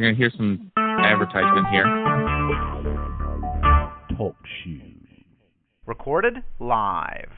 You're 0.00 0.14
going 0.14 0.16
to 0.16 0.22
hear 0.22 0.32
some 0.34 0.72
advertisement 0.78 1.66
here. 1.68 1.84
Talk 4.16 4.34
shoes. 4.64 4.96
Recorded 5.84 6.36
live. 6.58 7.28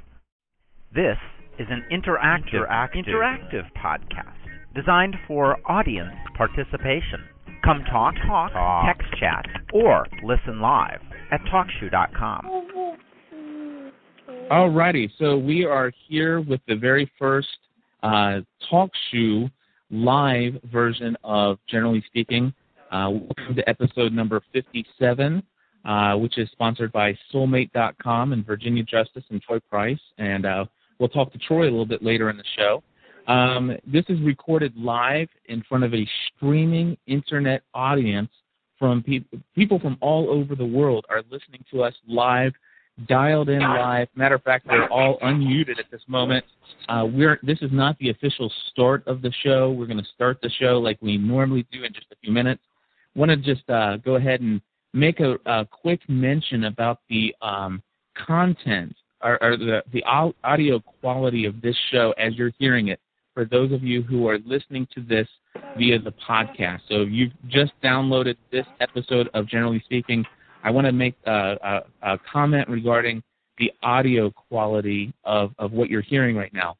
This 0.95 1.17
is 1.59 1.67
an 1.71 1.83
interactive, 1.91 2.53
Interactive. 2.65 3.09
interactive 3.09 3.65
podcast 3.77 4.37
designed 4.77 5.17
for 5.27 5.59
audience 5.69 6.13
participation. 6.37 7.25
Come 7.65 7.83
talk, 7.91 8.14
talk, 8.29 8.53
Talk. 8.53 8.87
text 8.87 9.13
chat, 9.19 9.45
or 9.73 10.07
listen 10.23 10.61
live 10.61 11.01
at 11.33 11.41
talkshoe.com. 11.47 12.97
Alrighty, 14.53 15.11
so 15.19 15.37
we 15.37 15.65
are 15.65 15.91
here 16.09 16.41
with 16.41 16.61
the 16.69 16.77
very 16.77 17.11
first 17.19 17.49
uh, 18.05 18.39
talk 18.71 18.91
shoe 19.11 19.49
live 19.93 20.59
version 20.73 21.17
of 21.23 21.59
Generally 21.69 22.03
Speaking. 22.07 22.53
Uh, 22.91 23.11
welcome 23.11 23.55
to 23.55 23.69
episode 23.69 24.13
number 24.13 24.43
57, 24.53 25.43
uh, 25.85 26.14
which 26.17 26.39
is 26.39 26.50
sponsored 26.50 26.91
by 26.93 27.17
Soulmate.com 27.33 28.33
and 28.33 28.45
Virginia 28.45 28.83
Justice 28.83 29.25
and 29.31 29.41
Troy 29.43 29.61
Price. 29.71 30.00
And 30.19 30.47
uh, 30.47 30.64
we'll 30.99 31.11
talk 31.11 31.31
to 31.33 31.39
Troy 31.39 31.64
a 31.64 31.71
little 31.71 31.86
bit 31.86 32.02
later 32.02 32.30
in 32.30 32.38
the 32.38 32.45
show. 32.56 32.83
Um, 33.28 33.77
this 33.86 34.05
is 34.09 34.19
recorded 34.23 34.74
live 34.77 35.28
in 35.47 35.62
front 35.69 35.84
of 35.84 35.95
a 35.95 36.09
streaming 36.34 36.97
internet 37.06 37.62
audience 37.74 38.30
from 38.78 39.02
pe- 39.02 39.24
people 39.55 39.78
from 39.78 39.97
all 40.00 40.28
over 40.30 40.56
the 40.56 40.66
world 40.66 41.05
are 41.09 41.22
listening 41.30 41.64
to 41.70 41.83
us 41.83 41.95
live 42.09 42.52
dialed 43.06 43.48
in 43.48 43.60
live. 43.60 44.09
Matter 44.14 44.34
of 44.37 44.42
fact, 44.42 44.66
we're 44.66 44.88
all 44.88 45.19
unmuted 45.20 45.78
at 45.78 45.91
this 45.91 46.02
moment. 46.06 46.45
Uh, 46.88 47.06
we're 47.10 47.38
this 47.42 47.59
is 47.62 47.70
not 47.73 47.98
the 47.98 48.10
official 48.10 48.52
start 48.70 49.06
of 49.06 49.23
the 49.23 49.33
show. 49.42 49.70
We're 49.70 49.87
going 49.87 49.98
to 50.02 50.09
start 50.14 50.38
the 50.42 50.50
show 50.60 50.78
like 50.78 50.98
we 51.00 51.16
normally 51.16 51.66
do 51.73 51.84
in 51.84 51.92
just 51.92 52.06
a 52.12 52.16
few 52.23 52.33
minutes. 52.33 52.62
Want 53.14 53.30
to 53.30 53.36
just 53.36 53.69
uh, 53.69 53.98
go 53.98 54.16
ahead 54.16 54.41
and 54.41 54.60
make 54.92 55.20
a, 55.20 55.36
a 55.47 55.66
quick 55.66 56.00
mention 56.09 56.64
about 56.64 57.00
the 57.08 57.34
um, 57.42 57.83
content 58.14 58.94
or, 59.22 59.42
or 59.42 59.56
the 59.56 59.83
the 59.92 60.03
audio 60.05 60.81
quality 60.81 61.44
of 61.44 61.61
this 61.61 61.77
show 61.91 62.14
as 62.19 62.34
you're 62.34 62.53
hearing 62.59 62.88
it. 62.88 63.00
For 63.34 63.47
those 63.47 63.72
of 63.72 63.83
you 63.83 64.03
who 64.03 64.28
are 64.28 64.38
listening 64.44 64.86
to 64.94 65.00
this 65.00 65.27
via 65.78 65.98
the 65.98 66.12
podcast, 66.28 66.81
so 66.88 67.03
if 67.03 67.09
you've 67.11 67.33
just 67.48 67.72
downloaded 67.83 68.36
this 68.50 68.66
episode 68.81 69.31
of 69.33 69.47
Generally 69.47 69.81
Speaking, 69.86 70.22
I 70.62 70.70
want 70.70 70.86
to 70.86 70.92
make 70.92 71.14
a, 71.27 71.82
a, 72.02 72.12
a 72.14 72.18
comment 72.30 72.68
regarding 72.68 73.22
the 73.58 73.72
audio 73.82 74.30
quality 74.30 75.12
of, 75.24 75.52
of 75.58 75.72
what 75.72 75.91
you're 75.91 76.02
hearing 76.02 76.36
right 76.36 76.52
now. 76.52 76.77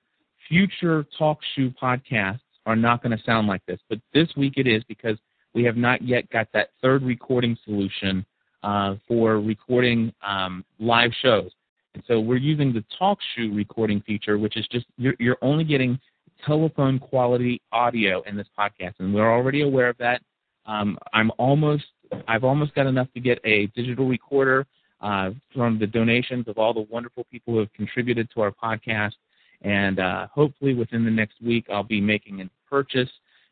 Future 0.49 1.07
talk 1.19 1.39
shoe 1.55 1.71
podcasts 1.71 2.41
are 2.67 2.77
not 2.77 3.03
going 3.03 3.17
to 3.17 3.23
sound 3.25 3.47
like 3.47 3.65
this, 3.67 3.79
but 3.89 3.99
this 4.15 4.29
week 4.37 4.55
it 4.57 4.67
is 4.67 4.83
because 4.85 5.17
we 5.55 5.65
have 5.65 5.77
not 5.77 6.03
yet 6.03 6.29
got 6.31 6.49
that 6.53 6.71
third 6.81 7.03
recording 7.03 7.57
solution 7.65 8.25
uh, 8.63 8.95
for 9.09 9.41
recording 9.41 10.13
um, 10.27 10.65
live 10.79 11.11
shows. 11.21 11.51
And 11.95 12.03
so 12.07 12.21
we're 12.21 12.37
using 12.37 12.73
the 12.73 12.85
talk 12.99 13.19
shoe 13.35 13.53
recording 13.55 14.01
feature, 14.03 14.39
which 14.39 14.57
is 14.57 14.67
just 14.71 14.87
you're, 14.97 15.15
you're 15.19 15.39
only 15.43 15.65
getting 15.65 15.99
telephone 16.47 16.99
quality 16.99 17.61
audio 17.73 18.23
in 18.23 18.37
this 18.37 18.47
podcast, 18.59 18.95
and 18.99 19.15
we're 19.15 19.31
already 19.31 19.63
aware 19.63 19.89
of 19.89 19.99
that. 19.99 20.23
Um, 20.67 20.99
I'm 21.13 21.31
almost 21.39 21.85
I've 22.29 22.45
almost 22.45 22.75
got 22.75 22.87
enough 22.87 23.09
to 23.15 23.21
get 23.21 23.39
a 23.45 23.67
digital 23.69 24.07
recorder 24.07 24.67
uh, 25.01 25.31
from 25.55 25.79
the 25.79 25.87
donations 25.87 26.47
of 26.49 26.59
all 26.59 26.73
the 26.73 26.87
wonderful 26.91 27.25
people 27.31 27.55
who 27.55 27.61
have 27.61 27.73
contributed 27.73 28.29
to 28.35 28.41
our 28.41 28.53
podcast, 28.53 29.15
and 29.63 29.99
uh, 29.99 30.27
hopefully 30.29 30.75
within 30.75 31.05
the 31.05 31.11
next 31.11 31.43
week 31.43 31.67
I'll 31.71 31.83
be 31.83 32.01
making 32.01 32.41
a 32.41 32.51
purchase 32.69 33.11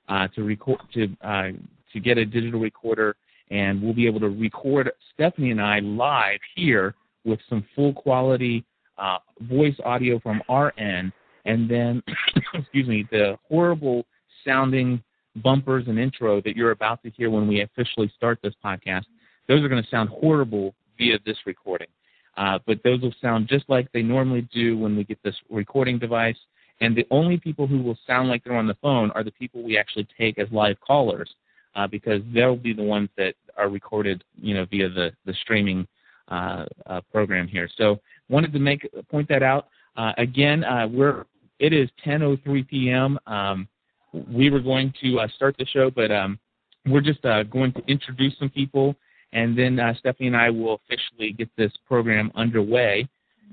uh, 0.08 0.28
to 0.28 0.44
record 0.44 0.80
to 0.94 1.16
uh, 1.22 1.48
to 1.92 2.00
get 2.00 2.18
a 2.18 2.24
digital 2.24 2.60
recorder, 2.60 3.16
and 3.50 3.82
we'll 3.82 3.94
be 3.94 4.06
able 4.06 4.20
to 4.20 4.28
record 4.28 4.90
Stephanie 5.12 5.50
and 5.50 5.60
I 5.60 5.80
live 5.80 6.40
here 6.54 6.94
with 7.24 7.40
some 7.48 7.64
full 7.74 7.92
quality 7.92 8.64
uh, 8.96 9.18
voice 9.40 9.74
audio 9.84 10.20
from 10.20 10.42
our 10.48 10.72
end, 10.78 11.12
and 11.46 11.68
then 11.68 12.02
excuse 12.54 12.86
me 12.86 13.06
the 13.10 13.36
horrible 13.48 14.04
sounding 14.44 15.02
bumpers 15.36 15.84
and 15.88 15.98
intro 15.98 16.40
that 16.42 16.56
you're 16.56 16.70
about 16.72 17.02
to 17.02 17.10
hear 17.10 17.30
when 17.30 17.46
we 17.46 17.62
officially 17.62 18.12
start 18.16 18.38
this 18.42 18.54
podcast, 18.64 19.04
those 19.48 19.62
are 19.62 19.68
going 19.68 19.82
to 19.82 19.88
sound 19.88 20.08
horrible 20.08 20.74
via 20.98 21.18
this 21.24 21.38
recording. 21.46 21.88
Uh, 22.36 22.58
but 22.66 22.82
those 22.84 23.00
will 23.00 23.14
sound 23.20 23.48
just 23.48 23.64
like 23.68 23.90
they 23.92 24.02
normally 24.02 24.48
do 24.52 24.78
when 24.78 24.96
we 24.96 25.04
get 25.04 25.22
this 25.22 25.34
recording 25.50 25.98
device. 25.98 26.36
And 26.80 26.96
the 26.96 27.06
only 27.10 27.36
people 27.36 27.66
who 27.66 27.82
will 27.82 27.98
sound 28.06 28.28
like 28.28 28.42
they're 28.44 28.56
on 28.56 28.66
the 28.66 28.76
phone 28.80 29.10
are 29.12 29.22
the 29.22 29.32
people 29.32 29.62
we 29.62 29.76
actually 29.76 30.08
take 30.18 30.38
as 30.38 30.48
live 30.50 30.80
callers, 30.80 31.30
uh, 31.74 31.86
because 31.86 32.22
they'll 32.32 32.56
be 32.56 32.72
the 32.72 32.82
ones 32.82 33.10
that 33.16 33.34
are 33.58 33.68
recorded, 33.68 34.24
you 34.40 34.54
know, 34.54 34.64
via 34.64 34.88
the 34.88 35.12
the 35.26 35.34
streaming 35.42 35.86
uh, 36.28 36.64
uh, 36.86 37.00
program 37.12 37.46
here. 37.46 37.68
So 37.76 38.00
wanted 38.28 38.52
to 38.52 38.58
make 38.58 38.88
point 39.10 39.28
that 39.28 39.42
out. 39.42 39.68
Uh, 39.96 40.12
again, 40.16 40.64
uh, 40.64 40.86
we're 40.88 41.26
it 41.58 41.72
is 41.74 41.90
10:03 42.06 42.66
p.m. 42.66 43.18
Um, 43.26 43.68
we 44.12 44.50
were 44.50 44.60
going 44.60 44.92
to 45.02 45.20
uh, 45.20 45.28
start 45.34 45.56
the 45.58 45.66
show, 45.66 45.90
but 45.90 46.10
um, 46.10 46.38
we're 46.86 47.00
just 47.00 47.24
uh, 47.24 47.42
going 47.44 47.72
to 47.72 47.82
introduce 47.86 48.38
some 48.38 48.50
people, 48.50 48.94
and 49.32 49.56
then 49.56 49.78
uh, 49.78 49.94
Stephanie 49.98 50.28
and 50.28 50.36
I 50.36 50.50
will 50.50 50.80
officially 50.84 51.32
get 51.32 51.48
this 51.56 51.72
program 51.86 52.32
underway. 52.34 53.08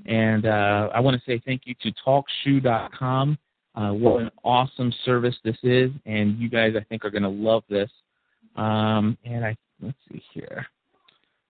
And 0.05 0.45
uh, 0.45 0.89
I 0.93 0.99
want 0.99 1.15
to 1.17 1.21
say 1.25 1.41
thank 1.45 1.63
you 1.65 1.75
to 1.81 1.91
TalkShoe.com. 2.05 3.37
Uh, 3.75 3.91
what 3.91 4.21
an 4.21 4.31
awesome 4.43 4.91
service 5.05 5.35
this 5.43 5.57
is, 5.61 5.91
and 6.05 6.39
you 6.39 6.49
guys 6.49 6.73
I 6.75 6.83
think 6.85 7.05
are 7.05 7.11
going 7.11 7.23
to 7.23 7.29
love 7.29 7.63
this. 7.69 7.89
Um, 8.55 9.17
and 9.23 9.45
I 9.45 9.55
let's 9.81 9.97
see 10.11 10.21
here. 10.33 10.65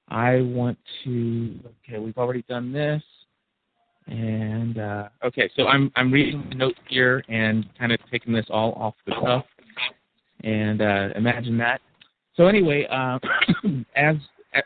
I 0.09 0.41
want 0.41 0.77
to. 1.03 1.59
Okay, 1.87 1.99
we've 1.99 2.17
already 2.17 2.43
done 2.49 2.73
this. 2.73 3.01
And 4.07 4.77
uh, 4.77 5.09
okay, 5.25 5.49
so 5.55 5.67
I'm 5.67 5.91
I'm 5.95 6.11
reading 6.11 6.45
the 6.49 6.55
notes 6.55 6.79
here 6.87 7.23
and 7.27 7.65
kind 7.77 7.91
of 7.91 7.99
taking 8.09 8.33
this 8.33 8.45
all 8.49 8.73
off 8.73 8.95
the 9.05 9.13
cuff. 9.13 9.45
And 10.43 10.81
uh, 10.81 11.09
imagine 11.15 11.57
that. 11.57 11.81
So 12.35 12.47
anyway, 12.47 12.87
uh, 12.89 13.19
as 13.95 14.15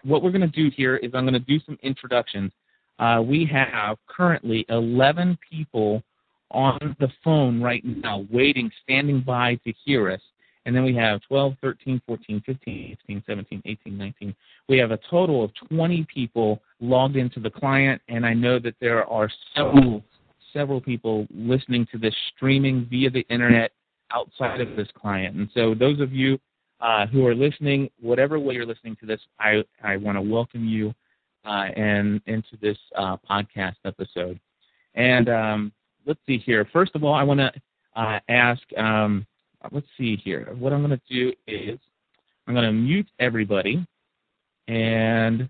what 0.04 0.22
we're 0.22 0.32
going 0.32 0.42
to 0.42 0.48
do 0.48 0.70
here 0.76 0.98
is 0.98 1.12
I'm 1.14 1.24
going 1.24 1.34
to 1.34 1.40
do 1.40 1.60
some 1.66 1.78
introductions. 1.82 2.52
Uh, 3.00 3.22
we 3.26 3.50
have 3.52 3.98
currently 4.08 4.66
11 4.70 5.38
people 5.50 6.04
on 6.52 6.96
the 7.00 7.08
phone 7.24 7.62
right 7.62 7.84
now, 7.84 8.26
waiting, 8.30 8.70
standing 8.84 9.22
by 9.22 9.56
to 9.66 9.74
hear 9.86 10.12
us. 10.12 10.22
And 10.66 10.76
then 10.76 10.84
we 10.84 10.96
have 10.96 11.22
12, 11.28 11.56
13, 11.62 12.02
14, 12.06 12.44
15, 12.46 12.98
16, 13.00 13.24
17, 13.26 13.62
18, 13.66 13.98
19. 13.98 14.36
We 14.70 14.78
have 14.78 14.92
a 14.92 15.00
total 15.10 15.44
of 15.44 15.52
20 15.70 16.06
people 16.14 16.62
logged 16.80 17.16
into 17.16 17.40
the 17.40 17.50
client, 17.50 18.02
and 18.08 18.26
I 18.26 18.34
know 18.34 18.60
that 18.60 18.76
there 18.80 19.06
are 19.10 19.30
several 19.56 20.04
several 20.54 20.82
people 20.82 21.26
listening 21.34 21.88
to 21.92 21.98
this 21.98 22.14
streaming 22.36 22.86
via 22.90 23.10
the 23.10 23.26
internet 23.30 23.72
outside 24.12 24.60
of 24.60 24.76
this 24.76 24.90
client. 25.00 25.36
And 25.36 25.50
so, 25.54 25.74
those 25.74 26.00
of 26.00 26.12
you 26.14 26.38
uh, 26.80 27.06
who 27.08 27.26
are 27.26 27.36
listening, 27.36 27.90
whatever 28.00 28.40
way 28.40 28.54
you're 28.56 28.66
listening 28.66 28.98
to 28.98 29.06
this, 29.06 29.20
I 29.40 29.64
I 29.84 29.98
want 29.98 30.18
to 30.18 30.22
welcome 30.22 30.66
you 30.66 30.94
uh, 31.46 31.70
and 31.76 32.22
into 32.28 32.58
this 32.62 32.78
uh, 32.96 33.18
podcast 33.30 33.76
episode. 33.86 34.40
And 34.96 35.30
um, 35.30 35.72
let's 36.06 36.20
see 36.26 36.38
here. 36.38 36.68
First 36.72 36.96
of 36.96 37.04
all, 37.04 37.14
I 37.14 37.24
want 37.24 37.40
to 37.40 37.52
uh, 37.96 38.20
ask. 38.30 38.62
Um, 38.78 39.26
let's 39.72 39.88
see 39.98 40.16
here. 40.16 40.54
What 40.58 40.74
I'm 40.74 40.86
going 40.86 40.98
to 40.98 41.14
do 41.14 41.34
is 41.48 41.80
I'm 42.48 42.54
going 42.54 42.66
to 42.66 42.72
mute 42.72 43.08
everybody, 43.20 43.86
and 44.68 45.48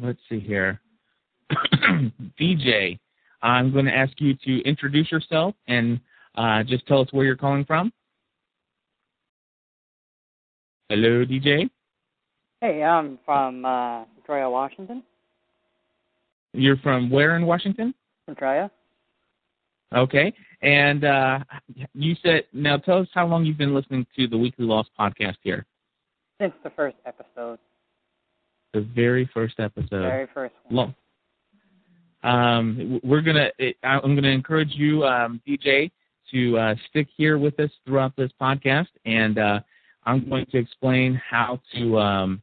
let's 0.00 0.18
see 0.28 0.40
here. 0.40 0.80
DJ, 2.40 2.98
I'm 3.42 3.72
going 3.72 3.84
to 3.84 3.94
ask 3.94 4.12
you 4.18 4.34
to 4.44 4.62
introduce 4.62 5.12
yourself 5.12 5.54
and 5.68 6.00
uh, 6.36 6.62
just 6.64 6.86
tell 6.86 7.00
us 7.00 7.08
where 7.12 7.24
you're 7.24 7.36
calling 7.36 7.64
from. 7.64 7.92
Hello, 10.88 11.24
DJ. 11.24 11.70
Hey, 12.60 12.82
I'm 12.82 13.18
from 13.24 13.64
uh, 13.64 14.04
Troya, 14.28 14.50
Washington. 14.50 15.02
You're 16.52 16.76
from 16.78 17.10
where 17.10 17.36
in 17.36 17.46
Washington? 17.46 17.94
From 18.26 18.34
Troya. 18.36 18.70
Okay. 19.94 20.32
And 20.62 21.04
uh, 21.04 21.40
you 21.94 22.14
said, 22.22 22.44
now 22.52 22.78
tell 22.78 22.98
us 22.98 23.08
how 23.12 23.26
long 23.26 23.44
you've 23.44 23.58
been 23.58 23.74
listening 23.74 24.06
to 24.16 24.26
the 24.26 24.38
Weekly 24.38 24.64
Lost 24.64 24.90
podcast 24.98 25.36
here. 25.42 25.66
Since 26.40 26.54
the 26.64 26.70
first 26.70 26.96
episode. 27.06 27.58
The 28.72 28.80
very 28.80 29.28
first 29.32 29.60
episode. 29.60 29.90
Very 29.90 30.26
first 30.34 30.54
one. 30.68 30.94
Um, 32.24 33.00
we're 33.04 33.20
gonna. 33.20 33.50
I'm 33.84 34.14
gonna 34.14 34.28
encourage 34.28 34.72
you, 34.72 35.04
um, 35.04 35.40
DJ, 35.46 35.90
to 36.32 36.58
uh, 36.58 36.74
stick 36.88 37.06
here 37.16 37.38
with 37.38 37.60
us 37.60 37.70
throughout 37.84 38.16
this 38.16 38.30
podcast, 38.40 38.88
and 39.04 39.38
uh, 39.38 39.60
I'm 40.04 40.28
going 40.28 40.46
to 40.46 40.58
explain 40.58 41.20
how 41.30 41.60
to 41.74 41.98
um, 41.98 42.42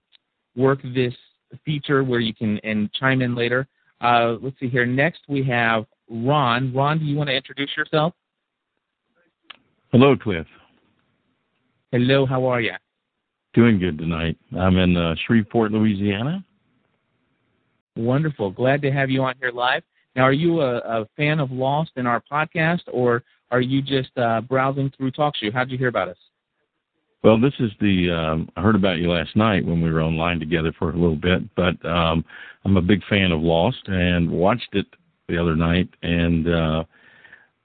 work 0.56 0.80
this 0.96 1.14
feature 1.66 2.04
where 2.04 2.20
you 2.20 2.34
can 2.34 2.60
and 2.60 2.94
chime 2.94 3.22
in 3.22 3.36
later. 3.36 3.68
Uh, 4.00 4.36
let's 4.42 4.60
see 4.60 4.70
here. 4.70 4.86
Next 4.86 5.22
we 5.28 5.44
have 5.44 5.86
Ron. 6.12 6.74
Ron, 6.74 7.00
do 7.00 7.06
you 7.06 7.16
want 7.16 7.30
to 7.30 7.36
introduce 7.36 7.70
yourself? 7.78 8.14
Hello, 9.92 10.16
Cliff. 10.16 10.46
Hello, 11.92 12.26
how 12.26 12.46
are 12.46 12.62
you? 12.62 12.74
Doing 13.54 13.80
good 13.80 13.98
tonight. 13.98 14.38
I'm 14.58 14.78
in 14.78 14.96
uh, 14.96 15.16
Shreveport, 15.26 15.72
Louisiana. 15.72 16.44
Wonderful. 17.96 18.52
Glad 18.52 18.82
to 18.84 18.92
have 18.92 19.10
you 19.10 19.24
on 19.24 19.36
here 19.40 19.52
live. 19.52 19.84
Now, 20.16 20.24
are 20.24 20.34
you 20.34 20.62
a, 20.62 20.78
a 20.78 21.08
fan 21.18 21.40
of 21.40 21.52
Lost 21.52 21.92
in 21.96 22.06
our 22.06 22.22
podcast, 22.32 22.82
or 22.92 23.24
are 23.50 23.62
you 23.62 23.82
just 23.82 24.18
uh, 24.18 24.42
browsing 24.42 24.92
through 24.96 25.12
TalkShoe? 25.12 25.54
How 25.54 25.64
did 25.64 25.72
you 25.72 25.78
hear 25.78 25.88
about 25.88 26.10
us? 26.10 26.18
Well, 27.24 27.40
this 27.40 27.54
is 27.60 27.72
the 27.80 28.12
um, 28.12 28.50
I 28.56 28.62
heard 28.62 28.76
about 28.76 28.98
you 28.98 29.12
last 29.12 29.36
night 29.36 29.66
when 29.66 29.82
we 29.82 29.92
were 29.92 30.02
online 30.02 30.40
together 30.40 30.74
for 30.78 30.90
a 30.90 30.94
little 30.98 31.16
bit, 31.16 31.44
but 31.56 31.84
um, 31.86 32.26
I'm 32.66 32.78
a 32.78 32.82
big 32.82 33.02
fan 33.10 33.32
of 33.32 33.42
Lost 33.42 33.88
and 33.88 34.30
watched 34.30 34.74
it 34.74 34.88
the 35.32 35.42
other 35.42 35.56
night, 35.56 35.90
and 36.04 36.48
uh, 36.48 36.84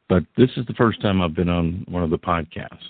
but 0.09 0.25
this 0.37 0.51
is 0.57 0.65
the 0.67 0.75
first 0.75 1.01
time 1.03 1.21
I've 1.21 1.35
been 1.35 1.49
on 1.49 1.85
one 1.89 2.03
of 2.03 2.11
the 2.11 2.19
podcasts. 2.19 2.85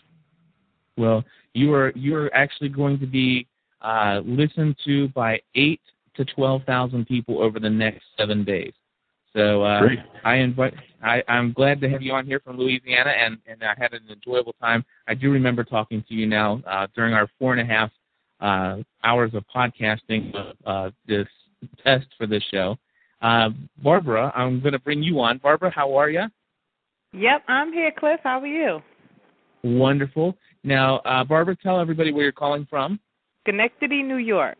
Well, 0.96 1.24
you 1.54 1.72
are 1.74 1.92
you 1.96 2.14
are 2.16 2.32
actually 2.34 2.68
going 2.68 2.98
to 3.00 3.06
be 3.06 3.46
uh, 3.82 4.20
listened 4.24 4.76
to 4.84 5.08
by 5.08 5.40
eight 5.54 5.80
to 6.16 6.24
twelve 6.24 6.62
thousand 6.64 7.06
people 7.06 7.42
over 7.42 7.58
the 7.58 7.70
next 7.70 8.04
seven 8.18 8.44
days. 8.44 8.72
So 9.34 9.62
uh, 9.64 9.80
Great. 9.80 9.98
I 10.24 10.36
invite. 10.36 10.74
I, 11.02 11.22
I'm 11.28 11.52
glad 11.52 11.80
to 11.82 11.90
have 11.90 12.00
you 12.00 12.12
on 12.12 12.24
here 12.26 12.40
from 12.40 12.56
Louisiana, 12.58 13.10
and 13.10 13.38
and 13.46 13.62
I 13.62 13.74
had 13.76 13.92
an 13.92 14.02
enjoyable 14.10 14.54
time. 14.60 14.84
I 15.08 15.14
do 15.14 15.30
remember 15.30 15.64
talking 15.64 16.04
to 16.08 16.14
you 16.14 16.26
now 16.26 16.62
uh, 16.66 16.86
during 16.94 17.14
our 17.14 17.28
four 17.38 17.52
and 17.52 17.60
a 17.60 17.72
half 17.72 17.90
uh, 18.40 18.82
hours 19.04 19.32
of 19.34 19.44
podcasting 19.54 20.34
uh, 20.64 20.90
this 21.06 21.26
test 21.82 22.06
for 22.16 22.26
this 22.26 22.42
show. 22.50 22.76
Uh, 23.22 23.50
Barbara, 23.82 24.32
I'm 24.36 24.60
going 24.60 24.72
to 24.72 24.78
bring 24.78 25.02
you 25.02 25.20
on. 25.20 25.38
Barbara, 25.38 25.70
how 25.74 25.94
are 25.96 26.10
you? 26.10 26.24
Yep, 27.12 27.42
I'm 27.48 27.72
here, 27.72 27.90
Cliff. 27.98 28.20
How 28.22 28.40
are 28.40 28.46
you? 28.46 28.80
Wonderful. 29.62 30.36
Now, 30.64 30.96
uh, 30.98 31.24
Barbara, 31.24 31.56
tell 31.62 31.80
everybody 31.80 32.12
where 32.12 32.24
you're 32.24 32.32
calling 32.32 32.66
from. 32.68 33.00
Schenectady, 33.46 34.02
New 34.02 34.16
York. 34.16 34.58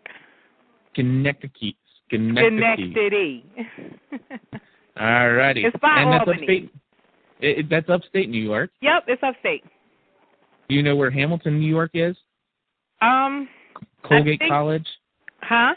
Schenectady. 0.94 1.76
Schenectady. 2.08 3.44
All 4.98 5.30
righty. 5.32 5.64
It's 5.64 5.76
by 5.82 6.00
and 6.00 6.12
that's 6.12 6.20
Albany. 6.26 6.42
upstate. 6.42 6.70
It, 7.40 7.58
it- 7.58 7.68
that's 7.70 7.88
upstate 7.90 8.30
New 8.30 8.42
York. 8.42 8.70
yep, 8.80 9.04
it's 9.06 9.22
upstate. 9.22 9.62
Do 10.68 10.74
you 10.74 10.82
know 10.82 10.96
where 10.96 11.10
Hamilton, 11.10 11.60
New 11.60 11.68
York 11.68 11.90
is? 11.94 12.16
Um, 13.02 13.48
Colgate 14.02 14.38
think- 14.38 14.50
College. 14.50 14.86
huh? 15.42 15.74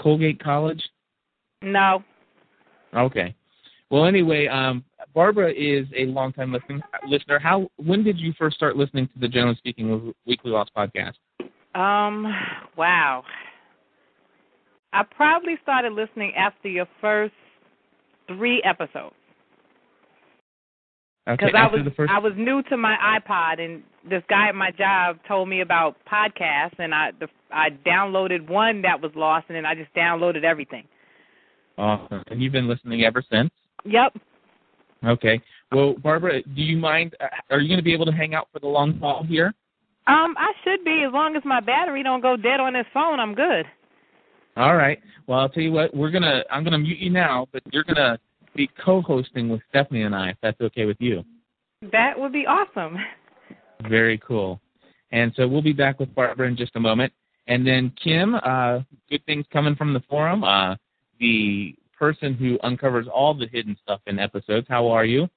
Colgate 0.00 0.42
College. 0.42 0.82
No. 1.62 2.02
Okay. 2.94 3.34
Well, 3.90 4.06
anyway, 4.06 4.46
um, 4.46 4.84
Barbara 5.14 5.52
is 5.52 5.86
a 5.96 6.06
longtime 6.06 6.52
listen, 6.52 6.82
listener. 7.06 7.38
How? 7.38 7.68
When 7.76 8.02
did 8.02 8.18
you 8.18 8.32
first 8.38 8.56
start 8.56 8.76
listening 8.76 9.06
to 9.08 9.18
the 9.20 9.28
Generally 9.28 9.56
Speaking 9.56 10.14
Weekly 10.26 10.50
Lost 10.50 10.70
podcast? 10.76 11.14
Um, 11.74 12.32
wow. 12.76 13.24
I 14.92 15.02
probably 15.04 15.54
started 15.62 15.92
listening 15.92 16.32
after 16.36 16.68
your 16.68 16.86
first 17.00 17.34
three 18.28 18.62
episodes 18.64 19.14
Okay. 21.28 21.46
because 21.46 21.54
I 21.56 21.64
after 21.64 21.82
was 21.82 21.92
first. 21.96 22.12
I 22.12 22.18
was 22.18 22.32
new 22.36 22.62
to 22.64 22.76
my 22.76 22.96
iPod 23.18 23.60
and 23.60 23.82
this 24.08 24.22
guy 24.28 24.48
at 24.48 24.54
my 24.54 24.72
job 24.72 25.18
told 25.28 25.48
me 25.48 25.60
about 25.60 25.96
podcasts 26.10 26.78
and 26.78 26.92
I 26.92 27.12
the, 27.20 27.28
I 27.52 27.68
downloaded 27.86 28.48
one 28.48 28.82
that 28.82 29.00
was 29.00 29.12
lost 29.14 29.46
and 29.48 29.56
then 29.56 29.64
I 29.64 29.74
just 29.74 29.94
downloaded 29.94 30.42
everything. 30.42 30.84
Awesome. 31.78 32.22
And 32.28 32.42
you've 32.42 32.52
been 32.52 32.68
listening 32.68 33.04
ever 33.04 33.22
since. 33.30 33.50
Yep. 33.84 34.16
Okay. 35.04 35.40
Well, 35.72 35.94
Barbara, 35.94 36.42
do 36.42 36.62
you 36.62 36.76
mind? 36.76 37.16
Uh, 37.20 37.26
are 37.50 37.60
you 37.60 37.68
going 37.68 37.78
to 37.78 37.84
be 37.84 37.92
able 37.92 38.06
to 38.06 38.12
hang 38.12 38.34
out 38.34 38.48
for 38.52 38.60
the 38.60 38.68
long 38.68 38.98
haul 38.98 39.24
here? 39.24 39.52
Um, 40.06 40.34
I 40.36 40.52
should 40.64 40.84
be 40.84 41.04
as 41.06 41.12
long 41.12 41.36
as 41.36 41.42
my 41.44 41.60
battery 41.60 42.02
don't 42.02 42.20
go 42.20 42.36
dead 42.36 42.60
on 42.60 42.72
this 42.72 42.86
phone. 42.92 43.20
I'm 43.20 43.34
good. 43.34 43.64
All 44.56 44.76
right. 44.76 45.00
Well, 45.26 45.38
I'll 45.38 45.48
tell 45.48 45.62
you 45.62 45.72
what. 45.72 45.94
We're 45.96 46.10
gonna. 46.10 46.42
I'm 46.50 46.64
gonna 46.64 46.78
mute 46.78 46.98
you 46.98 47.10
now, 47.10 47.46
but 47.52 47.62
you're 47.72 47.84
gonna 47.84 48.18
be 48.54 48.68
co-hosting 48.84 49.48
with 49.48 49.62
Stephanie 49.70 50.02
and 50.02 50.14
I, 50.14 50.30
if 50.30 50.36
that's 50.42 50.60
okay 50.60 50.84
with 50.84 50.98
you. 51.00 51.24
That 51.90 52.18
would 52.18 52.32
be 52.32 52.46
awesome. 52.46 52.96
Very 53.88 54.18
cool. 54.18 54.60
And 55.10 55.32
so 55.36 55.48
we'll 55.48 55.62
be 55.62 55.72
back 55.72 55.98
with 55.98 56.14
Barbara 56.14 56.48
in 56.48 56.56
just 56.56 56.76
a 56.76 56.80
moment. 56.80 57.12
And 57.46 57.66
then 57.66 57.92
Kim, 58.02 58.34
uh, 58.34 58.80
good 59.10 59.24
things 59.26 59.44
coming 59.52 59.74
from 59.74 59.92
the 59.92 60.02
forum. 60.08 60.44
Uh, 60.44 60.76
the 61.22 61.74
person 61.96 62.34
who 62.34 62.58
uncovers 62.64 63.06
all 63.06 63.32
the 63.32 63.46
hidden 63.46 63.76
stuff 63.80 64.00
in 64.06 64.18
episodes. 64.18 64.66
How 64.68 64.88
are 64.88 65.04
you? 65.04 65.28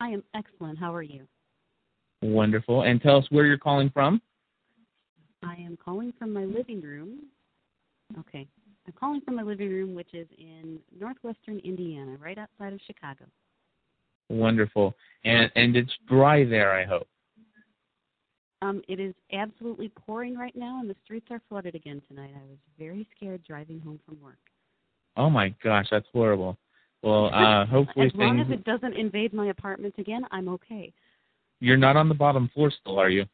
I 0.00 0.08
am 0.08 0.22
excellent. 0.34 0.78
How 0.78 0.92
are 0.92 1.02
you? 1.02 1.26
Wonderful. 2.22 2.82
And 2.82 3.00
tell 3.00 3.16
us 3.16 3.26
where 3.30 3.46
you're 3.46 3.56
calling 3.56 3.88
from. 3.90 4.20
I 5.42 5.54
am 5.54 5.78
calling 5.82 6.12
from 6.18 6.32
my 6.32 6.44
living 6.44 6.82
room. 6.82 7.20
Okay. 8.18 8.48
I'm 8.86 8.94
calling 8.98 9.20
from 9.20 9.36
my 9.36 9.42
living 9.42 9.70
room, 9.70 9.94
which 9.94 10.12
is 10.12 10.26
in 10.36 10.80
northwestern 10.98 11.60
Indiana, 11.60 12.16
right 12.20 12.36
outside 12.36 12.72
of 12.72 12.80
Chicago. 12.86 13.24
Wonderful. 14.28 14.94
And 15.24 15.50
and 15.54 15.76
it's 15.76 15.92
dry 16.08 16.44
there, 16.44 16.72
I 16.72 16.84
hope. 16.84 17.06
Um, 18.62 18.82
it 18.88 18.98
is 18.98 19.14
absolutely 19.32 19.90
pouring 19.90 20.36
right 20.36 20.56
now, 20.56 20.80
and 20.80 20.90
the 20.90 20.96
streets 21.04 21.26
are 21.30 21.42
flooded 21.48 21.74
again 21.76 22.02
tonight. 22.08 22.30
I 22.34 22.44
was 22.48 22.58
very 22.78 23.06
scared 23.16 23.44
driving 23.44 23.80
home 23.80 24.00
from 24.04 24.20
work. 24.20 24.38
Oh 25.16 25.30
my 25.30 25.54
gosh, 25.62 25.86
that's 25.90 26.06
horrible. 26.12 26.56
Well, 27.02 27.26
uh, 27.32 27.66
hopefully 27.66 28.06
as 28.06 28.12
long 28.14 28.38
things. 28.38 28.48
as 28.48 28.58
it 28.58 28.64
doesn't 28.64 28.96
invade 28.96 29.32
my 29.32 29.46
apartment 29.46 29.94
again, 29.98 30.22
I'm 30.30 30.48
okay. 30.48 30.92
You're 31.60 31.76
not 31.76 31.96
on 31.96 32.08
the 32.08 32.14
bottom 32.14 32.50
floor 32.52 32.72
still, 32.80 32.98
are 32.98 33.08
you? 33.08 33.24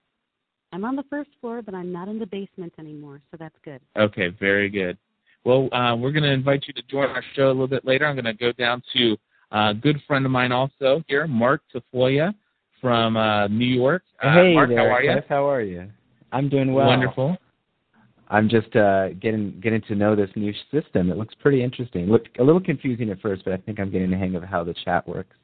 I'm 0.72 0.84
on 0.84 0.96
the 0.96 1.04
first 1.10 1.30
floor, 1.40 1.62
but 1.62 1.74
I'm 1.74 1.92
not 1.92 2.08
in 2.08 2.18
the 2.18 2.26
basement 2.26 2.72
anymore, 2.78 3.20
so 3.30 3.36
that's 3.38 3.56
good. 3.64 3.80
Okay, 3.96 4.28
very 4.28 4.68
good. 4.68 4.96
Well, 5.44 5.68
uh, 5.72 5.96
we're 5.96 6.12
going 6.12 6.22
to 6.22 6.30
invite 6.30 6.64
you 6.66 6.74
to 6.74 6.82
join 6.82 7.10
our 7.10 7.24
show 7.34 7.46
a 7.46 7.48
little 7.48 7.66
bit 7.66 7.84
later. 7.84 8.06
I'm 8.06 8.14
going 8.14 8.24
to 8.24 8.34
go 8.34 8.52
down 8.52 8.82
to 8.94 9.16
uh, 9.52 9.70
a 9.70 9.74
good 9.74 10.00
friend 10.06 10.24
of 10.24 10.30
mine 10.30 10.52
also 10.52 11.02
here, 11.08 11.26
Mark 11.26 11.62
Tafoya 11.74 12.34
from 12.80 13.16
uh, 13.16 13.48
New 13.48 13.66
York. 13.66 14.02
Uh, 14.22 14.34
hey 14.34 14.54
Mark, 14.54 14.68
there, 14.70 14.78
how 14.78 14.94
are 14.94 15.02
you? 15.02 15.12
Cliff. 15.12 15.24
How 15.28 15.48
are 15.48 15.62
you? 15.62 15.88
I'm 16.32 16.48
doing 16.48 16.72
well. 16.72 16.86
Wonderful. 16.86 17.36
I'm 18.32 18.48
just 18.48 18.74
uh, 18.74 19.10
getting 19.20 19.60
getting 19.62 19.82
to 19.82 19.94
know 19.94 20.16
this 20.16 20.30
new 20.36 20.54
system. 20.72 21.10
It 21.10 21.18
looks 21.18 21.34
pretty 21.34 21.62
interesting. 21.62 22.06
Looked 22.10 22.38
a 22.38 22.42
little 22.42 22.62
confusing 22.62 23.10
at 23.10 23.20
first, 23.20 23.44
but 23.44 23.52
I 23.52 23.58
think 23.58 23.78
I'm 23.78 23.90
getting 23.90 24.10
the 24.10 24.16
hang 24.16 24.34
of 24.34 24.42
how 24.42 24.64
the 24.64 24.74
chat 24.84 25.06
works. 25.06 25.36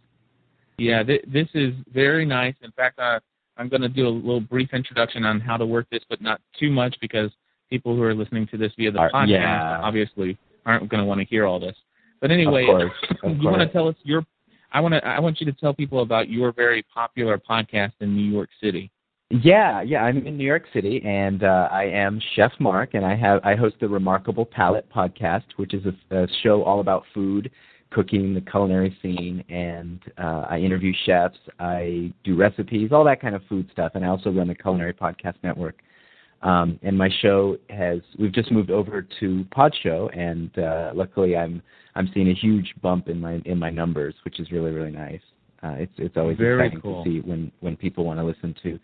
Yeah, 0.78 1.02
th- 1.02 1.24
this 1.30 1.48
is 1.52 1.74
very 1.92 2.24
nice. 2.24 2.54
In 2.62 2.72
fact, 2.72 2.98
uh, 2.98 3.20
I'm 3.58 3.68
going 3.68 3.82
to 3.82 3.90
do 3.90 4.06
a 4.06 4.08
little 4.08 4.40
brief 4.40 4.70
introduction 4.72 5.24
on 5.24 5.38
how 5.38 5.58
to 5.58 5.66
work 5.66 5.86
this, 5.90 6.00
but 6.08 6.22
not 6.22 6.40
too 6.58 6.70
much 6.70 6.96
because 7.02 7.30
people 7.68 7.94
who 7.94 8.02
are 8.02 8.14
listening 8.14 8.46
to 8.52 8.56
this 8.56 8.72
via 8.78 8.90
the 8.90 9.00
Are- 9.00 9.10
podcast 9.10 9.28
yeah. 9.28 9.80
obviously 9.82 10.38
aren't 10.64 10.88
going 10.88 11.02
to 11.02 11.06
want 11.06 11.20
to 11.20 11.26
hear 11.26 11.44
all 11.44 11.60
this. 11.60 11.76
But 12.22 12.30
anyway, 12.30 12.62
of 12.62 12.68
course, 12.68 12.92
of 13.22 13.36
you 13.36 13.50
want 13.50 13.60
to 13.60 13.68
tell 13.68 13.88
us 13.88 13.96
your 14.02 14.24
I 14.72 14.80
want 14.80 14.94
to 14.94 15.06
I 15.06 15.18
want 15.20 15.40
you 15.40 15.46
to 15.46 15.52
tell 15.52 15.74
people 15.74 16.02
about 16.02 16.28
your 16.28 16.52
very 16.52 16.82
popular 16.94 17.38
podcast 17.38 17.92
in 18.00 18.16
New 18.16 18.30
York 18.30 18.50
City. 18.62 18.90
Yeah, 19.30 19.82
yeah. 19.82 20.02
I'm 20.04 20.26
in 20.26 20.38
New 20.38 20.46
York 20.46 20.64
City, 20.72 21.02
and 21.04 21.42
uh, 21.42 21.68
I 21.70 21.84
am 21.84 22.18
Chef 22.34 22.52
Mark, 22.58 22.94
and 22.94 23.04
I 23.04 23.14
have 23.14 23.40
I 23.44 23.56
host 23.56 23.76
the 23.78 23.88
Remarkable 23.88 24.46
Palate 24.46 24.88
podcast, 24.90 25.44
which 25.56 25.74
is 25.74 25.84
a, 25.84 26.16
a 26.16 26.26
show 26.42 26.62
all 26.62 26.80
about 26.80 27.04
food, 27.12 27.50
cooking, 27.90 28.32
the 28.32 28.40
culinary 28.40 28.96
scene, 29.02 29.44
and 29.50 30.00
uh, 30.16 30.46
I 30.48 30.58
interview 30.60 30.94
chefs. 31.04 31.36
I 31.58 32.10
do 32.24 32.36
recipes, 32.36 32.90
all 32.90 33.04
that 33.04 33.20
kind 33.20 33.34
of 33.34 33.42
food 33.50 33.68
stuff, 33.70 33.92
and 33.94 34.04
I 34.04 34.08
also 34.08 34.30
run 34.30 34.48
the 34.48 34.54
Culinary 34.54 34.94
Podcast 34.94 35.34
Network. 35.42 35.80
Um, 36.40 36.78
and 36.82 36.96
my 36.96 37.10
show 37.20 37.58
has 37.68 38.00
we've 38.18 38.32
just 38.32 38.50
moved 38.50 38.70
over 38.70 39.06
to 39.20 39.44
Pod 39.50 39.74
Show, 39.82 40.08
and 40.14 40.58
uh, 40.58 40.92
luckily 40.94 41.36
I'm 41.36 41.60
I'm 41.96 42.10
seeing 42.14 42.30
a 42.30 42.34
huge 42.34 42.72
bump 42.80 43.08
in 43.10 43.20
my 43.20 43.42
in 43.44 43.58
my 43.58 43.68
numbers, 43.68 44.14
which 44.24 44.40
is 44.40 44.50
really 44.52 44.70
really 44.70 44.92
nice. 44.92 45.20
Uh, 45.62 45.74
it's 45.78 45.92
it's 45.98 46.16
always 46.16 46.38
Very 46.38 46.66
exciting 46.66 46.80
cool. 46.80 47.04
to 47.04 47.10
see 47.10 47.20
when 47.20 47.52
when 47.60 47.76
people 47.76 48.04
want 48.04 48.20
to 48.20 48.24
listen 48.24 48.54
to 48.62 48.78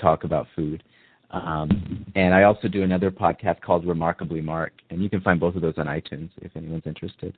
talk 0.00 0.24
about 0.24 0.46
food. 0.56 0.82
Um, 1.30 2.04
and 2.16 2.34
I 2.34 2.42
also 2.42 2.66
do 2.66 2.82
another 2.82 3.10
podcast 3.10 3.60
called 3.60 3.86
Remarkably 3.86 4.40
Mark, 4.40 4.72
and 4.90 5.02
you 5.02 5.08
can 5.08 5.20
find 5.20 5.38
both 5.38 5.54
of 5.54 5.62
those 5.62 5.74
on 5.76 5.86
iTunes 5.86 6.30
if 6.42 6.56
anyone's 6.56 6.86
interested. 6.86 7.36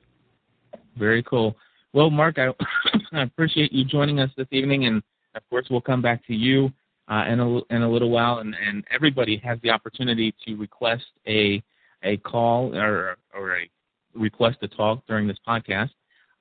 Very 0.97 1.21
cool. 1.23 1.55
Well, 1.93 2.09
Mark, 2.09 2.39
I, 2.39 2.49
I 3.11 3.23
appreciate 3.23 3.71
you 3.71 3.85
joining 3.85 4.19
us 4.19 4.31
this 4.35 4.47
evening, 4.51 4.85
and 4.85 5.03
of 5.35 5.47
course, 5.49 5.67
we'll 5.69 5.81
come 5.81 6.01
back 6.01 6.25
to 6.27 6.33
you 6.33 6.71
uh, 7.07 7.25
in 7.27 7.39
a 7.39 7.57
in 7.73 7.83
a 7.83 7.89
little 7.89 8.09
while. 8.09 8.39
And, 8.39 8.55
and 8.67 8.83
everybody 8.91 9.37
has 9.43 9.59
the 9.61 9.69
opportunity 9.69 10.33
to 10.45 10.55
request 10.55 11.05
a 11.27 11.61
a 12.03 12.17
call 12.17 12.75
or 12.75 13.17
or 13.33 13.57
a 13.57 13.69
request 14.15 14.59
to 14.61 14.67
talk 14.67 15.05
during 15.07 15.27
this 15.27 15.37
podcast. 15.47 15.91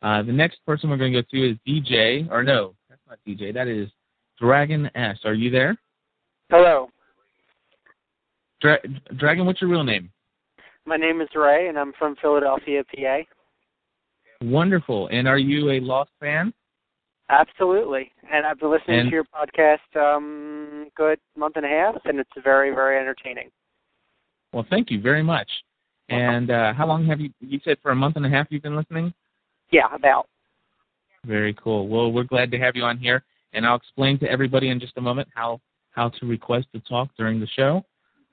Uh, 0.03 0.23
the 0.23 0.33
next 0.33 0.59
person 0.67 0.91
we're 0.91 0.97
going 0.97 1.13
to 1.13 1.23
go 1.23 1.29
to 1.31 1.51
is 1.51 1.57
DJ, 1.67 2.29
or 2.31 2.43
no, 2.43 2.75
that's 2.89 3.01
not 3.09 3.19
DJ. 3.27 3.55
That 3.55 3.69
is 3.69 3.89
Dragon 4.41 4.91
S. 4.95 5.19
Are 5.25 5.35
you 5.35 5.51
there? 5.51 5.77
Hello, 6.53 6.91
Dra- 8.61 8.77
Dragon, 9.17 9.47
what's 9.47 9.63
your 9.63 9.71
real 9.71 9.85
name? 9.85 10.11
my 10.85 10.99
name 10.99 11.23
is 11.23 11.29
Ray, 11.35 11.69
and 11.69 11.79
I'm 11.79 11.95
from 11.99 12.15
Philadelphia, 12.21 12.83
PA. 12.95 13.21
Wonderful. 14.43 15.09
And 15.11 15.27
are 15.27 15.39
you 15.39 15.71
a 15.71 15.81
Lost 15.81 16.11
fan? 16.21 16.53
Absolutely, 17.31 18.13
and 18.31 18.45
I've 18.45 18.61
been 18.61 18.71
listening 18.71 19.01
And- 19.01 19.11
to 19.11 19.15
your 19.15 19.25
podcast 19.25 19.97
um, 19.97 20.89
good 20.95 21.19
month 21.39 21.57
and 21.57 21.65
a 21.65 21.69
half, 21.71 21.95
and 22.05 22.19
it's 22.21 22.29
very, 22.45 22.71
very 22.75 22.99
entertaining. 22.99 23.49
Well, 24.53 24.67
thank 24.69 24.91
you 24.91 25.01
very 25.01 25.23
much. 25.23 25.49
And 26.11 26.51
uh, 26.51 26.75
how 26.75 26.87
long 26.87 27.07
have 27.07 27.19
you? 27.19 27.31
You 27.41 27.61
said 27.65 27.79
for 27.83 27.93
a 27.93 27.97
month 27.97 28.17
and 28.17 28.27
a 28.27 28.29
half 28.29 28.49
you've 28.51 28.63
been 28.63 28.77
listening. 28.77 29.15
Yeah, 29.71 29.87
about. 29.95 30.27
Very 31.25 31.55
cool. 31.55 31.89
Well, 31.89 32.13
we're 32.13 32.25
glad 32.25 32.51
to 32.51 32.59
have 32.59 32.77
you 32.77 32.83
on 32.83 32.99
here, 32.99 33.25
and 33.55 33.65
I'll 33.65 33.77
explain 33.77 34.19
to 34.19 34.31
everybody 34.31 34.69
in 34.69 34.79
just 34.79 34.99
a 34.99 35.01
moment 35.01 35.29
how 35.35 35.59
how 35.93 36.09
to 36.09 36.27
request 36.27 36.67
to 36.75 36.81
talk 36.81 37.09
during 37.17 37.41
the 37.41 37.47
show. 37.57 37.85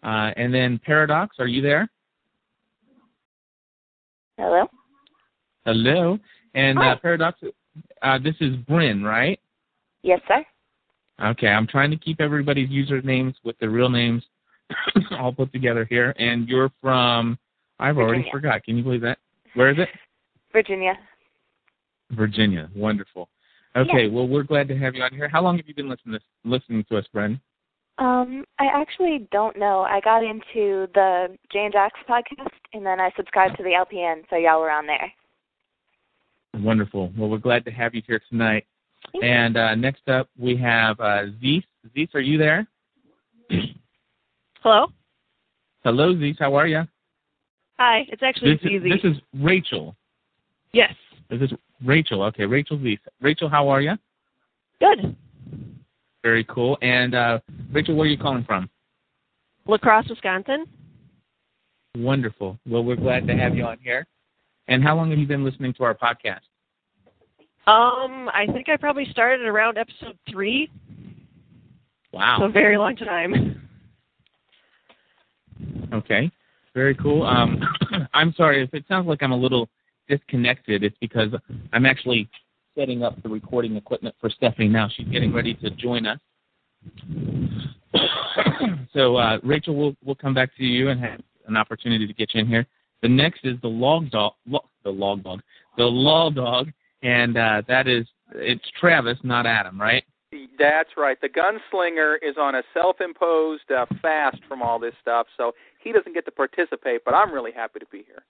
Uh, 0.04 0.32
and 0.38 0.54
then 0.54 0.80
Paradox, 0.84 1.36
are 1.40 1.48
you 1.48 1.62
there? 1.62 1.90
Hello. 4.38 4.66
Hello. 5.66 6.18
And 6.56 6.80
uh, 6.80 6.96
Paradox, 7.02 7.40
uh, 8.02 8.20
this 8.20 8.36
is 8.40 8.56
Bryn, 8.68 9.04
right? 9.04 9.40
Yes, 10.02 10.22
sir. 10.28 10.44
Okay, 11.22 11.48
I'm 11.48 11.68
trying 11.68 11.92
to 11.92 11.98
keep 11.98 12.22
everybody's 12.22 12.70
usernames 12.70 13.36
with 13.44 13.58
their 13.60 13.70
real 13.70 13.90
names 13.90 14.24
all 15.20 15.34
put 15.34 15.52
together 15.52 15.86
here. 15.90 16.16
And 16.18 16.48
you're 16.48 16.72
from, 16.82 17.38
I've 17.80 17.98
already 17.98 18.26
forgot. 18.32 18.64
Can 18.64 18.78
you 18.78 18.84
believe 18.84 19.02
that? 19.02 19.18
Where 19.54 19.70
is 19.70 19.78
it? 19.78 19.90
Virginia. 20.54 20.94
Virginia. 22.12 22.70
Wonderful. 22.74 23.28
Okay, 23.76 24.10
well, 24.10 24.28
we're 24.28 24.44
glad 24.44 24.68
to 24.70 24.78
have 24.78 24.96
you 24.96 25.04
on 25.04 25.14
here. 25.14 25.30
How 25.30 25.42
long 25.44 25.58
have 25.58 25.68
you 25.68 25.76
been 25.76 25.90
listening 25.90 26.18
to, 26.18 26.50
listening 26.50 26.84
to 26.90 26.98
us, 26.98 27.06
Bryn? 27.14 27.40
Um, 28.00 28.46
I 28.60 28.68
actually 28.74 29.28
don't 29.32 29.58
know. 29.60 29.82
I 29.82 30.00
got 30.00 30.24
into 30.24 30.88
the 30.94 31.38
Jay 31.52 31.66
and 31.66 31.74
Jack's 31.74 32.00
podcast, 32.10 32.50
and 32.74 32.86
then 32.86 33.00
I 33.00 33.12
subscribed 33.18 33.58
to 33.58 33.64
the 33.64 33.72
LPN, 33.72 34.24
so 34.30 34.38
y'all 34.38 34.62
were 34.62 34.72
on 34.72 34.88
there. 34.88 35.12
Wonderful. 36.56 37.12
Well, 37.18 37.30
we're 37.30 37.38
glad 37.38 37.66
to 37.66 37.72
have 37.72 37.94
you 37.94 38.02
here 38.08 38.22
tonight. 38.30 38.66
Thank. 39.12 39.24
And 39.24 39.58
uh, 39.58 39.76
next 39.76 40.08
up, 40.08 40.30
we 40.38 40.56
have 40.58 41.00
uh, 41.00 41.26
Zeus. 41.42 41.64
Zeus, 41.94 42.10
are 42.14 42.22
you 42.22 42.38
there? 42.38 42.66
Hello. 44.62 44.88
Hello, 45.84 46.18
Zeus. 46.18 46.38
How 46.40 46.56
are 46.56 46.68
you? 46.68 46.84
Hi. 47.80 48.06
It's 48.10 48.24
actually 48.24 48.56
This 48.56 48.72
is, 48.72 48.84
this 48.84 49.12
is 49.12 49.18
Rachel. 49.34 49.96
yes. 50.72 50.94
This 51.30 51.42
is 51.42 51.52
Rachel. 51.86 52.24
Okay, 52.24 52.46
Rachel 52.46 52.80
Zeus. 52.82 53.00
Rachel, 53.22 53.50
how 53.50 53.70
are 53.70 53.82
you? 53.82 53.94
Good. 54.80 55.16
Very 56.24 56.44
cool. 56.46 56.78
And 56.82 57.16
uh, 57.16 57.40
Rachel, 57.72 57.96
where 57.96 58.06
are 58.06 58.10
you 58.10 58.18
calling 58.18 58.44
from? 58.44 58.70
La 59.68 59.78
Crosse, 59.78 60.10
Wisconsin. 60.10 60.66
Wonderful. 61.98 62.60
Well, 62.68 62.84
we're 62.84 62.96
glad 62.96 63.28
to 63.28 63.36
have 63.36 63.56
you 63.56 63.64
on 63.66 63.78
here. 63.82 64.08
And 64.68 64.84
how 64.84 64.96
long 64.96 65.10
have 65.10 65.20
you 65.20 65.28
been 65.28 65.44
listening 65.44 65.74
to 65.76 65.84
our 65.84 65.96
podcast? 65.96 66.42
Um, 67.68 68.30
I 68.34 68.46
think 68.52 68.70
I 68.70 68.78
probably 68.78 69.06
started 69.12 69.46
around 69.46 69.78
episode 69.78 70.18
three, 70.30 70.70
Wow. 72.12 72.38
so 72.40 72.46
a 72.46 72.50
very 72.50 72.78
long 72.78 72.96
time. 72.96 73.70
Okay. 75.94 76.32
Very 76.74 76.96
cool. 76.96 77.24
Um, 77.24 77.62
I'm 78.14 78.34
sorry 78.34 78.64
if 78.64 78.74
it 78.74 78.86
sounds 78.88 79.08
like 79.08 79.22
I'm 79.22 79.32
a 79.32 79.38
little 79.38 79.70
disconnected. 80.08 80.84
It's 80.84 80.98
because 81.00 81.30
I'm 81.74 81.86
actually 81.86 82.30
setting 82.80 83.04
up 83.04 83.22
the 83.22 83.30
recording 83.30 83.76
equipment 83.76 84.16
for 84.22 84.30
Stephanie 84.30 84.70
now. 84.70 84.90
She's 84.96 85.08
getting 85.08 85.34
ready 85.34 85.54
to 85.56 85.70
join 85.72 86.06
us. 86.06 86.20
so 88.94 89.18
uh, 89.18 89.38
Rachel, 89.44 89.76
we'll 89.76 89.96
we'll 90.04 90.16
come 90.16 90.34
back 90.34 90.56
to 90.58 90.64
you 90.64 90.90
and 90.90 91.00
have 91.02 91.20
an 91.48 91.58
opportunity 91.58 92.08
to 92.08 92.14
get 92.14 92.34
you 92.34 92.42
in 92.42 92.48
here. 92.48 92.66
The 93.02 93.10
next 93.10 93.42
is 93.44 93.58
the 93.62 93.68
log 93.68 94.10
dog, 94.12 94.34
lo, 94.48 94.62
the 94.84 94.90
log 94.90 95.24
dog, 95.24 95.42
the 95.78 95.84
law 95.84 96.30
dog, 96.30 96.72
and 97.04 97.38
uh, 97.38 97.62
that 97.68 97.88
is 97.88 98.06
it's 98.36 98.64
Travis, 98.80 99.18
not 99.24 99.46
Adam, 99.46 99.80
right? 99.80 100.04
That's 100.58 100.90
right. 100.96 101.18
The 101.20 101.30
gunslinger 101.30 102.18
is 102.22 102.36
on 102.40 102.56
a 102.56 102.64
self-imposed 102.74 103.72
uh, 103.72 103.88
fast 104.02 104.38
from 104.48 104.62
all 104.62 104.78
this 104.78 104.94
stuff, 105.02 105.26
so 105.36 105.54
he 105.82 105.92
doesn't 105.92 106.14
get 106.14 106.26
to 106.26 106.32
participate. 106.32 107.02
But 107.04 107.16
I'm 107.16 107.34
really 107.34 107.52
happy 107.52 107.80
to 107.80 107.86
be 107.92 108.04
here. 108.06 108.24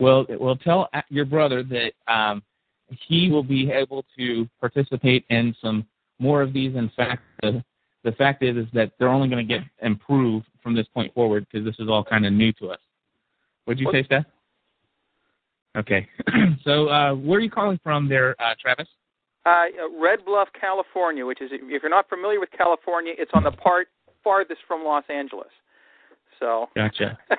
Well, 0.00 0.26
well, 0.40 0.56
tell 0.56 0.88
uh, 0.94 1.02
your 1.10 1.26
brother 1.26 1.62
that 1.62 1.92
um, 2.12 2.42
he 2.90 3.30
will 3.30 3.42
be 3.42 3.70
able 3.70 4.04
to 4.16 4.48
participate 4.60 5.24
in 5.30 5.54
some 5.60 5.86
more 6.18 6.42
of 6.42 6.52
these. 6.52 6.74
In 6.74 6.90
fact, 6.96 7.22
the, 7.42 7.64
the 8.02 8.12
fact 8.12 8.42
is, 8.42 8.56
is 8.56 8.66
that 8.72 8.92
they're 8.98 9.08
only 9.08 9.28
going 9.28 9.46
to 9.46 9.54
get 9.54 9.64
improved 9.82 10.46
from 10.62 10.74
this 10.74 10.86
point 10.94 11.12
forward 11.14 11.46
because 11.50 11.64
this 11.64 11.76
is 11.78 11.88
all 11.88 12.04
kind 12.04 12.26
of 12.26 12.32
new 12.32 12.52
to 12.54 12.70
us. 12.70 12.80
What'd 13.64 13.80
you 13.80 13.88
say, 13.92 14.04
Steph? 14.04 14.24
Okay. 15.76 16.06
so, 16.64 16.88
uh, 16.88 17.14
where 17.14 17.38
are 17.38 17.42
you 17.42 17.50
calling 17.50 17.80
from 17.82 18.08
there, 18.08 18.36
uh, 18.40 18.54
Travis? 18.60 18.86
Uh, 19.46 19.64
Red 20.00 20.24
Bluff, 20.24 20.48
California, 20.58 21.26
which 21.26 21.42
is 21.42 21.50
if 21.52 21.82
you're 21.82 21.90
not 21.90 22.08
familiar 22.08 22.40
with 22.40 22.50
California, 22.56 23.12
it's 23.18 23.30
on 23.34 23.44
the 23.44 23.50
part 23.50 23.88
farthest 24.22 24.60
from 24.66 24.84
Los 24.84 25.04
Angeles. 25.10 25.50
So. 26.40 26.68
Gotcha. 26.74 27.18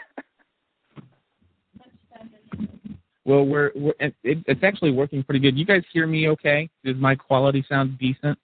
Well, 3.26 3.44
we're, 3.46 3.72
we're 3.76 3.94
it, 4.00 4.14
it's 4.24 4.64
actually 4.64 4.92
working 4.92 5.24
pretty 5.24 5.40
good. 5.40 5.58
You 5.58 5.66
guys 5.66 5.82
hear 5.92 6.06
me 6.06 6.30
okay? 6.30 6.70
Does 6.84 6.96
my 6.98 7.16
quality 7.16 7.66
sound 7.68 7.98
decent? 7.98 8.38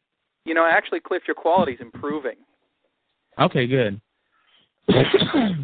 You 0.46 0.56
know, 0.56 0.66
actually, 0.66 1.00
Cliff, 1.00 1.22
your 1.28 1.36
quality's 1.36 1.78
improving. 1.80 2.36
Okay, 3.40 3.68
good. 3.68 4.02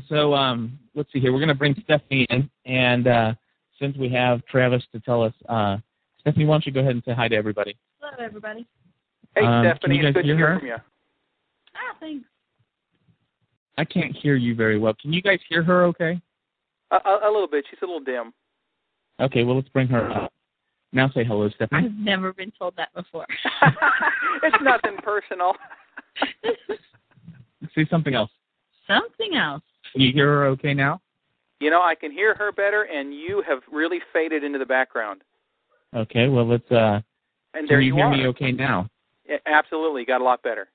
so 0.10 0.34
um, 0.36 0.78
let's 0.94 1.12
see 1.12 1.20
here. 1.20 1.34
We're 1.34 1.40
going 1.40 1.48
to 1.50 1.56
bring 1.56 1.76
Stephanie 1.84 2.28
in, 2.30 2.48
and 2.66 3.08
uh, 3.08 3.34
since 3.80 3.98
we 3.98 4.08
have 4.10 4.46
Travis 4.46 4.84
to 4.94 5.00
tell 5.00 5.24
us, 5.24 5.34
uh, 5.50 5.78
Stephanie, 6.20 6.46
why 6.46 6.54
don't 6.54 6.66
you 6.68 6.72
go 6.72 6.82
ahead 6.82 6.92
and 6.92 7.04
say 7.04 7.14
hi 7.14 7.28
to 7.28 7.36
everybody? 7.36 7.76
Hello, 8.00 8.24
everybody. 8.24 8.68
Hey, 9.36 9.44
Um, 9.44 9.64
can 9.64 9.76
Stephanie, 9.78 9.96
you 9.98 10.02
guys 10.04 10.10
it's 10.10 10.16
good 10.18 10.26
hear 10.26 10.36
to 10.36 10.38
hear 10.38 10.48
her? 10.54 10.60
from 10.60 10.68
you. 10.68 10.76
Ah, 11.76 11.96
thanks. 12.00 12.26
I 13.80 13.86
can't 13.86 14.16
hear 14.16 14.36
you 14.36 14.54
very 14.56 14.78
well. 14.78 14.94
Can 15.02 15.12
you 15.12 15.22
guys 15.24 15.40
hear 15.50 15.64
her 15.64 15.86
okay? 15.86 16.22
A, 16.92 16.96
a, 16.96 17.20
a 17.26 17.32
little 17.32 17.48
bit. 17.48 17.66
She's 17.70 17.80
a 17.82 17.86
little 17.86 18.00
dim. 18.00 18.34
Okay, 19.20 19.44
well, 19.44 19.56
let's 19.56 19.70
bring 19.70 19.88
her 19.88 20.10
up. 20.12 20.32
Now 20.94 21.10
say 21.10 21.24
hello, 21.24 21.50
Stephanie. 21.50 21.86
I've 21.86 21.94
never 21.98 22.34
been 22.34 22.52
told 22.58 22.76
that 22.78 22.94
before. 22.94 23.26
it's 24.44 24.56
nothing 24.62 24.98
personal. 25.04 25.54
Say 27.76 27.86
something 27.90 28.14
else. 28.16 28.32
Something 28.88 29.36
else. 29.36 29.64
Can 29.92 30.02
you 30.02 30.14
hear 30.14 30.28
her 30.28 30.46
okay 30.48 30.74
now? 30.74 31.02
You 31.60 31.70
know, 31.72 31.82
I 31.82 31.96
can 31.96 32.12
hear 32.12 32.36
her 32.36 32.52
better, 32.52 32.84
and 32.84 33.14
you 33.14 33.44
have 33.48 33.60
really 33.72 34.00
faded 34.14 34.44
into 34.44 34.60
the 34.60 34.66
background. 34.66 35.22
Okay, 35.96 36.28
well, 36.28 36.48
let's, 36.48 36.70
uh, 36.72 37.02
And 37.54 37.62
can 37.62 37.68
there 37.68 37.82
you 37.82 37.90
you 37.90 37.96
hear 37.96 38.06
are. 38.06 38.16
me 38.16 38.28
okay 38.28 38.52
now? 38.52 38.88
Yeah, 39.28 39.38
Absolutely, 39.46 40.06
got 40.06 40.22
a 40.22 40.24
lot 40.24 40.42
better. 40.44 40.70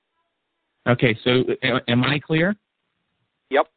Okay, 0.87 1.17
so 1.23 1.43
uh, 1.63 1.79
am 1.87 2.03
I 2.03 2.19
clear? 2.19 2.55
Yep, 3.49 3.67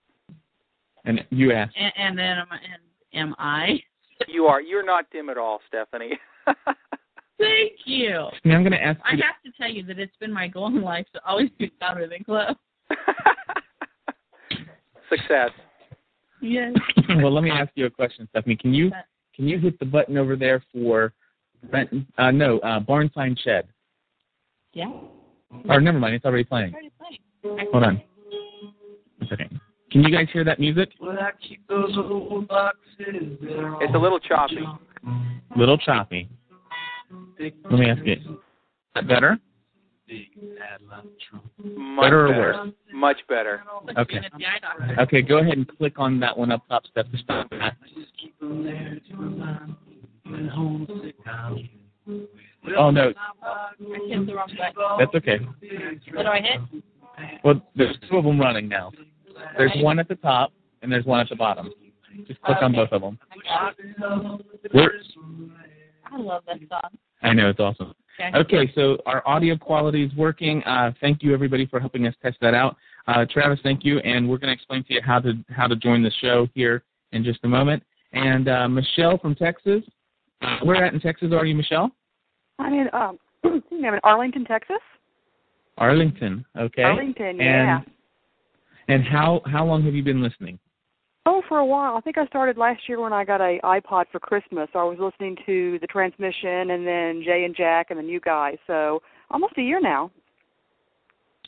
And 1.04 1.24
you 1.30 1.52
asked. 1.52 1.76
And, 1.78 1.92
and 1.96 2.18
then 2.18 2.38
am, 2.38 2.48
and 2.52 2.82
am 3.14 3.34
I? 3.38 3.80
You 4.26 4.46
are. 4.46 4.60
You're 4.60 4.84
not 4.84 5.06
dim 5.10 5.28
at 5.28 5.38
all, 5.38 5.60
Stephanie. 5.68 6.18
Thank 7.38 7.72
you. 7.84 8.28
Now 8.44 8.56
I'm 8.56 8.62
going 8.62 8.72
to 8.72 8.82
ask 8.82 8.98
I 9.04 9.10
have 9.12 9.42
to 9.44 9.52
tell 9.60 9.70
you 9.70 9.82
that 9.84 9.98
it's 9.98 10.16
been 10.18 10.32
my 10.32 10.48
goal 10.48 10.68
in 10.68 10.82
life 10.82 11.06
to 11.14 11.20
always 11.26 11.50
be 11.58 11.70
louder 11.80 12.08
than 12.08 12.24
Chloe. 12.24 12.56
Success. 15.10 15.50
Yes. 16.40 16.72
well, 17.16 17.32
let 17.32 17.44
me 17.44 17.50
ask 17.50 17.70
you 17.74 17.86
a 17.86 17.90
question, 17.90 18.26
Stephanie. 18.30 18.56
Can 18.56 18.72
you 18.72 18.90
can 19.34 19.46
you 19.46 19.58
hit 19.58 19.78
the 19.78 19.84
button 19.84 20.16
over 20.16 20.36
there 20.36 20.62
for 20.72 21.12
Brent, 21.70 21.90
uh, 22.18 22.30
no 22.30 22.58
uh, 22.60 22.80
Barn 22.80 23.10
Sign 23.14 23.36
Shed? 23.42 23.68
Yeah. 24.72 24.92
Or 25.68 25.80
never 25.80 25.98
mind, 25.98 26.14
it's 26.14 26.24
already 26.24 26.44
playing. 26.44 26.72
Already 26.72 26.92
playing. 26.98 27.68
Hold 27.70 27.84
on. 27.84 28.02
One 29.18 29.28
second. 29.28 29.60
Can 29.96 30.04
you 30.04 30.10
guys 30.14 30.26
hear 30.30 30.44
that 30.44 30.60
music? 30.60 30.90
It's 31.00 31.84
a 33.94 33.98
little 33.98 34.20
choppy. 34.20 34.58
Little 35.56 35.78
choppy. 35.78 36.28
Let 37.40 37.72
me 37.72 37.88
ask 37.88 38.04
you. 38.04 38.12
Is 38.12 38.20
that 38.94 39.08
better? 39.08 39.38
Much 41.64 42.04
Better 42.04 42.26
or 42.26 42.28
better. 42.28 42.40
worse? 42.40 42.68
Much 42.92 43.16
better. 43.26 43.62
Okay. 43.96 44.18
The 44.38 44.44
eye 44.44 44.58
doctor. 44.60 45.00
Okay, 45.00 45.22
go 45.22 45.38
ahead 45.38 45.56
and 45.56 45.66
click 45.78 45.94
on 45.98 46.20
that 46.20 46.36
one 46.36 46.52
up 46.52 46.68
top, 46.68 46.82
Steph, 46.90 47.10
to 47.10 47.16
stop 47.16 47.48
that. 47.52 47.78
Oh 52.76 52.90
no, 52.90 53.08
hit 53.08 54.26
the 54.26 54.34
wrong 54.34 54.50
button. 54.58 54.98
that's 54.98 55.14
okay. 55.14 55.38
What 56.12 56.22
do 56.24 56.28
I 56.28 56.40
hit? 56.42 56.60
Well, 57.42 57.62
there's 57.74 57.96
two 58.10 58.18
of 58.18 58.24
them 58.24 58.38
running 58.38 58.68
now. 58.68 58.92
There's 59.56 59.72
one 59.76 59.98
at 59.98 60.08
the 60.08 60.16
top 60.16 60.52
and 60.82 60.90
there's 60.90 61.04
one 61.04 61.20
at 61.20 61.28
the 61.28 61.36
bottom. 61.36 61.70
Just 62.26 62.40
click 62.42 62.58
on 62.62 62.72
both 62.72 62.90
of 62.92 63.02
them. 63.02 63.18
We're, 64.72 64.92
I 66.10 66.18
love 66.18 66.42
that 66.46 66.58
song. 66.68 66.90
I 67.22 67.32
know 67.32 67.50
it's 67.50 67.60
awesome. 67.60 67.94
Okay. 68.18 68.38
Okay, 68.38 68.72
so 68.74 68.96
our 69.04 69.26
audio 69.26 69.56
quality 69.56 70.02
is 70.02 70.14
working. 70.14 70.62
Uh, 70.64 70.92
thank 71.00 71.22
you 71.22 71.34
everybody 71.34 71.66
for 71.66 71.80
helping 71.80 72.06
us 72.06 72.14
test 72.22 72.38
that 72.40 72.54
out. 72.54 72.76
Uh, 73.06 73.26
Travis, 73.30 73.58
thank 73.62 73.84
you, 73.84 73.98
and 74.00 74.28
we're 74.28 74.38
going 74.38 74.48
to 74.48 74.54
explain 74.54 74.84
to 74.84 74.94
you 74.94 75.00
how 75.04 75.20
to 75.20 75.34
how 75.50 75.66
to 75.66 75.76
join 75.76 76.02
the 76.02 76.10
show 76.22 76.48
here 76.54 76.82
in 77.12 77.22
just 77.22 77.40
a 77.44 77.48
moment. 77.48 77.82
And 78.12 78.48
uh, 78.48 78.68
Michelle 78.68 79.18
from 79.18 79.34
Texas, 79.34 79.82
uh, 80.40 80.58
where 80.62 80.84
at 80.84 80.94
in 80.94 81.00
Texas 81.00 81.28
are 81.32 81.44
you, 81.44 81.54
Michelle? 81.54 81.90
I'm 82.58 82.72
in 82.72 82.88
um 82.94 83.18
I'm 83.44 83.84
in 83.84 84.00
Arlington, 84.02 84.44
Texas. 84.44 84.76
Arlington. 85.76 86.44
Okay. 86.58 86.82
Arlington, 86.82 87.26
and, 87.26 87.38
yeah. 87.40 87.80
And 88.88 89.04
how 89.04 89.42
how 89.46 89.64
long 89.64 89.84
have 89.84 89.94
you 89.94 90.02
been 90.02 90.22
listening? 90.22 90.58
Oh, 91.28 91.42
for 91.48 91.58
a 91.58 91.66
while. 91.66 91.96
I 91.96 92.00
think 92.00 92.18
I 92.18 92.26
started 92.26 92.56
last 92.56 92.88
year 92.88 93.00
when 93.00 93.12
I 93.12 93.24
got 93.24 93.40
a 93.40 93.58
iPod 93.64 94.04
for 94.12 94.20
Christmas. 94.20 94.68
I 94.74 94.84
was 94.84 94.98
listening 95.00 95.36
to 95.44 95.76
the 95.80 95.86
transmission 95.88 96.70
and 96.70 96.86
then 96.86 97.22
Jay 97.24 97.44
and 97.44 97.54
Jack 97.54 97.88
and 97.90 97.98
then 97.98 98.08
you 98.08 98.20
guys. 98.20 98.58
So 98.68 99.02
almost 99.30 99.54
a 99.58 99.62
year 99.62 99.80
now. 99.80 100.12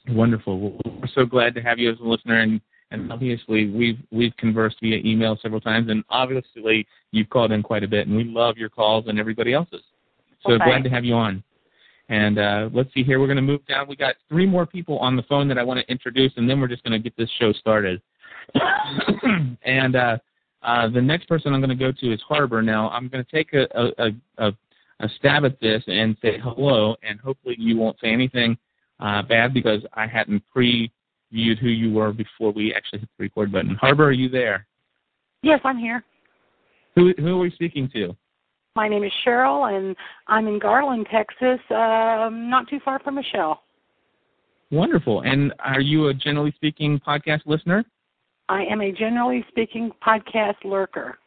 Wonderful. 0.08 0.58
Well, 0.58 0.80
we're 0.84 1.08
so 1.14 1.24
glad 1.24 1.54
to 1.54 1.60
have 1.60 1.78
you 1.78 1.92
as 1.92 2.00
a 2.00 2.04
listener, 2.04 2.40
and 2.40 2.60
and 2.90 3.12
obviously 3.12 3.70
we've 3.70 3.98
we've 4.10 4.36
conversed 4.36 4.76
via 4.80 4.98
email 5.04 5.38
several 5.42 5.60
times, 5.60 5.90
and 5.90 6.02
obviously 6.08 6.86
you've 7.12 7.30
called 7.30 7.52
in 7.52 7.62
quite 7.62 7.84
a 7.84 7.88
bit, 7.88 8.08
and 8.08 8.16
we 8.16 8.24
love 8.24 8.56
your 8.56 8.70
calls 8.70 9.04
and 9.06 9.20
everybody 9.20 9.52
else's. 9.52 9.82
So 10.42 10.50
Well, 10.50 10.58
glad 10.58 10.84
to 10.84 10.90
have 10.90 11.04
you 11.04 11.14
on. 11.14 11.44
And 12.08 12.38
uh, 12.38 12.70
let's 12.72 12.92
see 12.94 13.02
here. 13.02 13.20
We're 13.20 13.26
going 13.26 13.36
to 13.36 13.42
move 13.42 13.66
down. 13.66 13.86
We 13.88 13.96
got 13.96 14.16
three 14.28 14.46
more 14.46 14.64
people 14.64 14.98
on 14.98 15.14
the 15.16 15.22
phone 15.24 15.46
that 15.48 15.58
I 15.58 15.62
want 15.62 15.80
to 15.80 15.90
introduce, 15.90 16.32
and 16.36 16.48
then 16.48 16.60
we're 16.60 16.68
just 16.68 16.82
going 16.82 16.92
to 16.92 16.98
get 16.98 17.16
this 17.16 17.30
show 17.38 17.52
started. 17.52 18.00
and 19.62 19.94
uh, 19.94 20.18
uh, 20.62 20.88
the 20.88 21.02
next 21.02 21.28
person 21.28 21.52
I'm 21.52 21.60
going 21.60 21.68
to 21.68 21.74
go 21.76 21.92
to 21.92 22.12
is 22.12 22.20
Harbor. 22.26 22.62
Now 22.62 22.88
I'm 22.90 23.08
going 23.08 23.24
to 23.24 23.30
take 23.30 23.52
a, 23.52 23.66
a, 23.74 24.10
a, 24.38 24.52
a 25.00 25.08
stab 25.18 25.44
at 25.44 25.60
this 25.60 25.82
and 25.86 26.16
say 26.22 26.38
hello, 26.42 26.96
and 27.02 27.20
hopefully 27.20 27.56
you 27.58 27.76
won't 27.76 27.98
say 28.00 28.08
anything 28.08 28.56
uh, 29.00 29.22
bad 29.22 29.52
because 29.52 29.82
I 29.92 30.06
hadn't 30.06 30.42
previewed 30.54 31.58
who 31.60 31.68
you 31.68 31.92
were 31.92 32.12
before 32.12 32.52
we 32.52 32.74
actually 32.74 33.00
hit 33.00 33.08
the 33.18 33.24
record 33.24 33.52
button. 33.52 33.76
Harbor, 33.76 34.06
are 34.06 34.12
you 34.12 34.28
there? 34.28 34.66
Yes, 35.42 35.60
I'm 35.64 35.78
here. 35.78 36.02
Who 36.96 37.12
who 37.18 37.36
are 37.36 37.38
we 37.38 37.50
speaking 37.52 37.88
to? 37.92 38.16
My 38.78 38.86
name 38.86 39.02
is 39.02 39.10
Cheryl, 39.26 39.76
and 39.76 39.96
I'm 40.28 40.46
in 40.46 40.60
Garland, 40.60 41.08
Texas, 41.10 41.58
um, 41.70 42.48
not 42.48 42.68
too 42.70 42.78
far 42.84 43.00
from 43.00 43.16
Michelle. 43.16 43.62
Wonderful. 44.70 45.22
And 45.22 45.52
are 45.58 45.80
you 45.80 46.06
a 46.06 46.14
generally 46.14 46.52
speaking 46.54 47.00
podcast 47.04 47.40
listener? 47.44 47.84
I 48.48 48.62
am 48.66 48.80
a 48.80 48.92
generally 48.92 49.44
speaking 49.48 49.90
podcast 50.00 50.54
lurker. 50.64 51.18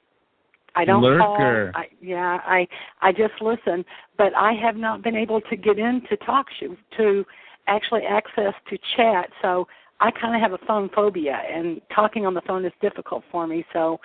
I 0.76 0.86
don't 0.86 1.04
Lurker. 1.04 1.74
call. 1.74 1.82
I, 1.82 1.88
yeah, 2.02 2.40
I 2.46 2.66
I 3.02 3.12
just 3.12 3.34
listen, 3.42 3.84
but 4.18 4.34
I 4.34 4.54
have 4.54 4.78
not 4.78 5.04
been 5.04 5.18
able 5.18 5.42
to 5.42 5.58
get 5.58 5.78
into 5.78 6.16
talk 6.26 6.46
show 6.58 6.78
to 6.96 7.26
actually 7.68 8.04
access 8.04 8.54
to 8.70 8.78
chat. 8.96 9.30
So 9.42 9.68
I 10.00 10.10
kind 10.12 10.34
of 10.34 10.42
have 10.42 10.54
a 10.54 10.66
phone 10.66 10.90
phobia, 10.96 11.38
and 11.54 11.82
talking 11.94 12.26
on 12.26 12.34
the 12.34 12.42
phone 12.48 12.64
is 12.64 12.72
difficult 12.82 13.26
for 13.30 13.46
me. 13.46 13.66
So 13.74 14.00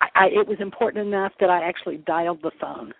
I, 0.00 0.08
I, 0.14 0.26
it 0.26 0.46
was 0.46 0.58
important 0.60 1.06
enough 1.06 1.32
that 1.40 1.50
I 1.50 1.62
actually 1.62 1.98
dialed 1.98 2.42
the 2.42 2.50
phone. 2.60 2.92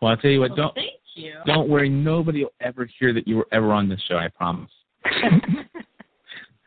Well, 0.00 0.12
I'll 0.12 0.16
tell 0.16 0.30
you 0.30 0.40
what. 0.40 0.56
Don't 0.56 0.74
Thank 0.74 0.90
you. 1.14 1.34
don't 1.46 1.68
worry. 1.68 1.88
Nobody 1.88 2.44
will 2.44 2.52
ever 2.60 2.88
hear 2.98 3.12
that 3.12 3.26
you 3.28 3.36
were 3.36 3.46
ever 3.52 3.72
on 3.72 3.88
this 3.88 4.00
show. 4.08 4.16
I 4.16 4.28
promise. 4.28 4.70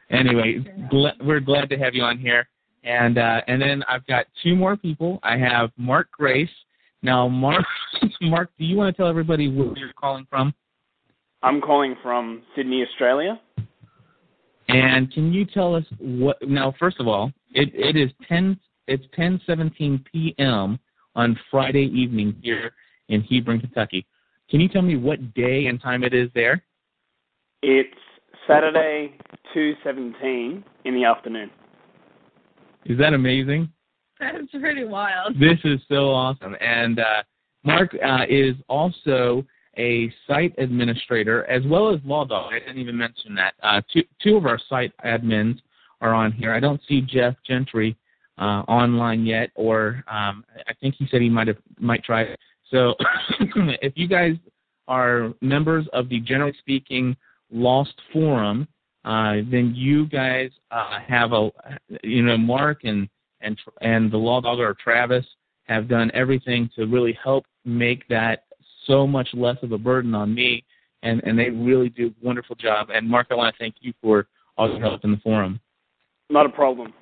anyway, 0.09 0.59
gl- 0.91 1.25
we're 1.25 1.39
glad 1.39 1.69
to 1.69 1.77
have 1.77 1.93
you 1.93 2.03
on 2.03 2.17
here. 2.17 2.47
And 2.83 3.17
uh, 3.17 3.41
and 3.47 3.61
then 3.61 3.83
I've 3.87 4.05
got 4.07 4.25
two 4.43 4.55
more 4.55 4.75
people. 4.75 5.19
I 5.23 5.37
have 5.37 5.71
Mark 5.77 6.09
Grace. 6.11 6.49
Now, 7.01 7.27
Mark, 7.27 7.65
Mark, 8.21 8.49
do 8.57 8.65
you 8.65 8.77
want 8.77 8.95
to 8.95 9.01
tell 9.01 9.09
everybody 9.09 9.49
where 9.49 9.77
you're 9.77 9.93
calling 9.99 10.25
from? 10.29 10.53
I'm 11.41 11.59
calling 11.59 11.95
from 12.01 12.43
Sydney, 12.55 12.83
Australia. 12.89 13.39
And 14.69 15.11
can 15.11 15.33
you 15.33 15.45
tell 15.45 15.75
us 15.75 15.83
what? 15.99 16.37
Now, 16.41 16.73
first 16.79 16.99
of 16.99 17.07
all, 17.07 17.31
it, 17.53 17.69
it 17.73 17.97
is 17.97 18.09
ten. 18.27 18.57
It's 18.87 19.05
ten 19.15 19.39
seventeen 19.45 20.03
p.m. 20.11 20.79
on 21.15 21.39
Friday 21.49 21.89
evening 21.93 22.35
here 22.41 22.71
in 23.09 23.21
Hebron, 23.21 23.59
Kentucky. 23.59 24.05
Can 24.49 24.59
you 24.59 24.67
tell 24.67 24.81
me 24.81 24.97
what 24.97 25.33
day 25.33 25.67
and 25.67 25.81
time 25.81 26.03
it 26.03 26.13
is 26.13 26.29
there? 26.35 26.63
It's 27.61 27.89
Saturday, 28.45 29.15
2:17 29.55 30.63
in 30.83 30.93
the 30.93 31.05
afternoon. 31.05 31.49
Is 32.85 32.97
that 32.97 33.13
amazing? 33.13 33.69
That's 34.19 34.51
pretty 34.51 34.83
wild. 34.83 35.39
This 35.39 35.59
is 35.63 35.79
so 35.87 36.09
awesome. 36.09 36.55
And 36.59 36.99
uh, 36.99 37.23
Mark 37.63 37.95
uh, 38.05 38.25
is 38.27 38.55
also 38.67 39.45
a 39.77 40.11
site 40.27 40.53
administrator 40.57 41.45
as 41.49 41.63
well 41.65 41.93
as 41.93 41.99
Law 42.03 42.25
Dog. 42.25 42.53
I 42.53 42.59
didn't 42.59 42.79
even 42.79 42.97
mention 42.97 43.33
that. 43.35 43.53
Uh, 43.63 43.81
two, 43.91 44.03
two 44.21 44.35
of 44.35 44.45
our 44.45 44.59
site 44.69 44.91
admins 45.05 45.59
are 46.01 46.13
on 46.13 46.33
here. 46.33 46.53
I 46.53 46.59
don't 46.59 46.81
see 46.87 47.01
Jeff 47.01 47.35
Gentry 47.47 47.97
uh, 48.37 48.63
online 48.67 49.25
yet, 49.25 49.51
or 49.55 50.03
um, 50.07 50.43
I 50.67 50.73
think 50.81 50.95
he 50.97 51.07
said 51.09 51.21
he 51.21 51.29
might 51.29 51.47
have 51.47 51.57
might 51.79 52.03
try 52.03 52.23
it. 52.23 52.39
So 52.69 52.95
if 53.81 53.93
you 53.95 54.07
guys 54.07 54.35
are 54.87 55.33
members 55.41 55.85
of 55.93 56.09
the 56.09 56.19
Generally 56.19 56.55
Speaking 56.59 57.15
Lost 57.51 57.93
Forum, 58.11 58.67
uh, 59.05 59.35
then 59.51 59.73
you 59.75 60.07
guys 60.07 60.49
uh, 60.71 60.99
have 61.07 61.33
a, 61.33 61.51
you 62.03 62.23
know, 62.23 62.37
Mark 62.37 62.83
and 62.83 63.07
and 63.41 63.59
and 63.81 64.11
the 64.11 64.17
Law 64.17 64.41
or 64.43 64.73
Travis 64.73 65.25
have 65.65 65.87
done 65.87 66.11
everything 66.13 66.69
to 66.75 66.85
really 66.85 67.17
help 67.23 67.45
make 67.65 68.07
that 68.09 68.45
so 68.85 69.07
much 69.07 69.29
less 69.33 69.57
of 69.61 69.71
a 69.71 69.77
burden 69.77 70.15
on 70.15 70.33
me, 70.33 70.63
and 71.03 71.21
and 71.23 71.37
they 71.37 71.49
really 71.49 71.89
do 71.89 72.07
a 72.07 72.25
wonderful 72.25 72.55
job. 72.55 72.89
And 72.89 73.07
Mark, 73.07 73.27
I 73.31 73.35
want 73.35 73.53
to 73.53 73.59
thank 73.59 73.75
you 73.81 73.93
for 74.01 74.27
all 74.57 74.69
your 74.69 74.79
help 74.79 75.03
in 75.03 75.11
the 75.11 75.17
forum, 75.17 75.59
Not 76.29 76.45
a 76.45 76.49
problem. 76.49 76.93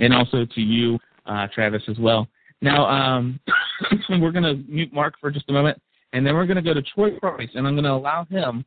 And 0.00 0.12
also 0.12 0.44
to 0.44 0.60
you, 0.60 0.98
uh, 1.26 1.46
Travis, 1.54 1.82
as 1.88 1.98
well. 1.98 2.26
Now, 2.62 2.86
um, 2.86 3.38
we're 4.10 4.32
going 4.32 4.44
to 4.44 4.62
mute 4.70 4.92
Mark 4.92 5.14
for 5.20 5.30
just 5.30 5.48
a 5.48 5.52
moment, 5.52 5.80
and 6.12 6.26
then 6.26 6.34
we're 6.34 6.46
going 6.46 6.56
to 6.56 6.62
go 6.62 6.74
to 6.74 6.82
Troy 6.82 7.18
Price, 7.18 7.50
and 7.54 7.66
I'm 7.66 7.74
going 7.74 7.84
to 7.84 7.92
allow 7.92 8.24
him 8.24 8.64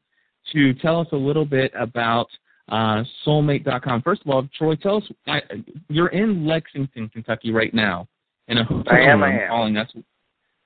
to 0.53 0.73
tell 0.75 0.99
us 0.99 1.07
a 1.11 1.17
little 1.17 1.45
bit 1.45 1.71
about 1.77 2.27
uh, 2.69 3.03
Soulmate.com. 3.25 4.01
First 4.01 4.21
of 4.25 4.31
all, 4.31 4.47
Troy, 4.57 4.75
tell 4.75 4.97
us 4.97 5.03
I, 5.27 5.41
you're 5.89 6.09
in 6.09 6.45
Lexington, 6.45 7.09
Kentucky, 7.09 7.51
right 7.51 7.73
now, 7.73 8.07
in 8.47 8.57
a 8.57 8.63
hotel 8.63 8.93
I 8.93 8.99
am, 8.99 9.21
room, 9.21 9.31
I 9.31 9.43
am. 9.43 9.49
calling 9.49 9.77
us 9.77 9.89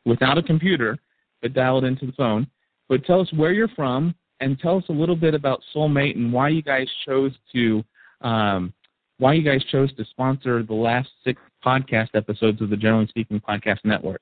without 0.06 0.38
a 0.38 0.44
computer, 0.44 0.98
but 1.42 1.54
dialed 1.54 1.84
into 1.84 2.06
the 2.06 2.12
phone. 2.14 2.48
But 2.90 3.06
tell 3.06 3.20
us 3.20 3.32
where 3.34 3.52
you're 3.52 3.68
from, 3.70 4.16
and 4.40 4.60
tell 4.60 4.78
us 4.78 4.84
a 4.90 4.94
little 4.94 5.16
bit 5.16 5.34
about 5.34 5.62
Soulmate 5.76 6.16
and 6.16 6.32
why 6.32 6.50
you 6.50 6.62
guys 6.62 6.88
chose 7.06 7.34
to 7.54 7.84
um, 8.22 8.74
why 9.20 9.34
you 9.34 9.44
guys 9.44 9.64
chose 9.72 9.94
to 9.96 10.06
sponsor 10.06 10.64
the 10.64 10.74
last 10.74 11.10
six 11.24 11.42
podcast 11.66 12.10
episodes 12.14 12.62
of 12.62 12.70
the 12.70 12.78
Generally 12.78 13.08
Speaking 13.08 13.42
Podcast 13.42 13.80
Network. 13.84 14.22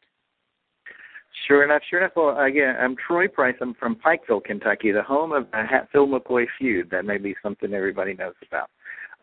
Sure 1.48 1.64
enough, 1.64 1.82
sure 1.90 2.00
enough. 2.00 2.14
Well, 2.16 2.40
again, 2.40 2.76
I'm 2.80 2.96
Troy 2.96 3.28
Price. 3.28 3.56
I'm 3.62 3.74
from 3.76 3.98
Pikeville, 3.98 4.44
Kentucky, 4.44 4.92
the 4.92 5.04
home 5.04 5.32
of 5.32 5.48
the 5.52 5.64
Hatfield 5.70 6.10
McCoy 6.10 6.46
feud. 6.58 6.90
That 6.90 7.06
may 7.06 7.18
be 7.18 7.36
something 7.44 7.74
everybody 7.74 8.14
knows 8.14 8.34
about. 8.48 8.70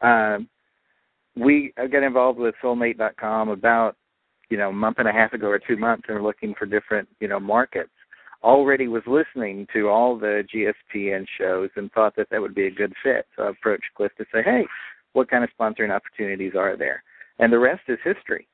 Um, 0.03 0.49
we 1.37 1.73
got 1.77 2.03
involved 2.03 2.39
with 2.39 2.55
Soulmate.com 2.63 3.49
about 3.49 3.97
you 4.51 4.59
know 4.59 4.69
a 4.69 4.73
month 4.73 4.99
and 4.99 5.09
a 5.09 5.13
half 5.13 5.33
ago 5.33 5.47
or 5.47 5.59
two 5.59 5.77
months, 5.77 6.05
and 6.07 6.17
we're 6.17 6.27
looking 6.27 6.55
for 6.59 6.67
different 6.67 7.09
you 7.21 7.29
know 7.29 7.41
markets. 7.41 7.91
Already 8.43 8.89
was 8.89 9.03
listening 9.07 9.67
to 9.73 9.89
all 9.89 10.19
the 10.19 10.45
GSPN 10.53 11.25
shows 11.39 11.71
and 11.77 11.91
thought 11.93 12.15
that 12.17 12.29
that 12.31 12.41
would 12.41 12.55
be 12.55 12.67
a 12.67 12.71
good 12.71 12.93
fit. 13.03 13.27
So 13.37 13.45
I 13.45 13.51
approached 13.51 13.85
Cliff 13.97 14.13
to 14.19 14.25
say, 14.33 14.43
hey, 14.43 14.65
what 15.13 15.31
kind 15.31 15.45
of 15.45 15.51
sponsoring 15.59 15.91
opportunities 15.91 16.53
are 16.57 16.77
there? 16.77 17.03
And 17.39 17.53
the 17.53 17.59
rest 17.59 17.83
is 17.89 17.99
history. 18.05 18.49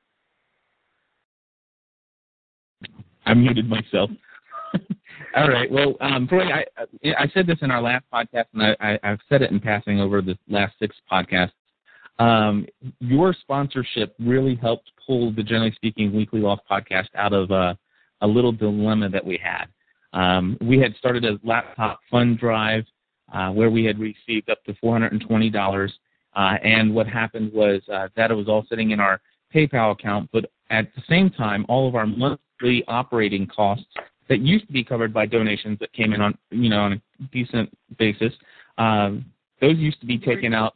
I 3.25 3.33
muted 3.33 3.69
myself. 3.69 4.09
All 5.35 5.49
right. 5.49 5.69
Well, 5.71 5.95
um, 6.01 6.27
Troy, 6.27 6.43
I, 6.43 6.65
I 7.05 7.29
said 7.33 7.45
this 7.45 7.59
in 7.61 7.71
our 7.71 7.81
last 7.81 8.05
podcast, 8.11 8.45
and 8.53 8.75
I, 8.79 8.99
I've 9.03 9.19
said 9.27 9.41
it 9.41 9.51
in 9.51 9.59
passing 9.59 9.99
over 9.99 10.21
the 10.21 10.37
last 10.47 10.73
six 10.79 10.95
podcasts. 11.11 11.51
Um, 12.17 12.65
your 12.99 13.33
sponsorship 13.33 14.15
really 14.19 14.55
helped 14.55 14.91
pull 15.05 15.31
the 15.31 15.43
Generally 15.43 15.73
Speaking 15.75 16.13
Weekly 16.13 16.41
Lost 16.41 16.61
podcast 16.69 17.07
out 17.15 17.33
of 17.33 17.51
uh, 17.51 17.75
a 18.21 18.27
little 18.27 18.51
dilemma 18.51 19.09
that 19.09 19.25
we 19.25 19.39
had. 19.41 19.65
Um, 20.11 20.57
we 20.59 20.79
had 20.79 20.95
started 20.97 21.23
a 21.23 21.39
laptop 21.43 21.99
fund 22.09 22.39
drive 22.39 22.83
uh, 23.33 23.51
where 23.51 23.69
we 23.69 23.85
had 23.85 23.99
received 23.99 24.49
up 24.49 24.63
to 24.65 24.73
$420. 24.83 25.91
Uh, 26.35 26.55
and 26.63 26.93
what 26.93 27.07
happened 27.07 27.51
was 27.51 27.81
uh, 27.91 28.07
that 28.15 28.31
it 28.31 28.35
was 28.35 28.47
all 28.47 28.65
sitting 28.69 28.91
in 28.91 28.99
our 28.99 29.19
PayPal 29.53 29.91
account, 29.91 30.29
but 30.31 30.45
at 30.69 30.93
the 30.95 31.01
same 31.09 31.29
time, 31.29 31.65
all 31.67 31.87
of 31.87 31.95
our 31.95 32.05
monthly 32.05 32.83
operating 32.87 33.47
costs 33.47 33.85
that 34.27 34.39
used 34.39 34.67
to 34.67 34.73
be 34.73 34.83
covered 34.83 35.13
by 35.13 35.25
donations 35.25 35.79
that 35.79 35.91
came 35.91 36.13
in 36.13 36.21
on 36.21 36.37
you 36.51 36.69
know 36.69 36.81
on 36.81 36.93
a 36.93 37.23
decent 37.31 37.75
basis, 37.97 38.31
um, 38.77 39.25
those 39.59 39.77
used 39.77 39.99
to 39.99 40.05
be 40.05 40.17
taken 40.17 40.53
out 40.53 40.75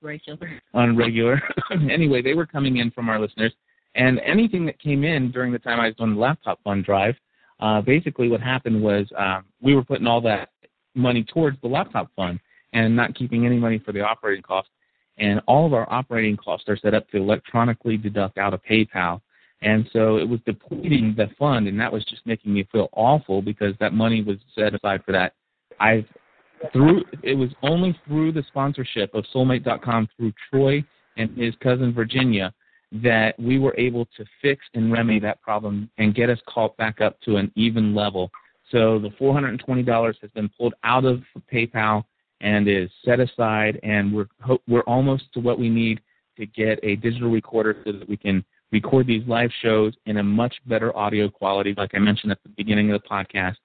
Regular. 0.00 0.60
on 0.74 0.96
regular. 0.96 1.42
anyway, 1.90 2.22
they 2.22 2.34
were 2.34 2.46
coming 2.46 2.78
in 2.78 2.90
from 2.90 3.08
our 3.08 3.20
listeners, 3.20 3.52
and 3.94 4.20
anything 4.20 4.66
that 4.66 4.78
came 4.80 5.04
in 5.04 5.30
during 5.30 5.52
the 5.52 5.58
time 5.58 5.80
I 5.80 5.86
was 5.86 5.96
doing 5.96 6.14
the 6.14 6.20
laptop 6.20 6.62
fund 6.62 6.84
drive, 6.84 7.14
uh, 7.60 7.80
basically 7.80 8.28
what 8.28 8.40
happened 8.40 8.80
was 8.80 9.06
um, 9.16 9.44
we 9.60 9.74
were 9.74 9.84
putting 9.84 10.06
all 10.06 10.20
that 10.22 10.50
money 10.94 11.24
towards 11.24 11.60
the 11.62 11.68
laptop 11.68 12.10
fund 12.14 12.38
and 12.72 12.94
not 12.94 13.14
keeping 13.14 13.46
any 13.46 13.56
money 13.56 13.78
for 13.78 13.92
the 13.92 14.00
operating 14.00 14.42
costs. 14.42 14.70
And 15.18 15.40
all 15.46 15.66
of 15.66 15.72
our 15.72 15.90
operating 15.92 16.36
costs 16.36 16.68
are 16.68 16.76
set 16.76 16.94
up 16.94 17.08
to 17.10 17.16
electronically 17.16 17.96
deduct 17.96 18.38
out 18.38 18.54
of 18.54 18.60
PayPal. 18.64 19.20
And 19.62 19.88
so 19.92 20.18
it 20.18 20.28
was 20.28 20.38
depleting 20.46 21.14
the 21.16 21.28
fund, 21.38 21.66
and 21.66 21.80
that 21.80 21.92
was 21.92 22.04
just 22.04 22.24
making 22.24 22.54
me 22.54 22.68
feel 22.70 22.88
awful 22.92 23.42
because 23.42 23.74
that 23.80 23.92
money 23.92 24.22
was 24.22 24.36
set 24.54 24.74
aside 24.74 25.02
for 25.04 25.12
that. 25.12 25.34
I've 25.80 26.06
through 26.72 27.04
it 27.22 27.34
was 27.34 27.50
only 27.62 27.98
through 28.06 28.32
the 28.32 28.42
sponsorship 28.48 29.14
of 29.14 29.24
Soulmate.com 29.34 30.08
through 30.16 30.32
Troy 30.50 30.84
and 31.16 31.36
his 31.36 31.54
cousin 31.62 31.92
Virginia 31.92 32.52
that 32.90 33.38
we 33.38 33.58
were 33.58 33.74
able 33.76 34.06
to 34.16 34.24
fix 34.40 34.64
and 34.74 34.90
remedy 34.90 35.20
that 35.20 35.42
problem 35.42 35.90
and 35.98 36.14
get 36.14 36.30
us 36.30 36.38
caught 36.48 36.76
back 36.76 37.00
up 37.00 37.20
to 37.22 37.36
an 37.36 37.52
even 37.54 37.94
level. 37.94 38.30
So 38.70 38.98
the 38.98 39.10
$420 39.20 40.14
has 40.20 40.30
been 40.30 40.48
pulled 40.48 40.74
out 40.84 41.04
of 41.04 41.22
PayPal 41.52 42.04
and 42.40 42.68
is 42.68 42.90
set 43.04 43.20
aside, 43.20 43.80
and 43.82 44.12
we're 44.12 44.28
we're 44.66 44.82
almost 44.82 45.32
to 45.34 45.40
what 45.40 45.58
we 45.58 45.68
need 45.68 46.00
to 46.36 46.46
get 46.46 46.78
a 46.82 46.96
digital 46.96 47.30
recorder 47.30 47.76
so 47.84 47.92
that 47.92 48.08
we 48.08 48.16
can 48.16 48.44
record 48.70 49.06
these 49.06 49.26
live 49.26 49.50
shows 49.62 49.94
in 50.06 50.18
a 50.18 50.22
much 50.22 50.54
better 50.66 50.96
audio 50.96 51.28
quality, 51.28 51.74
like 51.76 51.90
I 51.94 51.98
mentioned 51.98 52.32
at 52.32 52.42
the 52.42 52.50
beginning 52.50 52.92
of 52.92 53.00
the 53.00 53.08
podcast. 53.08 53.56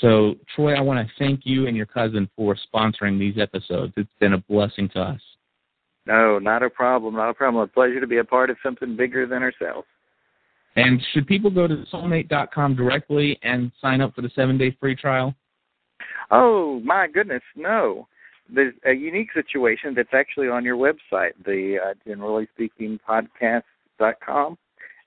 So, 0.00 0.34
Troy, 0.54 0.74
I 0.74 0.80
want 0.80 1.06
to 1.06 1.14
thank 1.18 1.40
you 1.44 1.66
and 1.66 1.76
your 1.76 1.86
cousin 1.86 2.28
for 2.36 2.56
sponsoring 2.72 3.18
these 3.18 3.38
episodes. 3.38 3.92
It's 3.96 4.08
been 4.20 4.34
a 4.34 4.38
blessing 4.38 4.88
to 4.90 5.00
us. 5.00 5.20
No, 6.06 6.38
not 6.38 6.62
a 6.62 6.70
problem. 6.70 7.14
Not 7.14 7.30
a 7.30 7.34
problem. 7.34 7.62
A 7.62 7.66
pleasure 7.66 8.00
to 8.00 8.06
be 8.06 8.18
a 8.18 8.24
part 8.24 8.50
of 8.50 8.56
something 8.62 8.96
bigger 8.96 9.26
than 9.26 9.42
ourselves. 9.42 9.86
And 10.76 11.02
should 11.12 11.26
people 11.26 11.50
go 11.50 11.66
to 11.66 11.84
soulmate.com 11.92 12.76
directly 12.76 13.38
and 13.42 13.72
sign 13.80 14.00
up 14.00 14.14
for 14.14 14.22
the 14.22 14.30
seven 14.34 14.56
day 14.56 14.76
free 14.78 14.94
trial? 14.94 15.34
Oh, 16.30 16.80
my 16.84 17.08
goodness, 17.08 17.42
no. 17.56 18.06
There's 18.52 18.74
a 18.86 18.92
unique 18.92 19.32
situation 19.32 19.94
that's 19.94 20.14
actually 20.14 20.48
on 20.48 20.64
your 20.64 20.76
website, 20.76 21.32
the 21.44 21.78
uh, 21.84 21.94
generally 22.06 22.48
speaking 22.54 22.98
podcast.com. 23.08 24.58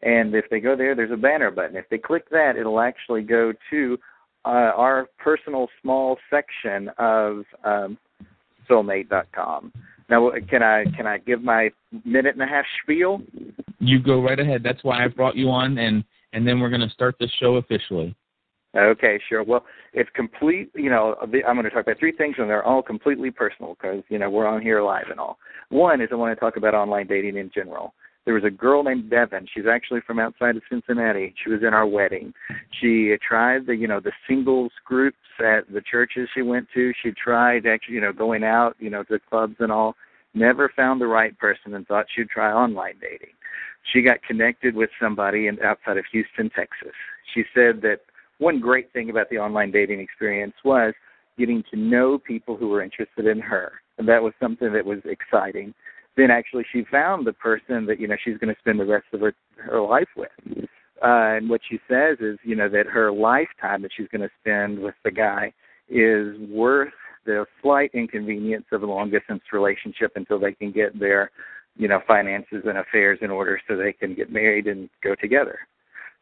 And 0.03 0.33
if 0.33 0.45
they 0.49 0.59
go 0.59 0.75
there, 0.75 0.95
there's 0.95 1.11
a 1.11 1.17
banner 1.17 1.51
button. 1.51 1.75
If 1.75 1.89
they 1.89 1.97
click 1.97 2.29
that, 2.29 2.55
it'll 2.57 2.79
actually 2.79 3.21
go 3.21 3.53
to 3.69 3.97
uh, 4.45 4.71
our 4.75 5.07
personal 5.19 5.67
small 5.81 6.17
section 6.29 6.89
of 6.97 7.43
um, 7.63 7.97
soulmate.com. 8.69 9.71
Now, 10.09 10.31
can 10.49 10.61
I 10.61 10.83
can 10.95 11.07
I 11.07 11.19
give 11.19 11.41
my 11.41 11.69
minute 12.03 12.33
and 12.33 12.43
a 12.43 12.47
half 12.47 12.65
spiel? 12.83 13.21
You 13.79 13.99
go 13.99 14.21
right 14.21 14.39
ahead. 14.39 14.61
That's 14.63 14.83
why 14.83 15.03
I 15.03 15.07
brought 15.07 15.35
you 15.35 15.49
on, 15.49 15.77
and 15.77 16.03
and 16.33 16.45
then 16.45 16.59
we're 16.59 16.69
going 16.69 16.81
to 16.81 16.89
start 16.89 17.15
the 17.19 17.29
show 17.39 17.55
officially. 17.55 18.15
Okay, 18.75 19.19
sure. 19.27 19.43
Well, 19.43 19.65
it's 19.93 20.09
complete. 20.15 20.71
You 20.73 20.89
know, 20.89 21.15
I'm 21.21 21.31
going 21.31 21.63
to 21.63 21.69
talk 21.69 21.83
about 21.83 21.99
three 21.99 22.13
things, 22.13 22.35
and 22.37 22.49
they're 22.49 22.63
all 22.63 22.81
completely 22.81 23.29
personal 23.29 23.75
because 23.75 24.03
you 24.07 24.17
know 24.17 24.29
we're 24.29 24.47
on 24.47 24.61
here 24.61 24.81
live 24.81 25.09
and 25.09 25.19
all. 25.19 25.37
One 25.69 25.99
is 26.01 26.09
I 26.11 26.15
want 26.15 26.35
to 26.35 26.39
talk 26.39 26.55
about 26.55 26.73
online 26.73 27.07
dating 27.07 27.35
in 27.37 27.51
general. 27.53 27.93
There 28.23 28.33
was 28.33 28.43
a 28.43 28.51
girl 28.51 28.83
named 28.83 29.09
Devin. 29.09 29.47
She's 29.53 29.65
actually 29.65 30.01
from 30.05 30.19
outside 30.19 30.55
of 30.55 30.61
Cincinnati. 30.69 31.33
She 31.43 31.49
was 31.49 31.61
in 31.63 31.73
our 31.73 31.87
wedding. 31.87 32.33
She 32.79 33.15
tried 33.27 33.65
the, 33.65 33.75
you 33.75 33.87
know, 33.87 33.99
the 33.99 34.11
singles 34.27 34.71
groups 34.85 35.17
at 35.39 35.71
the 35.73 35.81
churches 35.81 36.29
she 36.33 36.43
went 36.43 36.67
to. 36.75 36.93
She 37.01 37.11
tried 37.11 37.65
actually, 37.65 37.95
you 37.95 38.01
know, 38.01 38.13
going 38.13 38.43
out, 38.43 38.75
you 38.79 38.91
know, 38.91 39.03
to 39.03 39.19
clubs 39.19 39.55
and 39.59 39.71
all. 39.71 39.95
Never 40.35 40.71
found 40.75 41.01
the 41.01 41.07
right 41.07 41.37
person 41.39 41.73
and 41.73 41.85
thought 41.87 42.05
she'd 42.15 42.29
try 42.29 42.51
online 42.53 42.95
dating. 43.01 43.33
She 43.91 44.03
got 44.03 44.21
connected 44.21 44.75
with 44.75 44.91
somebody 45.01 45.47
in, 45.47 45.59
outside 45.61 45.97
of 45.97 46.05
Houston, 46.11 46.51
Texas. 46.51 46.93
She 47.33 47.43
said 47.55 47.81
that 47.81 48.01
one 48.41 48.59
great 48.59 48.91
thing 48.91 49.09
about 49.09 49.29
the 49.29 49.37
online 49.37 49.71
dating 49.71 49.99
experience 49.99 50.53
was 50.65 50.93
getting 51.37 51.63
to 51.71 51.77
know 51.77 52.17
people 52.17 52.57
who 52.57 52.67
were 52.67 52.83
interested 52.83 53.25
in 53.25 53.39
her. 53.39 53.71
And 53.97 54.07
that 54.07 54.21
was 54.21 54.33
something 54.39 54.73
that 54.73 54.85
was 54.85 54.99
exciting 55.05 55.73
then 56.17 56.31
actually 56.31 56.65
she 56.71 56.83
found 56.91 57.25
the 57.25 57.33
person 57.33 57.85
that 57.85 57.99
you 57.99 58.07
know 58.07 58.15
she's 58.23 58.37
going 58.37 58.53
to 58.53 58.59
spend 58.59 58.79
the 58.79 58.85
rest 58.85 59.05
of 59.13 59.21
her 59.21 59.33
her 59.57 59.81
life 59.81 60.09
with. 60.15 60.29
Uh, 61.03 61.37
and 61.37 61.49
what 61.49 61.61
she 61.67 61.79
says 61.89 62.17
is, 62.19 62.37
you 62.43 62.55
know, 62.55 62.69
that 62.69 62.85
her 62.85 63.11
lifetime 63.11 63.81
that 63.81 63.89
she's 63.95 64.07
going 64.09 64.21
to 64.21 64.29
spend 64.39 64.77
with 64.77 64.93
the 65.03 65.09
guy 65.09 65.51
is 65.89 66.37
worth 66.47 66.93
the 67.25 67.43
slight 67.61 67.89
inconvenience 67.95 68.65
of 68.71 68.83
a 68.83 68.85
long 68.85 69.09
distance 69.09 69.41
relationship 69.51 70.11
until 70.15 70.39
they 70.39 70.53
can 70.53 70.71
get 70.71 70.97
their, 70.99 71.31
you 71.75 71.87
know, 71.87 71.99
finances 72.07 72.63
and 72.67 72.77
affairs 72.77 73.17
in 73.23 73.31
order 73.31 73.59
so 73.67 73.75
they 73.75 73.93
can 73.93 74.13
get 74.13 74.31
married 74.31 74.67
and 74.67 74.89
go 75.03 75.15
together. 75.15 75.59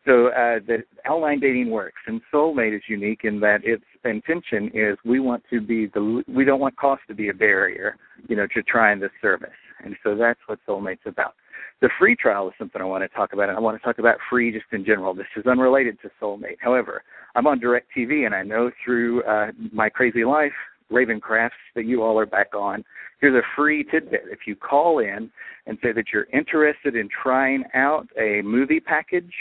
So 0.05 0.27
uh, 0.27 0.59
the 0.65 0.83
online 1.07 1.39
dating 1.39 1.69
works, 1.69 2.01
and 2.07 2.21
Soulmate 2.33 2.75
is 2.75 2.81
unique 2.87 3.21
in 3.23 3.39
that 3.41 3.61
its 3.63 3.83
intention 4.05 4.71
is 4.73 4.97
we 5.03 5.19
want 5.19 5.43
to 5.49 5.59
be 5.59 5.87
the 5.87 6.23
we 6.27 6.45
don't 6.45 6.59
want 6.59 6.77
cost 6.77 7.01
to 7.09 7.13
be 7.13 7.29
a 7.29 7.33
barrier, 7.33 7.97
you 8.27 8.35
know, 8.35 8.47
to 8.53 8.63
trying 8.63 8.99
this 8.99 9.11
service. 9.21 9.49
And 9.83 9.95
so 10.03 10.15
that's 10.15 10.39
what 10.47 10.59
Soulmate's 10.67 11.05
about. 11.05 11.35
The 11.81 11.89
free 11.97 12.15
trial 12.15 12.47
is 12.47 12.53
something 12.57 12.81
I 12.81 12.85
want 12.85 13.09
to 13.09 13.15
talk 13.15 13.33
about, 13.33 13.49
and 13.49 13.57
I 13.57 13.61
want 13.61 13.79
to 13.79 13.83
talk 13.83 13.99
about 13.99 14.17
free 14.29 14.51
just 14.51 14.65
in 14.71 14.85
general. 14.85 15.13
This 15.13 15.27
is 15.37 15.45
unrelated 15.45 15.97
to 16.01 16.11
Soulmate. 16.21 16.57
However, 16.59 17.03
I'm 17.35 17.47
on 17.47 17.59
DirecTV, 17.59 18.25
and 18.25 18.35
I 18.35 18.43
know 18.43 18.71
through 18.83 19.23
uh, 19.23 19.51
my 19.71 19.89
crazy 19.89 20.25
life, 20.25 20.51
Ravenscrafts, 20.91 21.51
that 21.75 21.85
you 21.85 22.03
all 22.03 22.19
are 22.19 22.25
back 22.25 22.53
on. 22.53 22.83
Here's 23.21 23.35
a 23.35 23.45
free 23.55 23.85
tidbit. 23.85 24.23
If 24.29 24.39
you 24.45 24.55
call 24.55 24.99
in 24.99 25.29
and 25.67 25.77
say 25.81 25.91
that 25.93 26.05
you're 26.11 26.27
interested 26.33 26.95
in 26.95 27.07
trying 27.07 27.63
out 27.73 28.07
a 28.19 28.41
movie 28.41 28.79
package, 28.79 29.33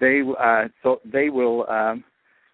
they 0.00 0.22
uh, 0.38 0.64
so 0.82 1.00
they 1.04 1.30
will 1.30 1.68
um, 1.68 2.04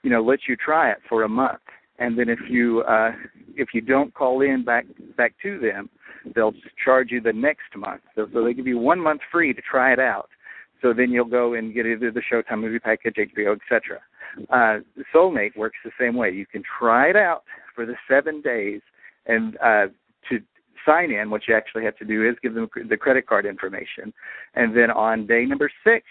you 0.03 0.11
know 0.11 0.23
let 0.23 0.41
you 0.49 0.57
try 0.57 0.91
it 0.91 0.99
for 1.09 1.23
a 1.23 1.29
month, 1.29 1.61
and 1.99 2.19
then 2.19 2.29
if 2.29 2.39
you 2.49 2.83
uh, 2.83 3.13
if 3.57 3.69
you 3.75 3.81
don't 3.81 4.15
call 4.15 4.43
in 4.43 4.65
back 4.65 4.87
back 5.17 5.35
to 5.43 5.59
them, 5.59 5.89
they'll 6.35 6.55
charge 6.83 7.11
you 7.11 7.21
the 7.21 7.33
next 7.33 7.77
month. 7.77 8.03
So, 8.15 8.27
so 8.33 8.45
they 8.45 8.55
give 8.55 8.67
you 8.67 8.79
one 8.79 9.01
month 9.01 9.21
free 9.31 9.53
to 9.53 9.63
try 9.63 9.93
it 9.93 9.99
out. 9.99 10.29
So 10.81 10.93
then 10.93 11.11
you'll 11.11 11.25
go 11.27 11.55
and 11.55 11.73
get 11.73 11.87
either 11.87 12.11
the 12.11 12.23
Showtime 12.33 12.61
movie 12.61 12.81
package, 12.81 13.15
HBO, 13.17 13.57
etc. 13.57 14.01
Uh, 14.51 14.81
Soulmate 15.15 15.57
works 15.57 15.77
the 15.85 15.93
same 15.99 16.17
way. 16.17 16.31
You 16.31 16.45
can 16.45 16.63
try 16.79 17.09
it 17.09 17.17
out 17.17 17.45
for 17.75 17.87
the 17.87 17.95
seven 18.09 18.41
days, 18.41 18.81
and 19.27 19.57
uh, 19.57 19.87
to 20.29 20.41
sign 20.85 21.13
in, 21.13 21.31
what 21.31 21.43
you 21.47 21.55
actually 21.55 21.85
have 21.85 21.97
to 21.99 22.05
do 22.05 22.29
is 22.29 22.35
give 22.43 22.55
them 22.55 22.69
the 22.89 22.97
credit 22.97 23.27
card 23.27 23.47
information, 23.47 24.13
and 24.55 24.77
then 24.77 24.91
on 24.91 25.27
day 25.27 25.45
number 25.45 25.71
six, 25.85 26.05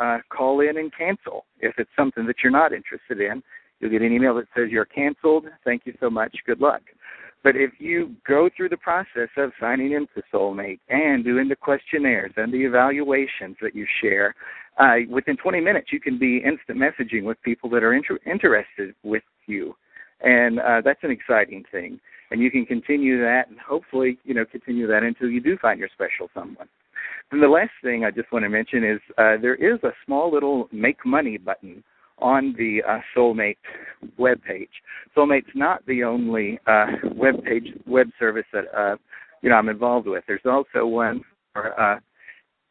uh, 0.00 0.18
call 0.28 0.60
in 0.60 0.78
and 0.78 0.92
cancel 0.96 1.44
if 1.60 1.74
it's 1.78 1.90
something 1.96 2.26
that 2.26 2.36
you're 2.42 2.52
not 2.52 2.72
interested 2.72 3.20
in. 3.20 3.42
You'll 3.80 3.90
get 3.90 4.02
an 4.02 4.12
email 4.12 4.34
that 4.36 4.46
says 4.56 4.68
you're 4.70 4.84
canceled. 4.84 5.46
Thank 5.64 5.82
you 5.86 5.94
so 6.00 6.08
much. 6.08 6.36
Good 6.46 6.60
luck. 6.60 6.82
But 7.42 7.56
if 7.56 7.72
you 7.78 8.14
go 8.26 8.48
through 8.56 8.68
the 8.68 8.76
process 8.76 9.28
of 9.36 9.50
signing 9.60 9.92
into 9.92 10.22
Soulmate 10.32 10.78
and 10.88 11.24
doing 11.24 11.48
the 11.48 11.56
questionnaires 11.56 12.32
and 12.36 12.52
the 12.52 12.64
evaluations 12.64 13.56
that 13.60 13.74
you 13.74 13.84
share, 14.00 14.34
uh, 14.78 14.98
within 15.10 15.36
20 15.36 15.60
minutes 15.60 15.88
you 15.92 16.00
can 16.00 16.18
be 16.18 16.36
instant 16.36 16.78
messaging 16.78 17.24
with 17.24 17.42
people 17.42 17.68
that 17.70 17.82
are 17.82 17.94
inter- 17.94 18.18
interested 18.24 18.94
with 19.02 19.24
you, 19.46 19.74
and 20.20 20.60
uh, 20.60 20.80
that's 20.84 21.02
an 21.02 21.10
exciting 21.10 21.64
thing. 21.70 22.00
And 22.30 22.40
you 22.40 22.50
can 22.50 22.64
continue 22.64 23.20
that, 23.20 23.50
and 23.50 23.58
hopefully, 23.58 24.18
you 24.24 24.32
know, 24.32 24.46
continue 24.46 24.86
that 24.86 25.02
until 25.02 25.28
you 25.28 25.40
do 25.40 25.58
find 25.58 25.78
your 25.78 25.90
special 25.92 26.30
someone. 26.32 26.68
And 27.30 27.42
the 27.42 27.48
last 27.48 27.70
thing 27.82 28.04
I 28.04 28.10
just 28.10 28.30
want 28.32 28.44
to 28.44 28.48
mention 28.48 28.84
is 28.84 29.00
uh, 29.18 29.36
there 29.40 29.54
is 29.54 29.82
a 29.82 29.92
small 30.04 30.32
little 30.32 30.68
make 30.72 31.04
money 31.04 31.38
button 31.38 31.82
on 32.18 32.54
the 32.56 32.82
uh, 32.88 33.00
Soulmate 33.16 33.56
web 34.16 34.42
page. 34.42 34.70
Soulmate's 35.16 35.50
not 35.54 35.84
the 35.86 36.04
only 36.04 36.58
uh, 36.66 36.86
web 37.14 37.42
page 37.44 37.68
web 37.86 38.08
service 38.18 38.46
that 38.52 38.64
uh, 38.76 38.96
you 39.42 39.50
know 39.50 39.56
I'm 39.56 39.68
involved 39.68 40.06
with. 40.06 40.24
There's 40.26 40.40
also 40.44 40.86
one 40.86 41.22
for, 41.52 41.78
uh, 41.80 41.98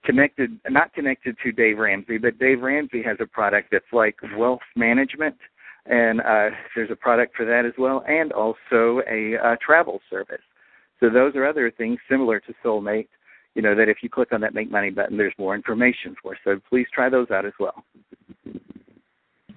connected, 0.06 0.60
not 0.70 0.94
connected 0.94 1.38
to 1.44 1.52
Dave 1.52 1.78
Ramsey, 1.78 2.17
but 2.17 2.39
Dave 2.39 2.62
Ramsey 2.62 3.04
has 3.04 3.17
a 3.20 3.26
product 3.26 3.70
that's 3.72 3.86
like 3.91 4.15
wealth 4.38 4.62
management, 4.76 5.36
and 5.86 6.22
uh, 6.22 6.50
there's 6.76 6.91
a 6.91 6.96
product 6.96 7.36
for 7.36 7.46
that 7.46 7.65
as 7.65 7.74
well, 7.78 8.04
and 8.08 8.32
also 8.32 9.02
a 9.10 9.36
uh, 9.44 9.56
travel 9.65 10.00
service. 10.10 10.41
So 11.00 11.10
those 11.10 11.36
are 11.36 11.46
other 11.46 11.72
things 11.72 12.00
similar 12.10 12.39
to 12.41 12.54
Soulmate. 12.63 13.08
You 13.56 13.62
know 13.62 13.76
that 13.76 13.90
if 13.90 13.98
you 14.02 14.10
click 14.10 14.30
on 14.32 14.42
that 14.42 14.54
Make 14.54 14.72
Money 14.72 14.90
button, 14.90 15.18
there's 15.18 15.34
more 15.38 15.56
information 15.56 16.16
for. 16.22 16.38
So 16.44 16.60
please 16.70 16.88
try 16.94 17.10
those 17.10 17.30
out 17.32 17.46
as 17.46 17.54
well. 17.60 17.84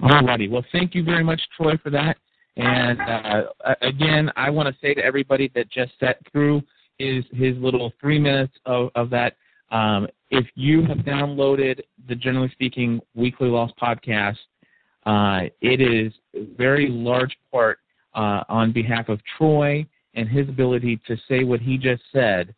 Alrighty. 0.01 0.51
Well, 0.51 0.65
thank 0.73 0.95
you 0.95 1.05
very 1.05 1.23
much, 1.23 1.41
Troy, 1.57 1.77
for 1.83 1.91
that. 1.91 2.17
And 2.57 3.01
uh, 3.01 3.75
again, 3.83 4.31
I 4.37 4.51
want 4.51 4.69
to 4.69 4.75
say 4.81 4.95
to 4.95 5.05
everybody 5.05 5.51
that 5.55 5.71
just 5.71 5.93
sat 5.99 6.19
through 6.31 6.63
his 6.99 7.25
his 7.33 7.57
little 7.59 7.93
three 8.01 8.19
minutes 8.19 8.53
of, 8.67 8.91
of 8.95 9.11
that. 9.11 9.37
Um, 9.71 10.07
if 10.31 10.47
you 10.55 10.85
have 10.85 10.99
downloaded 10.99 11.81
the 12.09 12.15
Generally 12.15 12.51
Speaking 12.51 13.01
Weekly 13.15 13.49
Lost 13.49 13.75
podcast, 13.81 14.37
uh, 15.07 15.49
it 15.61 15.81
is 15.81 16.13
a 16.35 16.47
very 16.57 16.89
large 16.89 17.37
part 17.51 17.79
uh, 18.15 18.43
on 18.49 18.73
behalf 18.73 19.09
of 19.09 19.21
Troy 19.37 19.87
and 20.15 20.29
his 20.29 20.49
ability 20.49 21.01
to 21.07 21.17
say 21.29 21.45
what 21.45 21.61
he 21.61 21.77
just 21.77 22.03
said 22.13 22.55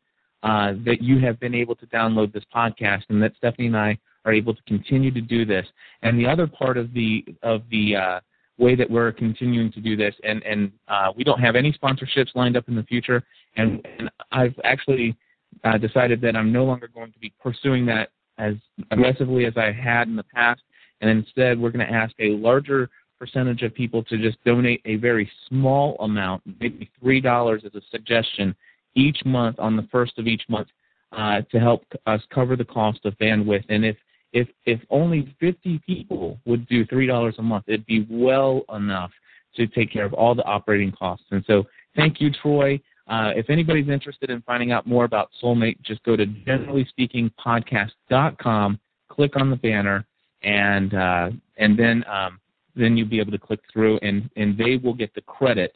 uh, 0.46 0.74
that 0.84 1.02
you 1.02 1.18
have 1.18 1.40
been 1.40 1.56
able 1.56 1.74
to 1.74 1.86
download 1.86 2.32
this 2.32 2.44
podcast, 2.54 3.02
and 3.08 3.20
that 3.20 3.32
Stephanie 3.36 3.66
and 3.66 3.76
I 3.76 3.98
are 4.24 4.32
able 4.32 4.54
to 4.54 4.62
continue 4.62 5.10
to 5.10 5.20
do 5.20 5.44
this. 5.44 5.66
And 6.02 6.16
the 6.16 6.26
other 6.26 6.46
part 6.46 6.76
of 6.76 6.92
the 6.94 7.24
of 7.42 7.62
the 7.68 7.96
uh, 7.96 8.20
way 8.56 8.76
that 8.76 8.88
we're 8.88 9.10
continuing 9.10 9.72
to 9.72 9.80
do 9.80 9.96
this, 9.96 10.14
and 10.22 10.44
and 10.44 10.70
uh, 10.86 11.08
we 11.16 11.24
don't 11.24 11.40
have 11.40 11.56
any 11.56 11.72
sponsorships 11.72 12.36
lined 12.36 12.56
up 12.56 12.68
in 12.68 12.76
the 12.76 12.84
future, 12.84 13.24
and, 13.56 13.84
and 13.98 14.08
I've 14.30 14.54
actually 14.62 15.16
uh, 15.64 15.78
decided 15.78 16.20
that 16.20 16.36
I'm 16.36 16.52
no 16.52 16.64
longer 16.64 16.88
going 16.94 17.10
to 17.10 17.18
be 17.18 17.32
pursuing 17.42 17.84
that 17.86 18.10
as 18.38 18.54
aggressively 18.92 19.46
as 19.46 19.54
I 19.56 19.72
had 19.72 20.06
in 20.06 20.14
the 20.14 20.26
past, 20.32 20.62
and 21.00 21.10
instead 21.10 21.58
we're 21.58 21.72
going 21.72 21.84
to 21.84 21.92
ask 21.92 22.14
a 22.20 22.30
larger 22.36 22.88
percentage 23.18 23.62
of 23.62 23.74
people 23.74 24.04
to 24.04 24.16
just 24.16 24.36
donate 24.44 24.80
a 24.84 24.94
very 24.94 25.28
small 25.48 25.96
amount, 26.00 26.42
maybe 26.60 26.88
three 27.00 27.20
dollars 27.20 27.62
as 27.66 27.74
a 27.74 27.80
suggestion 27.90 28.54
each 28.96 29.18
month 29.24 29.60
on 29.60 29.76
the 29.76 29.86
first 29.92 30.18
of 30.18 30.26
each 30.26 30.42
month 30.48 30.66
uh, 31.12 31.42
to 31.52 31.60
help 31.60 31.84
us 32.06 32.20
cover 32.34 32.56
the 32.56 32.64
cost 32.64 32.98
of 33.04 33.16
bandwidth. 33.18 33.64
And 33.68 33.84
if 33.84 33.96
if 34.32 34.48
if 34.64 34.80
only 34.90 35.36
50 35.40 35.80
people 35.86 36.40
would 36.46 36.66
do 36.66 36.84
three 36.86 37.06
dollars 37.06 37.36
a 37.38 37.42
month, 37.42 37.66
it'd 37.68 37.86
be 37.86 38.04
well 38.10 38.62
enough 38.74 39.12
to 39.54 39.68
take 39.68 39.92
care 39.92 40.04
of 40.04 40.12
all 40.12 40.34
the 40.34 40.42
operating 40.44 40.90
costs. 40.92 41.26
And 41.30 41.44
so, 41.46 41.64
thank 41.94 42.20
you, 42.20 42.30
Troy. 42.30 42.80
Uh, 43.08 43.30
if 43.36 43.50
anybody's 43.50 43.88
interested 43.88 44.30
in 44.30 44.42
finding 44.42 44.72
out 44.72 44.84
more 44.86 45.04
about 45.04 45.30
Soulmate, 45.42 45.80
just 45.82 46.02
go 46.02 46.16
to 46.16 46.26
generallyspeakingpodcast.com, 46.26 48.80
click 49.08 49.36
on 49.36 49.48
the 49.48 49.56
banner, 49.56 50.04
and 50.42 50.92
uh, 50.92 51.30
and 51.56 51.78
then 51.78 52.04
um, 52.08 52.40
then 52.74 52.96
you'll 52.96 53.08
be 53.08 53.20
able 53.20 53.30
to 53.32 53.38
click 53.38 53.60
through, 53.72 53.98
and 54.02 54.28
and 54.36 54.58
they 54.58 54.76
will 54.76 54.94
get 54.94 55.14
the 55.14 55.22
credit 55.22 55.72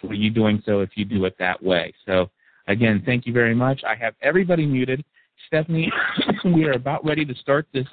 for 0.00 0.12
you 0.12 0.30
doing 0.30 0.60
so 0.66 0.80
if 0.80 0.90
you 0.96 1.04
do 1.04 1.24
it 1.24 1.36
that 1.38 1.62
way. 1.62 1.94
So 2.04 2.28
again, 2.68 3.02
thank 3.04 3.26
you 3.26 3.32
very 3.32 3.54
much. 3.54 3.82
I 3.86 3.94
have 3.94 4.14
everybody 4.22 4.66
muted. 4.66 5.04
Stephanie, 5.46 5.90
we 6.44 6.64
are 6.64 6.72
about 6.72 7.04
ready 7.04 7.24
to 7.24 7.34
start 7.34 7.66
this 7.72 7.86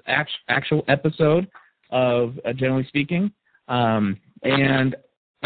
actual 0.48 0.84
episode 0.88 1.48
of 1.92 2.40
uh, 2.46 2.54
Generally 2.54 2.86
Speaking, 2.88 3.32
um, 3.68 4.18
and 4.44 4.96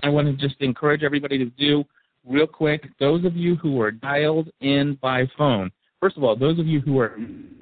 I 0.04 0.10
want 0.10 0.28
to 0.28 0.48
just 0.48 0.60
encourage 0.62 1.04
everybody 1.04 1.38
to 1.38 1.46
do 1.46 1.84
real 2.26 2.48
quick. 2.48 2.86
Those 3.00 3.26
of 3.26 3.36
you 3.36 3.56
who 3.56 3.80
are 3.82 3.92
dialed 3.92 4.50
in 4.62 4.98
by 5.02 5.28
phone, 5.38 5.72
first 6.00 6.18
of 6.18 6.24
all, 6.24 6.36
those 6.36 6.60
of 6.60 6.68
you 6.68 6.82
who 6.82 7.00
are 7.00 7.18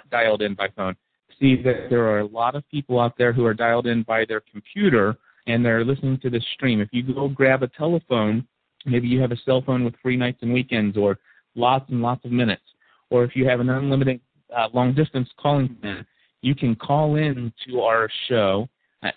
dialed 0.09 0.41
in 0.41 0.55
by 0.55 0.69
phone, 0.75 0.95
see 1.39 1.61
that 1.63 1.87
there 1.89 2.05
are 2.05 2.19
a 2.19 2.27
lot 2.27 2.55
of 2.55 2.67
people 2.69 2.99
out 2.99 3.17
there 3.17 3.33
who 3.33 3.45
are 3.45 3.53
dialed 3.53 3.87
in 3.87 4.03
by 4.03 4.25
their 4.25 4.41
computer 4.51 5.17
and 5.47 5.65
they're 5.65 5.83
listening 5.83 6.19
to 6.19 6.29
this 6.29 6.45
stream. 6.53 6.79
If 6.79 6.89
you 6.91 7.01
go 7.01 7.27
grab 7.27 7.63
a 7.63 7.67
telephone, 7.67 8.47
maybe 8.85 9.07
you 9.07 9.19
have 9.21 9.31
a 9.31 9.37
cell 9.43 9.61
phone 9.65 9.83
with 9.83 9.95
free 10.01 10.15
nights 10.15 10.39
and 10.41 10.53
weekends 10.53 10.97
or 10.97 11.17
lots 11.55 11.89
and 11.89 12.01
lots 12.01 12.25
of 12.25 12.31
minutes, 12.31 12.63
or 13.09 13.23
if 13.23 13.35
you 13.35 13.47
have 13.47 13.59
an 13.59 13.69
unlimited 13.69 14.19
uh, 14.55 14.67
long 14.73 14.93
distance 14.93 15.29
calling 15.37 15.75
plan, 15.81 16.05
you 16.41 16.55
can 16.55 16.75
call 16.75 17.15
in 17.15 17.53
to 17.67 17.81
our 17.81 18.09
show. 18.27 18.67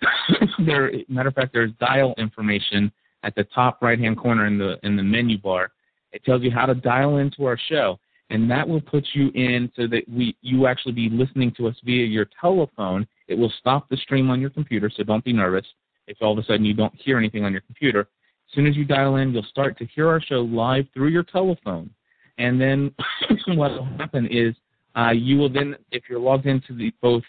there, 0.67 0.93
matter 1.09 1.29
of 1.29 1.35
fact, 1.35 1.53
there's 1.53 1.73
dial 1.81 2.15
information 2.19 2.91
at 3.23 3.35
the 3.35 3.45
top 3.55 3.83
right 3.83 3.99
hand 3.99 4.19
corner 4.19 4.47
in 4.47 4.59
the 4.59 4.79
in 4.83 4.97
the 4.97 5.03
menu 5.03 5.39
bar. 5.39 5.71
It 6.13 6.25
tells 6.25 6.43
you 6.43 6.51
how 6.51 6.67
to 6.67 6.75
dial 6.75 7.17
into 7.19 7.45
our 7.45 7.59
show, 7.69 7.99
and 8.31 8.51
that 8.51 8.69
will 8.69 8.81
put 8.81 9.05
you 9.15 9.31
in 9.35 9.71
so 9.75 9.87
that 9.89 10.09
we 10.09 10.37
you 10.43 10.67
actually 10.67 10.93
be 10.93 11.09
listening 11.11 11.53
to 11.57 11.69
us 11.69 11.77
via 11.85 12.05
your 12.05 12.27
telephone. 12.41 13.07
It 13.29 13.37
will 13.37 13.53
stop 13.59 13.89
the 13.89 13.97
stream 13.97 14.31
on 14.31 14.41
your 14.41 14.51
computer, 14.51 14.91
so 14.95 15.03
don't 15.03 15.25
be 15.25 15.33
nervous 15.33 15.67
if 16.07 16.19
all 16.21 16.33
of 16.33 16.39
a 16.39 16.45
sudden 16.45 16.65
you 16.65 16.75
don't 16.75 16.95
hear 16.95 17.19
anything 17.19 17.45
on 17.45 17.53
your 17.53 17.63
computer. 17.63 18.01
As 18.01 18.55
soon 18.55 18.67
as 18.67 18.77
you 18.77 18.85
dial 18.85 19.17
in, 19.17 19.33
you'll 19.33 19.43
start 19.45 19.79
to 19.79 19.87
hear 19.87 20.09
our 20.09 20.21
show 20.21 20.41
live 20.43 20.87
through 20.93 21.09
your 21.09 21.23
telephone. 21.23 21.91
And 22.39 22.61
then 22.61 22.95
what 23.47 23.73
will 23.73 23.89
happen 23.99 24.27
is 24.31 24.55
uh, 24.97 25.11
you 25.11 25.39
will 25.39 25.49
then, 25.49 25.77
if 25.91 26.05
you're 26.09 26.21
logged 26.21 26.47
into 26.47 26.75
the, 26.75 26.93
both 27.01 27.23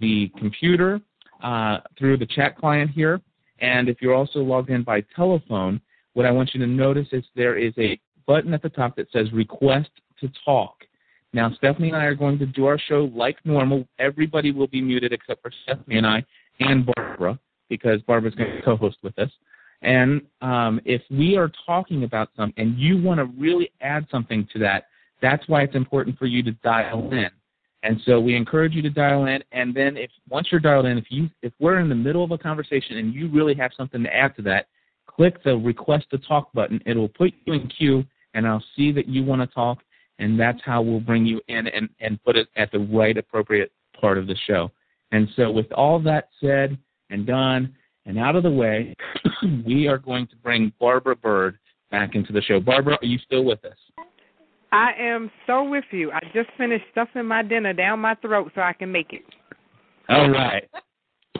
the 0.00 0.30
computer 0.38 1.00
uh, 1.42 1.78
through 1.98 2.18
the 2.18 2.26
chat 2.26 2.56
client 2.56 2.90
here, 2.90 3.20
and 3.60 3.88
if 3.88 4.02
you're 4.02 4.14
also 4.14 4.40
logged 4.40 4.70
in 4.70 4.82
by 4.82 5.02
telephone, 5.14 5.80
what 6.14 6.26
I 6.26 6.30
want 6.30 6.50
you 6.52 6.60
to 6.60 6.66
notice 6.66 7.06
is 7.12 7.24
there 7.34 7.56
is 7.56 7.72
a 7.78 7.98
button 8.26 8.52
at 8.54 8.62
the 8.62 8.68
top 8.68 8.96
that 8.96 9.10
says 9.12 9.32
Request 9.32 9.90
to 10.20 10.30
Talk. 10.44 10.74
Now, 11.32 11.50
Stephanie 11.54 11.88
and 11.88 11.96
I 11.96 12.04
are 12.04 12.14
going 12.14 12.38
to 12.40 12.46
do 12.46 12.66
our 12.66 12.78
show 12.78 13.10
like 13.14 13.38
normal. 13.44 13.86
Everybody 13.98 14.52
will 14.52 14.66
be 14.66 14.82
muted 14.82 15.12
except 15.12 15.42
for 15.42 15.50
Stephanie 15.62 15.96
and 15.96 16.06
I 16.06 16.24
and 16.60 16.86
Barbara 16.94 17.38
because 17.68 18.02
Barbara's 18.02 18.34
going 18.34 18.54
to 18.54 18.62
co-host 18.62 18.98
with 19.02 19.18
us. 19.18 19.30
And 19.82 20.22
um, 20.40 20.80
if 20.84 21.02
we 21.10 21.36
are 21.36 21.50
talking 21.66 22.04
about 22.04 22.30
something 22.36 22.62
and 22.62 22.78
you 22.78 23.02
want 23.02 23.18
to 23.18 23.24
really 23.40 23.70
add 23.80 24.06
something 24.10 24.48
to 24.52 24.58
that, 24.60 24.84
that's 25.20 25.46
why 25.48 25.62
it's 25.62 25.74
important 25.74 26.18
for 26.18 26.26
you 26.26 26.42
to 26.44 26.52
dial 26.64 27.10
in. 27.12 27.30
And 27.84 28.00
so 28.06 28.20
we 28.20 28.36
encourage 28.36 28.74
you 28.74 28.82
to 28.82 28.90
dial 28.90 29.26
in. 29.26 29.42
And 29.50 29.74
then 29.74 29.96
if 29.96 30.10
once 30.28 30.48
you're 30.50 30.60
dialed 30.60 30.86
in, 30.86 30.98
if 30.98 31.06
you 31.10 31.28
if 31.42 31.52
we're 31.58 31.80
in 31.80 31.88
the 31.88 31.94
middle 31.94 32.22
of 32.22 32.30
a 32.30 32.38
conversation 32.38 32.98
and 32.98 33.12
you 33.12 33.28
really 33.28 33.54
have 33.54 33.72
something 33.76 34.02
to 34.04 34.14
add 34.14 34.36
to 34.36 34.42
that, 34.42 34.66
click 35.06 35.42
the 35.42 35.56
request 35.56 36.06
to 36.10 36.18
talk 36.18 36.52
button. 36.52 36.80
It'll 36.86 37.08
put 37.08 37.32
you 37.44 37.54
in 37.54 37.68
queue, 37.68 38.04
and 38.34 38.46
I'll 38.46 38.64
see 38.76 38.92
that 38.92 39.08
you 39.08 39.24
want 39.24 39.42
to 39.42 39.52
talk, 39.52 39.78
and 40.20 40.38
that's 40.38 40.60
how 40.64 40.80
we'll 40.80 41.00
bring 41.00 41.26
you 41.26 41.40
in 41.48 41.66
and 41.66 41.88
and 42.00 42.22
put 42.22 42.36
it 42.36 42.48
at 42.56 42.70
the 42.70 42.78
right 42.78 43.16
appropriate 43.16 43.72
part 44.00 44.16
of 44.16 44.28
the 44.28 44.36
show. 44.46 44.70
And 45.10 45.28
so 45.34 45.50
with 45.50 45.70
all 45.72 45.98
that 46.00 46.28
said 46.40 46.78
and 47.10 47.26
done 47.26 47.74
and 48.06 48.18
out 48.18 48.36
of 48.36 48.42
the 48.42 48.50
way, 48.50 48.94
we 49.66 49.86
are 49.86 49.98
going 49.98 50.26
to 50.28 50.36
bring 50.36 50.72
Barbara 50.80 51.16
Bird 51.16 51.58
back 51.90 52.14
into 52.14 52.32
the 52.32 52.40
show. 52.42 52.60
Barbara, 52.60 52.98
are 53.00 53.06
you 53.06 53.18
still 53.18 53.44
with 53.44 53.64
us? 53.64 53.76
I 54.72 54.92
am 54.98 55.30
so 55.46 55.68
with 55.68 55.84
you. 55.90 56.10
I 56.12 56.20
just 56.32 56.48
finished 56.56 56.86
stuffing 56.92 57.26
my 57.26 57.42
dinner 57.42 57.74
down 57.74 58.00
my 58.00 58.14
throat 58.16 58.50
so 58.54 58.62
I 58.62 58.72
can 58.72 58.90
make 58.90 59.12
it. 59.12 59.22
All 60.08 60.30
right. 60.30 60.68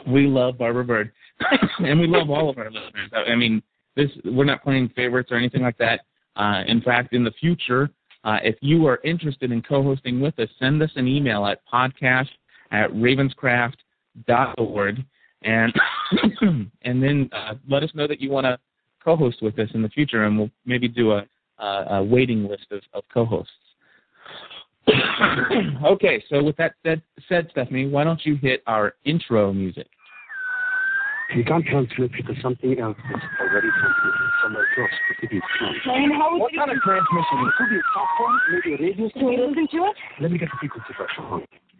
We 0.07 0.27
love 0.27 0.57
Barbara 0.57 0.85
Bird, 0.85 1.11
and 1.79 1.99
we 1.99 2.07
love 2.07 2.29
all 2.29 2.49
of 2.49 2.57
our 2.57 2.69
listeners. 2.69 3.09
I 3.13 3.35
mean, 3.35 3.61
this 3.95 4.09
we're 4.25 4.45
not 4.45 4.63
playing 4.63 4.89
favorites 4.95 5.29
or 5.31 5.37
anything 5.37 5.61
like 5.61 5.77
that. 5.77 6.01
Uh, 6.35 6.63
in 6.67 6.81
fact, 6.81 7.13
in 7.13 7.23
the 7.23 7.31
future, 7.39 7.89
uh, 8.23 8.39
if 8.43 8.55
you 8.61 8.87
are 8.87 8.99
interested 9.03 9.51
in 9.51 9.61
co-hosting 9.61 10.19
with 10.19 10.39
us, 10.39 10.49
send 10.59 10.81
us 10.81 10.89
an 10.95 11.07
email 11.07 11.45
at 11.45 11.59
podcast 11.71 12.29
at 12.71 12.89
ravenscraft.org, 12.91 14.95
and 15.43 15.73
and 16.81 17.03
then 17.03 17.29
uh, 17.33 17.55
let 17.67 17.83
us 17.83 17.91
know 17.93 18.07
that 18.07 18.21
you 18.21 18.29
want 18.29 18.45
to 18.45 18.57
co-host 19.03 19.41
with 19.41 19.57
us 19.59 19.69
in 19.73 19.81
the 19.81 19.89
future, 19.89 20.25
and 20.25 20.37
we'll 20.37 20.49
maybe 20.65 20.87
do 20.87 21.11
a, 21.11 21.25
a, 21.59 21.85
a 21.91 22.03
waiting 22.03 22.47
list 22.47 22.67
of, 22.71 22.81
of 22.93 23.03
co-hosts. 23.13 23.51
okay, 25.85 26.23
so 26.29 26.43
with 26.43 26.55
that 26.57 26.73
said, 26.83 27.01
said, 27.29 27.47
Stephanie, 27.51 27.87
why 27.87 28.03
don't 28.03 28.25
you 28.25 28.35
hit 28.35 28.61
our 28.67 28.95
intro 29.05 29.53
music? 29.53 29.87
You 31.35 31.43
can't 31.43 31.65
transmit 31.65 32.11
because 32.15 32.35
something 32.41 32.77
else 32.79 32.97
is 32.97 33.21
already 33.39 33.67
transmitted 33.69 34.29
somewhere 34.43 34.67
else. 34.77 34.91
It 35.23 35.35
is 35.35 35.41
true. 35.57 36.37
what 36.37 36.51
kind 36.53 36.69
of 36.69 36.77
transmission? 36.83 37.37
It 37.47 37.53
could 37.57 37.69
be 37.69 37.77
a 37.77 37.81
software, 37.93 38.29
maybe 38.51 38.75
a 38.75 38.87
radio 38.87 39.09
station. 39.09 39.19
Can 39.19 39.25
we 39.29 39.37
listen 39.37 39.67
to 39.71 39.85
it? 39.85 39.95
Let 40.21 40.31
me 40.31 40.37
get 40.37 40.49
the 40.51 40.57
frequency 40.59 40.93
first. 40.97 41.13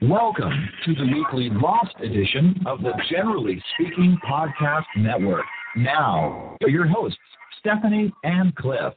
Welcome 0.10 0.68
to 0.86 0.94
the 0.94 1.06
weekly 1.06 1.50
Lost 1.50 1.96
edition 2.04 2.62
of 2.66 2.82
the 2.82 2.92
Generally 3.10 3.63
Speaking 3.74 4.18
Podcast 4.30 4.84
Network. 4.98 5.46
Now, 5.78 6.58
your 6.60 6.86
hosts, 6.86 7.18
Stephanie 7.60 8.12
and 8.26 8.54
Cliff. 8.58 8.94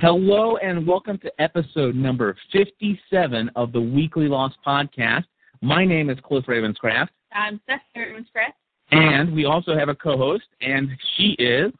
Hello, 0.00 0.56
and 0.56 0.86
welcome 0.86 1.18
to 1.18 1.42
episode 1.42 1.94
number 1.94 2.34
57 2.52 3.50
of 3.54 3.72
the 3.72 3.80
Weekly 3.82 4.26
Lost 4.26 4.56
Podcast. 4.66 5.24
My 5.60 5.84
name 5.84 6.08
is 6.08 6.16
Cliff 6.24 6.46
Ravenscraft. 6.46 7.08
I'm 7.34 7.60
Stephanie 7.64 8.14
Ravenscraft. 8.14 8.54
And 8.92 9.34
we 9.34 9.44
also 9.44 9.76
have 9.76 9.90
a 9.90 9.94
co 9.94 10.16
host, 10.16 10.46
and 10.62 10.88
she 11.18 11.36
is 11.38 11.70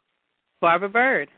Barbara 0.61 0.89
Bird. 0.89 1.29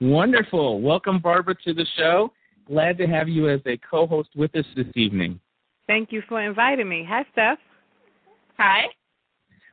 Wonderful. 0.00 0.80
Welcome, 0.80 1.18
Barbara, 1.18 1.56
to 1.64 1.74
the 1.74 1.86
show. 1.96 2.32
Glad 2.68 2.98
to 2.98 3.08
have 3.08 3.28
you 3.28 3.48
as 3.48 3.60
a 3.66 3.76
co 3.78 4.06
host 4.06 4.28
with 4.36 4.54
us 4.54 4.66
this 4.76 4.86
evening. 4.94 5.40
Thank 5.90 6.12
you 6.12 6.22
for 6.28 6.40
inviting 6.40 6.88
me. 6.88 7.04
Hi, 7.08 7.24
Steph. 7.32 7.58
Hi. 8.58 8.82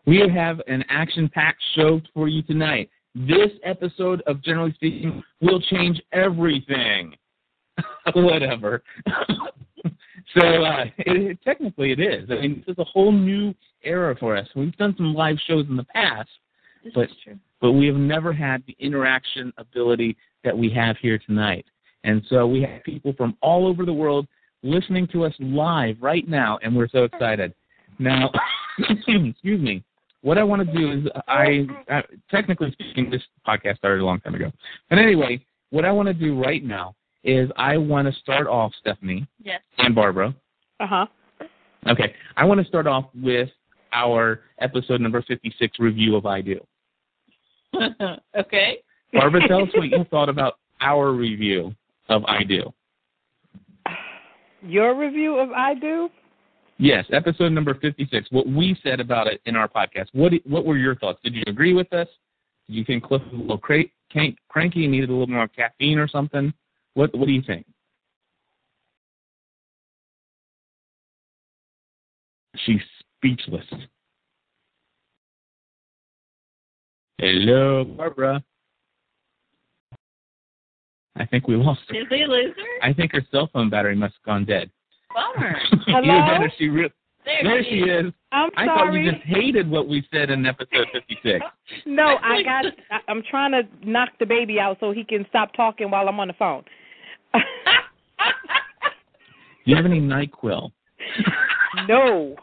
We 0.08 0.28
have 0.34 0.60
an 0.66 0.84
action 0.90 1.30
packed 1.32 1.62
show 1.76 2.02
for 2.12 2.28
you 2.28 2.42
tonight. 2.42 2.90
This 3.14 3.52
episode 3.64 4.24
of 4.26 4.42
Generally 4.42 4.74
Speaking 4.74 5.24
will 5.42 5.62
change 5.62 6.02
everything. 6.14 7.14
Whatever. 8.16 8.82
so 10.36 10.42
uh, 10.42 10.86
it, 10.98 11.38
technically 11.44 11.92
it 11.92 12.00
is. 12.00 12.28
I 12.32 12.42
mean, 12.42 12.64
this 12.66 12.74
is 12.74 12.80
a 12.80 12.84
whole 12.84 13.12
new 13.12 13.54
era 13.84 14.16
for 14.20 14.36
us. 14.36 14.48
We've 14.56 14.76
done 14.78 14.96
some 14.98 15.14
live 15.14 15.38
shows 15.46 15.68
in 15.70 15.78
the 15.78 15.84
past, 15.84 16.30
this 16.84 16.94
but 16.96 17.10
but 17.62 17.74
we 17.74 17.86
have 17.86 17.96
never 17.96 18.34
had 18.34 18.64
the 18.66 18.76
interaction 18.80 19.54
ability 19.60 20.18
that 20.44 20.58
we 20.58 20.72
have 20.72 20.98
here 21.00 21.20
tonight. 21.20 21.68
And 22.04 22.24
so 22.28 22.48
we 22.48 22.64
have 22.64 22.84
people 22.84 23.14
from 23.16 23.38
all 23.40 23.68
over 23.68 23.86
the 23.86 23.94
world 23.94 24.28
listening 24.64 25.08
to 25.14 25.26
us 25.26 25.34
live 25.40 25.98
right 26.02 26.28
now, 26.28 26.60
and 26.64 26.76
we're 26.76 26.90
so 26.90 27.04
excited. 27.04 27.54
Now, 28.00 28.32
excuse 28.80 29.62
me. 29.62 29.84
What 30.22 30.38
I 30.38 30.44
want 30.44 30.68
to 30.68 30.78
do 30.78 30.92
is, 30.92 31.12
I 31.28 31.68
uh, 31.92 32.02
technically 32.30 32.72
speaking, 32.72 33.10
this 33.10 33.22
podcast 33.48 33.78
started 33.78 34.02
a 34.02 34.06
long 34.06 34.20
time 34.20 34.36
ago. 34.36 34.52
But 34.90 35.00
anyway, 35.00 35.46
what 35.70 35.86
I 35.86 35.92
want 35.92 36.08
to 36.08 36.14
do 36.14 36.42
right 36.42 36.64
now 36.64 36.96
is 37.24 37.50
I 37.56 37.78
want 37.78 38.08
to 38.08 38.20
start 38.20 38.48
off, 38.48 38.72
Stephanie 38.80 39.28
yes. 39.42 39.62
and 39.78 39.94
Barbara. 39.94 40.36
Uh 40.80 40.88
huh. 40.88 41.06
Okay, 41.88 42.14
I 42.36 42.46
want 42.46 42.60
to 42.60 42.68
start 42.68 42.88
off 42.88 43.06
with 43.16 43.50
our 43.94 44.42
episode 44.60 45.02
number 45.02 45.22
56 45.22 45.80
review 45.80 46.16
of 46.16 46.26
I 46.26 46.42
Do. 46.42 46.60
okay. 48.38 48.80
Barbara, 49.14 49.48
tell 49.48 49.64
us 49.64 49.70
what 49.74 49.88
you 49.88 50.04
thought 50.12 50.30
about 50.30 50.56
our 50.82 51.12
review 51.12 51.74
of 52.10 52.24
I 52.26 52.44
Do. 52.44 52.74
Your 54.62 54.96
review 54.98 55.38
of 55.38 55.52
I 55.52 55.76
Do? 55.76 56.10
Yes, 56.80 57.06
episode 57.12 57.52
number 57.52 57.74
56. 57.76 58.28
What 58.32 58.48
we 58.48 58.78
said 58.84 59.00
about 59.00 59.28
it 59.28 59.42
in 59.46 59.56
our 59.56 59.68
podcast. 59.68 60.08
What 60.14 60.34
what 60.46 60.66
were 60.66 60.78
your 60.78 60.96
thoughts? 60.96 61.20
Did 61.24 61.34
you 61.34 61.44
agree 61.48 61.74
with 61.74 61.92
us? 61.94 62.08
You 62.68 62.84
think 62.84 63.04
Cliff 63.04 63.22
was 63.24 63.34
a 63.34 63.38
little 63.38 63.58
cra- 63.58 63.86
crank- 64.12 64.38
cranky 64.50 64.86
needed 64.88 65.10
a 65.10 65.12
little 65.12 65.28
more 65.28 65.48
caffeine 65.48 65.98
or 65.98 66.08
something? 66.08 66.54
What 66.94 67.16
What 67.16 67.28
do 67.28 67.34
you 67.34 67.42
think? 67.42 67.66
She's 72.66 72.82
speechless. 73.18 73.66
Hello, 77.18 77.84
Barbara. 77.84 78.44
I 81.20 81.26
think 81.26 81.48
we 81.48 81.56
lost 81.56 81.82
her. 81.88 81.94
Did 81.94 82.08
we 82.10 82.26
lose 82.26 82.56
her? 82.56 82.88
I 82.88 82.94
think 82.94 83.12
her 83.14 83.22
cell 83.32 83.50
phone 83.52 83.70
battery 83.70 83.96
must 83.96 84.16
have 84.16 84.24
gone 84.24 84.46
dead. 84.46 84.70
Bummer. 85.14 85.58
Either 85.88 86.04
that 86.44 86.52
she 86.58 86.68
re- 86.70 86.92
There, 87.26 87.40
there 87.44 87.64
she 87.64 87.70
she 87.70 87.80
is. 87.80 88.14
I'm 88.32 88.50
I 88.58 88.66
thought 88.66 88.94
you 88.94 89.12
just 89.12 89.24
hated 89.24 89.70
what 89.70 89.88
we 89.88 90.06
said 90.14 90.30
in 90.30 90.46
episode 90.46 90.88
56. 90.92 91.40
No, 91.86 92.18
I 92.24 92.44
got. 92.44 92.66
I- 92.92 93.00
I'm 93.12 93.24
trying 93.30 93.52
to 93.52 93.64
knock 93.88 94.10
the 94.20 94.26
baby 94.26 94.60
out 94.60 94.78
so 94.80 94.92
he 94.92 95.04
can 95.04 95.26
stop 95.30 95.54
talking 95.54 95.90
while 95.92 96.08
I'm 96.08 96.20
on 96.20 96.28
the 96.28 96.34
phone. 96.34 96.64
Do 97.34 97.40
you 99.66 99.76
have 99.76 99.86
any 99.86 100.00
NyQuil? 100.00 100.72
no, 101.88 102.36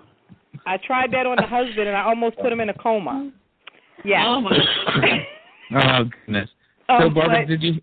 I 0.67 0.77
tried 0.77 1.11
that 1.13 1.27
on 1.27 1.37
the 1.37 1.47
husband 1.47 1.89
and 1.89 1.97
I 1.97 2.03
almost 2.03 2.37
put 2.39 2.53
him 2.53 2.61
in 2.61 2.69
a 2.69 2.75
coma. 2.75 3.31
Yeah. 4.05 4.25
Oh 4.27 4.41
my 4.41 4.59
Oh 5.75 6.05
goodness. 6.05 6.51
Oh, 6.89 6.99
so 7.01 7.07
um, 7.07 7.15
Barbara, 7.15 7.41
but 7.43 7.49
did 7.49 7.63
you 7.63 7.81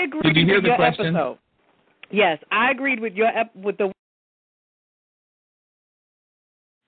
I 0.00 0.04
agreed 0.04 0.22
Did 0.22 0.36
you 0.36 0.46
hear 0.46 0.54
with 0.56 0.64
the 0.64 0.68
your 0.68 0.76
question? 0.76 1.06
episode. 1.14 1.38
Yes, 2.10 2.38
I 2.50 2.70
agreed 2.70 3.00
with 3.00 3.12
your 3.14 3.28
ep- 3.28 3.54
with 3.54 3.76
the. 3.76 3.92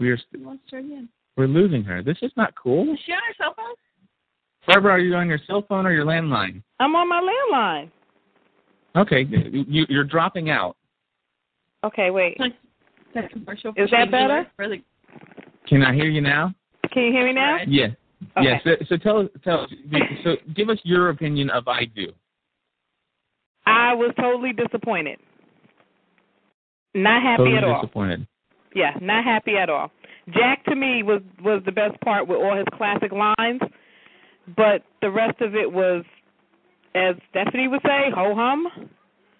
we're 0.01 0.19
We 0.33 0.45
lost 0.45 0.61
her 0.71 0.79
again. 0.79 1.09
we're 1.37 1.47
losing 1.47 1.85
her? 1.85 2.03
This 2.03 2.17
is 2.23 2.33
not 2.37 2.55
cool. 2.61 2.91
Is 2.93 2.99
she 3.05 3.13
on 3.13 3.19
her 3.29 3.35
cell 3.39 3.55
phone? 3.55 3.75
Barbara, 4.67 4.93
are 4.93 4.99
you 4.99 5.15
on 5.15 5.29
your 5.29 5.41
cell 5.47 5.65
phone 5.69 5.87
or 5.87 5.93
your 5.93 6.05
landline? 6.05 6.63
I'm 6.81 6.95
on 6.97 7.09
my 7.09 7.21
landline. 7.21 7.91
Okay, 8.97 9.27
you, 9.29 9.87
you're 9.89 10.05
dropping 10.05 10.51
out. 10.51 10.77
Okay, 11.85 12.11
wait. 12.11 12.39
That 13.15 13.31
commercial 13.31 13.73
Is 13.77 13.91
that 13.91 14.11
better? 14.11 14.47
The, 14.59 14.79
Can 15.69 15.83
I 15.83 15.95
hear 15.95 16.07
you 16.07 16.21
now? 16.21 16.55
Can 16.93 17.05
you 17.05 17.13
hear 17.13 17.27
me 17.27 17.33
now? 17.33 17.59
Yeah. 17.67 17.89
Okay. 18.37 18.47
Yeah. 18.47 18.59
So, 18.65 18.71
so 18.89 18.97
tell 18.97 19.19
us, 19.21 19.29
tell 19.45 19.61
us. 19.63 19.71
So 20.25 20.37
give 20.55 20.69
us 20.69 20.79
your 20.85 21.11
opinion 21.11 21.51
of 21.51 21.69
I 21.69 21.85
do. 21.85 22.13
I 23.67 23.95
was 23.95 24.13
totally 24.21 24.53
disappointed. 24.53 25.19
Not 26.95 27.23
happy 27.23 27.39
totally 27.45 27.57
at 27.57 27.65
all. 27.65 27.81
disappointed. 27.83 28.27
Yeah, 28.75 28.93
not 29.01 29.25
happy 29.25 29.57
at 29.57 29.71
all. 29.71 29.91
Jack 30.35 30.65
to 30.67 30.77
me 30.77 31.03
was 31.03 31.21
was 31.43 31.63
the 31.65 31.73
best 31.73 31.99
part 32.01 32.29
with 32.29 32.39
all 32.39 32.57
his 32.57 32.67
classic 32.75 33.13
lines, 33.13 33.61
but 34.57 34.83
the 35.01 35.11
rest 35.11 35.41
of 35.41 35.55
it 35.55 35.71
was, 35.71 36.05
as 36.95 37.17
Stephanie 37.31 37.69
would 37.69 37.81
say, 37.85 38.11
ho 38.15 38.35
hum. 38.35 38.67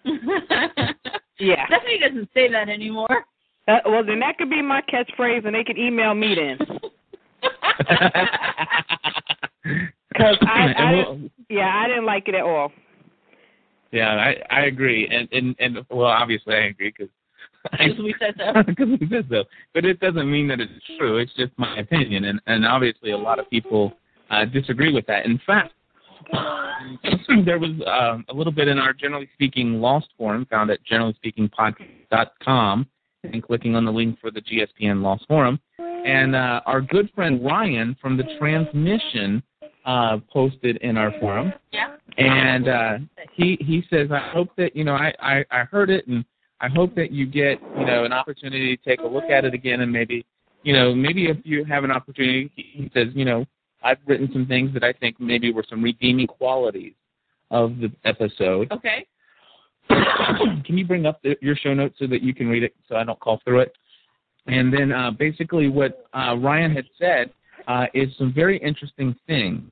Yeah. 1.39 1.67
Stephanie 1.67 1.99
doesn't 1.99 2.29
say 2.35 2.49
that 2.51 2.69
anymore. 2.69 3.25
Uh, 3.67 3.79
well, 3.87 4.05
then 4.05 4.21
that 4.21 4.39
could 4.39 4.51
be 4.51 4.63
my 4.63 4.81
catchphrase, 4.83 5.45
and 5.47 5.55
they 5.55 5.65
could 5.65 5.79
email 5.79 6.15
me 6.15 6.35
then. 6.35 6.59
Because 10.09 10.37
I, 10.43 10.75
I 10.77 10.91
we'll- 10.93 11.15
didn't, 11.15 11.33
yeah, 11.49 11.75
I 11.83 11.89
didn't 11.89 12.05
like 12.05 12.29
it 12.29 12.35
at 12.35 12.43
all. 12.43 12.71
Yeah, 13.93 14.15
I 14.15 14.37
I 14.51 14.61
agree, 14.63 15.09
and 15.11 15.29
and 15.33 15.55
and 15.59 15.87
well, 15.91 16.09
obviously 16.09 16.55
I 16.55 16.67
agree 16.67 16.93
because 16.97 17.13
Because 17.71 17.99
we 17.99 18.15
said 18.19 18.35
so. 18.39 18.63
because 18.67 18.89
we 19.01 19.09
said 19.09 19.27
so. 19.31 19.45
But 19.73 19.85
it 19.85 20.01
doesn't 20.01 20.31
mean 20.31 20.49
that 20.49 20.61
it's 20.61 20.73
true. 20.99 21.19
It's 21.19 21.33
just 21.35 21.53
my 21.57 21.79
opinion, 21.79 22.25
and 22.25 22.41
and 22.47 22.67
obviously 22.67 23.13
a 23.13 23.19
lot 23.19 23.39
of 23.39 23.49
people 23.51 23.93
uh, 24.31 24.45
disagree 24.47 24.93
with 24.93 25.07
that. 25.07 25.27
In 25.27 25.41
fact, 25.47 25.73
there 27.45 27.59
was 27.59 27.71
um, 27.87 28.25
a 28.29 28.35
little 28.35 28.53
bit 28.53 28.69
in 28.69 28.79
our 28.79 28.93
generally 28.93 29.29
speaking 29.35 29.75
lost 29.75 30.09
forum 30.19 30.47
found 30.51 30.71
at 30.71 30.81
generallyspeakingpodcast.com 30.91 32.87
and 33.25 33.43
clicking 33.43 33.77
on 33.77 33.85
the 33.85 33.93
link 33.93 34.19
for 34.21 34.31
the 34.31 34.41
GSPN 34.41 35.03
Lost 35.03 35.25
Forum. 35.29 35.61
And 35.79 36.35
uh, 36.35 36.61
our 36.67 36.81
good 36.81 37.11
friend 37.15 37.45
Ryan 37.45 37.97
from 38.01 38.17
the 38.17 38.25
transmission 38.39 39.43
uh, 39.85 40.19
posted 40.33 40.77
in 40.79 40.97
our 40.97 41.13
forum. 41.21 41.53
Yeah. 41.73 41.97
And 42.19 42.69
uh, 42.69 42.99
he 43.33 43.57
he 43.61 43.85
says, 43.91 44.09
I 44.11 44.31
hope 44.33 44.51
that 44.57 44.77
you 44.77 44.85
know 44.85 44.95
I, 44.95 45.13
I 45.21 45.45
I 45.51 45.65
heard 45.65 45.91
it, 45.91 46.07
and 46.07 46.25
I 46.61 46.69
hope 46.69 46.95
that 46.95 47.11
you 47.11 47.27
get 47.27 47.59
you 47.79 47.87
know 47.87 48.05
an 48.05 48.13
opportunity 48.13 48.77
to 48.77 48.83
take 48.83 49.01
a 49.01 49.07
look 49.07 49.25
at 49.25 49.45
it 49.45 49.55
again, 49.55 49.81
and 49.81 49.91
maybe 49.91 50.27
you 50.63 50.73
know 50.73 50.95
maybe 50.95 51.27
if 51.27 51.39
you 51.45 51.65
have 51.65 51.85
an 51.85 51.91
opportunity, 51.91 52.51
he 52.55 52.91
says 52.93 53.09
you 53.15 53.25
know 53.25 53.47
I've 53.83 53.99
written 54.07 54.29
some 54.33 54.47
things 54.47 54.73
that 54.75 54.85
I 54.85 54.93
think 54.93 55.19
maybe 55.19 55.53
were 55.53 55.65
some 55.69 55.83
redeeming 55.83 56.27
qualities 56.27 56.95
of 57.51 57.79
the 57.79 57.91
episode. 58.05 58.71
Okay. 58.71 59.07
can 59.89 60.79
you 60.79 60.87
bring 60.87 61.07
up 61.07 61.21
the, 61.23 61.37
your 61.41 61.57
show 61.57 61.75
notes 61.75 61.97
so 61.99 62.07
that 62.07 62.23
you 62.23 62.35
can 62.35 62.49
read 62.49 62.63
it 62.63 62.75
so 62.89 62.97
I 62.97 63.05
don't 63.05 63.19
call 63.21 63.41
through 63.45 63.61
it? 63.61 63.73
And 64.47 64.73
then 64.73 64.93
uh, 64.93 65.11
basically 65.11 65.69
what 65.69 66.07
uh, 66.15 66.37
Ryan 66.39 66.75
had 66.75 66.87
said 66.99 67.33
uh, 67.69 67.87
is 67.95 68.09
some 68.19 68.33
very 68.33 68.59
interesting 68.59 69.15
things. 69.27 69.71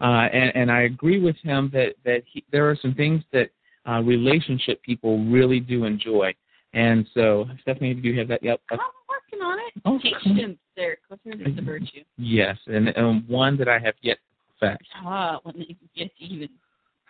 Uh, 0.00 0.28
and, 0.32 0.54
and 0.56 0.70
I 0.70 0.82
agree 0.82 1.20
with 1.20 1.36
him 1.42 1.70
that, 1.72 1.94
that 2.04 2.22
he, 2.26 2.44
there 2.50 2.68
are 2.70 2.76
some 2.80 2.94
things 2.94 3.22
that 3.32 3.50
uh, 3.88 4.00
relationship 4.00 4.82
people 4.82 5.24
really 5.26 5.60
do 5.60 5.84
enjoy. 5.84 6.34
And 6.72 7.06
so, 7.14 7.46
Stephanie, 7.62 7.94
do 7.94 8.08
you 8.08 8.18
have 8.18 8.28
that? 8.28 8.42
Yep. 8.42 8.60
I'm 8.70 8.78
working 9.08 9.40
on 9.44 9.58
it. 9.58 9.72
Oh, 9.84 9.98
Patience 10.02 10.58
there. 10.76 10.96
Clifford 11.06 11.46
is 11.46 11.58
a 11.58 11.62
virtue. 11.62 12.02
Yes, 12.16 12.56
and, 12.66 12.88
and 12.88 13.28
one 13.28 13.56
that 13.58 13.68
I 13.68 13.78
have 13.78 13.94
yet 14.02 14.18
to 14.60 14.60
perfect. 14.60 14.84
Ah, 14.96 15.38
when 15.42 15.58
they 15.58 15.76
get 15.96 16.16
to 16.16 16.24
even 16.24 16.48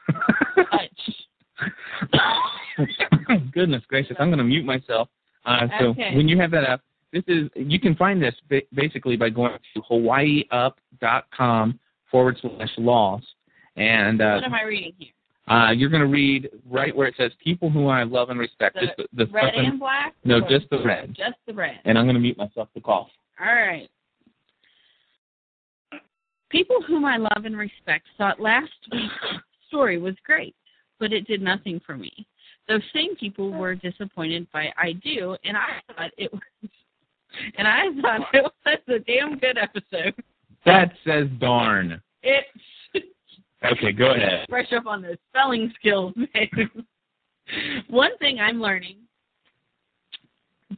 Goodness 3.53 3.83
gracious, 3.89 4.17
I'm 4.19 4.29
going 4.29 4.39
to 4.39 4.45
mute 4.45 4.65
myself. 4.65 5.09
Uh, 5.45 5.67
so 5.79 5.87
Okay. 5.89 6.17
when 6.17 6.27
you 6.29 6.39
have 6.41 6.51
that 6.53 6.65
up, 6.65 6.81
this 7.13 7.23
is 7.27 7.51
you 7.55 7.79
can 7.81 7.95
find 7.97 8.23
this 8.23 8.35
ba- 8.49 8.63
basically 8.73 9.17
by 9.17 9.29
going 9.31 9.59
to 9.75 9.83
hawaiiup.com 9.83 11.79
forward 12.11 12.39
slash 12.41 12.71
lost, 12.79 13.27
and 13.77 14.21
uh, 14.21 14.35
what 14.35 14.45
am 14.45 14.55
I 14.55 14.63
reading 14.63 14.93
here? 14.99 15.13
uh, 15.51 15.73
you're 15.73 15.91
going 15.91 16.03
to 16.03 16.07
read 16.07 16.49
right 16.71 16.95
where 16.95 17.09
it 17.09 17.15
says 17.17 17.33
people 17.43 17.71
who 17.71 17.89
I 17.89 18.05
love 18.05 18.31
and 18.31 18.39
respect. 18.39 18.77
The 18.77 18.87
just 18.87 18.97
the, 18.97 19.25
the 19.25 19.33
red 19.33 19.55
and 19.55 19.81
black? 19.81 20.15
No, 20.25 20.41
just 20.41 20.71
the 20.71 20.81
red. 20.85 21.09
Just 21.09 21.37
the 21.47 21.53
red. 21.53 21.81
And 21.85 21.99
I'm 21.99 22.05
going 22.05 22.15
to 22.15 22.21
mute 22.21 22.39
myself 22.39 22.69
to 22.75 22.81
cough. 22.81 23.09
All 23.41 23.47
right. 23.47 23.89
People 26.51 26.81
whom 26.87 27.05
I 27.05 27.17
love 27.17 27.45
and 27.45 27.57
respect 27.57 28.07
thought 28.17 28.41
last 28.41 28.71
week's 28.93 29.13
story 29.69 29.99
was 29.99 30.15
great, 30.25 30.55
but 31.01 31.13
it 31.13 31.27
did 31.27 31.43
nothing 31.43 31.81
for 31.85 31.97
me. 31.97 32.27
Those 32.69 32.83
same 32.95 33.17
people 33.17 33.51
were 33.53 33.75
disappointed 33.75 34.47
by 34.53 34.69
I 34.79 34.93
Do, 34.93 35.37
and 35.45 35.57
I 35.57 35.81
thought 35.95 36.11
it 36.17 36.33
was, 36.33 36.71
and 37.59 37.67
I 37.67 37.87
thought 38.01 38.21
it 38.33 38.53
was 38.65 38.79
a 38.89 38.99
damn 39.01 39.39
good 39.39 39.59
episode. 39.59 40.15
That 40.67 40.93
says 41.07 41.29
darn. 41.39 42.01
It 42.23 42.45
Okay, 43.65 43.93
go 43.93 44.13
ahead. 44.13 44.47
brush 44.49 44.73
up 44.73 44.87
on 44.87 45.03
those 45.03 45.17
spelling 45.29 45.73
skills, 45.79 46.15
man. 46.17 46.71
One 47.89 48.17
thing 48.19 48.39
I'm 48.39 48.61
learning 48.61 48.97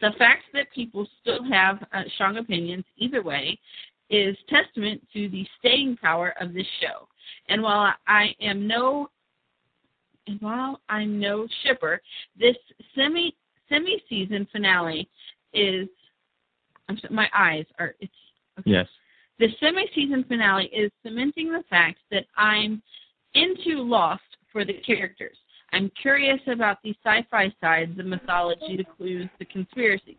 the 0.01 0.11
fact 0.19 0.45
that 0.55 0.67
people 0.75 1.07
still 1.21 1.45
have 1.51 1.83
uh, 1.93 2.03
strong 2.15 2.39
opinions 2.39 2.85
either 2.97 3.23
way 3.23 3.59
is 4.11 4.37
testament 4.49 5.03
to 5.13 5.29
the 5.29 5.47
staying 5.59 5.97
power 5.97 6.35
of 6.41 6.55
this 6.55 6.67
show. 6.81 7.09
And 7.49 7.63
while 7.63 7.93
I, 8.07 8.35
am 8.41 8.67
no 8.67 9.09
and 10.27 10.41
while 10.41 10.81
I'm 10.89 11.19
no 11.19 11.47
shipper, 11.65 12.01
this 12.39 12.57
semi 12.95 13.35
semi 13.69 14.03
season 14.09 14.47
finale 14.53 15.09
is 15.53 15.89
I'm 16.89 16.99
my 17.11 17.29
eyes 17.35 17.65
are 17.79 17.95
it's 18.01 18.13
okay. 18.61 18.71
Yes. 18.71 18.87
The 19.43 19.49
semi 19.59 19.85
season 19.93 20.25
finale 20.29 20.67
is 20.67 20.93
cementing 21.05 21.51
the 21.51 21.65
fact 21.69 21.99
that 22.13 22.27
I'm 22.37 22.81
into 23.35 23.83
Lost 23.83 24.23
for 24.53 24.65
the 24.65 24.75
characters. 24.75 25.37
I'm 25.73 25.91
curious 26.01 26.39
about 26.47 26.79
the 26.85 26.95
sci 27.05 27.27
fi 27.29 27.53
sides, 27.61 27.97
the 27.97 28.05
mythology, 28.05 28.77
the 28.77 28.85
clues, 28.97 29.29
the 29.41 29.45
conspiracies. 29.47 30.15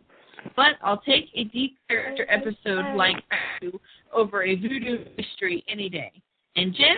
But 0.57 0.73
I'll 0.83 0.99
take 0.99 1.29
a 1.35 1.45
deep 1.45 1.77
character 1.87 2.27
episode 2.27 2.97
like 2.97 3.15
Apu 3.31 3.79
over 4.11 4.43
a 4.43 4.55
voodoo 4.55 5.05
mystery 5.17 5.63
any 5.69 5.87
day. 5.87 6.11
And 6.57 6.73
Jen, 6.73 6.97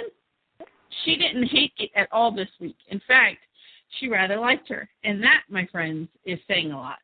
she 1.03 1.17
didn't 1.17 1.45
hate 1.49 1.73
it 1.77 1.91
at 1.95 2.07
all 2.11 2.31
this 2.31 2.49
week. 2.59 2.77
In 2.87 2.99
fact, 3.07 3.37
she 3.99 4.07
rather 4.07 4.37
liked 4.37 4.67
her. 4.69 4.89
And 5.03 5.21
that, 5.21 5.43
my 5.47 5.67
friends, 5.71 6.07
is 6.25 6.39
saying 6.47 6.71
a 6.71 6.77
lot. 6.77 6.97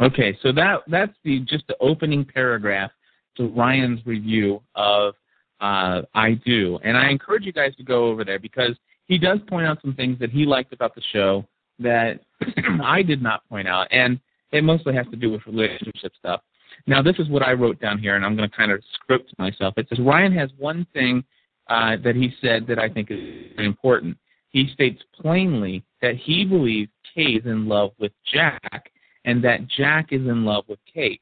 Okay, 0.00 0.36
so 0.42 0.50
that 0.50 0.80
that's 0.88 1.14
the 1.22 1.38
just 1.40 1.64
the 1.68 1.76
opening 1.80 2.24
paragraph 2.24 2.90
to 3.38 3.48
Ryan's 3.48 4.00
review 4.06 4.62
of 4.74 5.14
uh, 5.60 6.02
I 6.14 6.34
Do, 6.44 6.78
and 6.84 6.96
I 6.96 7.08
encourage 7.10 7.44
you 7.44 7.52
guys 7.52 7.74
to 7.76 7.82
go 7.82 8.06
over 8.06 8.24
there 8.24 8.38
because 8.38 8.76
he 9.06 9.18
does 9.18 9.38
point 9.48 9.66
out 9.66 9.78
some 9.82 9.94
things 9.94 10.18
that 10.20 10.30
he 10.30 10.44
liked 10.44 10.72
about 10.72 10.94
the 10.94 11.02
show 11.12 11.46
that 11.78 12.20
I 12.82 13.02
did 13.02 13.22
not 13.22 13.48
point 13.48 13.66
out, 13.66 13.88
and 13.90 14.20
it 14.52 14.62
mostly 14.62 14.94
has 14.94 15.06
to 15.10 15.16
do 15.16 15.30
with 15.30 15.46
relationship 15.46 16.12
stuff. 16.18 16.42
Now, 16.86 17.02
this 17.02 17.16
is 17.18 17.28
what 17.28 17.42
I 17.42 17.52
wrote 17.52 17.80
down 17.80 17.98
here, 17.98 18.16
and 18.16 18.24
I'm 18.24 18.36
going 18.36 18.48
to 18.48 18.56
kind 18.56 18.70
of 18.70 18.82
script 18.94 19.32
myself. 19.38 19.74
It 19.76 19.88
says 19.88 19.98
Ryan 19.98 20.32
has 20.32 20.50
one 20.58 20.86
thing 20.92 21.24
uh, 21.68 21.96
that 22.04 22.14
he 22.14 22.32
said 22.40 22.66
that 22.68 22.78
I 22.78 22.88
think 22.88 23.10
is 23.10 23.18
important. 23.58 24.16
He 24.50 24.70
states 24.72 25.02
plainly 25.20 25.84
that 26.00 26.16
he 26.16 26.44
believes 26.44 26.90
Kate 27.14 27.40
is 27.40 27.46
in 27.46 27.68
love 27.68 27.90
with 27.98 28.12
Jack 28.32 28.90
and 29.24 29.44
that 29.44 29.66
Jack 29.68 30.12
is 30.12 30.22
in 30.22 30.44
love 30.44 30.64
with 30.68 30.78
Kate. 30.92 31.20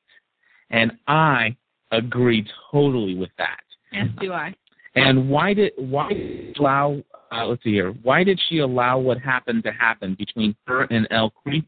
And 0.70 0.92
I 1.08 1.56
agree 1.92 2.46
totally 2.70 3.14
with 3.14 3.30
that. 3.38 3.60
Yes, 3.92 4.08
do 4.20 4.32
I. 4.32 4.54
And 4.94 5.28
why 5.28 5.54
did 5.54 5.72
why 5.76 6.08
did 6.08 6.54
she 6.56 6.60
allow 6.60 7.02
uh, 7.32 7.46
let's 7.46 7.62
see 7.62 7.72
here. 7.72 7.94
Why 8.02 8.24
did 8.24 8.40
she 8.48 8.58
allow 8.58 8.98
what 8.98 9.18
happened 9.18 9.64
to 9.64 9.72
happen 9.72 10.14
between 10.14 10.54
her 10.66 10.84
and 10.84 11.06
El 11.10 11.30
Creep 11.30 11.66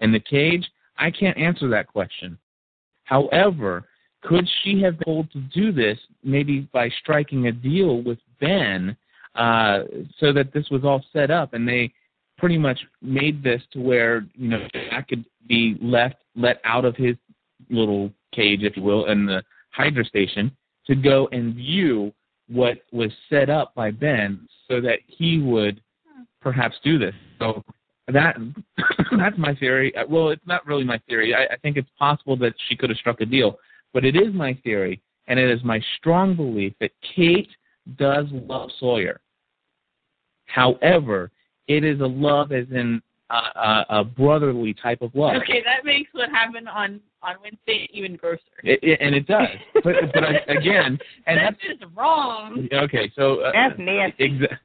in 0.00 0.12
the 0.12 0.20
cage? 0.20 0.66
I 0.98 1.10
can't 1.10 1.36
answer 1.38 1.68
that 1.68 1.86
question. 1.86 2.38
However, 3.04 3.84
could 4.22 4.48
she 4.62 4.80
have 4.82 4.98
been 4.98 5.04
told 5.06 5.32
to 5.32 5.40
do 5.40 5.72
this 5.72 5.98
maybe 6.22 6.68
by 6.72 6.90
striking 7.00 7.46
a 7.46 7.52
deal 7.52 8.02
with 8.02 8.18
Ben 8.38 8.96
uh, 9.34 9.80
so 10.18 10.32
that 10.32 10.52
this 10.52 10.68
was 10.70 10.84
all 10.84 11.02
set 11.12 11.30
up 11.30 11.54
and 11.54 11.66
they 11.66 11.92
pretty 12.36 12.58
much 12.58 12.78
made 13.02 13.42
this 13.42 13.62
to 13.72 13.80
where 13.80 14.26
you 14.34 14.48
know 14.48 14.66
Jack 14.72 15.08
could 15.08 15.24
be 15.46 15.76
left 15.80 16.16
let 16.36 16.60
out 16.64 16.84
of 16.84 16.96
his 16.96 17.16
little 17.68 18.12
cage, 18.32 18.62
if 18.62 18.76
you 18.76 18.82
will, 18.82 19.06
in 19.06 19.26
the 19.26 19.42
Hydra 19.70 20.04
station 20.04 20.50
to 20.86 20.94
go 20.94 21.28
and 21.32 21.54
view 21.54 22.12
what 22.48 22.78
was 22.92 23.10
set 23.28 23.48
up 23.48 23.74
by 23.74 23.90
Ben 23.90 24.48
so 24.68 24.80
that 24.80 24.98
he 25.06 25.38
would 25.38 25.80
perhaps 26.40 26.76
do 26.82 26.98
this. 26.98 27.14
So 27.38 27.64
that 28.08 28.36
that's 29.18 29.38
my 29.38 29.54
theory. 29.54 29.94
Uh, 29.96 30.04
Well, 30.08 30.30
it's 30.30 30.46
not 30.46 30.66
really 30.66 30.84
my 30.84 30.98
theory. 31.08 31.34
I, 31.34 31.44
I 31.54 31.56
think 31.62 31.76
it's 31.76 31.90
possible 31.98 32.36
that 32.38 32.54
she 32.68 32.76
could 32.76 32.90
have 32.90 32.98
struck 32.98 33.20
a 33.20 33.26
deal, 33.26 33.58
but 33.92 34.04
it 34.04 34.16
is 34.16 34.34
my 34.34 34.54
theory, 34.64 35.00
and 35.28 35.38
it 35.38 35.50
is 35.50 35.62
my 35.64 35.80
strong 35.98 36.34
belief 36.34 36.72
that 36.80 36.90
Kate 37.14 37.50
does 37.96 38.26
love 38.30 38.70
Sawyer. 38.78 39.20
However, 40.46 41.30
it 41.68 41.84
is 41.84 42.00
a 42.00 42.06
love 42.06 42.52
as 42.52 42.66
in 42.70 43.00
a, 43.30 43.58
a, 43.60 43.86
a 44.00 44.04
brotherly 44.04 44.74
type 44.74 45.02
of 45.02 45.14
love. 45.14 45.36
Okay, 45.42 45.62
that 45.64 45.84
makes 45.84 46.10
what 46.12 46.28
happened 46.30 46.68
on 46.68 47.00
on 47.22 47.36
Wednesday 47.42 47.88
even 47.92 48.16
grosser. 48.16 48.40
It, 48.64 48.80
it, 48.82 48.98
and 49.00 49.14
it 49.14 49.26
does. 49.26 49.46
But, 49.84 49.94
but 50.14 50.24
I, 50.24 50.36
again, 50.48 50.98
and 51.26 51.38
that's 51.38 51.56
just 51.60 51.84
wrong. 51.94 52.66
okay. 52.72 53.12
So 53.14 53.40
uh, 53.40 53.52
That's 53.52 53.78
nasty. 53.78 54.30
Exa- 54.30 54.58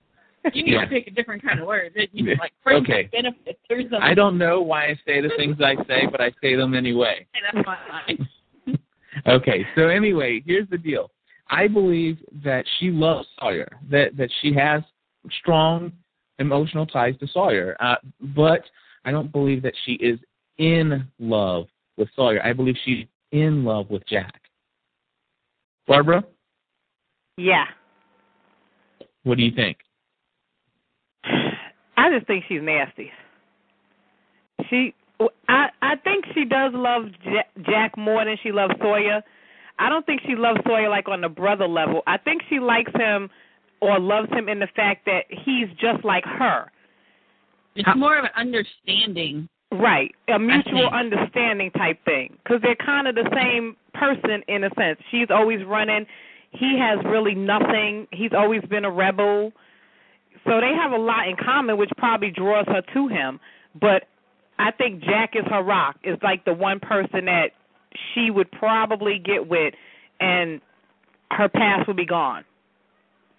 You 0.53 0.63
need 0.63 0.73
Yeah. 0.73 0.81
to 0.81 0.87
pick 0.87 1.07
a 1.07 1.11
different 1.11 1.43
kind 1.43 1.59
of 1.59 1.67
word. 1.67 1.91
You 2.13 2.23
know, 2.23 2.31
Yeah. 2.31 2.37
like 2.39 2.53
friends 2.63 2.83
Okay. 2.89 3.09
benefits 3.11 3.59
or 3.69 3.81
something. 3.81 3.99
I 4.01 4.13
don't 4.13 4.37
know 4.37 4.61
why 4.61 4.85
I 4.85 4.99
say 5.05 5.19
the 5.21 5.31
things 5.37 5.57
I 5.61 5.75
say, 5.85 6.07
but 6.09 6.21
I 6.21 6.31
say 6.41 6.55
them 6.55 6.73
anyway. 6.73 7.25
Okay, 7.35 7.41
that's 7.53 7.65
fine. 7.65 8.27
Okay, 9.27 9.65
so 9.75 9.87
anyway, 9.87 10.41
here's 10.45 10.69
the 10.69 10.77
deal. 10.77 11.09
I 11.49 11.67
believe 11.67 12.17
that 12.43 12.65
she 12.79 12.91
loves 12.91 13.27
Sawyer, 13.39 13.67
that 13.89 14.15
that 14.17 14.29
she 14.41 14.53
has 14.53 14.81
strong 15.39 15.91
emotional 16.39 16.85
ties 16.85 17.15
to 17.19 17.27
Sawyer, 17.27 17.75
uh, 17.79 17.95
but 18.35 18.61
I 19.05 19.11
don't 19.11 19.31
believe 19.31 19.61
that 19.63 19.73
she 19.85 19.93
is 19.93 20.19
in 20.57 21.07
love 21.19 21.67
with 21.97 22.09
Sawyer. 22.15 22.41
I 22.43 22.53
believe 22.53 22.75
she's 22.83 23.05
in 23.31 23.63
love 23.63 23.89
with 23.89 24.05
Jack. 24.07 24.41
Barbara, 25.87 26.23
Yeah. 27.37 27.65
what 29.23 29.37
do 29.37 29.43
you 29.43 29.51
think? 29.51 29.77
I 31.23 32.09
just 32.11 32.25
think 32.27 32.43
she's 32.47 32.61
nasty. 32.61 33.11
She, 34.69 34.93
I, 35.47 35.69
I 35.81 35.95
think 35.97 36.25
she 36.33 36.45
does 36.45 36.71
love 36.73 37.05
Jack 37.63 37.97
more 37.97 38.25
than 38.25 38.37
she 38.41 38.51
loves 38.51 38.73
Sawyer. 38.81 39.21
I 39.77 39.89
don't 39.89 40.05
think 40.05 40.21
she 40.25 40.35
loves 40.35 40.59
Sawyer 40.65 40.89
like 40.89 41.07
on 41.07 41.21
the 41.21 41.29
brother 41.29 41.67
level. 41.67 42.01
I 42.07 42.17
think 42.17 42.41
she 42.49 42.59
likes 42.59 42.91
him 42.95 43.29
or 43.85 43.99
loves 43.99 44.29
him 44.31 44.49
in 44.49 44.59
the 44.59 44.67
fact 44.75 45.05
that 45.05 45.25
he's 45.29 45.67
just 45.79 46.03
like 46.03 46.25
her. 46.25 46.65
It's 47.75 47.89
more 47.95 48.17
of 48.17 48.25
an 48.25 48.31
understanding. 48.35 49.47
Right, 49.71 50.13
a 50.33 50.39
mutual 50.39 50.87
understanding 50.87 51.71
type 51.71 52.03
thing. 52.05 52.37
Because 52.43 52.61
they're 52.61 52.75
kind 52.75 53.07
of 53.07 53.15
the 53.15 53.29
same 53.33 53.75
person 53.93 54.41
in 54.47 54.63
a 54.63 54.69
sense. 54.77 54.99
She's 55.11 55.27
always 55.29 55.65
running. 55.65 56.05
He 56.51 56.77
has 56.79 57.03
really 57.05 57.35
nothing. 57.35 58.07
He's 58.11 58.31
always 58.31 58.61
been 58.69 58.85
a 58.85 58.91
rebel. 58.91 59.51
So 60.45 60.61
they 60.61 60.71
have 60.73 60.91
a 60.91 60.97
lot 60.97 61.27
in 61.27 61.35
common, 61.35 61.77
which 61.77 61.89
probably 61.97 62.31
draws 62.31 62.65
her 62.67 62.81
to 62.93 63.07
him. 63.07 63.39
But 63.81 64.03
I 64.59 64.71
think 64.71 65.03
Jack 65.03 65.31
is 65.35 65.43
her 65.49 65.61
rock. 65.61 65.97
Is 66.03 66.17
like 66.23 66.45
the 66.45 66.53
one 66.53 66.79
person 66.79 67.25
that 67.25 67.47
she 68.13 68.31
would 68.31 68.49
probably 68.51 69.19
get 69.19 69.45
with, 69.45 69.73
and 70.21 70.61
her 71.31 71.49
past 71.49 71.87
would 71.87 71.97
be 71.97 72.05
gone. 72.05 72.45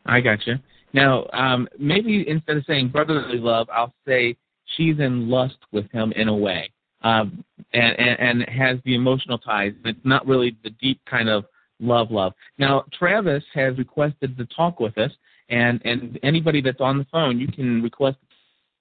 I 0.06 0.20
got 0.20 0.46
you. 0.46 0.54
Now, 0.92 1.26
um, 1.32 1.68
maybe 1.78 2.24
instead 2.28 2.56
of 2.56 2.64
saying 2.66 2.88
brotherly 2.88 3.38
love, 3.38 3.68
I'll 3.72 3.94
say 4.06 4.36
she's 4.76 4.98
in 4.98 5.28
lust 5.28 5.58
with 5.72 5.90
him 5.92 6.12
in 6.12 6.28
a 6.28 6.36
way, 6.36 6.70
um, 7.02 7.44
and, 7.72 7.98
and 7.98 8.18
and 8.40 8.48
has 8.48 8.78
the 8.84 8.94
emotional 8.94 9.38
ties. 9.38 9.72
But 9.82 9.90
it's 9.90 10.04
not 10.04 10.26
really 10.26 10.56
the 10.62 10.70
deep 10.70 11.00
kind 11.04 11.28
of 11.28 11.44
love, 11.80 12.10
love. 12.10 12.32
Now, 12.58 12.84
Travis 12.92 13.44
has 13.54 13.76
requested 13.76 14.38
to 14.38 14.46
talk 14.46 14.80
with 14.80 14.96
us, 14.96 15.10
and 15.48 15.80
and 15.84 16.18
anybody 16.22 16.60
that's 16.60 16.80
on 16.80 16.98
the 16.98 17.06
phone, 17.12 17.38
you 17.38 17.48
can 17.48 17.82
request 17.82 18.18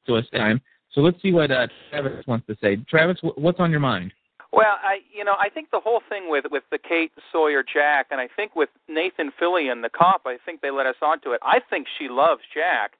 to 0.07 0.15
us 0.15 0.25
time. 0.33 0.61
So 0.91 1.01
let's 1.01 1.21
see 1.21 1.33
what 1.33 1.51
uh, 1.51 1.67
Travis 1.89 2.25
wants 2.25 2.47
to 2.47 2.57
say. 2.61 2.77
Travis, 2.89 3.17
wh- 3.21 3.37
what's 3.37 3.59
on 3.59 3.71
your 3.71 3.81
mind? 3.81 4.13
Well, 4.55 4.79
I 4.81 4.99
you 5.11 5.25
know 5.25 5.35
I 5.37 5.49
think 5.49 5.71
the 5.71 5.81
whole 5.81 6.01
thing 6.07 6.29
with 6.29 6.45
with 6.49 6.63
the 6.71 6.77
Kate 6.77 7.11
Sawyer 7.29 7.61
Jack, 7.61 8.07
and 8.09 8.21
I 8.21 8.29
think 8.33 8.55
with 8.55 8.69
Nathan 8.87 9.33
Fillion, 9.39 9.81
the 9.81 9.89
cop, 9.89 10.21
I 10.25 10.37
think 10.45 10.61
they 10.61 10.71
let 10.71 10.85
us 10.85 10.95
onto 11.01 11.31
it. 11.31 11.41
I 11.43 11.59
think 11.69 11.87
she 11.99 12.07
loves 12.07 12.41
Jack, 12.53 12.93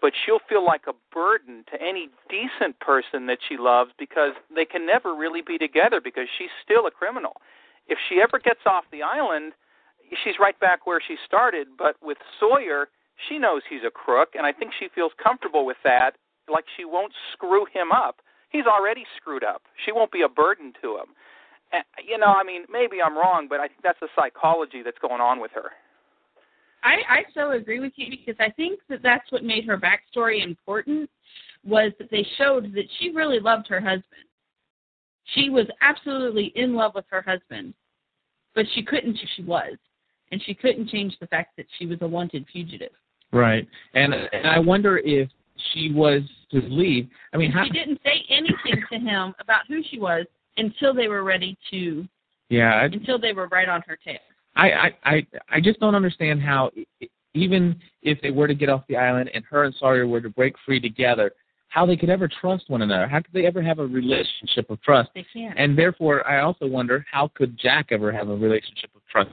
but 0.00 0.12
she'll 0.14 0.38
feel 0.48 0.64
like 0.64 0.82
a 0.86 0.94
burden 1.12 1.64
to 1.72 1.82
any 1.82 2.10
decent 2.30 2.78
person 2.78 3.26
that 3.26 3.38
she 3.48 3.56
loves 3.56 3.90
because 3.98 4.34
they 4.54 4.64
can 4.64 4.86
never 4.86 5.16
really 5.16 5.42
be 5.42 5.58
together 5.58 6.00
because 6.00 6.28
she's 6.38 6.54
still 6.62 6.86
a 6.86 6.92
criminal. 6.92 7.42
If 7.88 7.98
she 8.08 8.22
ever 8.22 8.38
gets 8.38 8.62
off 8.64 8.84
the 8.92 9.02
island, 9.02 9.52
she's 10.22 10.38
right 10.38 10.58
back 10.60 10.86
where 10.86 11.02
she 11.02 11.16
started. 11.26 11.66
But 11.76 11.96
with 12.02 12.18
Sawyer, 12.38 12.86
she 13.28 13.40
knows 13.40 13.62
he's 13.68 13.82
a 13.84 13.90
crook, 13.90 14.30
and 14.38 14.46
I 14.46 14.52
think 14.52 14.70
she 14.78 14.86
feels 14.94 15.10
comfortable 15.20 15.66
with 15.66 15.78
that. 15.82 16.12
Like 16.48 16.66
she 16.76 16.84
won't 16.84 17.12
screw 17.34 17.66
him 17.74 17.90
up 17.90 18.22
he's 18.54 18.66
already 18.66 19.04
screwed 19.16 19.42
up. 19.42 19.62
She 19.84 19.90
won't 19.90 20.12
be 20.12 20.22
a 20.22 20.28
burden 20.28 20.72
to 20.80 20.94
him. 20.94 21.10
And, 21.72 21.82
you 22.06 22.16
know, 22.18 22.26
I 22.26 22.44
mean, 22.44 22.62
maybe 22.70 23.02
I'm 23.04 23.18
wrong, 23.18 23.48
but 23.50 23.58
I 23.58 23.66
think 23.66 23.80
that's 23.82 23.98
the 24.00 24.08
psychology 24.14 24.82
that's 24.84 24.98
going 25.00 25.20
on 25.20 25.40
with 25.40 25.50
her. 25.54 25.70
I, 26.84 26.96
I 27.08 27.22
so 27.34 27.52
agree 27.52 27.80
with 27.80 27.94
you 27.96 28.10
because 28.10 28.36
I 28.38 28.50
think 28.52 28.78
that 28.88 29.02
that's 29.02 29.30
what 29.32 29.42
made 29.42 29.64
her 29.64 29.76
backstory 29.76 30.44
important 30.44 31.10
was 31.64 31.92
that 31.98 32.10
they 32.10 32.24
showed 32.38 32.72
that 32.74 32.84
she 32.98 33.10
really 33.10 33.40
loved 33.40 33.66
her 33.68 33.80
husband. 33.80 34.28
She 35.34 35.48
was 35.50 35.66
absolutely 35.80 36.52
in 36.54 36.74
love 36.74 36.92
with 36.94 37.06
her 37.10 37.22
husband, 37.22 37.74
but 38.54 38.66
she 38.74 38.84
couldn't 38.84 39.16
if 39.16 39.28
she 39.34 39.42
was, 39.42 39.72
and 40.30 40.40
she 40.44 40.54
couldn't 40.54 40.90
change 40.90 41.16
the 41.18 41.26
fact 41.26 41.56
that 41.56 41.66
she 41.78 41.86
was 41.86 41.98
a 42.02 42.06
wanted 42.06 42.44
fugitive. 42.52 42.92
Right, 43.32 43.66
and 43.94 44.12
and 44.12 44.46
I 44.46 44.58
wonder 44.58 44.98
if 44.98 45.30
she 45.72 45.92
was 45.92 46.22
to 46.50 46.60
leave. 46.60 47.08
I 47.32 47.36
mean, 47.36 47.50
how? 47.50 47.64
She 47.64 47.70
didn't 47.70 48.00
say 48.04 48.24
anything 48.28 48.82
to 48.90 48.98
him 48.98 49.34
about 49.40 49.62
who 49.68 49.82
she 49.90 49.98
was 49.98 50.26
until 50.56 50.94
they 50.94 51.08
were 51.08 51.24
ready 51.24 51.56
to, 51.70 52.06
Yeah, 52.48 52.74
I, 52.74 52.84
until 52.84 53.18
they 53.18 53.32
were 53.32 53.48
right 53.48 53.68
on 53.68 53.82
her 53.86 53.96
tail. 53.96 54.18
I, 54.56 54.70
I, 54.70 54.90
I, 55.04 55.26
I 55.50 55.60
just 55.60 55.80
don't 55.80 55.94
understand 55.94 56.40
how, 56.40 56.70
even 57.34 57.80
if 58.02 58.20
they 58.22 58.30
were 58.30 58.46
to 58.46 58.54
get 58.54 58.68
off 58.68 58.84
the 58.88 58.96
island 58.96 59.30
and 59.34 59.44
her 59.50 59.64
and 59.64 59.74
Sawyer 59.78 60.06
were 60.06 60.20
to 60.20 60.30
break 60.30 60.54
free 60.64 60.78
together, 60.78 61.32
how 61.68 61.84
they 61.84 61.96
could 61.96 62.10
ever 62.10 62.28
trust 62.28 62.70
one 62.70 62.82
another. 62.82 63.08
How 63.08 63.18
could 63.18 63.32
they 63.32 63.46
ever 63.46 63.60
have 63.60 63.80
a 63.80 63.86
relationship 63.86 64.70
of 64.70 64.80
trust? 64.80 65.10
They 65.12 65.26
can't. 65.32 65.58
And 65.58 65.76
therefore, 65.76 66.24
I 66.26 66.40
also 66.40 66.68
wonder 66.68 67.04
how 67.10 67.32
could 67.34 67.58
Jack 67.58 67.88
ever 67.90 68.12
have 68.12 68.28
a 68.28 68.36
relationship 68.36 68.90
of 68.94 69.02
trust 69.10 69.30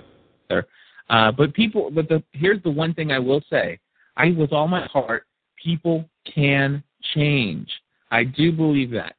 there? 0.49 0.65
Uh, 1.11 1.32
but 1.32 1.53
people, 1.53 1.91
but 1.91 2.09
the 2.09 2.24
here's 2.32 2.61
the 2.63 2.72
one 2.72 2.95
thing 2.95 3.11
I 3.11 3.19
will 3.19 3.41
say: 3.47 3.80
I, 4.17 4.32
with 4.32 4.53
all 4.53 4.67
my 4.67 4.88
heart, 4.88 5.28
people 5.64 6.09
can 6.34 6.84
change. 7.14 7.70
I 8.12 8.24
do 8.24 8.51
believe 8.51 8.91
that. 8.91 9.16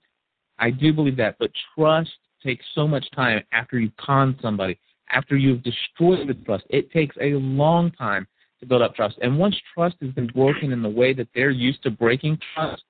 I 0.59 0.71
do 0.71 0.93
believe 0.93 1.17
that. 1.17 1.37
But 1.39 1.51
trust 1.75 2.11
takes 2.43 2.65
so 2.75 2.87
much 2.87 3.05
time 3.15 3.43
after 3.53 3.79
you've 3.79 3.97
conned 3.97 4.37
somebody, 4.43 4.79
after 5.11 5.37
you've 5.37 5.63
destroyed 5.63 6.29
the 6.29 6.35
trust. 6.35 6.65
It 6.71 6.91
takes 6.91 7.17
a 7.21 7.35
long 7.35 7.91
time 7.93 8.27
to 8.61 8.67
build 8.67 8.83
up 8.83 8.95
trust. 8.95 9.19
And 9.23 9.39
once 9.39 9.57
trust 9.75 9.97
has 10.01 10.11
been 10.13 10.29
broken 10.29 10.73
in 10.73 10.83
the 10.83 10.89
way 10.89 11.13
that 11.15 11.29
they're 11.35 11.51
used 11.51 11.83
to 11.83 11.91
breaking 11.91 12.39
trust, 12.55 12.83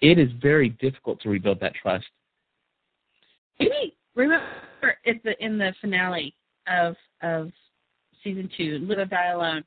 it 0.00 0.18
is 0.18 0.30
very 0.40 0.70
difficult 0.70 1.20
to 1.22 1.28
rebuild 1.28 1.60
that 1.60 1.74
trust. 1.74 2.06
Maybe 3.58 3.96
remember 4.14 4.44
at 5.06 5.22
the 5.22 5.32
in 5.44 5.58
the 5.58 5.74
finale 5.80 6.34
of 6.66 6.96
of 7.22 7.50
season 8.24 8.50
two, 8.56 8.78
Live 8.82 8.98
or 8.98 9.04
Die 9.04 9.26
Alone, 9.26 9.64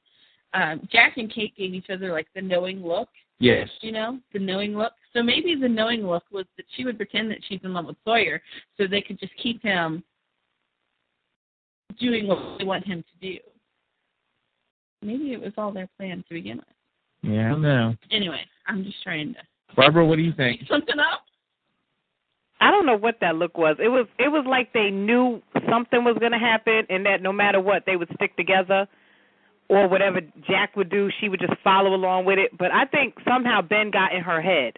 um, 0.53 0.87
Jack 0.91 1.17
and 1.17 1.33
Kate 1.33 1.55
gave 1.57 1.73
each 1.73 1.89
other 1.89 2.11
like 2.11 2.27
the 2.35 2.41
knowing 2.41 2.83
look. 2.83 3.09
Yes. 3.39 3.67
You 3.81 3.91
know, 3.91 4.19
the 4.31 4.39
knowing 4.39 4.75
look. 4.75 4.93
So 5.11 5.21
maybe 5.21 5.55
the 5.59 5.67
knowing 5.67 6.05
look 6.05 6.23
was 6.31 6.45
that 6.57 6.65
she 6.75 6.85
would 6.85 6.97
pretend 6.97 7.29
that 7.31 7.39
she's 7.47 7.59
in 7.63 7.73
love 7.73 7.85
with 7.85 7.97
Sawyer, 8.05 8.41
so 8.77 8.87
they 8.87 9.01
could 9.01 9.19
just 9.19 9.33
keep 9.41 9.61
him 9.61 10.03
doing 11.99 12.27
what 12.27 12.57
they 12.57 12.63
want 12.63 12.85
him 12.85 13.03
to 13.03 13.27
do. 13.33 13.39
maybe 15.01 15.33
it 15.33 15.41
was 15.41 15.53
all 15.57 15.71
their 15.71 15.89
plan 15.97 16.23
to 16.27 16.33
begin 16.33 16.57
with. 16.57 16.65
Yeah, 17.31 17.53
I 17.53 17.57
know. 17.57 17.95
Anyway, 18.11 18.41
I'm 18.67 18.83
just 18.83 19.01
trying 19.03 19.33
to 19.33 19.39
Barbara, 19.75 20.05
what 20.05 20.17
do 20.17 20.21
you 20.21 20.33
think? 20.33 20.61
something 20.69 20.99
up. 20.99 21.23
I 22.61 22.71
don't 22.71 22.85
know 22.85 22.97
what 22.97 23.15
that 23.21 23.35
look 23.35 23.57
was. 23.57 23.75
It 23.79 23.89
was 23.89 24.07
it 24.19 24.29
was 24.29 24.45
like 24.47 24.71
they 24.71 24.89
knew 24.89 25.41
something 25.69 26.03
was 26.03 26.15
going 26.19 26.31
to 26.31 26.37
happen, 26.37 26.83
and 26.89 27.05
that 27.05 27.21
no 27.21 27.33
matter 27.33 27.59
what, 27.59 27.83
they 27.85 27.97
would 27.97 28.07
stick 28.15 28.37
together, 28.37 28.87
or 29.69 29.87
whatever 29.87 30.21
Jack 30.47 30.75
would 30.75 30.89
do, 30.89 31.09
she 31.19 31.29
would 31.29 31.39
just 31.39 31.53
follow 31.63 31.93
along 31.95 32.25
with 32.25 32.37
it. 32.39 32.57
But 32.57 32.71
I 32.71 32.85
think 32.85 33.15
somehow 33.27 33.61
Ben 33.61 33.91
got 33.91 34.13
in 34.13 34.21
her 34.21 34.41
head. 34.41 34.73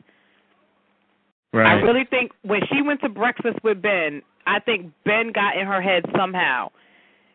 Right. 1.53 1.67
I 1.67 1.81
really 1.81 2.05
think 2.09 2.31
when 2.43 2.61
she 2.71 2.81
went 2.81 3.01
to 3.01 3.09
breakfast 3.09 3.57
with 3.63 3.81
Ben, 3.81 4.21
I 4.45 4.59
think 4.59 4.91
Ben 5.05 5.31
got 5.31 5.57
in 5.57 5.65
her 5.65 5.81
head 5.81 6.03
somehow, 6.15 6.69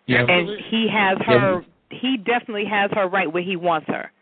Yeah. 0.06 0.26
and 0.26 0.48
he 0.68 0.88
has 0.92 1.18
her. 1.26 1.64
He 1.90 2.16
definitely 2.18 2.66
has 2.66 2.90
her 2.92 3.08
right 3.08 3.32
where 3.32 3.42
he 3.42 3.56
wants 3.56 3.88
her. 3.88 4.12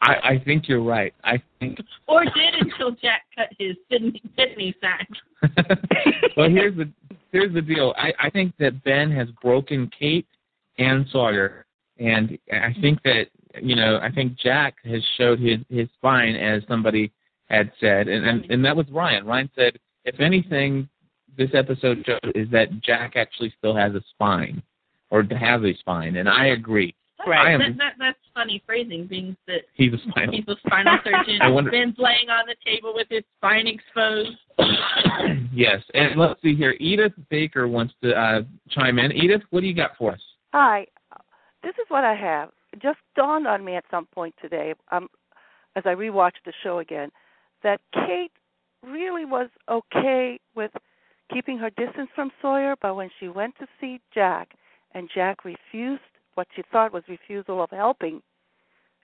I, 0.00 0.14
I 0.30 0.42
think 0.44 0.66
you're 0.68 0.82
right. 0.82 1.14
I 1.24 1.40
think. 1.60 1.78
Or 2.08 2.24
did 2.24 2.54
until 2.60 2.90
Jack 2.90 3.22
cut 3.36 3.48
his 3.58 3.76
kidney, 3.88 4.20
kidney 4.36 4.74
sack. 4.80 5.08
well, 6.36 6.50
here's 6.50 6.76
the 6.76 6.90
here's 7.30 7.54
the 7.54 7.62
deal. 7.62 7.94
I 7.96 8.12
I 8.18 8.30
think 8.30 8.54
that 8.58 8.82
Ben 8.82 9.10
has 9.12 9.28
broken 9.40 9.90
Kate 9.98 10.26
and 10.78 11.06
Sawyer, 11.10 11.66
and 11.98 12.38
I 12.52 12.74
think 12.80 13.02
that 13.04 13.26
you 13.60 13.76
know 13.76 13.98
I 14.02 14.10
think 14.10 14.38
Jack 14.38 14.76
has 14.84 15.02
showed 15.16 15.38
his 15.40 15.58
his 15.68 15.88
spine 15.94 16.34
as 16.36 16.62
somebody 16.68 17.12
had 17.46 17.70
said, 17.80 18.08
and 18.08 18.26
and, 18.26 18.50
and 18.50 18.64
that 18.64 18.76
was 18.76 18.86
Ryan. 18.90 19.26
Ryan 19.26 19.50
said, 19.54 19.78
if 20.04 20.20
anything, 20.20 20.88
this 21.36 21.50
episode 21.54 22.04
shows 22.06 22.32
is 22.34 22.48
that 22.50 22.80
Jack 22.80 23.14
actually 23.16 23.52
still 23.58 23.74
has 23.76 23.94
a 23.94 24.02
spine, 24.10 24.62
or 25.10 25.22
has 25.22 25.62
a 25.62 25.74
spine, 25.78 26.16
and 26.16 26.28
I 26.28 26.46
agree. 26.46 26.94
I 27.26 27.52
am. 27.52 27.60
That, 27.60 27.78
that, 27.78 27.92
that's 27.98 28.18
funny 28.34 28.62
phrasing, 28.66 29.06
being 29.06 29.36
that 29.46 29.62
He's 29.74 29.92
a 29.92 29.98
spinal. 30.08 30.34
he's 30.34 30.44
a 30.48 30.56
spinal 30.66 30.98
surgeon. 31.04 31.40
I 31.40 31.48
wonder- 31.48 31.70
Ben's 31.70 31.94
laying 31.98 32.28
on 32.30 32.46
the 32.46 32.56
table 32.64 32.92
with 32.94 33.06
his 33.10 33.22
spine 33.38 33.66
exposed. 33.68 34.38
yes, 35.52 35.82
and 35.94 36.18
let's 36.18 36.40
see 36.42 36.54
here. 36.54 36.74
Edith 36.80 37.12
Baker 37.30 37.68
wants 37.68 37.94
to 38.02 38.12
uh, 38.12 38.42
chime 38.70 38.98
in. 38.98 39.12
Edith, 39.12 39.42
what 39.50 39.60
do 39.60 39.66
you 39.66 39.74
got 39.74 39.96
for 39.96 40.12
us? 40.12 40.20
Hi. 40.52 40.86
This 41.62 41.72
is 41.78 41.86
what 41.88 42.04
I 42.04 42.14
have. 42.14 42.50
It 42.74 42.82
just 42.82 42.98
dawned 43.16 43.46
on 43.46 43.64
me 43.64 43.74
at 43.76 43.84
some 43.90 44.06
point 44.06 44.34
today, 44.40 44.74
um, 44.90 45.08
as 45.76 45.84
I 45.86 45.94
rewatched 45.94 46.44
the 46.44 46.52
show 46.62 46.78
again, 46.78 47.10
that 47.62 47.80
Kate 47.94 48.32
really 48.86 49.24
was 49.24 49.48
okay 49.70 50.38
with 50.54 50.72
keeping 51.32 51.56
her 51.56 51.70
distance 51.70 52.10
from 52.14 52.30
Sawyer, 52.42 52.74
but 52.82 52.96
when 52.96 53.08
she 53.18 53.28
went 53.28 53.54
to 53.60 53.66
see 53.80 54.00
Jack 54.12 54.50
and 54.92 55.08
Jack 55.14 55.44
refused 55.44 56.02
what 56.34 56.48
she 56.54 56.62
thought 56.70 56.92
was 56.92 57.04
refusal 57.08 57.62
of 57.62 57.70
helping, 57.70 58.20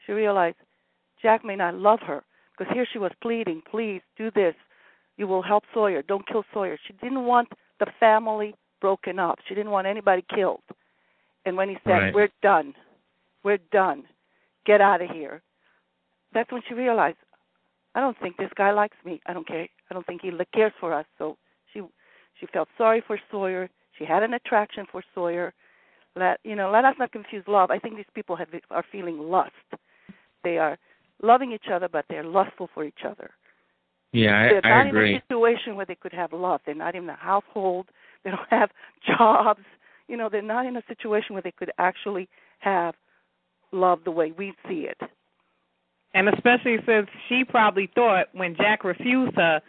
she 0.04 0.12
realized 0.12 0.56
Jack 1.22 1.44
may 1.44 1.56
not 1.56 1.74
love 1.74 2.00
her 2.00 2.24
because 2.56 2.70
here 2.74 2.86
she 2.92 2.98
was 2.98 3.12
pleading, 3.22 3.62
please 3.70 4.02
do 4.18 4.30
this. 4.32 4.54
You 5.16 5.26
will 5.26 5.42
help 5.42 5.64
Sawyer. 5.72 6.02
Don't 6.02 6.26
kill 6.28 6.44
Sawyer. 6.52 6.78
She 6.86 6.92
didn't 6.94 7.24
want 7.24 7.48
the 7.80 7.86
family 7.98 8.54
broken 8.80 9.18
up. 9.18 9.38
She 9.48 9.54
didn't 9.54 9.72
want 9.72 9.86
anybody 9.86 10.24
killed. 10.34 10.60
And 11.48 11.56
when 11.56 11.68
he 11.68 11.78
said, 11.84 11.90
Right. 11.90 12.14
"We're 12.14 12.28
done. 12.42 12.74
We're 13.42 13.58
done. 13.72 14.04
Get 14.66 14.80
out 14.80 15.02
of 15.02 15.10
here." 15.10 15.42
That's 16.32 16.52
when 16.52 16.62
she 16.68 16.74
realized, 16.74 17.16
I 17.94 18.00
don't 18.00 18.18
think 18.20 18.36
this 18.36 18.50
guy 18.54 18.70
likes 18.70 18.96
me. 19.04 19.20
I 19.26 19.32
don't 19.32 19.46
care. 19.46 19.66
I 19.90 19.94
don't 19.94 20.06
think 20.06 20.22
he 20.22 20.30
cares 20.54 20.72
for 20.78 20.92
us. 20.92 21.06
So 21.16 21.36
she 21.72 21.80
she 22.38 22.46
felt 22.46 22.68
sorry 22.76 23.02
for 23.06 23.18
Sawyer. 23.30 23.68
She 23.98 24.04
had 24.04 24.22
an 24.22 24.34
attraction 24.34 24.86
for 24.90 25.02
Sawyer. 25.14 25.54
Let 26.14 26.38
you 26.44 26.54
know. 26.54 26.70
Let 26.70 26.84
us 26.84 26.94
not 26.98 27.12
confuse 27.12 27.44
love. 27.48 27.70
I 27.70 27.78
think 27.78 27.96
these 27.96 28.14
people 28.14 28.36
have 28.36 28.48
are 28.70 28.84
feeling 28.92 29.18
lust. 29.18 29.52
They 30.44 30.58
are 30.58 30.78
loving 31.22 31.52
each 31.52 31.66
other, 31.72 31.88
but 31.88 32.04
they're 32.08 32.24
lustful 32.24 32.68
for 32.74 32.84
each 32.84 33.04
other. 33.04 33.30
Yeah, 34.12 34.48
they're 34.48 34.66
I, 34.66 34.84
not 34.84 34.94
I 34.94 35.00
in 35.00 35.14
a 35.16 35.20
situation 35.20 35.76
where 35.76 35.86
they 35.86 35.94
could 35.94 36.12
have 36.12 36.32
love. 36.32 36.60
They're 36.64 36.74
not 36.74 36.94
in 36.94 37.08
a 37.08 37.16
household. 37.16 37.86
They 38.24 38.30
don't 38.30 38.40
have 38.50 38.70
jobs. 39.06 39.64
You 40.08 40.16
know, 40.16 40.28
they're 40.30 40.42
not 40.42 40.66
in 40.66 40.76
a 40.76 40.82
situation 40.88 41.34
where 41.34 41.42
they 41.42 41.52
could 41.52 41.70
actually 41.78 42.28
have 42.60 42.94
love 43.72 44.00
the 44.04 44.10
way 44.10 44.32
we 44.36 44.54
see 44.68 44.88
it. 44.88 44.98
And 46.14 46.28
especially 46.30 46.78
since 46.86 47.06
she 47.28 47.44
probably 47.44 47.90
thought 47.94 48.26
when 48.32 48.56
Jack 48.56 48.82
refused 48.84 49.36
her 49.36 49.60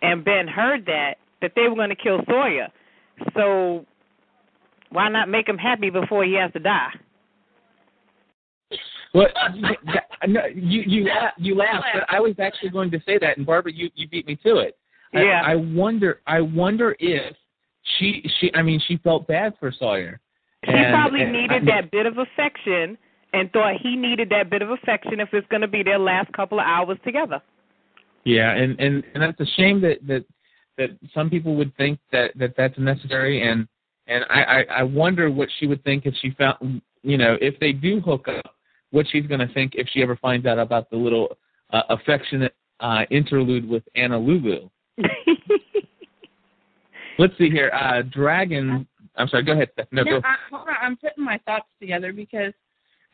and 0.00 0.24
Ben 0.24 0.48
heard 0.48 0.86
that, 0.86 1.14
that 1.42 1.52
they 1.54 1.68
were 1.68 1.74
going 1.74 1.90
to 1.90 1.96
kill 1.96 2.20
Sawyer. 2.26 2.68
So 3.36 3.84
why 4.90 5.08
not 5.08 5.28
make 5.28 5.48
him 5.48 5.58
happy 5.58 5.90
before 5.90 6.24
he 6.24 6.34
has 6.34 6.52
to 6.52 6.58
die? 6.58 6.92
Well, 9.14 9.28
no, 10.26 10.46
you 10.46 10.82
you 10.86 11.04
la- 11.04 11.30
you 11.36 11.54
laughed, 11.54 11.84
but 11.92 12.04
I 12.08 12.20
was 12.20 12.34
actually 12.38 12.70
going 12.70 12.90
to 12.92 13.00
say 13.04 13.18
that, 13.18 13.36
and 13.36 13.44
Barbara, 13.44 13.72
you 13.72 13.90
you 13.94 14.08
beat 14.08 14.26
me 14.26 14.36
to 14.36 14.56
it. 14.58 14.76
I- 15.14 15.22
Yeah. 15.22 15.42
I, 15.44 15.56
wonder 15.56 16.20
I 16.26 16.40
wonder 16.40 16.96
if 16.98 17.36
she 17.98 18.28
she 18.38 18.50
I 18.54 18.62
mean 18.62 18.80
she 18.86 18.96
felt 18.98 19.26
bad 19.26 19.54
for 19.58 19.72
Sawyer. 19.72 20.20
She 20.64 20.70
And- 20.72 20.94
probably 20.94 21.22
and- 21.22 21.32
needed 21.32 21.66
that 21.66 21.90
bit 21.90 22.06
of 22.06 22.18
affection 22.18 22.96
and 23.32 23.50
thought 23.52 23.74
he 23.82 23.96
needed 23.96 24.28
that 24.30 24.50
bit 24.50 24.62
of 24.62 24.70
affection 24.70 25.18
if 25.20 25.32
it's 25.32 25.46
going 25.48 25.62
to 25.62 25.68
be 25.68 25.82
their 25.82 25.98
last 25.98 26.30
couple 26.32 26.60
of 26.60 26.66
hours 26.66 26.98
together. 27.04 27.40
Yeah, 28.24 28.52
and 28.52 28.78
and 28.78 29.02
and 29.14 29.22
that's 29.22 29.40
a 29.40 29.46
shame 29.56 29.80
that 29.80 29.98
that 30.06 30.24
that 30.78 30.90
some 31.12 31.28
people 31.28 31.54
would 31.56 31.74
think 31.76 31.98
that 32.12 32.30
that 32.36 32.54
that's 32.56 32.78
necessary, 32.78 33.42
and 33.48 33.66
and 34.06 34.24
I 34.30 34.42
I, 34.42 34.64
I 34.78 34.82
wonder 34.84 35.30
what 35.30 35.48
she 35.58 35.66
would 35.66 35.82
think 35.82 36.06
if 36.06 36.14
she 36.22 36.30
found 36.32 36.80
you 37.02 37.16
know 37.18 37.36
if 37.40 37.58
they 37.58 37.72
do 37.72 38.00
hook 38.00 38.28
up, 38.28 38.54
what 38.90 39.06
she's 39.10 39.26
going 39.26 39.40
to 39.40 39.52
think 39.52 39.72
if 39.74 39.88
she 39.92 40.02
ever 40.02 40.14
finds 40.16 40.46
out 40.46 40.58
about 40.58 40.88
the 40.90 40.96
little 40.96 41.36
uh, 41.72 41.82
affectionate 41.88 42.54
uh, 42.80 43.04
interlude 43.10 43.68
with 43.68 43.82
Anna 43.96 44.18
Lulu. 44.18 44.68
Let's 47.22 47.38
see 47.38 47.50
here, 47.50 47.70
uh, 47.72 48.02
Dragon. 48.02 48.84
I'm 49.14 49.28
sorry. 49.28 49.44
Go 49.44 49.52
ahead. 49.52 49.68
No, 49.92 50.02
No, 50.02 50.20
go. 50.20 50.26
I, 50.26 50.34
hold 50.50 50.68
on. 50.68 50.74
I'm 50.82 50.96
putting 50.96 51.22
my 51.22 51.38
thoughts 51.46 51.68
together 51.78 52.12
because 52.12 52.52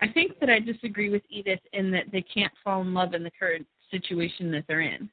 I 0.01 0.09
think 0.09 0.41
that 0.41 0.49
I 0.49 0.61
disagree 0.61 1.11
with 1.11 1.21
Edith 1.29 1.61
in 1.75 1.91
that 1.91 2.05
they 2.11 2.23
can't 2.23 2.53
fall 2.65 2.81
in 2.81 2.95
love 2.95 3.13
in 3.13 3.23
the 3.23 3.31
current 3.39 3.67
situation 3.91 4.51
that 4.53 4.65
they're 4.67 4.81
in. 4.81 5.11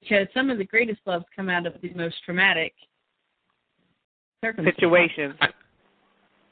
Because 0.00 0.28
some 0.34 0.50
of 0.50 0.58
the 0.58 0.64
greatest 0.64 1.00
loves 1.04 1.24
come 1.34 1.50
out 1.50 1.66
of 1.66 1.72
the 1.82 1.92
most 1.94 2.14
traumatic 2.24 2.74
circumstances. 4.40 4.76
Situations. 4.78 5.34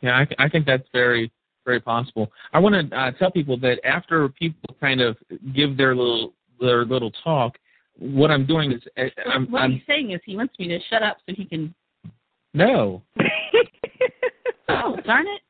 Yeah, 0.01 0.19
I, 0.19 0.25
th- 0.25 0.37
I 0.41 0.49
think 0.49 0.67
that's 0.67 0.89
very, 0.93 1.31
very 1.65 1.79
possible. 1.79 2.33
I 2.53 2.59
want 2.59 2.91
to 2.91 2.99
uh, 2.99 3.13
tell 3.13 3.31
people 3.31 3.57
that 3.59 3.79
after 3.87 4.29
people 4.29 4.75
kind 4.81 5.01
of 5.01 5.17
give 5.55 5.77
their 5.77 5.95
little 5.95 6.33
their 6.61 6.85
little 6.85 7.13
talk, 7.23 7.59
what 7.99 8.31
I'm 8.31 8.47
doing 8.47 8.73
is 8.73 8.83
uh, 8.99 9.03
I'm, 9.31 9.51
what 9.51 9.63
I'm 9.63 9.73
he's 9.73 9.83
saying 9.87 10.11
is 10.11 10.21
he 10.25 10.37
wants 10.37 10.59
me 10.59 10.69
to 10.69 10.79
shut 10.91 11.03
up 11.03 11.19
so 11.27 11.35
he 11.35 11.45
can. 11.45 11.75
no. 12.53 13.03
Oh, 14.67 14.97
darn 15.05 15.27
it. 15.27 15.43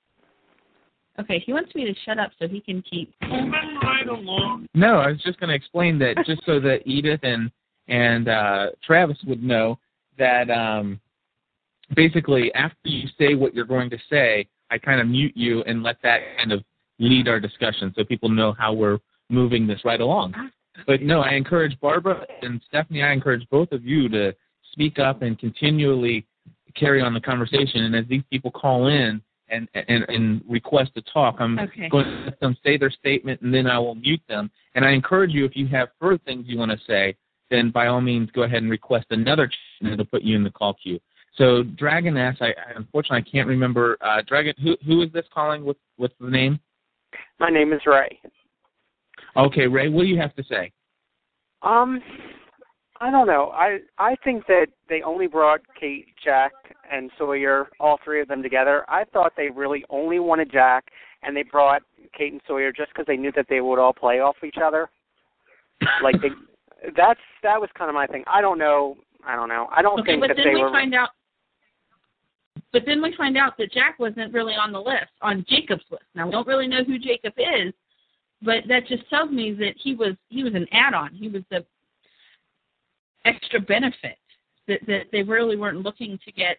Okay, 1.20 1.38
he 1.38 1.53
wants 1.53 1.74
me 1.74 1.84
to 1.84 1.95
shut 2.05 2.18
up 2.18 2.32
so 2.38 2.49
he 2.49 2.61
can 2.61 2.82
keep 2.82 3.14
moving 3.22 3.78
right 3.82 4.09
along. 4.09 4.66
No, 4.74 4.97
I 4.97 5.12
was 5.12 5.22
just 5.22 5.38
going 5.38 5.49
to 5.49 5.55
explain 5.55 5.99
that 6.01 6.16
just 6.26 6.45
so 6.45 6.59
that 6.61 6.80
Edith 6.84 7.20
and 7.22 7.51
and 7.86 8.28
uh, 8.28 8.70
Travis 8.82 9.18
would 9.26 9.42
know 9.42 9.78
that 10.18 10.51
um, 10.51 11.01
basically 11.95 12.53
after 12.55 12.88
you 12.88 13.09
say 13.18 13.34
what 13.34 13.55
you're 13.55 13.64
going 13.64 13.90
to 13.90 13.99
say, 14.11 14.49
I 14.70 14.78
kind 14.78 15.01
of 15.01 15.07
mute 15.07 15.36
you 15.36 15.62
and 15.62 15.82
let 15.82 15.97
that 16.03 16.20
kind 16.38 16.51
of 16.51 16.64
lead 16.99 17.28
our 17.28 17.38
discussion 17.38 17.92
so 17.97 18.05
people 18.05 18.28
know 18.28 18.53
how 18.53 18.72
we're 18.72 18.99
moving 19.28 19.66
this 19.66 19.84
right 19.84 20.01
along. 20.01 20.34
But 20.87 21.03
no, 21.03 21.20
I 21.20 21.33
encourage 21.33 21.79
Barbara 21.81 22.27
and 22.43 22.61
Stephanie. 22.66 23.03
I 23.03 23.12
encourage 23.12 23.49
both 23.51 23.72
of 23.72 23.85
you 23.85 24.09
to 24.11 24.35
speak 24.72 24.99
up 24.99 25.22
and 25.22 25.39
continually 25.39 26.27
carry 26.75 27.01
on 27.01 27.14
the 27.14 27.20
conversation. 27.20 27.85
And 27.85 27.95
as 27.95 28.05
these 28.09 28.22
people 28.31 28.51
call 28.51 28.89
in 28.89 29.22
and 29.49 29.68
and, 29.75 30.05
and 30.09 30.43
request 30.49 30.95
to 30.97 31.03
talk, 31.03 31.37
I'm 31.39 31.59
Okay. 31.59 31.89
going 31.89 32.07
to 32.07 32.25
let 32.25 32.41
them 32.41 32.57
say 32.64 32.77
their 32.77 32.91
statement, 32.91 33.41
and 33.43 33.53
then 33.55 33.66
I 33.66 33.79
will 33.79 33.95
mute 33.95 34.22
them. 34.29 34.51
And 34.75 34.85
I 34.85 34.91
encourage 34.91 35.33
you, 35.33 35.45
if 35.45 35.55
you 35.55 35.66
have 35.68 35.89
further 36.01 36.18
things 36.25 36.47
you 36.49 36.59
want 36.59 36.72
to 36.72 36.79
say, 36.87 37.16
then 37.51 37.70
by 37.70 37.87
all 37.87 38.01
means 38.01 38.31
go 38.33 38.43
ahead 38.43 38.62
and 38.62 38.70
request 38.70 39.07
another 39.11 39.51
channel 39.81 39.97
to 39.97 40.05
put 40.05 40.22
you 40.22 40.35
in 40.35 40.43
the 40.43 40.51
call 40.51 40.75
queue. 40.75 40.99
So 41.37 41.62
Dragon 41.62 42.16
asks, 42.16 42.41
I, 42.41 42.49
I 42.49 42.72
unfortunately 42.77 43.25
I 43.27 43.31
can't 43.31 43.49
remember. 43.49 43.97
Uh, 44.01 44.22
Dragon, 44.27 44.55
who 44.62 44.77
who 44.85 45.03
is 45.03 45.12
this 45.12 45.27
calling? 45.33 45.64
With 45.64 45.77
what's 45.97 46.14
the 46.20 46.31
name? 46.31 46.59
My 47.39 47.51
name 47.51 47.72
is 47.72 47.81
Ray. 47.87 48.20
Okay, 49.37 49.66
Ray, 49.66 49.89
what 49.89 50.03
do 50.03 50.09
you 50.09 50.18
have 50.20 50.35
to 50.37 50.45
say? 50.45 50.72
Um, 51.62 52.01
I 53.01 53.11
don't 53.11 53.26
know. 53.26 53.51
I 53.55 53.78
I 53.99 54.14
think 54.22 54.47
that 54.47 54.66
they 54.89 55.03
only 55.03 55.26
brought 55.26 55.61
Kate, 55.78 56.07
Jack, 56.22 56.53
and 56.91 57.11
Sawyer, 57.18 57.68
all 57.80 57.99
three 58.05 58.20
of 58.20 58.28
them 58.28 58.43
together. 58.43 58.85
I 58.89 59.05
thought 59.05 59.32
they 59.37 59.49
really 59.51 59.85
only 59.91 60.20
wanted 60.20 60.53
Jack, 60.53 60.85
and 61.22 61.37
they 61.37 61.43
brought 61.43 61.82
Kate 62.16 62.32
and 62.32 62.41
Sawyer 62.47 62.72
just 62.72 62.91
because 62.91 63.07
they 63.07 63.16
knew 63.16 63.32
that 63.32 63.47
they 63.49 63.61
would 63.61 63.78
all 63.78 63.93
play 63.93 64.20
off 64.20 64.37
each 64.47 64.59
other. 64.62 64.89
Like 66.03 66.20
they, 66.22 66.28
that's 66.97 67.20
that 67.43 67.61
was 67.61 67.68
kind 67.76 67.89
of 67.89 67.95
my 67.95 68.07
thing. 68.07 68.22
I 68.26 68.41
don't 68.41 68.59
know. 68.59 68.97
I 69.26 69.35
don't 69.35 69.49
know. 69.49 69.68
I 69.74 69.82
don't 69.82 70.01
Okay, 70.01 70.12
think 70.12 70.20
but 70.20 70.28
that 70.28 70.37
then 70.37 70.47
they 70.47 70.55
we 70.55 70.62
were. 70.62 70.70
find 70.70 70.95
out. 70.95 71.11
But 72.72 72.82
then 72.87 73.03
we 73.03 73.14
find 73.16 73.37
out 73.37 73.57
that 73.59 73.72
Jack 73.72 73.99
wasn't 73.99 74.32
really 74.32 74.55
on 74.55 74.72
the 74.72 74.80
list, 74.80 75.11
on 75.22 75.45
Jacob's 75.49 75.85
list. 75.91 76.05
Now 76.14 76.26
we 76.26 76.32
don't 76.32 76.47
really 76.47 76.68
know 76.68 76.85
who 76.85 76.99
Jacob 76.99 77.32
is, 77.37 77.72
but 78.45 78.64
that 78.68 78.86
just 78.86 79.09
tells 79.09 79.30
me 79.30 79.53
that 79.53 79.74
he 79.76 79.95
was 79.95 80.14
he 80.28 80.45
was 80.45 80.55
an 80.55 80.66
add-on. 80.72 81.14
He 81.14 81.28
was 81.28 81.42
the 81.51 81.64
extra 83.24 83.61
benefit 83.61 84.18
that 84.68 84.80
that 84.86 85.05
they 85.12 85.22
really 85.22 85.57
weren't 85.57 85.80
looking 85.80 86.18
to 86.24 86.32
get 86.32 86.59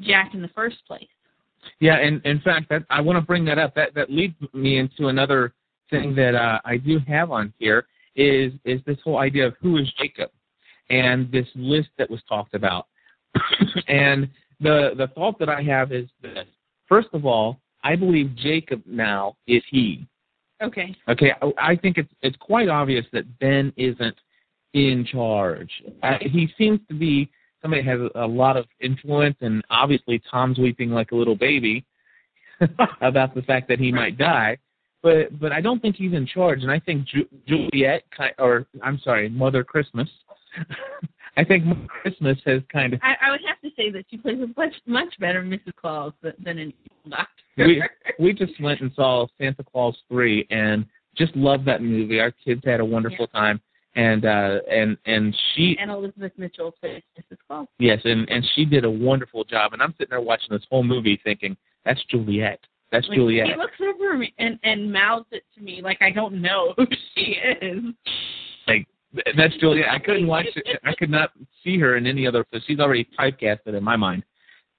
Jack 0.00 0.34
in 0.34 0.42
the 0.42 0.48
first 0.48 0.76
place. 0.86 1.08
Yeah, 1.80 1.96
and 1.96 2.24
in 2.24 2.40
fact, 2.40 2.68
that, 2.68 2.84
I 2.90 3.00
want 3.00 3.16
to 3.16 3.22
bring 3.22 3.44
that 3.46 3.58
up. 3.58 3.74
That 3.74 3.94
that 3.94 4.10
leads 4.10 4.34
me 4.52 4.78
into 4.78 5.08
another 5.08 5.54
thing 5.90 6.14
that 6.16 6.34
uh, 6.34 6.60
I 6.64 6.76
do 6.76 6.98
have 7.08 7.30
on 7.30 7.52
here 7.58 7.86
is 8.14 8.52
is 8.64 8.80
this 8.86 8.98
whole 9.02 9.18
idea 9.18 9.46
of 9.46 9.54
who 9.60 9.78
is 9.78 9.90
Jacob, 9.98 10.30
and 10.90 11.30
this 11.32 11.46
list 11.54 11.88
that 11.98 12.10
was 12.10 12.20
talked 12.28 12.54
about. 12.54 12.86
and 13.88 14.28
the 14.60 14.92
the 14.96 15.08
thought 15.14 15.38
that 15.38 15.48
I 15.48 15.62
have 15.62 15.92
is 15.92 16.08
this: 16.22 16.46
first 16.88 17.08
of 17.12 17.24
all, 17.24 17.58
I 17.82 17.96
believe 17.96 18.34
Jacob 18.36 18.82
now 18.86 19.36
is 19.46 19.62
he. 19.70 20.06
Okay. 20.62 20.96
Okay, 21.08 21.32
I, 21.42 21.72
I 21.72 21.76
think 21.76 21.98
it's 21.98 22.12
it's 22.22 22.36
quite 22.38 22.68
obvious 22.68 23.04
that 23.12 23.38
Ben 23.38 23.72
isn't 23.76 24.16
in 24.72 25.06
charge. 25.10 25.70
Uh, 26.02 26.18
he 26.20 26.48
seems 26.56 26.80
to 26.88 26.94
be 26.94 27.30
somebody 27.62 27.82
has 27.82 28.00
a 28.14 28.26
lot 28.26 28.56
of 28.56 28.66
influence, 28.80 29.36
and 29.40 29.62
obviously 29.70 30.22
Tom's 30.30 30.58
weeping 30.58 30.90
like 30.90 31.12
a 31.12 31.16
little 31.16 31.36
baby 31.36 31.84
about 33.00 33.34
the 33.34 33.42
fact 33.42 33.68
that 33.68 33.78
he 33.78 33.92
might 33.92 34.16
die. 34.16 34.58
But 35.02 35.38
but 35.38 35.52
I 35.52 35.60
don't 35.60 35.80
think 35.80 35.96
he's 35.96 36.12
in 36.12 36.26
charge, 36.26 36.62
and 36.62 36.70
I 36.70 36.80
think 36.80 37.06
Ju- 37.06 37.28
Juliet, 37.46 38.04
or 38.38 38.66
I'm 38.82 38.98
sorry, 39.04 39.28
Mother 39.28 39.62
Christmas. 39.62 40.08
I 41.36 41.44
think 41.44 41.64
Christmas 41.88 42.38
has 42.46 42.62
kind 42.72 42.94
of. 42.94 43.00
I, 43.02 43.14
I 43.26 43.30
would 43.30 43.40
have 43.46 43.60
to 43.60 43.70
say 43.76 43.90
that 43.90 44.06
she 44.10 44.16
plays 44.16 44.38
a 44.40 44.48
much 44.58 44.74
much 44.86 45.18
better 45.18 45.42
Mrs. 45.42 45.74
Claus 45.76 46.12
than, 46.22 46.32
than 46.42 46.58
an 46.58 46.72
evil 46.84 47.10
doctor. 47.10 47.42
we 47.58 47.82
we 48.18 48.32
just 48.32 48.58
went 48.60 48.80
and 48.80 48.90
saw 48.94 49.26
Santa 49.38 49.62
Claus 49.64 49.96
three, 50.08 50.46
and 50.50 50.86
just 51.16 51.36
loved 51.36 51.66
that 51.66 51.82
movie. 51.82 52.20
Our 52.20 52.30
kids 52.30 52.62
had 52.64 52.80
a 52.80 52.84
wonderful 52.84 53.26
time, 53.26 53.60
and 53.96 54.24
uh 54.24 54.60
and 54.70 54.96
and 55.06 55.36
she 55.54 55.76
and 55.80 55.90
Elizabeth 55.90 56.32
Mitchell 56.36 56.72
plays 56.72 57.02
Mrs. 57.18 57.38
Claus. 57.46 57.66
Yes, 57.78 58.00
and 58.04 58.28
and 58.30 58.44
she 58.54 58.64
did 58.64 58.84
a 58.84 58.90
wonderful 58.90 59.44
job. 59.44 59.72
And 59.72 59.82
I'm 59.82 59.92
sitting 59.98 60.10
there 60.10 60.20
watching 60.20 60.48
this 60.50 60.64
whole 60.70 60.84
movie 60.84 61.20
thinking, 61.22 61.56
that's 61.84 62.02
Juliet. 62.10 62.60
That's 62.92 63.08
Like, 63.08 63.16
Juliet. 63.16 63.48
He 63.48 63.56
looks 63.56 63.74
over 63.80 64.16
me 64.16 64.32
and 64.38 64.58
and 64.62 64.92
mouths 64.92 65.26
it 65.32 65.42
to 65.56 65.62
me 65.62 65.82
like 65.82 66.00
I 66.00 66.10
don't 66.10 66.40
know 66.40 66.72
who 66.76 66.86
she 67.14 67.36
is. 67.60 67.82
That's 69.36 69.56
Julia. 69.56 69.84
I 69.90 69.98
couldn't 69.98 70.26
watch 70.26 70.46
it. 70.54 70.80
I 70.84 70.94
could 70.94 71.10
not 71.10 71.30
see 71.62 71.78
her 71.78 71.96
in 71.96 72.06
any 72.06 72.26
other. 72.26 72.44
So 72.52 72.60
she's 72.66 72.80
already 72.80 73.08
typecasted 73.18 73.74
in 73.76 73.82
my 73.82 73.96
mind. 73.96 74.24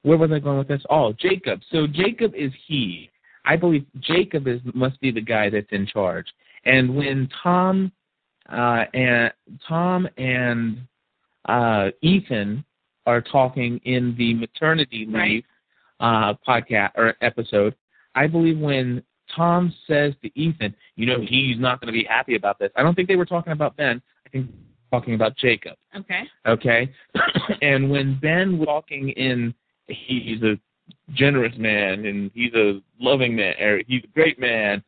Where 0.03 0.17
was 0.17 0.31
I 0.31 0.39
going 0.39 0.57
with 0.57 0.67
this? 0.67 0.81
Oh, 0.89 1.13
Jacob. 1.13 1.61
So 1.71 1.87
Jacob 1.87 2.33
is 2.35 2.51
he. 2.67 3.09
I 3.45 3.55
believe 3.55 3.85
Jacob 3.99 4.47
is 4.47 4.59
must 4.73 4.99
be 4.99 5.11
the 5.11 5.21
guy 5.21 5.49
that's 5.49 5.71
in 5.71 5.87
charge. 5.87 6.27
And 6.65 6.95
when 6.95 7.29
Tom 7.41 7.91
uh, 8.49 8.85
and 8.93 9.31
Tom 9.67 10.07
and 10.17 10.81
uh, 11.47 11.89
Ethan 12.01 12.63
are 13.05 13.21
talking 13.21 13.79
in 13.85 14.15
the 14.17 14.33
maternity 14.33 15.07
leave 15.09 15.43
uh, 15.99 16.33
podcast 16.47 16.91
or 16.95 17.15
episode, 17.21 17.73
I 18.15 18.27
believe 18.27 18.59
when 18.59 19.01
Tom 19.35 19.73
says 19.87 20.13
to 20.23 20.39
Ethan, 20.39 20.75
you 20.95 21.05
know, 21.05 21.19
he's 21.21 21.59
not 21.59 21.79
going 21.79 21.87
to 21.87 21.97
be 21.97 22.03
happy 22.03 22.35
about 22.35 22.59
this. 22.59 22.71
I 22.75 22.83
don't 22.83 22.95
think 22.95 23.07
they 23.07 23.15
were 23.15 23.25
talking 23.25 23.53
about 23.53 23.75
Ben. 23.77 24.01
I 24.27 24.29
think 24.29 24.49
talking 24.91 25.13
about 25.15 25.37
Jacob. 25.37 25.75
Okay. 25.95 26.23
Okay. 26.45 26.91
and 27.61 27.89
when 27.89 28.19
Ben 28.19 28.57
was 28.57 28.67
talking 28.67 29.09
in, 29.09 29.53
he's 29.87 30.41
a 30.43 30.59
generous 31.13 31.53
man 31.57 32.05
and 32.05 32.31
he's 32.33 32.53
a 32.53 32.81
loving 32.99 33.35
man, 33.35 33.55
or 33.61 33.81
he's 33.87 34.03
a 34.03 34.13
great 34.13 34.39
man, 34.39 34.83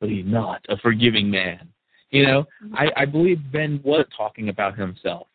but 0.00 0.08
he's 0.08 0.26
not 0.26 0.64
a 0.68 0.76
forgiving 0.78 1.30
man. 1.30 1.68
You 2.10 2.26
know, 2.26 2.42
mm-hmm. 2.64 2.74
I, 2.74 2.90
I 2.96 3.04
believe 3.06 3.40
Ben 3.50 3.80
was 3.82 4.04
talking 4.16 4.48
about 4.48 4.78
himself. 4.78 5.26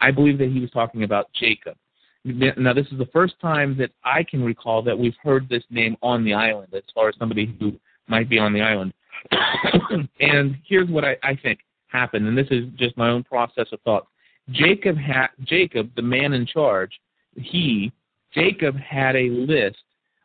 I 0.00 0.10
believe 0.10 0.38
that 0.38 0.50
he 0.50 0.60
was 0.60 0.70
talking 0.70 1.02
about 1.02 1.30
Jacob. 1.32 1.76
Now, 2.24 2.74
this 2.74 2.86
is 2.92 2.98
the 2.98 3.08
first 3.12 3.40
time 3.40 3.76
that 3.78 3.90
I 4.04 4.22
can 4.22 4.44
recall 4.44 4.82
that 4.82 4.98
we've 4.98 5.14
heard 5.22 5.48
this 5.48 5.62
name 5.70 5.96
on 6.02 6.24
the 6.24 6.34
island, 6.34 6.68
as 6.74 6.82
far 6.94 7.08
as 7.08 7.14
somebody 7.18 7.56
who 7.58 7.72
might 8.06 8.28
be 8.28 8.38
on 8.38 8.52
the 8.52 8.60
island. 8.60 8.92
and 10.20 10.56
here's 10.66 10.88
what 10.90 11.04
I, 11.04 11.16
I 11.22 11.36
think 11.36 11.60
happened, 11.88 12.26
and 12.26 12.36
this 12.36 12.46
is 12.50 12.64
just 12.76 12.96
my 12.96 13.08
own 13.08 13.24
process 13.24 13.66
of 13.72 13.80
thought. 13.82 14.06
Jacob 14.50 14.96
had 14.96 15.28
Jacob, 15.44 15.90
the 15.96 16.02
man 16.02 16.32
in 16.32 16.46
charge, 16.46 16.92
he 17.34 17.92
Jacob 18.34 18.76
had 18.76 19.16
a 19.16 19.28
list 19.30 19.76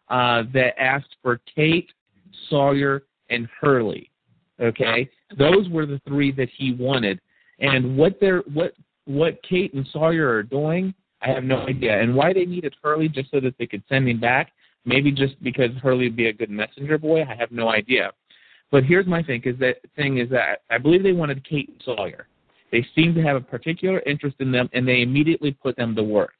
uh, 0.10 0.44
that 0.54 0.80
asked 0.80 1.16
for 1.22 1.42
Kate, 1.54 1.92
Sawyer, 2.50 3.04
and 3.30 3.48
Hurley. 3.60 4.10
Okay, 4.62 5.10
those 5.38 5.68
were 5.70 5.86
the 5.86 6.00
three 6.08 6.32
that 6.34 6.50
he 6.56 6.74
wanted, 6.74 7.20
and 7.60 7.98
what 7.98 8.20
they're 8.22 8.44
what 8.54 8.74
what 9.06 9.42
Kate 9.44 9.74
and 9.74 9.88
Sawyer 9.92 10.30
are 10.30 10.44
doing, 10.44 10.94
I 11.22 11.30
have 11.30 11.44
no 11.44 11.68
idea. 11.68 12.00
And 12.00 12.16
why 12.16 12.34
they 12.34 12.46
needed 12.46 12.76
Hurley 12.82 13.10
just 13.10 13.32
so 13.32 13.40
that 13.40 13.58
they 13.58 13.66
could 13.66 13.84
send 13.90 14.08
him 14.08 14.20
back, 14.20 14.52
maybe 14.86 15.12
just 15.12 15.42
because 15.44 15.72
Hurley 15.82 16.06
would 16.06 16.16
be 16.16 16.28
a 16.28 16.34
good 16.34 16.50
messenger 16.50 16.98
boy, 16.98 17.24
I 17.24 17.36
have 17.36 17.52
no 17.52 17.70
idea. 17.70 18.12
But 18.74 18.84
here's 18.84 19.06
my 19.06 19.22
thing 19.22 19.44
is 19.46 19.56
that 19.60 19.78
thing 19.96 20.18
is 20.18 20.32
that 20.32 20.64
I 20.72 20.80
believe 20.80 21.04
they 21.04 21.12
wanted 21.12 21.48
Kate 21.48 21.70
and 21.70 21.80
Sawyer. 21.86 22.28
They 22.72 22.84
seemed 22.96 23.14
to 23.14 23.22
have 23.22 23.36
a 23.36 23.40
particular 23.40 24.00
interest 24.00 24.38
in 24.40 24.52
them, 24.52 24.68
and 24.74 24.88
they 24.88 25.04
immediately 25.04 25.52
put 25.52 25.76
them 25.76 25.96
to 25.96 26.02
work. 26.02 26.34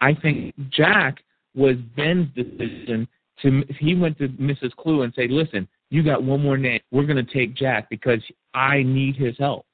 I 0.00 0.14
think 0.14 0.54
Jack 0.70 1.18
was 1.54 1.76
Ben's 1.98 2.34
decision 2.34 3.06
to. 3.42 3.62
He 3.78 3.94
went 3.94 4.16
to 4.20 4.28
Mrs. 4.28 4.70
Klugh 4.74 5.04
and 5.04 5.12
said, 5.12 5.30
"Listen, 5.30 5.68
you 5.90 6.02
got 6.02 6.22
one 6.22 6.42
more 6.42 6.56
name. 6.56 6.80
We're 6.90 7.04
going 7.04 7.22
to 7.22 7.34
take 7.34 7.54
Jack 7.54 7.90
because 7.90 8.22
I 8.54 8.82
need 8.82 9.14
his 9.14 9.36
help. 9.38 9.66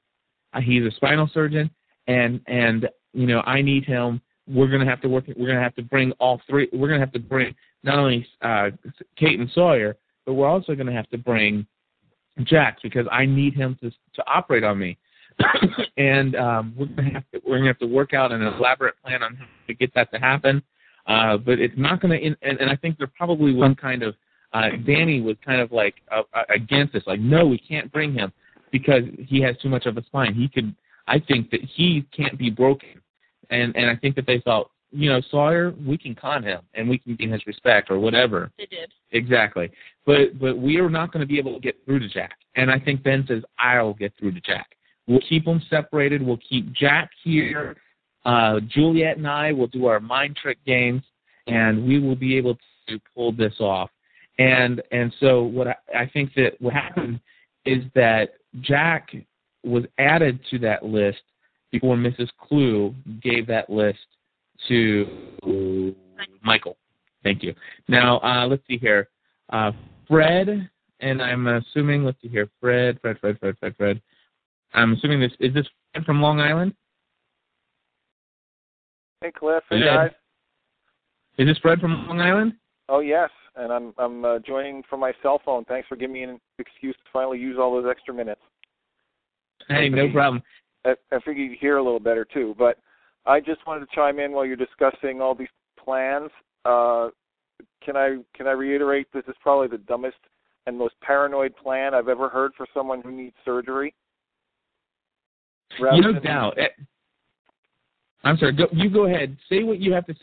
Uh, 0.53 0.59
he's 0.59 0.83
a 0.83 0.91
spinal 0.91 1.29
surgeon, 1.33 1.69
and 2.07 2.41
and 2.47 2.89
you 3.13 3.27
know 3.27 3.43
I 3.45 3.61
need 3.61 3.85
him. 3.85 4.19
We're 4.45 4.67
going 4.67 4.81
to 4.81 4.87
have 4.87 4.99
to 5.03 5.07
work. 5.07 5.23
We're 5.37 5.47
going 5.47 5.57
to 5.57 5.63
have 5.63 5.75
to 5.75 5.83
bring 5.83 6.11
all 6.19 6.41
three. 6.49 6.67
We're 6.73 6.89
going 6.89 6.99
to 6.99 7.05
have 7.05 7.13
to 7.13 7.19
bring 7.19 7.55
not 7.83 7.97
only 7.97 8.27
uh, 8.41 8.71
Kate 9.15 9.39
and 9.39 9.49
Sawyer, 9.51 9.95
but 10.31 10.35
we're 10.35 10.47
also 10.47 10.75
going 10.75 10.87
to 10.87 10.93
have 10.93 11.09
to 11.09 11.17
bring 11.17 11.67
Jack 12.43 12.77
because 12.81 13.05
I 13.11 13.25
need 13.25 13.53
him 13.53 13.77
to 13.81 13.89
to 13.89 14.23
operate 14.25 14.63
on 14.63 14.79
me." 14.79 14.97
and 15.97 16.35
um, 16.37 16.73
we're 16.77 16.85
gonna 16.85 17.11
have 17.11 17.29
to 17.33 17.41
we're 17.45 17.57
gonna 17.57 17.67
have 17.67 17.79
to 17.79 17.85
work 17.85 18.13
out 18.13 18.31
an 18.31 18.41
elaborate 18.41 18.95
plan 19.03 19.23
on 19.23 19.35
how 19.35 19.45
to 19.67 19.73
get 19.73 19.93
that 19.93 20.09
to 20.13 20.19
happen. 20.19 20.63
Uh, 21.05 21.35
but 21.35 21.59
it's 21.59 21.73
not 21.75 21.99
gonna. 21.99 22.15
In, 22.15 22.35
and, 22.41 22.59
and 22.61 22.69
I 22.69 22.77
think 22.77 22.97
there 22.97 23.11
probably 23.17 23.53
was 23.53 23.75
kind 23.81 24.03
of. 24.03 24.15
Uh, 24.53 24.69
Danny 24.85 25.19
was 25.19 25.35
kind 25.45 25.59
of 25.59 25.73
like 25.73 25.95
uh, 26.11 26.23
uh, 26.33 26.43
against 26.53 26.93
this, 26.93 27.03
like, 27.07 27.21
no, 27.21 27.45
we 27.45 27.57
can't 27.57 27.89
bring 27.91 28.13
him 28.13 28.33
because 28.69 29.03
he 29.17 29.41
has 29.41 29.55
too 29.61 29.69
much 29.69 29.85
of 29.85 29.97
a 29.97 30.03
spine. 30.05 30.33
He 30.33 30.47
could. 30.47 30.73
I 31.07 31.19
think 31.19 31.49
that 31.51 31.61
he 31.61 32.05
can't 32.15 32.37
be 32.37 32.49
broken, 32.49 33.01
and 33.49 33.75
and 33.75 33.89
I 33.89 33.95
think 33.97 34.15
that 34.15 34.25
they 34.25 34.39
thought, 34.39 34.71
you 34.91 35.09
know, 35.09 35.21
Sawyer, 35.31 35.73
we 35.85 35.97
can 35.97 36.15
con 36.15 36.43
him 36.43 36.61
and 36.73 36.87
we 36.89 36.97
can 36.97 37.15
gain 37.15 37.31
his 37.31 37.45
respect 37.47 37.89
or 37.89 37.99
whatever. 37.99 38.51
They 38.57 38.65
did. 38.65 38.91
Exactly. 39.11 39.71
But 40.05 40.39
but 40.39 40.57
we 40.57 40.77
are 40.77 40.89
not 40.89 41.11
going 41.11 41.21
to 41.21 41.27
be 41.27 41.39
able 41.39 41.53
to 41.53 41.59
get 41.59 41.77
through 41.85 41.99
to 41.99 42.09
Jack. 42.09 42.37
And 42.55 42.69
I 42.69 42.79
think 42.79 43.03
Ben 43.03 43.25
says, 43.27 43.43
I'll 43.57 43.93
get 43.93 44.13
through 44.19 44.33
to 44.33 44.41
Jack. 44.41 44.67
We'll 45.07 45.21
keep 45.27 45.45
them 45.45 45.61
separated. 45.69 46.21
We'll 46.21 46.39
keep 46.47 46.71
Jack 46.73 47.11
here. 47.23 47.77
Uh, 48.25 48.59
Juliet 48.67 49.17
and 49.17 49.27
I 49.27 49.51
will 49.51 49.67
do 49.67 49.87
our 49.87 49.99
mind 49.99 50.35
trick 50.35 50.59
games, 50.65 51.01
and 51.47 51.87
we 51.87 51.99
will 51.99 52.15
be 52.15 52.37
able 52.37 52.57
to 52.87 52.99
pull 53.15 53.31
this 53.31 53.55
off. 53.59 53.89
And 54.37 54.81
and 54.91 55.13
so 55.19 55.43
what 55.43 55.67
I, 55.67 55.75
I 55.95 56.09
think 56.11 56.33
that 56.35 56.53
what 56.59 56.73
happened 56.73 57.19
is 57.65 57.83
that 57.95 58.33
Jack 58.61 59.11
was 59.63 59.83
added 59.97 60.39
to 60.49 60.59
that 60.59 60.83
list 60.83 61.21
before 61.71 61.95
Mrs. 61.95 62.27
Klugh 62.41 62.93
gave 63.21 63.47
that 63.47 63.69
list 63.69 63.99
to 64.67 65.95
Michael. 66.43 66.77
Thank 67.23 67.43
you. 67.43 67.53
Now 67.87 68.19
uh, 68.19 68.47
let's 68.47 68.63
see 68.67 68.77
here. 68.77 69.09
Uh, 69.51 69.71
Fred, 70.07 70.69
and 70.99 71.21
I'm 71.21 71.47
assuming. 71.47 72.03
Let's 72.03 72.21
see 72.21 72.27
here. 72.27 72.49
Fred, 72.59 72.99
Fred, 73.01 73.19
Fred, 73.19 73.37
Fred, 73.39 73.57
Fred, 73.59 73.75
Fred. 73.77 74.01
I'm 74.73 74.93
assuming 74.93 75.19
this 75.19 75.31
is 75.39 75.53
this 75.53 75.67
Fred 75.93 76.05
from 76.05 76.21
Long 76.21 76.39
Island. 76.39 76.73
Hey 79.21 79.31
Cliff, 79.31 79.63
hey 79.69 79.83
guys. 79.83 80.11
Is 81.37 81.47
this 81.47 81.57
Fred 81.59 81.79
from 81.79 82.07
Long 82.07 82.19
Island? 82.19 82.53
Oh 82.89 82.99
yes, 82.99 83.29
and 83.55 83.71
I'm 83.71 83.93
I'm 83.97 84.25
uh, 84.25 84.39
joining 84.39 84.83
from 84.89 84.99
my 84.99 85.13
cell 85.21 85.41
phone. 85.45 85.63
Thanks 85.65 85.87
for 85.87 85.95
giving 85.95 86.13
me 86.13 86.23
an 86.23 86.39
excuse 86.59 86.95
to 86.95 87.09
finally 87.13 87.37
use 87.37 87.57
all 87.59 87.73
those 87.73 87.89
extra 87.89 88.13
minutes. 88.13 88.41
Hey, 89.67 89.89
no 89.89 90.11
problem. 90.11 90.41
I, 90.85 90.95
I 91.11 91.19
figured 91.19 91.37
you'd 91.37 91.59
hear 91.59 91.77
a 91.77 91.83
little 91.83 91.99
better 91.99 92.25
too, 92.25 92.55
but 92.57 92.79
I 93.25 93.39
just 93.39 93.65
wanted 93.67 93.81
to 93.81 93.95
chime 93.95 94.19
in 94.19 94.31
while 94.31 94.45
you're 94.45 94.55
discussing 94.55 95.21
all 95.21 95.35
these 95.35 95.47
plans. 95.83 96.29
Uh, 96.65 97.09
can 97.83 97.95
I 97.95 98.17
can 98.35 98.47
I 98.47 98.51
reiterate 98.51 99.07
this 99.13 99.23
is 99.27 99.35
probably 99.41 99.67
the 99.67 99.77
dumbest 99.79 100.17
and 100.67 100.77
most 100.77 100.95
paranoid 101.01 101.55
plan 101.55 101.93
I've 101.93 102.07
ever 102.07 102.29
heard 102.29 102.51
for 102.55 102.65
someone 102.73 103.01
who 103.01 103.11
needs 103.11 103.35
surgery. 103.43 103.93
Rather 105.79 105.95
you 105.95 106.01
no 106.03 106.13
than- 106.13 106.23
doubt. 106.23 106.57
Eh, 106.57 106.67
I'm 108.23 108.37
sorry. 108.37 108.53
Go, 108.53 108.67
you 108.71 108.89
go 108.89 109.05
ahead. 109.05 109.35
Say 109.49 109.63
what 109.63 109.79
you 109.79 109.93
have 109.93 110.05
to 110.07 110.15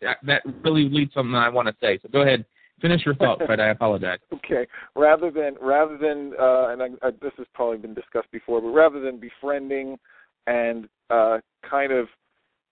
That, 0.00 0.18
that 0.24 0.42
really 0.62 0.88
leads 0.88 1.12
to 1.12 1.20
something 1.20 1.34
I 1.34 1.48
want 1.48 1.68
to 1.68 1.74
say. 1.80 1.98
So 2.02 2.08
go 2.08 2.22
ahead, 2.22 2.44
finish 2.80 3.04
your 3.04 3.16
thought, 3.16 3.38
Fred. 3.46 3.60
I 3.60 3.68
apologize. 3.68 4.18
Okay. 4.44 4.66
Rather 4.96 5.30
than 5.30 5.54
rather 5.62 5.96
than 5.96 6.32
uh, 6.38 6.68
and 6.68 6.82
I, 6.82 6.86
I, 7.06 7.10
this 7.22 7.32
has 7.38 7.46
probably 7.54 7.78
been 7.78 7.94
discussed 7.94 8.30
before, 8.32 8.60
but 8.60 8.68
rather 8.68 9.00
than 9.00 9.18
befriending 9.18 9.98
and 10.46 10.88
uh, 11.08 11.38
kind 11.68 11.90
of 11.90 12.08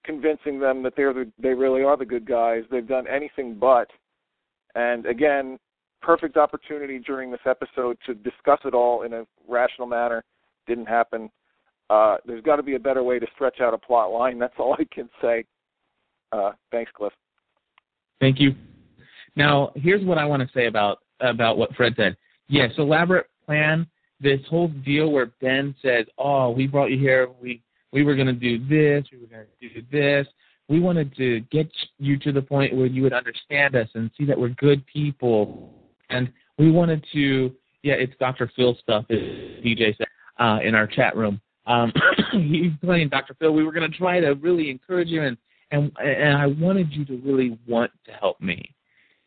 convincing 0.05 0.59
them 0.59 0.83
that 0.83 0.95
they're 0.97 1.13
the, 1.13 1.31
they 1.39 1.51
really 1.51 1.83
are 1.83 1.97
the 1.97 2.05
good 2.05 2.27
guys, 2.27 2.63
they've 2.71 2.89
done 2.89 3.07
anything 3.07 3.55
but. 3.55 3.89
And 4.75 5.07
again, 5.07 5.59
perfect 6.01 6.37
opportunity 6.37 6.99
during 6.99 7.31
this 7.31 7.41
episode 7.47 7.97
to 8.07 8.15
discuss 8.15 8.61
it 8.65 8.75
all 8.75 9.03
in 9.03 9.13
a 9.13 9.27
rational 9.49 9.87
manner. 9.87 10.25
Didn't 10.67 10.87
happen. 10.87 11.31
Uh, 11.91 12.19
there's 12.25 12.43
got 12.43 12.57
to 12.57 12.63
be 12.63 12.77
a 12.77 12.79
better 12.79 13.03
way 13.03 13.19
to 13.19 13.27
stretch 13.35 13.61
out 13.61 13.75
a 13.75 13.79
plot 13.79 14.13
line. 14.13 14.39
That's 14.39 14.55
all 14.59 14.75
I 14.79 14.85
can 14.95 15.09
say. 15.21 15.45
Uh, 16.33 16.53
thanks, 16.71 16.91
Cliff. 16.95 17.13
Thank 18.21 18.39
you. 18.39 18.55
Now, 19.37 19.73
here's 19.75 20.05
what 20.05 20.19
I 20.19 20.25
want 20.25 20.43
to 20.43 20.49
say 20.55 20.67
about 20.67 20.99
about 21.21 21.59
what 21.59 21.75
Fred 21.75 21.95
said. 21.97 22.17
Yes, 22.49 22.71
elaborate 22.79 23.27
plan. 23.45 23.87
This 24.21 24.41
whole 24.49 24.69
deal 24.69 25.11
where 25.11 25.33
Ben 25.41 25.75
says, 25.83 26.07
"Oh, 26.19 26.51
we 26.51 26.67
brought 26.67 26.91
you 26.91 26.99
here. 26.99 27.29
We 27.41 27.63
we 27.93 28.05
were 28.05 28.15
going 28.15 28.27
to 28.27 28.33
do 28.33 28.59
this. 28.59 29.09
We 29.13 29.19
were 29.19 29.27
going 29.27 29.47
to 29.61 29.69
do 29.69 29.83
this. 29.91 30.27
We 30.69 30.81
wanted 30.81 31.15
to 31.17 31.41
get 31.51 31.69
you 31.99 32.19
to 32.21 32.33
the 32.33 32.43
point 32.43 32.77
where 32.77 32.87
you 32.87 33.03
would 33.03 33.13
understand 33.13 33.75
us 33.75 33.89
and 33.95 34.11
see 34.17 34.25
that 34.27 34.39
we're 34.39 34.51
good 34.51 34.87
people. 34.87 35.75
And 36.11 36.33
we 36.59 36.71
wanted 36.71 37.05
to, 37.13 37.53
yeah, 37.83 37.95
it's 37.95 38.13
Dr. 38.21 38.51
Phil 38.55 38.77
stuff, 38.81 39.05
as 39.11 39.17
DJ 39.17 39.97
said 39.99 40.07
uh, 40.39 40.59
in 40.63 40.75
our 40.75 40.87
chat 40.87 41.17
room. 41.17 41.41
Um, 41.67 41.93
he's 42.33 42.73
playing 42.83 43.11
Dr. 43.11 43.35
Phil. 43.35 43.53
We 43.53 43.65
were 43.65 43.73
going 43.73 43.91
to 43.91 43.97
try 43.97 44.21
to 44.21 44.35
really 44.35 44.71
encourage 44.71 45.09
you, 45.09 45.23
and 45.23 45.37
and 45.71 45.93
and 46.03 46.37
I 46.37 46.47
wanted 46.47 46.93
you 46.93 47.05
to 47.05 47.17
really 47.19 47.59
want 47.69 47.93
to 48.07 48.13
help 48.13 48.41
me, 48.41 48.75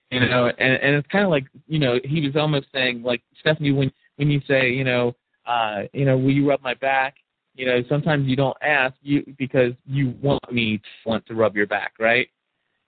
you 0.09 0.19
know. 0.19 0.47
And 0.47 0.73
and 0.73 0.95
it's 0.95 1.07
kind 1.07 1.23
of 1.23 1.29
like 1.29 1.45
you 1.67 1.79
know 1.79 1.99
he 2.03 2.21
was 2.21 2.35
almost 2.35 2.67
saying 2.73 3.03
like 3.03 3.21
Stephanie 3.39 3.71
when 3.71 3.91
when 4.17 4.29
you 4.29 4.41
say 4.47 4.71
you 4.71 4.83
know 4.83 5.15
uh 5.45 5.83
you 5.93 6.05
know 6.05 6.17
will 6.17 6.31
you 6.31 6.47
rub 6.47 6.61
my 6.61 6.73
back 6.73 7.15
you 7.55 7.65
know, 7.65 7.81
sometimes 7.87 8.27
you 8.27 8.35
don't 8.35 8.57
ask 8.61 8.95
you 9.01 9.23
because 9.37 9.73
you 9.85 10.15
want 10.21 10.51
me 10.51 10.77
to 10.77 11.09
want 11.09 11.25
to 11.27 11.35
rub 11.35 11.55
your 11.55 11.67
back, 11.67 11.93
right? 11.99 12.27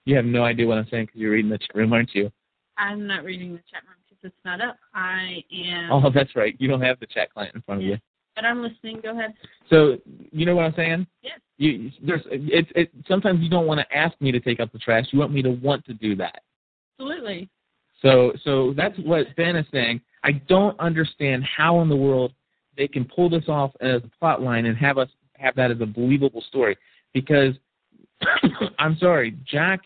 You 0.05 0.16
have 0.16 0.26
no 0.26 0.43
idea 0.43 0.68
what 0.68 0.78
I'm 0.78 0.88
saying 0.89 1.05
because 1.05 1.20
you're 1.20 1.32
reading 1.32 1.51
the 1.51 1.57
chat 1.57 1.76
room, 1.76 1.93
aren't 1.93 2.13
you? 2.13 2.32
I'm 2.78 3.07
not 3.07 3.24
reading 3.24 3.53
the 3.53 3.61
chat 3.72 3.84
room 3.88 3.97
because 4.07 4.24
it's 4.24 4.45
not 4.45 4.61
up. 4.61 4.78
I 4.93 5.43
am. 5.68 5.91
Oh, 5.91 6.11
that's 6.13 6.36
right. 6.36 6.55
You 6.59 6.68
don't 6.68 6.82
have 6.82 6.99
the 6.99 7.07
chat 7.07 7.34
client 7.34 7.55
in 7.55 7.61
front 7.61 7.82
of 7.82 7.88
you. 7.88 7.97
But 8.36 8.45
I'm 8.45 8.61
listening. 8.61 8.99
Go 9.01 9.11
ahead. 9.11 9.34
So 9.70 9.97
you 10.32 10.45
know 10.45 10.55
what 10.55 10.66
I'm 10.66 10.74
saying? 10.76 11.07
Yes. 11.22 11.39
You 11.57 11.89
there's 12.05 12.22
it's 12.30 12.70
it 12.76 12.91
sometimes 13.07 13.41
you 13.41 13.49
don't 13.49 13.66
want 13.66 13.80
to 13.80 13.97
ask 13.97 14.20
me 14.20 14.32
to 14.32 14.39
take 14.39 14.59
up 14.59 14.72
the 14.74 14.80
trash. 14.80 15.05
You 15.11 15.20
want 15.20 15.32
me 15.32 15.41
to 15.41 15.51
want 15.51 15.86
to 15.86 15.93
do 15.93 16.16
that. 16.18 16.41
Absolutely. 16.99 17.49
So 18.01 18.34
so 18.43 18.74
that's 18.76 18.97
what 18.99 19.28
Ben 19.38 19.55
is 19.55 19.66
saying. 19.72 20.01
I 20.24 20.34
don't 20.49 20.78
understand 20.80 21.43
how 21.45 21.82
in 21.82 21.88
the 21.88 21.95
world 21.95 22.34
they 22.78 22.88
can 22.88 23.05
pull 23.05 23.30
this 23.30 23.45
off 23.47 23.71
as 23.82 24.01
a 24.03 24.11
plot 24.19 24.41
line 24.41 24.65
and 24.65 24.78
have 24.78 24.97
us 24.97 25.09
have 25.38 25.55
that 25.55 25.71
as 25.71 25.82
a 25.82 25.86
believable 25.86 26.43
story. 26.47 26.78
Because 27.13 27.53
I'm 28.80 28.97
sorry, 28.97 29.38
Jack 29.45 29.82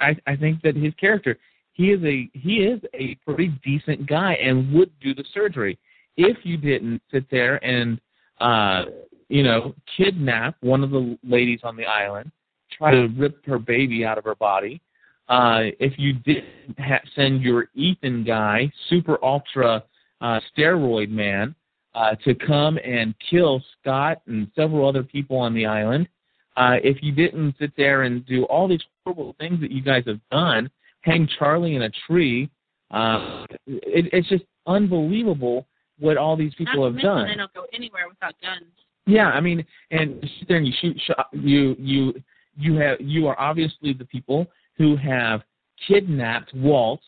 I 0.00 0.16
I 0.26 0.36
think 0.36 0.62
that 0.62 0.76
his 0.76 0.94
character 0.94 1.38
he 1.72 1.90
is 1.90 2.02
a 2.04 2.30
he 2.34 2.56
is 2.58 2.80
a 2.94 3.14
pretty 3.26 3.48
decent 3.64 4.06
guy 4.06 4.34
and 4.34 4.72
would 4.72 4.90
do 5.00 5.14
the 5.14 5.24
surgery. 5.32 5.78
If 6.16 6.38
you 6.44 6.56
didn't 6.56 7.02
sit 7.10 7.28
there 7.30 7.64
and 7.64 8.00
uh 8.40 8.84
you 9.28 9.42
know 9.42 9.74
kidnap 9.96 10.56
one 10.60 10.82
of 10.82 10.90
the 10.90 11.18
ladies 11.24 11.60
on 11.62 11.76
the 11.76 11.86
island 11.86 12.30
try 12.70 12.90
to 12.90 13.08
rip 13.16 13.44
her 13.46 13.58
baby 13.58 14.04
out 14.04 14.18
of 14.18 14.24
her 14.24 14.34
body 14.34 14.80
uh 15.28 15.62
if 15.78 15.92
you 15.98 16.12
didn't 16.12 16.78
ha- 16.78 17.00
send 17.14 17.40
your 17.40 17.68
Ethan 17.74 18.24
guy 18.24 18.70
super 18.90 19.18
ultra 19.24 19.82
uh 20.20 20.40
steroid 20.56 21.10
man 21.10 21.54
uh, 21.94 22.14
to 22.24 22.34
come 22.34 22.78
and 22.84 23.14
kill 23.30 23.62
Scott 23.80 24.20
and 24.26 24.50
several 24.54 24.88
other 24.88 25.02
people 25.02 25.36
on 25.36 25.54
the 25.54 25.66
island. 25.66 26.08
Uh, 26.56 26.76
if 26.82 27.02
you 27.02 27.12
didn't 27.12 27.54
sit 27.58 27.72
there 27.76 28.02
and 28.02 28.24
do 28.26 28.44
all 28.44 28.68
these 28.68 28.82
horrible 29.04 29.34
things 29.38 29.60
that 29.60 29.70
you 29.70 29.82
guys 29.82 30.04
have 30.06 30.20
done, 30.30 30.70
hang 31.00 31.28
Charlie 31.38 31.74
in 31.74 31.82
a 31.82 31.90
tree, 32.06 32.48
uh, 32.90 33.44
it, 33.66 34.08
it's 34.12 34.28
just 34.28 34.44
unbelievable 34.66 35.66
what 35.98 36.16
all 36.16 36.36
these 36.36 36.54
people 36.54 36.84
have 36.84 37.00
done. 37.00 37.28
They 37.28 37.34
don't 37.34 37.52
go 37.54 37.66
anywhere 37.72 38.08
without 38.08 38.34
guns. 38.40 38.70
Yeah, 39.06 39.28
I 39.28 39.40
mean, 39.40 39.64
and 39.90 40.22
you 40.22 40.28
sit 40.38 40.48
there 40.48 40.56
and 40.56 40.66
you 40.66 40.72
shoot 40.80 41.00
shot. 41.06 41.28
You 41.32 41.76
you 41.78 42.14
you 42.56 42.74
have 42.76 43.00
you 43.00 43.26
are 43.26 43.38
obviously 43.38 43.92
the 43.92 44.04
people 44.06 44.46
who 44.78 44.96
have 44.96 45.42
kidnapped 45.86 46.54
Walt 46.54 47.00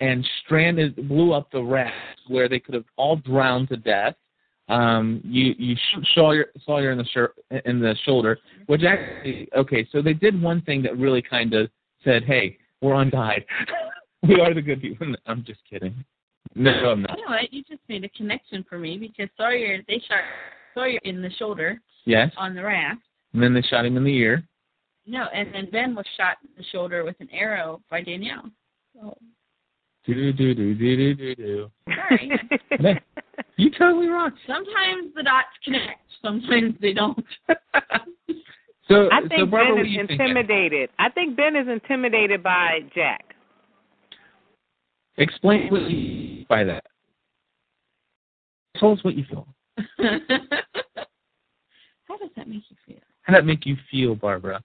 and 0.00 0.26
stranded, 0.44 1.08
blew 1.08 1.32
up 1.32 1.50
the 1.50 1.62
raft 1.62 2.20
where 2.28 2.48
they 2.48 2.58
could 2.58 2.74
have 2.74 2.84
all 2.96 3.16
drowned 3.16 3.68
to 3.68 3.76
death. 3.76 4.14
Um, 4.68 5.20
you 5.24 5.54
you 5.58 5.76
shoot 5.92 6.06
Sawyer 6.14 6.46
Sawyer 6.64 6.90
in 6.92 6.98
the 6.98 7.04
shir- 7.04 7.34
in 7.66 7.80
the 7.80 7.94
shoulder, 8.04 8.38
which 8.66 8.82
actually 8.82 9.48
okay. 9.56 9.86
So 9.92 10.00
they 10.00 10.14
did 10.14 10.40
one 10.40 10.62
thing 10.62 10.82
that 10.82 10.96
really 10.96 11.20
kind 11.22 11.52
of 11.52 11.68
said, 12.02 12.24
"Hey, 12.24 12.56
we're 12.80 12.94
on 12.94 13.10
guide. 13.10 13.44
we 14.22 14.40
are 14.40 14.54
the 14.54 14.62
good 14.62 14.80
people." 14.80 15.14
I'm 15.26 15.44
just 15.44 15.60
kidding. 15.68 15.94
No, 16.54 16.70
I'm 16.70 17.02
not. 17.02 17.18
You 17.18 17.24
know 17.24 17.30
what? 17.32 17.52
You 17.52 17.62
just 17.68 17.82
made 17.88 18.04
a 18.04 18.08
connection 18.10 18.64
for 18.68 18.78
me 18.78 18.96
because 18.96 19.28
Sawyer 19.36 19.78
they 19.86 20.00
shot 20.08 20.20
Sawyer 20.74 20.98
in 21.04 21.20
the 21.20 21.30
shoulder 21.38 21.80
Yes. 22.06 22.32
on 22.36 22.54
the 22.54 22.62
raft. 22.62 23.00
And 23.32 23.42
then 23.42 23.52
they 23.54 23.62
shot 23.62 23.84
him 23.84 23.96
in 23.96 24.04
the 24.04 24.14
ear. 24.16 24.42
No, 25.06 25.26
and 25.34 25.52
then 25.52 25.68
Ben 25.70 25.94
was 25.94 26.06
shot 26.16 26.36
in 26.42 26.50
the 26.56 26.64
shoulder 26.72 27.04
with 27.04 27.16
an 27.20 27.28
arrow 27.32 27.82
by 27.90 28.00
Danielle. 28.02 28.50
So 28.94 29.16
Do 30.06 30.14
do 30.14 30.32
do 30.32 30.54
do 30.54 30.74
do 30.74 31.14
do 31.14 31.34
do. 31.34 31.70
sorry. 32.80 33.00
You 33.56 33.70
totally 33.70 34.08
wrong. 34.08 34.32
Sometimes 34.46 35.14
the 35.14 35.22
dots 35.22 35.48
connect. 35.64 36.00
Sometimes 36.22 36.74
they 36.80 36.92
don't. 36.92 37.24
So 38.88 39.08
I 39.10 39.22
so 39.22 39.28
think 39.28 39.50
Barbara, 39.50 39.76
Ben 39.76 39.80
is 39.80 39.86
do 39.86 39.92
you 39.92 40.06
think? 40.06 40.20
intimidated. 40.20 40.90
I 40.98 41.08
think 41.08 41.36
Ben 41.38 41.56
is 41.56 41.66
intimidated 41.68 42.42
by 42.42 42.80
Jack. 42.94 43.34
Explain 45.16 45.70
what 45.70 45.82
you 45.82 45.88
mean 45.88 46.46
by 46.50 46.64
that. 46.64 46.84
Tell 48.76 48.92
us 48.92 49.02
what 49.02 49.14
you 49.14 49.24
feel. 49.24 49.46
How 52.06 52.18
does 52.18 52.28
that 52.36 52.46
make 52.46 52.62
you 52.68 52.76
feel? 52.86 52.98
How 53.22 53.32
does 53.32 53.40
that 53.40 53.46
make 53.46 53.64
you 53.64 53.76
feel, 53.90 54.14
Barbara? 54.16 54.62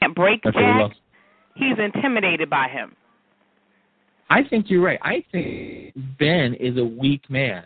Can't 0.00 0.14
break 0.14 0.44
Okay, 0.44 0.58
Jack. 0.58 0.96
He's 1.54 1.78
intimidated 1.78 2.50
by 2.50 2.66
him. 2.68 2.96
I 4.30 4.42
think 4.44 4.66
you're 4.68 4.82
right. 4.82 4.98
I 5.02 5.24
think 5.32 5.94
Ben 6.18 6.54
is 6.54 6.76
a 6.76 6.84
weak 6.84 7.28
man. 7.30 7.64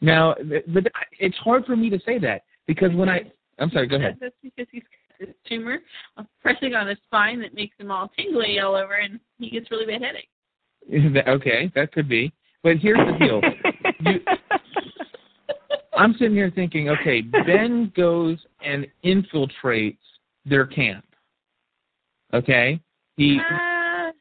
Now, 0.00 0.34
but 0.68 0.84
it's 1.18 1.36
hard 1.38 1.64
for 1.66 1.76
me 1.76 1.90
to 1.90 1.98
say 2.04 2.18
that 2.18 2.42
because 2.66 2.92
when 2.94 3.08
I, 3.08 3.30
I'm 3.58 3.70
sorry, 3.70 3.86
go 3.86 3.96
ahead. 3.96 4.18
That's 4.20 4.34
because 4.42 4.66
he's 4.70 4.82
got 4.82 5.26
this 5.26 5.34
tumor 5.48 5.78
pressing 6.42 6.74
on 6.74 6.88
his 6.88 6.98
spine 7.06 7.40
that 7.40 7.54
makes 7.54 7.78
him 7.78 7.90
all 7.90 8.10
tingly 8.16 8.58
all 8.58 8.74
over, 8.74 8.94
and 8.94 9.20
he 9.38 9.50
gets 9.50 9.70
really 9.70 9.86
bad 9.86 10.02
headache. 10.02 10.28
okay, 11.28 11.70
that 11.74 11.92
could 11.92 12.08
be. 12.08 12.32
But 12.62 12.78
here's 12.78 12.98
the 12.98 13.18
deal. 13.18 13.40
you, 14.12 14.20
I'm 15.96 16.14
sitting 16.14 16.34
here 16.34 16.50
thinking, 16.54 16.88
okay, 16.88 17.20
Ben 17.20 17.92
goes 17.96 18.38
and 18.64 18.86
infiltrates 19.04 19.98
their 20.44 20.66
camp. 20.66 21.04
Okay, 22.32 22.80
he 23.16 23.38
Uh, 23.38 23.73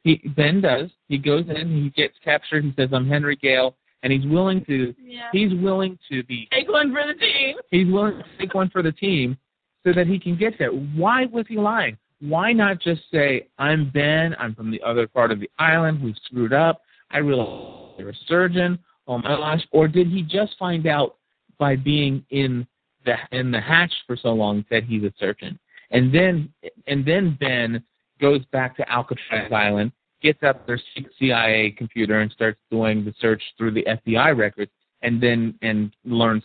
he 0.03 0.21
Ben 0.35 0.61
does. 0.61 0.89
He 1.07 1.17
goes 1.17 1.45
in, 1.47 1.83
he 1.83 1.89
gets 1.89 2.15
captured. 2.23 2.63
He 2.63 2.73
says, 2.77 2.89
"I'm 2.93 3.07
Henry 3.07 3.35
Gale," 3.35 3.75
and 4.03 4.11
he's 4.11 4.25
willing 4.25 4.63
to 4.65 4.93
yeah. 5.01 5.29
he's 5.31 5.53
willing 5.53 5.97
to 6.09 6.23
be 6.23 6.47
Take 6.51 6.69
one 6.69 6.91
for 6.91 7.01
the 7.07 7.19
team. 7.19 7.55
he's 7.71 7.91
willing 7.91 8.17
to 8.17 8.23
take 8.37 8.53
one 8.53 8.69
for 8.69 8.83
the 8.83 8.91
team 8.91 9.37
so 9.85 9.93
that 9.93 10.07
he 10.07 10.19
can 10.19 10.37
get 10.37 10.57
there. 10.57 10.69
Why 10.69 11.25
was 11.25 11.45
he 11.47 11.57
lying? 11.57 11.97
Why 12.19 12.53
not 12.53 12.79
just 12.79 13.01
say, 13.11 13.47
I'm 13.59 13.89
Ben, 13.89 14.33
I'm 14.39 14.55
from 14.55 14.71
the 14.71 14.81
other 14.81 15.07
part 15.07 15.31
of 15.31 15.41
the 15.41 15.49
island, 15.59 16.01
we 16.01 16.15
screwed 16.25 16.53
up, 16.53 16.81
I 17.11 17.17
realize 17.17 17.95
you're 17.97 18.09
a 18.09 18.15
surgeon, 18.27 18.79
oh 19.07 19.17
my 19.17 19.35
gosh, 19.35 19.61
or 19.71 19.89
did 19.89 20.07
he 20.07 20.23
just 20.23 20.57
find 20.57 20.87
out 20.87 21.17
by 21.59 21.75
being 21.75 22.25
in 22.29 22.65
the 23.05 23.15
in 23.37 23.51
the 23.51 23.59
hatch 23.59 23.91
for 24.07 24.15
so 24.15 24.29
long 24.29 24.63
that 24.71 24.83
he's 24.83 25.03
a 25.03 25.13
surgeon? 25.19 25.59
And 25.91 26.13
then 26.13 26.51
and 26.87 27.05
then 27.05 27.37
Ben 27.39 27.83
goes 28.23 28.45
back 28.53 28.77
to 28.77 28.89
Alcatraz 28.89 29.51
Island, 29.51 29.91
gets 30.21 30.41
up 30.43 30.65
their 30.65 30.79
CIA 31.19 31.71
computer 31.77 32.21
and 32.21 32.31
starts 32.31 32.57
doing 32.71 33.03
the 33.03 33.13
search 33.19 33.43
through 33.57 33.71
the 33.71 33.83
FBI 33.83 34.35
records 34.35 34.71
and 35.01 35.21
then 35.21 35.53
and 35.61 35.93
learns 36.05 36.43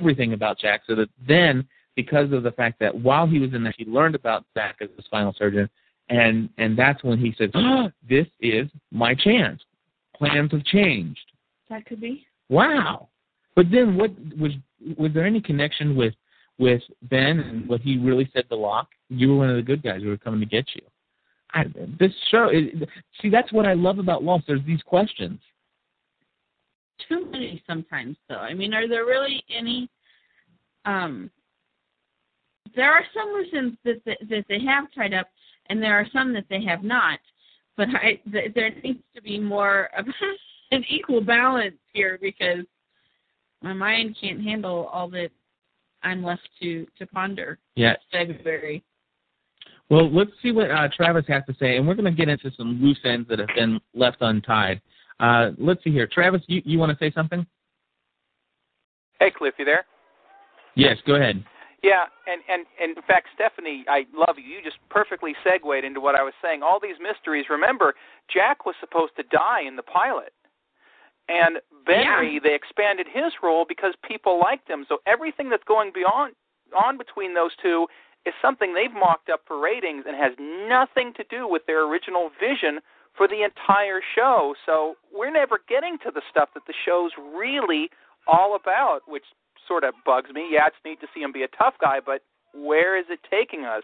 everything 0.00 0.32
about 0.32 0.58
Jack 0.58 0.80
so 0.86 0.94
that 0.94 1.10
then 1.28 1.68
because 1.96 2.32
of 2.32 2.42
the 2.42 2.52
fact 2.52 2.80
that 2.80 2.94
while 2.94 3.26
he 3.26 3.38
was 3.38 3.52
in 3.52 3.62
there 3.62 3.74
he 3.76 3.84
learned 3.84 4.14
about 4.14 4.46
Jack 4.56 4.76
as 4.80 4.88
a 4.98 5.02
spinal 5.02 5.34
surgeon 5.36 5.68
and 6.08 6.48
and 6.56 6.78
that's 6.78 7.04
when 7.04 7.18
he 7.18 7.34
said, 7.36 7.50
oh, 7.52 7.90
this 8.08 8.26
is 8.40 8.66
my 8.90 9.14
chance. 9.14 9.60
Plans 10.16 10.50
have 10.52 10.64
changed. 10.64 11.20
That 11.68 11.84
could 11.84 12.00
be. 12.00 12.26
Wow. 12.48 13.08
But 13.54 13.66
then 13.70 13.98
what 13.98 14.12
was 14.38 14.52
was 14.96 15.12
there 15.12 15.26
any 15.26 15.42
connection 15.42 15.94
with 15.94 16.14
with 16.58 16.80
Ben 17.02 17.40
and 17.40 17.68
what 17.68 17.82
he 17.82 17.98
really 17.98 18.30
said 18.32 18.48
to 18.48 18.56
Locke, 18.56 18.88
you 19.10 19.28
were 19.28 19.36
one 19.36 19.50
of 19.50 19.56
the 19.56 19.62
good 19.62 19.82
guys 19.82 20.00
who 20.00 20.08
were 20.08 20.16
coming 20.16 20.40
to 20.40 20.46
get 20.46 20.64
you. 20.74 20.80
I, 21.52 21.64
this 21.98 22.12
show, 22.30 22.48
it, 22.52 22.88
see, 23.20 23.30
that's 23.30 23.52
what 23.52 23.66
I 23.66 23.72
love 23.72 23.98
about 23.98 24.22
Lost. 24.22 24.44
There's 24.46 24.64
these 24.66 24.82
questions. 24.82 25.40
Too 27.08 27.26
many 27.30 27.62
sometimes, 27.66 28.16
though. 28.28 28.36
I 28.36 28.54
mean, 28.54 28.74
are 28.74 28.88
there 28.88 29.06
really 29.06 29.42
any? 29.56 29.88
Um, 30.84 31.30
there 32.76 32.92
are 32.92 33.04
some 33.14 33.32
loose 33.32 33.48
ends 33.54 33.76
that, 33.84 34.04
that 34.04 34.18
that 34.28 34.44
they 34.48 34.60
have 34.64 34.92
tied 34.94 35.14
up, 35.14 35.28
and 35.70 35.82
there 35.82 35.94
are 35.94 36.06
some 36.12 36.32
that 36.34 36.44
they 36.50 36.62
have 36.64 36.82
not. 36.82 37.18
But 37.76 37.88
I, 37.90 38.20
th- 38.30 38.52
there 38.54 38.74
needs 38.82 39.02
to 39.14 39.22
be 39.22 39.38
more 39.38 39.88
of 39.96 40.06
an 40.70 40.84
equal 40.88 41.20
balance 41.20 41.76
here 41.92 42.18
because 42.20 42.64
my 43.62 43.72
mind 43.72 44.16
can't 44.20 44.42
handle 44.42 44.90
all 44.92 45.08
that 45.10 45.30
I'm 46.02 46.22
left 46.22 46.48
to 46.60 46.86
to 46.98 47.06
ponder. 47.06 47.58
Yeah. 47.74 47.94
February. 48.12 48.84
Well, 49.90 50.10
let's 50.12 50.30
see 50.42 50.52
what 50.52 50.70
uh, 50.70 50.88
Travis 50.94 51.24
has 51.28 51.42
to 51.46 51.54
say, 51.58 51.76
and 51.76 51.88
we're 51.88 51.94
going 51.94 52.04
to 52.04 52.10
get 52.10 52.28
into 52.28 52.50
some 52.56 52.80
loose 52.82 52.98
ends 53.04 53.28
that 53.30 53.38
have 53.38 53.48
been 53.54 53.80
left 53.94 54.18
untied. 54.20 54.82
Uh, 55.18 55.50
let's 55.58 55.82
see 55.82 55.90
here, 55.90 56.06
Travis, 56.06 56.42
you 56.46 56.62
you 56.64 56.78
want 56.78 56.96
to 56.96 56.98
say 56.98 57.12
something? 57.12 57.46
Hey, 59.18 59.32
Cliff, 59.36 59.54
you 59.58 59.64
there? 59.64 59.84
Yes, 60.74 60.96
go 61.06 61.16
ahead. 61.16 61.42
Yeah, 61.82 62.04
and, 62.26 62.42
and 62.48 62.66
and 62.80 62.96
in 62.96 63.02
fact, 63.04 63.28
Stephanie, 63.34 63.84
I 63.88 64.04
love 64.14 64.36
you. 64.36 64.44
You 64.44 64.62
just 64.62 64.78
perfectly 64.90 65.34
segued 65.42 65.84
into 65.84 66.00
what 66.00 66.14
I 66.14 66.22
was 66.22 66.34
saying. 66.42 66.62
All 66.62 66.78
these 66.80 66.96
mysteries. 67.00 67.46
Remember, 67.48 67.94
Jack 68.32 68.66
was 68.66 68.74
supposed 68.80 69.12
to 69.16 69.22
die 69.24 69.62
in 69.66 69.76
the 69.76 69.82
pilot, 69.82 70.32
and 71.28 71.58
Benry 71.88 72.34
Yeah. 72.34 72.40
they 72.42 72.54
expanded 72.54 73.06
his 73.12 73.32
role 73.42 73.64
because 73.66 73.94
people 74.06 74.38
liked 74.38 74.68
him. 74.68 74.86
So 74.88 74.98
everything 75.06 75.48
that's 75.50 75.64
going 75.64 75.92
beyond 75.94 76.34
on 76.76 76.98
between 76.98 77.32
those 77.34 77.52
two 77.62 77.86
is 78.28 78.34
something 78.40 78.74
they've 78.74 78.92
mocked 78.92 79.28
up 79.30 79.42
for 79.46 79.60
ratings 79.60 80.04
and 80.06 80.16
has 80.16 80.32
nothing 80.38 81.12
to 81.14 81.24
do 81.28 81.48
with 81.48 81.66
their 81.66 81.88
original 81.88 82.30
vision 82.38 82.80
for 83.16 83.26
the 83.26 83.42
entire 83.42 84.00
show. 84.14 84.54
So 84.64 84.94
we're 85.12 85.32
never 85.32 85.60
getting 85.68 85.98
to 86.04 86.10
the 86.14 86.22
stuff 86.30 86.50
that 86.54 86.62
the 86.66 86.74
show's 86.84 87.10
really 87.34 87.90
all 88.26 88.54
about, 88.54 89.00
which 89.08 89.24
sort 89.66 89.84
of 89.84 89.94
bugs 90.06 90.30
me. 90.32 90.46
Yeah, 90.50 90.68
it's 90.68 90.76
neat 90.84 91.00
to 91.00 91.08
see 91.12 91.20
him 91.20 91.32
be 91.32 91.42
a 91.42 91.48
tough 91.48 91.74
guy, 91.80 91.98
but 92.04 92.22
where 92.54 92.96
is 92.96 93.06
it 93.10 93.20
taking 93.28 93.64
us? 93.64 93.82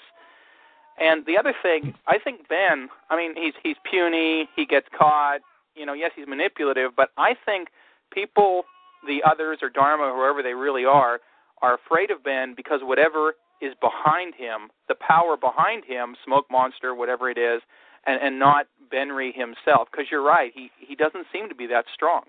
And 0.99 1.27
the 1.27 1.37
other 1.37 1.55
thing, 1.61 1.95
I 2.07 2.19
think 2.19 2.49
Ben, 2.49 2.89
I 3.11 3.17
mean, 3.17 3.35
he's 3.35 3.55
he's 3.63 3.77
puny, 3.91 4.49
he 4.55 4.65
gets 4.65 4.87
caught, 4.97 5.41
you 5.75 5.85
know, 5.85 5.93
yes, 5.93 6.13
he's 6.15 6.29
manipulative, 6.29 6.93
but 6.97 7.11
I 7.19 7.35
think 7.45 7.69
people, 8.13 8.63
the 9.07 9.21
others 9.29 9.59
or 9.61 9.71
Dharma, 9.71 10.13
whoever 10.15 10.43
they 10.43 10.55
really 10.55 10.85
are, 10.85 11.19
are 11.63 11.75
afraid 11.75 12.13
of 12.13 12.23
Ben 12.23 12.55
because 12.57 12.81
whatever 12.83 13.35
is 13.61 13.73
behind 13.81 14.35
him, 14.35 14.71
the 14.89 14.95
power 14.97 15.37
behind 15.37 15.85
him, 15.85 16.17
smoke 16.25 16.47
monster, 16.51 16.95
whatever 16.95 17.31
it 17.31 17.39
is, 17.39 17.63
and 18.07 18.21
and 18.21 18.39
not 18.39 18.67
Benry 18.93 19.35
himself. 19.35 19.89
Because 19.91 20.07
you're 20.11 20.23
right, 20.23 20.53
he 20.55 20.71
he 20.79 20.95
doesn't 20.95 21.27
seem 21.33 21.49
to 21.49 21.55
be 21.55 21.67
that 21.69 21.85
strong. 21.95 22.23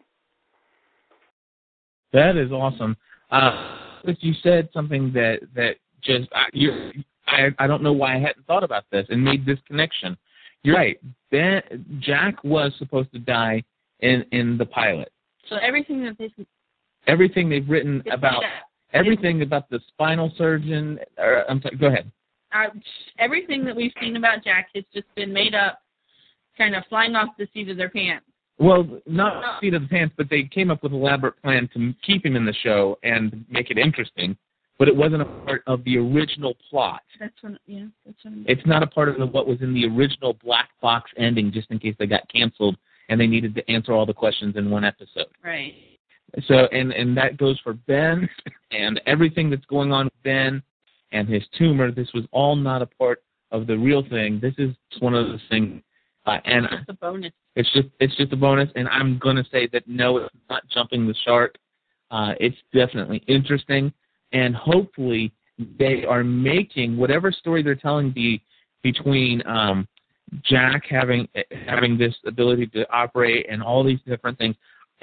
That 2.14 2.38
is 2.38 2.52
awesome. 2.52 2.96
Uh, 3.32 3.78
but 4.04 4.22
you 4.24 4.34
said 4.42 4.70
something 4.74 5.12
that 5.14 5.40
that 5.56 5.76
just 6.04 6.30
I, 6.34 6.46
you 6.54 6.92
I 7.28 7.48
I 7.60 7.68
don't 7.68 7.84
know 7.84 7.94
why 7.94 8.16
I 8.16 8.20
hadn't 8.20 8.46
thought 8.48 8.64
about 8.64 8.86
this 8.92 9.06
and 9.10 9.24
made 9.24 9.46
this 9.46 9.60
connection. 9.68 10.18
You're 10.64 10.76
right. 10.76 11.00
Ben 11.32 11.62
Jack 12.00 12.44
was 12.44 12.72
supposed 12.78 13.12
to 13.14 13.20
die 13.20 13.64
in 14.00 14.26
in 14.32 14.58
the 14.58 14.66
pilot. 14.66 15.12
So 15.50 15.58
everything 15.58 16.04
that 16.06 16.18
they 16.18 16.32
Everything 17.08 17.50
they've 17.50 17.68
written 17.70 18.04
about 18.12 18.42
made 18.42 18.50
everything 18.96 19.41
about 19.41 19.70
the 19.70 19.80
spinal 19.89 20.32
surgeon. 20.38 21.00
Or, 21.18 21.50
I'm 21.50 21.62
sorry. 21.62 21.78
Go 21.78 21.88
ahead. 21.88 22.12
uh, 22.54 22.68
everything 23.20 23.64
that 23.66 23.76
we've 23.76 23.93
seen 24.02 24.16
about 24.16 24.43
Jack 24.43 24.70
has 24.76 24.84
just 24.93 25.08
been 25.16 25.32
made 25.32 25.54
up, 25.54 25.82
kind 26.58 26.76
of 26.76 26.84
flying 26.89 27.16
off 27.16 27.30
the 27.38 27.48
seat 27.54 27.70
of 27.70 27.78
their 27.78 27.89
pants. 27.89 28.26
Well, 28.58 28.88
not 29.06 29.60
seat 29.60 29.74
of 29.74 29.82
the 29.82 29.88
pants, 29.89 30.16
but 30.18 30.30
they 30.30 30.43
came 30.43 30.72
up 30.72 30.82
with 30.82 30.93
an 30.93 31.00
elaborate 31.00 31.41
plan 31.43 31.70
to 31.74 31.93
keep 32.06 32.26
him 32.26 32.38
in 32.38 32.46
the 32.46 32.54
show 32.64 32.98
and 33.04 33.43
make 33.50 33.70
it 33.70 33.78
interesting. 33.78 34.38
But 34.78 34.88
it 34.88 34.96
wasn't 34.96 35.22
a 35.22 35.26
part 35.26 35.64
of 35.68 35.84
the 35.86 35.98
original 35.98 36.54
plot. 36.70 37.02
That's 37.20 37.34
what, 37.41 37.54
yeah, 37.66 37.86
that's 38.06 38.18
what. 38.24 38.32
I'm, 38.32 38.46
It's 38.48 38.66
not 38.66 38.84
a 38.84 38.88
part 38.88 39.10
of 39.10 39.18
the, 39.18 39.26
what 39.26 39.48
was 39.48 39.62
in 39.62 39.74
the 39.74 39.86
original 39.86 40.38
black 40.43 40.70
box 40.82 41.12
ending, 41.18 41.52
just 41.52 41.72
in 41.72 41.80
case 41.80 41.96
they 41.98 42.08
got 42.08 42.28
canceled 42.30 42.78
and 43.10 43.20
they 43.20 43.28
needed 43.28 43.56
to 43.56 43.72
answer 43.72 43.93
all 43.93 44.06
the 44.06 44.14
questions 44.14 44.56
in 44.58 44.70
one 44.70 44.84
episode. 44.84 45.28
right. 45.43 45.74
So, 46.48 46.68
and 46.72 46.92
and 46.92 47.16
that 47.18 47.38
goes 47.38 47.60
for 47.64 47.74
Ben 47.74 48.28
and 48.72 49.00
everything 49.06 49.50
that's 49.50 49.66
going 49.66 49.92
on 49.92 50.06
with 50.06 50.24
Ben 50.24 50.62
and 51.12 51.28
his 51.30 51.44
tumor. 51.58 51.92
This 51.92 52.12
was 52.14 52.26
all 52.32 52.56
not 52.56 52.82
a 52.82 52.86
part 52.86 53.24
of 53.52 53.68
the 53.68 53.78
real 53.78 54.04
thing. 54.10 54.40
This 54.42 54.54
is 54.58 54.76
just 54.92 55.02
one 55.02 55.14
of 55.14 55.28
those 55.28 55.42
things, 55.50 55.82
uh, 56.26 56.38
and 56.46 56.66
It's 56.66 56.90
a 56.90 56.94
bonus. 56.94 57.32
it's 57.56 57.72
just 57.74 57.88
it's 58.00 58.16
just 58.18 58.34
a 58.34 58.36
bonus. 58.36 58.70
And 58.76 58.88
I'm 58.90 59.18
gonna 59.20 59.46
say 59.52 59.68
that 59.72 59.88
no, 59.88 60.18
it's 60.18 60.36
not 60.50 60.68
jumping 60.70 61.08
the 61.08 61.16
shark. 61.26 61.56
Uh, 62.12 62.34
it's 62.40 62.58
definitely 62.74 63.24
interesting, 63.28 63.94
and 64.34 64.56
hopefully 64.56 65.32
they 65.80 66.04
are 66.06 66.24
making 66.24 66.98
whatever 66.98 67.32
story 67.32 67.64
they're 67.64 67.76
telling 67.76 68.12
be 68.12 68.42
between 68.84 69.42
um, 69.48 69.88
Jack 70.44 70.84
having 70.90 71.28
having 71.66 71.98
this 71.98 72.14
ability 72.26 72.68
to 72.68 72.90
operate 72.92 73.46
and 73.50 73.64
all 73.64 73.84
these 73.84 74.00
different 74.06 74.38
things, 74.38 74.56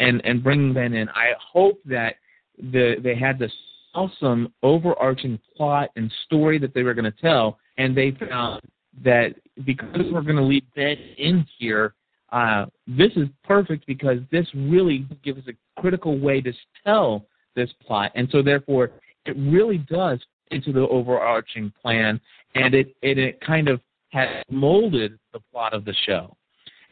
and 0.02 0.20
and 0.24 0.42
bringing 0.42 0.74
that 0.74 0.92
in. 0.92 1.08
I 1.10 1.32
hope 1.52 1.80
that 1.86 2.16
the 2.58 2.96
they 3.02 3.14
had 3.14 3.38
this 3.38 3.52
awesome 3.94 4.52
overarching 4.62 5.38
plot 5.56 5.90
and 5.96 6.12
story 6.24 6.58
that 6.58 6.74
they 6.74 6.82
were 6.82 6.94
going 6.94 7.10
to 7.10 7.20
tell, 7.20 7.58
and 7.78 7.96
they 7.96 8.10
found 8.28 8.62
that 9.04 9.34
because 9.64 10.06
we're 10.12 10.22
going 10.22 10.36
to 10.36 10.42
leave 10.42 10.64
Ben 10.74 10.96
in 11.18 11.46
here, 11.58 11.94
uh, 12.30 12.66
this 12.86 13.12
is 13.16 13.28
perfect 13.44 13.86
because 13.86 14.18
this 14.30 14.46
really 14.54 15.06
gives 15.22 15.38
us 15.38 15.44
a 15.48 15.80
critical 15.80 16.18
way 16.18 16.40
to 16.40 16.52
tell 16.84 17.24
this 17.54 17.70
plot, 17.86 18.10
and 18.14 18.28
so 18.30 18.42
therefore 18.42 18.90
it 19.26 19.36
really 19.36 19.78
does 19.78 20.18
into 20.50 20.72
the 20.72 20.86
overarching 20.88 21.72
plan, 21.80 22.20
and 22.54 22.74
it 22.74 22.94
it, 23.02 23.18
it 23.18 23.40
kind 23.40 23.68
of 23.68 23.80
has 24.10 24.28
molded 24.50 25.18
the 25.32 25.40
plot 25.50 25.72
of 25.72 25.84
the 25.84 25.94
show. 26.06 26.36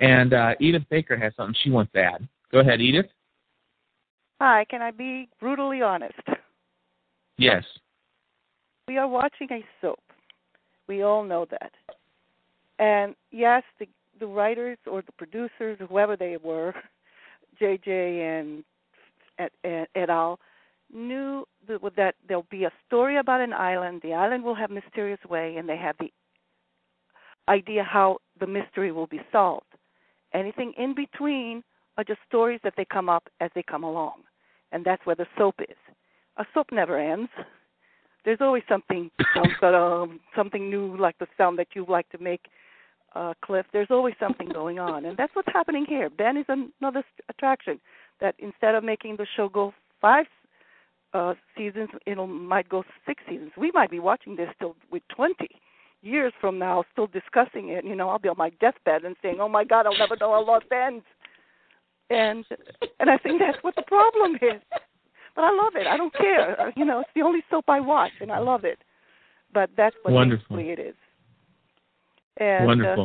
And 0.00 0.32
uh, 0.32 0.54
Edith 0.60 0.84
Baker 0.88 1.16
has 1.18 1.34
something 1.36 1.54
she 1.62 1.70
wants 1.70 1.92
to 1.92 2.00
add. 2.00 2.26
Go 2.52 2.60
ahead, 2.60 2.80
Edith. 2.80 3.06
Hi, 4.40 4.64
can 4.70 4.82
I 4.82 4.90
be 4.90 5.28
brutally 5.38 5.82
honest? 5.82 6.14
Yes. 7.38 7.64
We 8.88 8.98
are 8.98 9.08
watching 9.08 9.48
a 9.50 9.64
soap. 9.80 10.00
We 10.88 11.02
all 11.02 11.22
know 11.22 11.46
that. 11.50 11.72
And 12.78 13.14
yes, 13.30 13.62
the 13.78 13.86
the 14.18 14.26
writers 14.26 14.78
or 14.86 15.02
the 15.02 15.12
producers, 15.12 15.78
whoever 15.88 16.16
they 16.16 16.36
were, 16.42 16.74
JJ 17.60 17.88
and 18.40 18.64
et, 19.38 19.52
et, 19.64 19.88
et 19.94 20.10
al., 20.10 20.38
knew 20.92 21.46
that, 21.66 21.80
that 21.96 22.14
there'll 22.28 22.46
be 22.50 22.64
a 22.64 22.72
story 22.86 23.16
about 23.18 23.40
an 23.40 23.52
island. 23.52 24.00
The 24.02 24.12
island 24.12 24.44
will 24.44 24.54
have 24.54 24.70
mysterious 24.70 25.20
way, 25.28 25.56
and 25.56 25.68
they 25.68 25.76
have 25.76 25.96
the 25.98 26.12
idea 27.48 27.82
how 27.82 28.18
the 28.38 28.46
mystery 28.46 28.92
will 28.92 29.06
be 29.06 29.20
solved. 29.32 29.66
Anything 30.34 30.72
in 30.76 30.94
between 30.94 31.62
are 32.00 32.04
just 32.04 32.20
stories 32.26 32.60
that 32.64 32.72
they 32.78 32.86
come 32.86 33.10
up 33.10 33.28
as 33.40 33.50
they 33.54 33.62
come 33.62 33.84
along, 33.84 34.22
and 34.72 34.84
that's 34.84 35.04
where 35.04 35.16
the 35.16 35.26
soap 35.36 35.56
is. 35.60 35.76
A 36.38 36.46
soap 36.54 36.68
never 36.72 36.98
ends. 36.98 37.30
There's 38.24 38.40
always 38.40 38.62
something, 38.68 39.10
um, 39.62 40.20
something 40.34 40.70
new, 40.70 40.96
like 40.96 41.18
the 41.18 41.26
sound 41.36 41.58
that 41.58 41.68
you 41.74 41.84
like 41.88 42.08
to 42.10 42.18
make, 42.18 42.46
uh, 43.14 43.34
Cliff. 43.44 43.66
There's 43.72 43.90
always 43.90 44.14
something 44.18 44.48
going 44.48 44.78
on, 44.78 45.04
and 45.04 45.16
that's 45.16 45.34
what's 45.34 45.52
happening 45.52 45.84
here. 45.86 46.08
Ben 46.08 46.38
is 46.38 46.46
another 46.48 47.02
attraction 47.28 47.78
that 48.20 48.34
instead 48.38 48.74
of 48.74 48.82
making 48.82 49.16
the 49.16 49.26
show 49.36 49.48
go 49.48 49.74
five 50.00 50.26
uh, 51.12 51.34
seasons, 51.56 51.90
it'll 52.06 52.26
might 52.26 52.68
go 52.68 52.82
six 53.06 53.22
seasons. 53.28 53.52
We 53.58 53.72
might 53.72 53.90
be 53.90 53.98
watching 53.98 54.36
this 54.36 54.48
still 54.56 54.74
with 54.90 55.02
20 55.14 55.48
years 56.02 56.32
from 56.40 56.58
now, 56.58 56.84
still 56.92 57.08
discussing 57.08 57.70
it. 57.70 57.84
You 57.84 57.94
know, 57.94 58.08
I'll 58.08 58.18
be 58.18 58.28
on 58.28 58.38
my 58.38 58.50
deathbed 58.60 59.04
and 59.04 59.16
saying, 59.20 59.36
"Oh 59.38 59.48
my 59.48 59.64
God, 59.64 59.86
I'll 59.86 59.98
never 59.98 60.16
know 60.16 60.32
how 60.32 60.44
lost 60.46 60.66
ends." 60.72 61.04
And 62.10 62.44
and 62.98 63.08
I 63.08 63.16
think 63.18 63.38
that's 63.40 63.62
what 63.62 63.76
the 63.76 63.82
problem 63.82 64.34
is. 64.36 64.60
But 65.36 65.42
I 65.44 65.50
love 65.52 65.76
it. 65.76 65.86
I 65.86 65.96
don't 65.96 66.12
care. 66.14 66.60
Uh, 66.60 66.70
You 66.76 66.84
know, 66.84 67.00
it's 67.00 67.10
the 67.14 67.22
only 67.22 67.42
soap 67.50 67.66
I 67.68 67.78
watch, 67.80 68.10
and 68.20 68.32
I 68.32 68.38
love 68.38 68.64
it. 68.64 68.78
But 69.54 69.70
that's 69.76 69.94
what 70.02 70.12
Wonderful. 70.14 70.56
basically 70.56 70.72
it 70.72 70.78
is. 70.80 70.94
And, 72.38 72.66
Wonderful. 72.66 73.04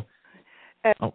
Uh, 0.83 0.87
and, 0.87 0.95
Oh. 1.01 1.13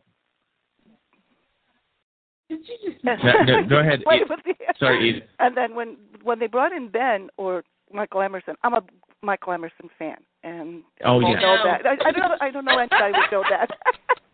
Did 2.48 2.60
you 2.68 2.92
just? 2.92 3.04
No, 3.04 3.14
no, 3.44 3.64
go 3.68 3.78
ahead. 3.78 4.02
Wait, 4.06 4.22
the- 4.28 4.54
Sorry, 4.78 5.08
Edith. 5.10 5.24
And 5.38 5.56
then 5.56 5.74
when 5.74 5.96
when 6.22 6.38
they 6.38 6.46
brought 6.46 6.72
in 6.72 6.88
Ben 6.88 7.28
or 7.36 7.62
Michael 7.92 8.22
Emerson, 8.22 8.54
I'm 8.64 8.74
a 8.74 8.82
Michael 9.22 9.52
Emerson 9.52 9.88
fan, 9.98 10.16
and 10.42 10.82
Oh, 11.04 11.18
people 11.18 11.32
yeah. 11.34 11.40
know 11.40 11.56
that. 11.64 11.86
I, 11.86 12.08
I 12.08 12.12
don't 12.12 12.42
I 12.42 12.50
don't 12.50 12.64
know 12.64 12.78
anybody 12.78 13.12
would 13.18 13.32
know 13.32 13.44
that. 13.50 13.70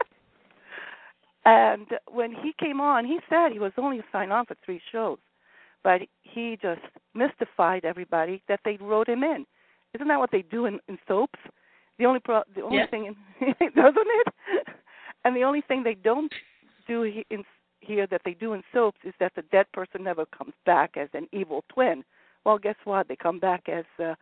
and 1.47 1.87
when 2.11 2.33
he 2.33 2.53
came 2.59 2.81
on, 2.81 3.07
he 3.07 3.21
said 3.31 3.53
he 3.53 3.61
was 3.61 3.73
only 3.79 4.03
signed 4.11 4.33
on 4.33 4.47
for 4.47 4.57
three 4.65 4.81
shows, 4.91 5.19
but 5.85 6.01
he 6.23 6.59
just 6.61 6.81
mystified 7.15 7.85
everybody 7.85 8.43
that 8.49 8.61
they 8.65 8.77
wrote 8.81 9.09
him 9.09 9.23
in. 9.23 9.47
Isn't 9.95 10.09
that 10.09 10.19
what 10.19 10.33
they 10.33 10.43
do 10.43 10.67
in, 10.67 10.81
in 10.89 10.99
soaps? 11.07 11.39
The 11.99 12.05
only 12.05 12.19
pro, 12.19 12.43
the 12.55 12.63
only 12.63 12.79
Yeah. 12.79 12.87
thing, 12.87 13.07
in, 13.07 13.15
doesn't 13.77 13.97
it? 13.97 14.67
And 15.25 15.37
the 15.37 15.45
only 15.45 15.61
thing 15.61 15.85
they 15.85 15.95
don't 15.95 16.33
do 16.89 17.05
in 17.05 17.45
here 17.81 18.09
that 18.09 18.23
they 18.25 18.35
do 18.35 18.53
in 18.53 18.65
soaps 18.73 18.99
is 19.05 19.15
that 19.21 19.33
the 19.37 19.43
dead 19.43 19.67
person 19.73 20.03
never 20.03 20.27
comes 20.27 20.55
back 20.65 20.97
as 20.97 21.09
an 21.15 21.29
evil 21.33 21.65
twin. 21.69 22.05
Well, 22.45 22.59
guess 22.59 22.77
what? 22.85 23.07
They 23.07 23.17
come 23.17 23.39
back 23.39 23.69
as 23.69 23.85
uh, 24.03 24.15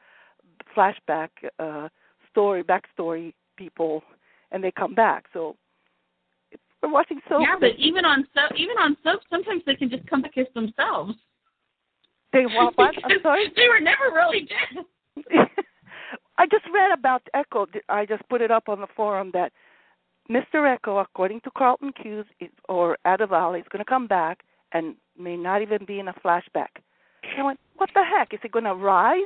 flashback 0.76 1.30
uh, 1.58 1.88
story, 2.30 2.62
backstory 2.62 3.32
people, 3.56 4.02
and 4.50 4.62
they 4.62 4.70
come 4.70 4.94
back. 4.94 5.24
So 5.32 5.56
we're 6.84 6.92
watching 6.92 7.20
soap. 7.28 7.42
yeah, 7.42 7.56
but 7.58 7.78
even 7.78 8.04
on 8.04 8.26
soap, 8.34 8.52
even 8.56 8.76
on 8.76 8.96
soap, 9.02 9.20
sometimes 9.30 9.62
they 9.66 9.74
can 9.74 9.88
just 9.88 10.06
come 10.06 10.22
back 10.22 10.36
as 10.36 10.46
themselves. 10.54 11.14
They 12.32 12.44
what? 12.44 12.74
I'm 12.78 13.20
sorry. 13.22 13.52
They 13.56 13.68
were 13.68 13.80
never 13.80 14.14
really 14.14 14.46
dead. 14.48 14.84
I 16.38 16.46
just 16.46 16.64
read 16.72 16.92
about 16.92 17.22
Eko. 17.34 17.66
I 17.88 18.04
just 18.06 18.28
put 18.28 18.42
it 18.42 18.50
up 18.50 18.68
on 18.68 18.80
the 18.80 18.88
forum 18.96 19.30
that 19.34 19.52
Mr. 20.30 20.76
Eko, 20.76 21.00
according 21.00 21.40
to 21.42 21.50
Carlton 21.56 21.92
is, 22.04 22.50
or 22.68 22.98
Adewale, 23.06 23.58
is 23.58 23.66
going 23.70 23.84
to 23.84 23.88
come 23.88 24.06
back 24.06 24.40
and 24.72 24.96
may 25.16 25.36
not 25.36 25.62
even 25.62 25.84
be 25.86 26.00
in 26.00 26.08
a 26.08 26.14
flashback. 26.14 26.82
I 27.38 27.42
went, 27.42 27.60
what 27.76 27.90
the 27.94 28.02
heck? 28.04 28.34
Is 28.34 28.40
he 28.42 28.48
going 28.48 28.64
to 28.64 28.74
rise? 28.74 29.20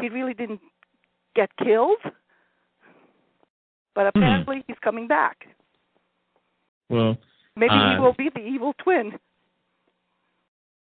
He 0.00 0.08
really 0.08 0.32
didn't 0.32 0.60
get 1.36 1.50
killed, 1.62 1.98
but 3.94 4.02
hmm. 4.02 4.18
apparently 4.18 4.64
he's 4.66 4.76
coming 4.82 5.06
back. 5.06 5.46
Well, 6.88 7.18
Maybe 7.58 7.72
uh, 7.72 7.94
he 7.94 8.00
will 8.00 8.14
be 8.14 8.30
the 8.34 8.40
evil 8.40 8.72
twin. 8.82 9.12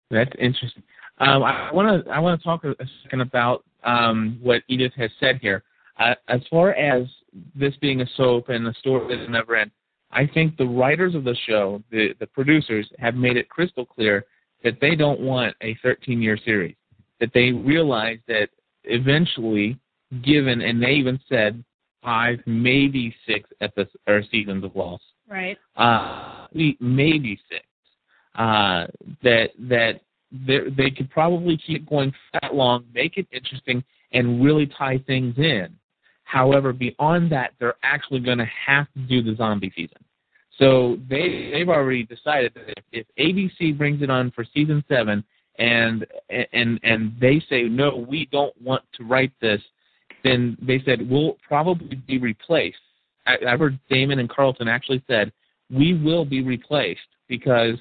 That's 0.09 0.31
interesting. 0.39 0.83
Um, 1.19 1.43
I 1.43 1.71
want 1.71 2.05
to 2.05 2.11
I 2.11 2.19
want 2.19 2.39
to 2.39 2.43
talk 2.43 2.63
a 2.63 2.75
second 3.03 3.21
about 3.21 3.63
um, 3.83 4.39
what 4.41 4.63
Edith 4.67 4.93
has 4.95 5.11
said 5.19 5.39
here. 5.41 5.63
Uh, 5.99 6.15
as 6.29 6.41
far 6.49 6.71
as 6.71 7.07
this 7.53 7.75
being 7.81 8.01
a 8.01 8.05
soap 8.15 8.49
and 8.49 8.65
the 8.65 8.73
story 8.79 9.15
that 9.15 9.29
never 9.29 9.55
end, 9.55 9.71
I 10.11 10.27
think 10.33 10.57
the 10.57 10.65
writers 10.65 11.13
of 11.13 11.23
the 11.23 11.35
show, 11.47 11.83
the 11.91 12.15
the 12.19 12.27
producers, 12.27 12.89
have 12.99 13.15
made 13.15 13.37
it 13.37 13.49
crystal 13.49 13.85
clear 13.85 14.25
that 14.63 14.79
they 14.79 14.95
don't 14.95 15.19
want 15.19 15.55
a 15.61 15.75
13 15.83 16.21
year 16.21 16.37
series. 16.43 16.75
That 17.19 17.31
they 17.33 17.51
realize 17.51 18.19
that 18.27 18.49
eventually, 18.85 19.77
given 20.23 20.61
and 20.61 20.81
they 20.81 20.91
even 20.91 21.19
said 21.29 21.63
five, 22.01 22.39
maybe 22.45 23.13
six 23.27 23.49
episodes 23.61 23.95
or 24.07 24.23
seasons 24.31 24.63
of 24.63 24.75
Lost 24.75 25.03
Right. 25.31 25.57
uh, 25.77 26.47
maybe- 26.53 27.39
six. 27.49 27.65
Uh, 28.35 28.87
that 29.23 29.49
that 29.59 30.01
they 30.31 30.59
they 30.69 30.91
could 30.91 31.09
probably 31.09 31.57
keep 31.57 31.89
going 31.89 32.13
that 32.33 32.53
long, 32.53 32.85
make 32.93 33.17
it 33.17 33.27
interesting, 33.31 33.83
and 34.13 34.43
really 34.43 34.65
tie 34.67 34.97
things 34.99 35.37
in. 35.37 35.75
However, 36.23 36.71
beyond 36.71 37.31
that, 37.31 37.53
they're 37.59 37.75
actually 37.83 38.21
going 38.21 38.37
to 38.37 38.45
have 38.45 38.87
to 38.93 38.99
do 38.99 39.21
the 39.21 39.35
zombie 39.35 39.71
season. 39.75 39.97
So 40.57 40.97
they 41.09 41.49
they've 41.51 41.67
already 41.67 42.03
decided 42.03 42.53
that 42.53 42.73
if, 42.91 43.05
if 43.07 43.07
ABC 43.19 43.77
brings 43.77 44.01
it 44.01 44.09
on 44.09 44.31
for 44.31 44.45
season 44.53 44.83
seven, 44.87 45.23
and 45.59 46.05
and 46.29 46.79
and 46.83 47.13
they 47.19 47.41
say 47.49 47.63
no, 47.63 48.05
we 48.07 48.27
don't 48.31 48.59
want 48.61 48.83
to 48.97 49.03
write 49.03 49.33
this, 49.41 49.61
then 50.23 50.57
they 50.61 50.81
said 50.85 51.09
we'll 51.09 51.37
probably 51.47 51.95
be 52.07 52.17
replaced. 52.17 52.77
I, 53.25 53.37
I 53.47 53.57
heard 53.57 53.79
Damon 53.89 54.19
and 54.19 54.29
Carlton 54.29 54.67
actually 54.67 55.03
said 55.07 55.31
we 55.69 55.93
will 56.01 56.25
be 56.25 56.41
replaced 56.41 56.99
because 57.27 57.75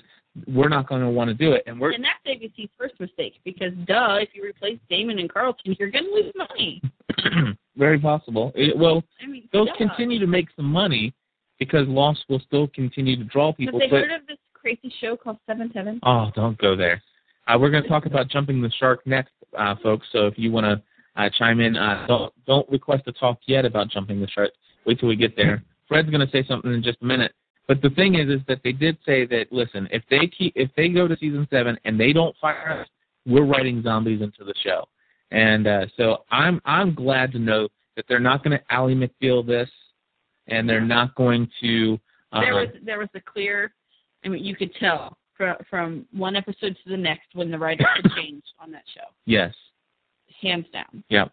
we're 0.47 0.69
not 0.69 0.89
going 0.89 1.03
to 1.03 1.11
want 1.11 1.29
to 1.29 1.35
do 1.35 1.53
it, 1.53 1.65
and 1.67 1.81
we're 1.81 1.91
And 1.91 2.05
that's 2.05 2.21
ABC's 2.27 2.71
first 2.79 2.99
mistake 3.01 3.35
because, 3.45 3.73
duh, 3.87 4.19
if 4.21 4.29
you 4.33 4.45
replace 4.45 4.79
Damon 4.89 5.19
and 5.19 5.33
Carlton, 5.33 5.75
you're 5.79 5.91
going 5.91 6.05
to 6.05 6.11
lose 6.11 6.33
money. 6.37 6.83
very 7.77 7.99
possible. 7.99 8.53
It, 8.55 8.77
well, 8.77 9.03
I 9.23 9.27
mean, 9.27 9.49
they'll 9.53 9.67
duh. 9.67 9.77
continue 9.77 10.21
to 10.21 10.27
make 10.27 10.49
some 10.55 10.67
money 10.67 11.13
because 11.59 11.87
Lost 11.89 12.25
will 12.29 12.41
still 12.47 12.69
continue 12.69 13.17
to 13.17 13.25
draw 13.25 13.53
people. 13.53 13.81
Have 13.81 13.91
they 13.91 13.97
but 13.97 14.09
heard 14.09 14.21
of 14.21 14.27
this 14.29 14.39
crazy 14.55 14.93
show 15.01 15.17
called 15.17 15.39
Seven 15.47 15.71
Seven? 15.75 16.01
oh, 16.05 16.31
don't 16.35 16.59
go 16.59 16.77
there. 16.77 17.03
Uh, 17.49 17.59
we're 17.59 17.71
going 17.71 17.83
to 17.83 17.89
talk 17.89 18.07
about 18.07 18.29
jumping 18.29 18.63
the 18.63 18.71
shark 18.79 19.01
next, 19.07 19.33
uh, 19.59 19.75
folks. 19.83 20.07
So 20.13 20.27
if 20.27 20.35
you 20.37 20.53
want 20.53 20.67
to 20.67 21.21
uh, 21.21 21.29
chime 21.37 21.61
in, 21.61 21.77
uh, 21.77 22.07
don't 22.07 22.33
don't 22.47 22.69
request 22.71 23.05
a 23.07 23.13
talk 23.13 23.39
yet 23.47 23.65
about 23.65 23.89
jumping 23.89 24.21
the 24.21 24.29
shark. 24.29 24.51
Wait 24.87 24.99
till 24.99 25.09
we 25.09 25.17
get 25.17 25.37
there. 25.37 25.63
Fred's 25.89 26.11
going 26.11 26.25
to 26.25 26.33
say 26.33 26.45
something 26.47 26.73
in 26.73 26.83
just 26.83 26.99
a 27.03 27.05
minute. 27.05 27.33
But 27.69 27.83
the 27.83 27.91
thing 27.91 28.17
is, 28.17 28.29
is 28.29 28.41
that 28.49 28.61
they 28.65 28.73
did 28.73 28.99
say 29.07 29.27
that 29.27 29.47
listen, 29.53 29.89
if 29.93 30.03
they 30.11 30.27
keep, 30.27 30.53
if 30.57 30.71
they 30.77 30.89
go 30.89 31.07
to 31.07 31.17
season 31.17 31.47
seven 31.51 31.79
and 31.85 31.99
they 31.99 32.13
don't 32.13 32.35
fire 32.41 32.81
us, 32.81 32.89
we're 33.27 33.45
writing 33.45 33.83
zombies 33.83 34.23
into 34.23 34.45
the 34.45 34.55
show. 34.63 34.89
And 35.31 35.67
uh, 35.67 35.87
so 35.97 36.25
I'm 36.31 36.61
I'm 36.65 36.95
glad 36.95 37.31
to 37.33 37.39
know 37.39 37.69
that 37.97 38.07
they're 38.09 38.19
not 38.19 38.43
going 38.43 38.59
to 38.59 38.75
Ally 38.75 38.95
McBeal 38.95 39.47
this, 39.47 39.71
and 40.49 40.69
they're 40.69 40.81
not 40.81 41.15
going 41.15 41.49
to. 41.61 41.99
Uh, 42.33 42.41
there 42.41 42.55
was 42.55 42.69
there 42.83 42.99
was 42.99 43.09
a 43.15 43.21
clear. 43.21 43.73
I 44.25 44.29
mean, 44.29 44.45
you 44.45 44.57
could 44.57 44.75
tell 44.75 45.17
from 45.37 45.57
from 45.69 46.07
one 46.13 46.35
episode 46.35 46.77
to 46.85 46.91
the 46.91 46.97
next 46.97 47.29
when 47.35 47.51
the 47.51 47.59
writers 47.59 47.87
had 47.95 48.11
changed 48.17 48.49
on 48.59 48.73
that 48.73 48.83
show, 48.95 49.07
yes, 49.27 49.55
hands 50.43 50.67
down. 50.73 51.05
yeah. 51.09 51.27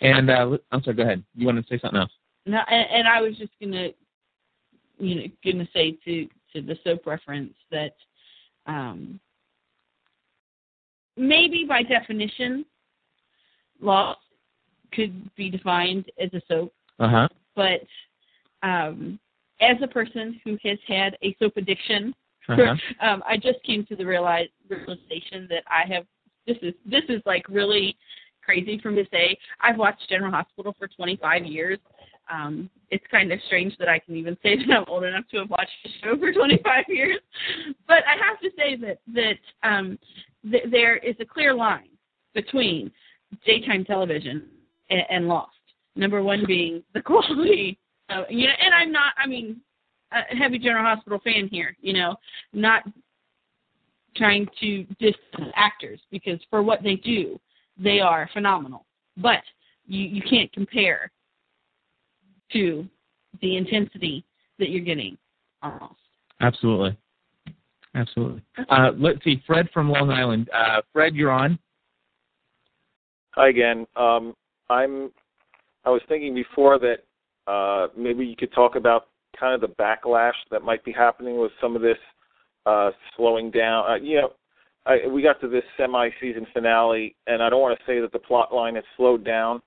And 0.00 0.28
uh, 0.28 0.58
I'm 0.72 0.82
sorry. 0.82 0.96
Go 0.96 1.04
ahead. 1.04 1.22
You 1.36 1.46
want 1.46 1.64
to 1.64 1.72
say 1.72 1.80
something 1.80 2.00
else? 2.00 2.10
No, 2.46 2.60
and, 2.70 2.86
and 2.90 3.08
I 3.08 3.20
was 3.20 3.36
just 3.36 3.52
gonna, 3.60 3.88
you 4.98 5.14
know, 5.14 5.22
gonna 5.44 5.68
say 5.72 5.92
to 6.04 6.26
to 6.52 6.62
the 6.62 6.76
soap 6.84 7.06
reference 7.06 7.54
that, 7.70 7.94
um, 8.66 9.18
maybe 11.16 11.64
by 11.68 11.82
definition, 11.82 12.64
Lost 13.80 14.20
could 14.92 15.34
be 15.34 15.50
defined 15.50 16.04
as 16.20 16.32
a 16.34 16.40
soap, 16.48 16.72
Uh 17.00 17.08
huh. 17.08 17.28
but 17.56 17.80
um, 18.62 19.18
as 19.60 19.76
a 19.82 19.88
person 19.88 20.40
who 20.44 20.56
has 20.62 20.78
had 20.86 21.16
a 21.22 21.34
soap 21.38 21.56
addiction, 21.56 22.14
Uh-huh. 22.48 22.76
um, 23.00 23.22
I 23.26 23.36
just 23.36 23.62
came 23.64 23.84
to 23.86 23.96
the 23.96 24.04
realize, 24.06 24.48
realization 24.68 25.46
that 25.50 25.64
I 25.66 25.84
have. 25.92 26.04
This 26.46 26.58
is 26.60 26.74
this 26.84 27.04
is 27.08 27.22
like 27.24 27.48
really 27.48 27.96
crazy 28.42 28.78
for 28.78 28.90
me 28.90 29.02
to 29.02 29.08
say. 29.10 29.36
I've 29.60 29.78
watched 29.78 30.06
General 30.10 30.30
Hospital 30.30 30.74
for 30.78 30.86
25 30.88 31.46
years. 31.46 31.78
Um, 32.32 32.70
it's 32.90 33.04
kind 33.10 33.32
of 33.32 33.40
strange 33.46 33.76
that 33.78 33.88
I 33.88 33.98
can 33.98 34.16
even 34.16 34.36
say 34.42 34.56
that 34.66 34.72
I'm 34.74 34.84
old 34.88 35.04
enough 35.04 35.24
to 35.30 35.38
have 35.38 35.50
watched 35.50 35.70
the 35.82 35.90
show 36.02 36.18
for 36.18 36.32
25 36.32 36.84
years. 36.88 37.18
But 37.86 38.04
I 38.06 38.16
have 38.26 38.40
to 38.40 38.50
say 38.56 38.76
that 38.76 38.98
that 39.14 39.68
um, 39.68 39.98
th- 40.50 40.64
there 40.70 40.96
is 40.96 41.16
a 41.20 41.24
clear 41.24 41.54
line 41.54 41.88
between 42.34 42.90
daytime 43.46 43.84
television 43.84 44.48
and, 44.90 45.02
and 45.10 45.28
Lost. 45.28 45.50
Number 45.96 46.22
one 46.22 46.44
being 46.46 46.82
the 46.94 47.02
quality. 47.02 47.78
Of, 48.10 48.24
you 48.28 48.46
know, 48.46 48.54
and 48.60 48.74
I'm 48.74 48.92
not. 48.92 49.12
I 49.16 49.26
mean, 49.26 49.60
a 50.12 50.36
heavy 50.36 50.58
General 50.58 50.84
Hospital 50.84 51.20
fan 51.22 51.48
here. 51.50 51.76
You 51.80 51.94
know, 51.94 52.16
not 52.52 52.84
trying 54.16 54.46
to 54.60 54.84
diss 55.00 55.14
actors 55.56 56.00
because 56.10 56.38
for 56.50 56.62
what 56.62 56.82
they 56.82 56.96
do, 56.96 57.40
they 57.78 58.00
are 58.00 58.28
phenomenal. 58.32 58.86
But 59.16 59.42
you 59.86 60.00
you 60.00 60.22
can't 60.22 60.52
compare 60.52 61.10
to 62.54 62.86
the 63.42 63.56
intensity 63.56 64.24
that 64.58 64.70
you're 64.70 64.84
getting 64.84 65.18
almost. 65.62 65.94
Absolutely. 66.40 66.96
Absolutely. 67.94 68.42
Uh, 68.70 68.90
let's 68.98 69.22
see. 69.22 69.42
Fred 69.46 69.68
from 69.72 69.90
Long 69.90 70.10
Island. 70.10 70.48
Uh, 70.52 70.80
Fred, 70.92 71.14
you're 71.14 71.30
on. 71.30 71.58
Hi 73.32 73.48
again. 73.48 73.86
Um, 73.96 74.34
I'm. 74.68 75.10
I 75.84 75.90
was 75.90 76.00
thinking 76.08 76.34
before 76.34 76.78
that 76.78 77.04
uh, 77.50 77.88
maybe 77.96 78.24
you 78.24 78.36
could 78.36 78.52
talk 78.52 78.74
about 78.74 79.08
kind 79.38 79.54
of 79.54 79.60
the 79.60 79.74
backlash 79.76 80.32
that 80.50 80.62
might 80.62 80.84
be 80.84 80.92
happening 80.92 81.38
with 81.38 81.52
some 81.60 81.76
of 81.76 81.82
this 81.82 81.98
uh, 82.66 82.90
slowing 83.16 83.50
down. 83.50 83.90
Uh, 83.90 83.96
you 83.96 84.20
know, 84.20 84.32
I, 84.86 85.06
we 85.06 85.22
got 85.22 85.40
to 85.40 85.48
this 85.48 85.64
semi-season 85.76 86.46
finale, 86.52 87.14
and 87.26 87.42
I 87.42 87.50
don't 87.50 87.60
want 87.60 87.78
to 87.78 87.84
say 87.86 88.00
that 88.00 88.12
the 88.12 88.18
plot 88.18 88.54
line 88.54 88.76
has 88.76 88.84
slowed 88.96 89.24
down, 89.24 89.60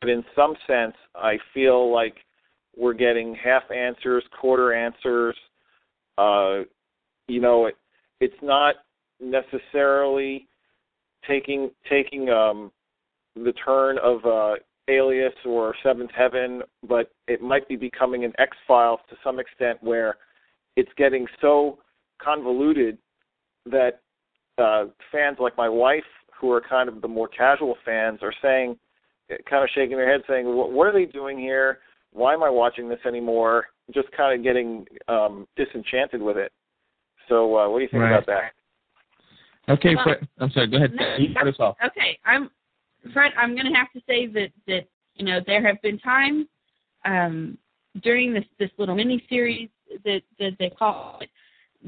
but 0.00 0.08
in 0.10 0.24
some 0.34 0.54
sense, 0.66 0.94
I 1.14 1.38
feel 1.52 1.92
like 1.92 2.14
we're 2.76 2.94
getting 2.94 3.34
half 3.34 3.62
answers, 3.70 4.24
quarter 4.40 4.72
answers. 4.74 5.36
Uh, 6.18 6.60
you 7.28 7.40
know, 7.40 7.66
it, 7.66 7.76
it's 8.20 8.34
not 8.42 8.76
necessarily 9.20 10.46
taking 11.26 11.70
taking 11.88 12.28
um, 12.28 12.70
the 13.34 13.52
turn 13.64 13.98
of 14.02 14.24
uh, 14.24 14.54
Alias 14.88 15.34
or 15.44 15.74
Seventh 15.82 16.10
Heaven, 16.16 16.62
but 16.88 17.10
it 17.26 17.42
might 17.42 17.68
be 17.68 17.76
becoming 17.76 18.24
an 18.24 18.32
X 18.38 18.56
Files 18.68 19.00
to 19.10 19.16
some 19.24 19.40
extent, 19.40 19.82
where 19.82 20.16
it's 20.76 20.92
getting 20.96 21.26
so 21.40 21.78
convoluted 22.22 22.98
that 23.66 24.00
uh, 24.58 24.84
fans 25.10 25.38
like 25.40 25.56
my 25.56 25.68
wife, 25.68 26.04
who 26.40 26.50
are 26.50 26.60
kind 26.60 26.88
of 26.88 27.02
the 27.02 27.08
more 27.08 27.28
casual 27.28 27.76
fans, 27.84 28.20
are 28.22 28.34
saying, 28.40 28.76
kind 29.28 29.64
of 29.64 29.70
shaking 29.74 29.96
their 29.96 30.10
head, 30.10 30.22
saying, 30.28 30.46
"What 30.46 30.72
what 30.72 30.86
are 30.86 30.92
they 30.92 31.10
doing 31.10 31.38
here? 31.38 31.78
Why 32.16 32.32
am 32.32 32.42
I 32.42 32.48
watching 32.50 32.88
this 32.88 32.98
anymore?" 33.06 33.66
Just 33.94 34.10
kind 34.12 34.36
of 34.36 34.42
getting 34.42 34.86
um, 35.06 35.46
disenchanted 35.56 36.20
with 36.22 36.36
it. 36.38 36.50
So, 37.28 37.56
uh, 37.56 37.68
what 37.68 37.78
do 37.78 37.82
you 37.84 37.88
think 37.90 38.02
Right. 38.02 38.12
about 38.12 38.26
that? 38.26 38.52
Okay, 39.68 39.94
Well, 39.94 40.04
Fred. 40.04 40.28
I'm 40.38 40.50
sorry. 40.50 40.68
Go 40.68 40.76
ahead. 40.78 40.92
no, 40.94 41.16
You 41.16 41.30
start 41.32 41.48
us 41.48 41.56
off. 41.60 41.76
Okay, 41.84 42.18
I'm 42.24 42.50
Fred. 43.12 43.32
I'm 43.36 43.54
going 43.54 43.66
to 43.66 43.78
have 43.78 43.92
to 43.92 44.00
say 44.06 44.26
that 44.28 44.50
that 44.66 44.86
You 45.14 45.24
know, 45.24 45.40
there 45.46 45.66
have 45.66 45.80
been 45.82 45.98
times 45.98 46.46
um, 47.04 47.56
during 48.02 48.32
this 48.32 48.44
this 48.58 48.70
little 48.78 48.94
mini 48.94 49.24
series 49.28 49.68
that 50.04 50.22
that 50.38 50.52
they 50.58 50.70
call 50.70 51.18
it 51.20 51.30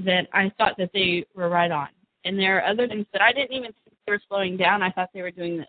that 0.05 0.29
I 0.33 0.51
thought 0.59 0.77
that 0.79 0.91
they 0.93 1.25
were 1.35 1.49
right 1.49 1.71
on, 1.71 1.89
and 2.25 2.39
there 2.39 2.59
are 2.59 2.65
other 2.71 2.87
things 2.87 3.07
that 3.13 3.23
I 3.23 3.33
didn't 3.33 3.53
even 3.53 3.73
think 3.73 3.97
they 4.07 4.13
were 4.13 4.21
slowing 4.29 4.57
down. 4.57 4.83
I 4.83 4.91
thought 4.91 5.11
they 5.15 5.23
were 5.23 5.31
doing 5.31 5.57
this, 5.59 5.67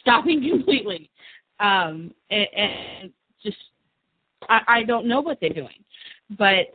stopping 0.00 0.40
completely, 0.50 1.10
um, 1.60 2.12
and, 2.30 2.46
and 2.56 3.12
just 3.42 3.56
I, 4.48 4.60
I 4.68 4.82
don't 4.84 5.06
know 5.06 5.20
what 5.20 5.38
they're 5.40 5.50
doing, 5.50 5.84
but 6.38 6.72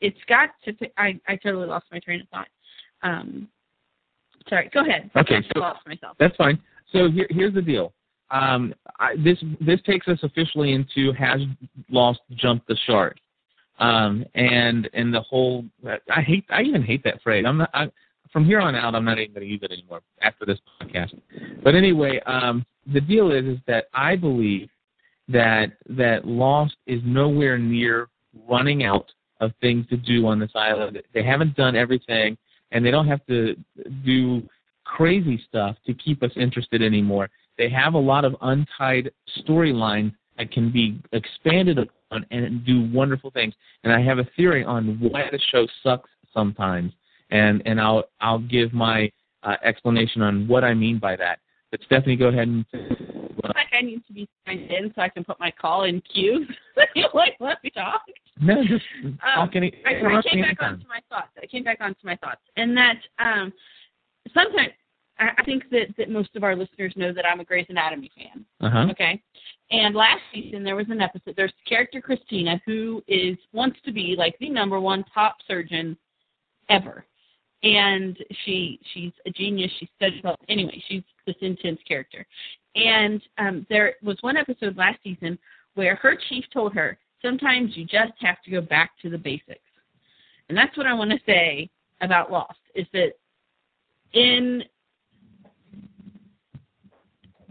it's 0.00 0.18
got 0.28 0.50
to. 0.64 0.74
I 0.96 1.18
I 1.28 1.36
totally 1.36 1.66
lost 1.66 1.86
my 1.92 1.98
train 1.98 2.20
of 2.20 2.28
thought. 2.28 2.48
Um, 3.02 3.48
sorry, 4.48 4.70
go 4.72 4.80
ahead. 4.80 5.10
Okay, 5.16 5.36
I 5.36 5.42
so 5.54 5.60
lost 5.60 5.86
myself. 5.86 6.16
that's 6.18 6.36
fine. 6.36 6.58
So 6.92 7.10
here, 7.10 7.26
here's 7.30 7.54
the 7.54 7.62
deal. 7.62 7.92
Um, 8.30 8.74
I, 8.98 9.14
this 9.16 9.38
this 9.60 9.80
takes 9.86 10.08
us 10.08 10.18
officially 10.22 10.72
into 10.72 11.12
has 11.12 11.40
Lost 11.90 12.20
jumped 12.34 12.68
the 12.68 12.76
shark, 12.86 13.16
um, 13.78 14.24
and 14.34 14.88
and 14.92 15.12
the 15.12 15.20
whole. 15.20 15.64
I 16.14 16.20
hate. 16.20 16.44
I 16.50 16.62
even 16.62 16.82
hate 16.82 17.02
that 17.04 17.22
phrase. 17.22 17.44
I'm 17.46 17.58
not. 17.58 17.70
I, 17.72 17.90
from 18.32 18.44
here 18.44 18.60
on 18.60 18.74
out, 18.74 18.94
I'm 18.94 19.04
not 19.04 19.18
even 19.18 19.32
going 19.32 19.46
to 19.46 19.50
use 19.50 19.60
it 19.62 19.72
anymore 19.72 20.00
after 20.20 20.44
this 20.44 20.58
podcast. 20.80 21.18
But 21.64 21.74
anyway, 21.74 22.20
um, 22.26 22.66
the 22.92 23.00
deal 23.00 23.32
is 23.32 23.44
is 23.44 23.58
that 23.66 23.86
I 23.94 24.16
believe 24.16 24.68
that 25.28 25.72
that 25.88 26.26
Lost 26.26 26.76
is 26.86 27.00
nowhere 27.04 27.58
near 27.58 28.08
running 28.48 28.84
out 28.84 29.10
of 29.40 29.52
things 29.60 29.86
to 29.88 29.96
do 29.96 30.26
on 30.26 30.38
this 30.38 30.50
island. 30.54 31.00
They 31.14 31.22
haven't 31.22 31.54
done 31.54 31.76
everything, 31.76 32.36
and 32.72 32.84
they 32.84 32.90
don't 32.90 33.06
have 33.06 33.24
to 33.26 33.56
do 34.04 34.42
crazy 34.84 35.40
stuff 35.48 35.76
to 35.86 35.94
keep 35.94 36.22
us 36.22 36.30
interested 36.36 36.82
anymore. 36.82 37.28
They 37.58 37.68
have 37.68 37.94
a 37.94 37.98
lot 37.98 38.24
of 38.24 38.34
untied 38.40 39.10
storylines 39.38 40.12
that 40.38 40.50
can 40.50 40.72
be 40.72 41.00
expanded 41.12 41.78
upon 41.78 42.24
and 42.30 42.64
do 42.64 42.90
wonderful 42.92 43.30
things. 43.30 43.54
And 43.84 43.92
I 43.92 44.00
have 44.00 44.18
a 44.18 44.28
theory 44.36 44.64
on 44.64 44.98
why 45.00 45.28
the 45.30 45.38
show 45.50 45.66
sucks 45.82 46.10
sometimes, 46.32 46.92
and 47.30 47.62
and 47.66 47.80
I'll 47.80 48.04
I'll 48.20 48.38
give 48.38 48.72
my 48.72 49.10
uh, 49.42 49.56
explanation 49.62 50.22
on 50.22 50.48
what 50.48 50.64
I 50.64 50.74
mean 50.74 50.98
by 50.98 51.16
that. 51.16 51.40
But 51.70 51.80
Stephanie, 51.86 52.16
go 52.16 52.28
ahead 52.28 52.48
and. 52.48 52.64
Like 53.44 53.68
I 53.78 53.82
need 53.82 54.04
to 54.06 54.12
be 54.12 54.28
signed 54.46 54.70
in 54.70 54.92
so 54.94 55.02
I 55.02 55.08
can 55.08 55.24
put 55.24 55.38
my 55.38 55.50
call 55.50 55.84
in 55.84 56.00
queue. 56.12 56.44
you 56.94 57.06
like, 57.14 57.36
let 57.40 57.62
me 57.62 57.70
talk. 57.70 58.02
No, 58.40 58.62
just 58.64 58.84
Um, 59.04 59.16
talk 59.34 59.50
any. 59.56 59.72
I, 59.86 59.90
I 59.90 59.92
came 60.00 60.02
back 60.02 60.32
anytime. 60.32 60.74
onto 60.74 60.88
my 60.88 61.00
thoughts. 61.08 61.28
I 61.40 61.46
came 61.46 61.62
back 61.64 61.78
onto 61.80 62.00
my 62.04 62.16
thoughts, 62.16 62.40
and 62.56 62.76
that 62.76 62.96
um, 63.18 63.52
sometimes 64.34 64.72
I, 65.18 65.28
I 65.38 65.44
think 65.44 65.64
that 65.70 65.86
that 65.98 66.10
most 66.10 66.30
of 66.36 66.42
our 66.44 66.56
listeners 66.56 66.92
know 66.96 67.12
that 67.12 67.24
I'm 67.26 67.40
a 67.40 67.44
Grey's 67.44 67.66
Anatomy 67.68 68.10
fan. 68.16 68.44
Uh-huh. 68.60 68.86
Okay, 68.90 69.22
and 69.70 69.94
last 69.94 70.20
season 70.32 70.62
there 70.64 70.76
was 70.76 70.86
an 70.90 71.00
episode. 71.00 71.34
There's 71.36 71.52
character 71.68 72.00
Cristina 72.00 72.60
who 72.66 73.02
is 73.08 73.36
wants 73.52 73.78
to 73.84 73.92
be 73.92 74.14
like 74.18 74.36
the 74.40 74.50
number 74.50 74.80
one 74.80 75.04
top 75.14 75.36
surgeon 75.46 75.96
ever, 76.68 77.04
and 77.62 78.16
she 78.44 78.78
she's 78.92 79.12
a 79.26 79.30
genius. 79.30 79.70
She 79.78 79.88
studies 79.96 80.22
well. 80.22 80.36
Anyway, 80.48 80.82
she's 80.88 81.02
this 81.26 81.36
intense 81.40 81.80
character, 81.86 82.26
and 82.74 83.20
um, 83.38 83.66
there 83.68 83.94
was 84.02 84.16
one 84.20 84.36
episode 84.36 84.76
last 84.76 84.98
season 85.02 85.38
where 85.74 85.96
her 85.96 86.16
chief 86.28 86.44
told 86.52 86.72
her 86.74 86.98
sometimes 87.22 87.76
you 87.76 87.84
just 87.84 88.12
have 88.20 88.40
to 88.44 88.50
go 88.50 88.60
back 88.60 88.92
to 89.02 89.10
the 89.10 89.18
basics. 89.18 89.60
And 90.48 90.56
that's 90.56 90.76
what 90.76 90.86
I 90.86 90.94
want 90.94 91.10
to 91.10 91.18
say 91.26 91.68
about 92.00 92.30
Lost 92.30 92.58
is 92.74 92.86
that 92.92 93.12
in 94.12 94.62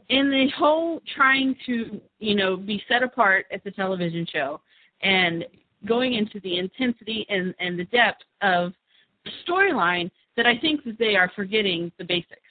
in 0.09 0.31
the 0.31 0.47
whole 0.57 1.01
trying 1.15 1.55
to, 1.65 1.99
you 2.19 2.33
know, 2.33 2.55
be 2.55 2.81
set 2.87 3.03
apart 3.03 3.45
as 3.51 3.59
a 3.65 3.71
television 3.71 4.25
show 4.31 4.61
and 5.01 5.45
going 5.85 6.13
into 6.13 6.39
the 6.41 6.57
intensity 6.57 7.25
and, 7.29 7.53
and 7.59 7.77
the 7.77 7.83
depth 7.85 8.23
of 8.41 8.71
the 8.71 8.86
storyline 9.47 10.09
that 10.35 10.45
I 10.45 10.57
think 10.57 10.83
that 10.83 10.99
they 10.99 11.15
are 11.15 11.31
forgetting 11.35 11.91
the 11.97 12.03
basics. 12.03 12.41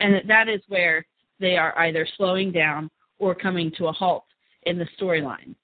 And 0.00 0.14
that 0.14 0.26
that 0.28 0.48
is 0.48 0.60
where 0.68 1.06
they 1.40 1.56
are 1.56 1.76
either 1.78 2.06
slowing 2.16 2.52
down 2.52 2.90
or 3.18 3.34
coming 3.34 3.72
to 3.78 3.86
a 3.86 3.92
halt 3.92 4.24
in 4.64 4.78
the 4.78 4.86
storyline 5.00 5.54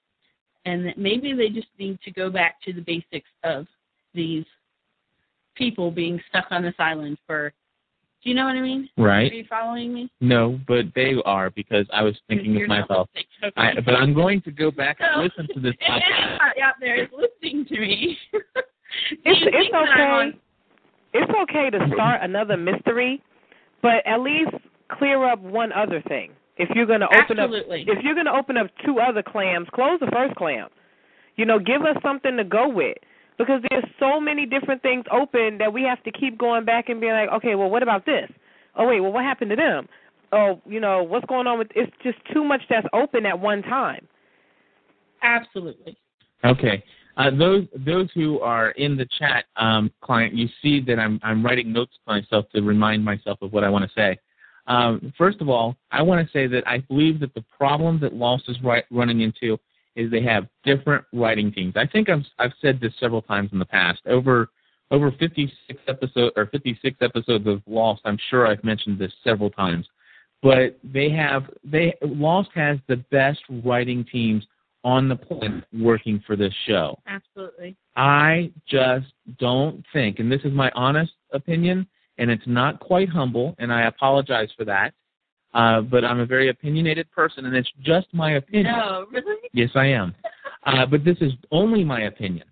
and 0.65 0.85
that 0.85 0.97
maybe 0.97 1.33
they 1.33 1.49
just 1.49 1.67
need 1.77 1.99
to 2.01 2.11
go 2.11 2.29
back 2.29 2.61
to 2.63 2.73
the 2.73 2.81
basics 2.81 3.29
of 3.43 3.67
these 4.13 4.45
people 5.55 5.91
being 5.91 6.19
stuck 6.29 6.45
on 6.51 6.63
this 6.63 6.75
island 6.79 7.17
for 7.27 7.53
do 8.23 8.29
you 8.29 8.35
know 8.37 8.45
what 8.45 8.55
I 8.55 8.61
mean? 8.61 8.87
Right. 8.97 9.29
Are 9.29 9.35
you 9.35 9.45
following 9.49 9.93
me? 9.93 10.09
No, 10.21 10.57
but 10.65 10.85
they 10.95 11.15
are 11.25 11.49
because 11.49 11.85
I 11.91 12.03
was 12.03 12.15
thinking 12.29 12.55
of 12.61 12.69
myself. 12.69 13.09
listening. 13.13 13.51
I, 13.57 13.81
but 13.81 13.95
I'm 13.95 14.13
going 14.13 14.41
to 14.43 14.51
go 14.51 14.71
back 14.71 14.99
and 15.01 15.21
listen 15.21 15.45
to 15.53 15.59
this 15.59 15.73
podcast. 15.89 16.23
Everybody 16.23 16.61
out 16.61 16.75
there 16.79 17.03
is 17.03 17.09
listening 17.11 17.65
to 17.65 17.79
me. 17.81 18.17
It's 19.11 19.21
it's 19.25 19.51
think 19.51 19.71
that 19.71 19.77
I'm 19.77 20.11
on- 20.11 20.27
okay. 20.29 20.37
It's 21.13 21.31
okay 21.43 21.69
to 21.69 21.93
start 21.93 22.21
another 22.23 22.57
mystery, 22.57 23.21
but 23.81 24.05
at 24.05 24.21
least 24.21 24.51
clear 24.91 25.23
up 25.25 25.39
one 25.39 25.71
other 25.71 26.01
thing. 26.07 26.31
If 26.57 26.69
you're 26.75 26.85
going 26.85 27.01
to 27.01 27.07
open 27.07 27.39
Absolutely. 27.39 27.81
up, 27.81 27.97
if 27.97 28.03
you're 28.03 28.13
going 28.13 28.25
to 28.25 28.33
open 28.33 28.57
up 28.57 28.67
two 28.85 28.99
other 28.99 29.23
clams, 29.23 29.67
close 29.73 29.99
the 29.99 30.09
first 30.11 30.35
clam. 30.35 30.69
You 31.35 31.45
know, 31.45 31.59
give 31.59 31.81
us 31.81 31.97
something 32.03 32.37
to 32.37 32.43
go 32.43 32.67
with 32.67 32.97
because 33.37 33.61
there's 33.69 33.85
so 33.99 34.19
many 34.19 34.45
different 34.45 34.81
things 34.81 35.05
open 35.11 35.57
that 35.57 35.71
we 35.73 35.83
have 35.83 36.01
to 36.03 36.11
keep 36.11 36.37
going 36.37 36.65
back 36.65 36.89
and 36.89 37.01
being 37.01 37.13
like, 37.13 37.29
okay, 37.29 37.55
well, 37.55 37.69
what 37.69 37.83
about 37.83 38.05
this? 38.05 38.29
Oh 38.75 38.87
wait, 38.87 38.99
well, 38.99 39.11
what 39.11 39.23
happened 39.23 39.49
to 39.51 39.55
them? 39.55 39.87
Oh, 40.31 40.61
you 40.65 40.79
know, 40.79 41.03
what's 41.03 41.25
going 41.25 41.47
on 41.47 41.59
with? 41.59 41.67
It's 41.75 41.91
just 42.03 42.17
too 42.33 42.43
much 42.43 42.61
that's 42.69 42.87
open 42.93 43.25
at 43.25 43.39
one 43.39 43.61
time. 43.63 44.07
Absolutely. 45.21 45.97
Okay. 46.43 46.83
Uh, 47.15 47.29
those 47.29 47.65
those 47.85 48.09
who 48.15 48.39
are 48.39 48.71
in 48.71 48.97
the 48.97 49.07
chat, 49.19 49.45
um, 49.55 49.91
client, 50.01 50.33
you 50.33 50.47
see 50.61 50.79
that 50.81 50.99
I'm 50.99 51.19
I'm 51.23 51.45
writing 51.45 51.71
notes 51.71 51.93
to 52.05 52.13
myself 52.13 52.45
to 52.55 52.61
remind 52.61 53.05
myself 53.05 53.39
of 53.41 53.53
what 53.53 53.63
I 53.63 53.69
want 53.69 53.85
to 53.85 53.91
say. 53.95 54.19
Um, 54.67 55.13
first 55.17 55.41
of 55.41 55.49
all, 55.49 55.75
I 55.91 56.01
want 56.01 56.25
to 56.25 56.31
say 56.31 56.47
that 56.47 56.67
I 56.67 56.79
believe 56.79 57.19
that 57.19 57.33
the 57.33 57.43
problem 57.55 57.99
that 57.99 58.13
Lost 58.13 58.45
is 58.47 58.57
running 58.89 59.21
into 59.21 59.59
is 59.95 60.09
they 60.09 60.23
have 60.23 60.47
different 60.63 61.05
writing 61.13 61.51
teams. 61.51 61.73
I 61.75 61.85
think 61.85 62.09
I've 62.09 62.25
I've 62.39 62.53
said 62.61 62.79
this 62.79 62.93
several 62.99 63.21
times 63.21 63.49
in 63.53 63.59
the 63.59 63.65
past. 63.65 64.01
Over 64.07 64.49
over 64.89 65.11
56 65.11 65.81
episodes 65.87 66.33
or 66.35 66.47
56 66.47 66.97
episodes 67.01 67.47
of 67.47 67.61
Lost, 67.67 68.01
I'm 68.05 68.17
sure 68.29 68.47
I've 68.47 68.63
mentioned 68.63 68.99
this 68.99 69.13
several 69.23 69.49
times. 69.49 69.87
But 70.41 70.77
they 70.83 71.09
have 71.11 71.43
they 71.63 71.93
Lost 72.01 72.49
has 72.55 72.79
the 72.87 72.97
best 73.11 73.39
writing 73.63 74.03
teams 74.11 74.45
on 74.83 75.07
the 75.07 75.15
planet 75.15 75.63
working 75.73 76.21
for 76.25 76.35
this 76.35 76.53
show. 76.67 76.97
Absolutely. 77.07 77.75
I 77.95 78.51
just 78.67 79.07
don't 79.39 79.83
think, 79.93 80.19
and 80.19 80.31
this 80.31 80.41
is 80.43 80.51
my 80.51 80.71
honest 80.75 81.13
opinion, 81.31 81.87
and 82.17 82.29
it's 82.29 82.43
not 82.45 82.79
quite 82.79 83.09
humble, 83.09 83.55
and 83.59 83.71
I 83.71 83.83
apologize 83.83 84.49
for 84.57 84.65
that. 84.65 84.93
Uh, 85.53 85.81
but 85.81 86.03
I'm 86.03 86.19
a 86.19 86.25
very 86.25 86.49
opinionated 86.49 87.09
person, 87.11 87.45
and 87.45 87.55
it's 87.55 87.69
just 87.83 88.07
my 88.11 88.33
opinion. 88.33 88.75
No, 88.75 89.05
really? 89.11 89.37
Yes, 89.53 89.69
I 89.75 89.87
am. 89.87 90.15
Uh, 90.65 90.85
but 90.85 91.03
this 91.03 91.17
is 91.19 91.33
only 91.51 91.83
my 91.83 92.03
opinion. 92.03 92.47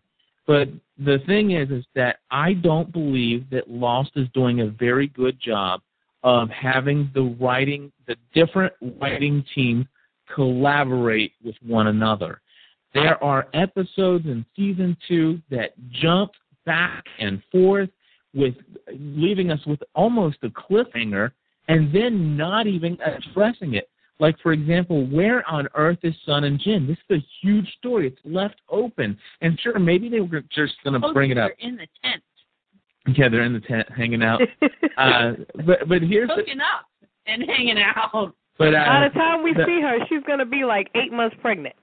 But 0.45 0.67
the 0.97 1.19
thing 1.27 1.51
is, 1.51 1.69
is 1.69 1.85
that 1.95 2.17
I 2.29 2.51
don't 2.55 2.91
believe 2.91 3.49
that 3.51 3.69
Lost 3.69 4.11
is 4.17 4.27
doing 4.33 4.59
a 4.59 4.67
very 4.67 5.07
good 5.07 5.39
job 5.39 5.79
of 6.21 6.49
having 6.49 7.09
the 7.13 7.33
writing, 7.39 7.89
the 8.07 8.17
different 8.33 8.73
writing 8.99 9.45
teams 9.55 9.85
collaborate 10.33 11.33
with 11.43 11.55
one 11.65 11.87
another. 11.87 12.41
There 12.93 13.21
are 13.23 13.47
episodes 13.53 14.25
in 14.25 14.45
season 14.55 14.97
two 15.07 15.39
that 15.49 15.71
jump 15.91 16.31
back 16.65 17.05
and 17.19 17.41
forth 17.51 17.89
with 18.33 18.55
leaving 18.93 19.51
us 19.51 19.59
with 19.65 19.81
almost 19.95 20.37
a 20.43 20.49
cliffhanger 20.49 21.31
and 21.67 21.93
then 21.93 22.35
not 22.35 22.67
even 22.67 22.97
addressing 23.01 23.75
it. 23.75 23.89
Like 24.19 24.37
for 24.43 24.51
example, 24.53 25.07
where 25.07 25.47
on 25.49 25.67
earth 25.73 25.99
is 26.03 26.13
Sun 26.25 26.43
and 26.43 26.59
Jin? 26.59 26.85
This 26.85 26.97
is 27.09 27.23
a 27.23 27.25
huge 27.41 27.67
story. 27.77 28.07
It's 28.07 28.19
left 28.23 28.55
open. 28.69 29.17
And 29.41 29.59
sure, 29.59 29.79
maybe 29.79 30.09
they 30.09 30.19
were 30.19 30.41
just 30.53 30.73
going 30.83 30.99
to 30.99 31.07
Oh, 31.07 31.13
bring 31.13 31.31
it 31.31 31.37
up. 31.37 31.51
they're 31.59 31.69
in 31.69 31.75
the 31.77 31.87
tent. 32.03 32.21
Yeah, 33.17 33.29
they're 33.29 33.43
in 33.43 33.53
the 33.53 33.61
tent 33.61 33.87
hanging 33.89 34.21
out. 34.21 34.41
uh, 34.97 35.31
but 35.65 35.87
but 35.89 36.01
here's 36.03 36.27
the, 36.27 36.35
Hooking 36.35 36.59
up 36.59 36.85
and 37.25 37.43
hanging 37.43 37.79
out. 37.79 38.35
But 38.61 38.75
uh, 38.75 38.85
By 38.85 39.07
the 39.07 39.13
time 39.15 39.43
we 39.43 39.53
the- 39.53 39.65
see 39.65 39.81
her, 39.81 39.97
she's 40.07 40.23
going 40.27 40.39
to 40.39 40.45
be 40.45 40.63
like 40.63 40.89
eight 40.95 41.11
months 41.11 41.35
pregnant. 41.41 41.75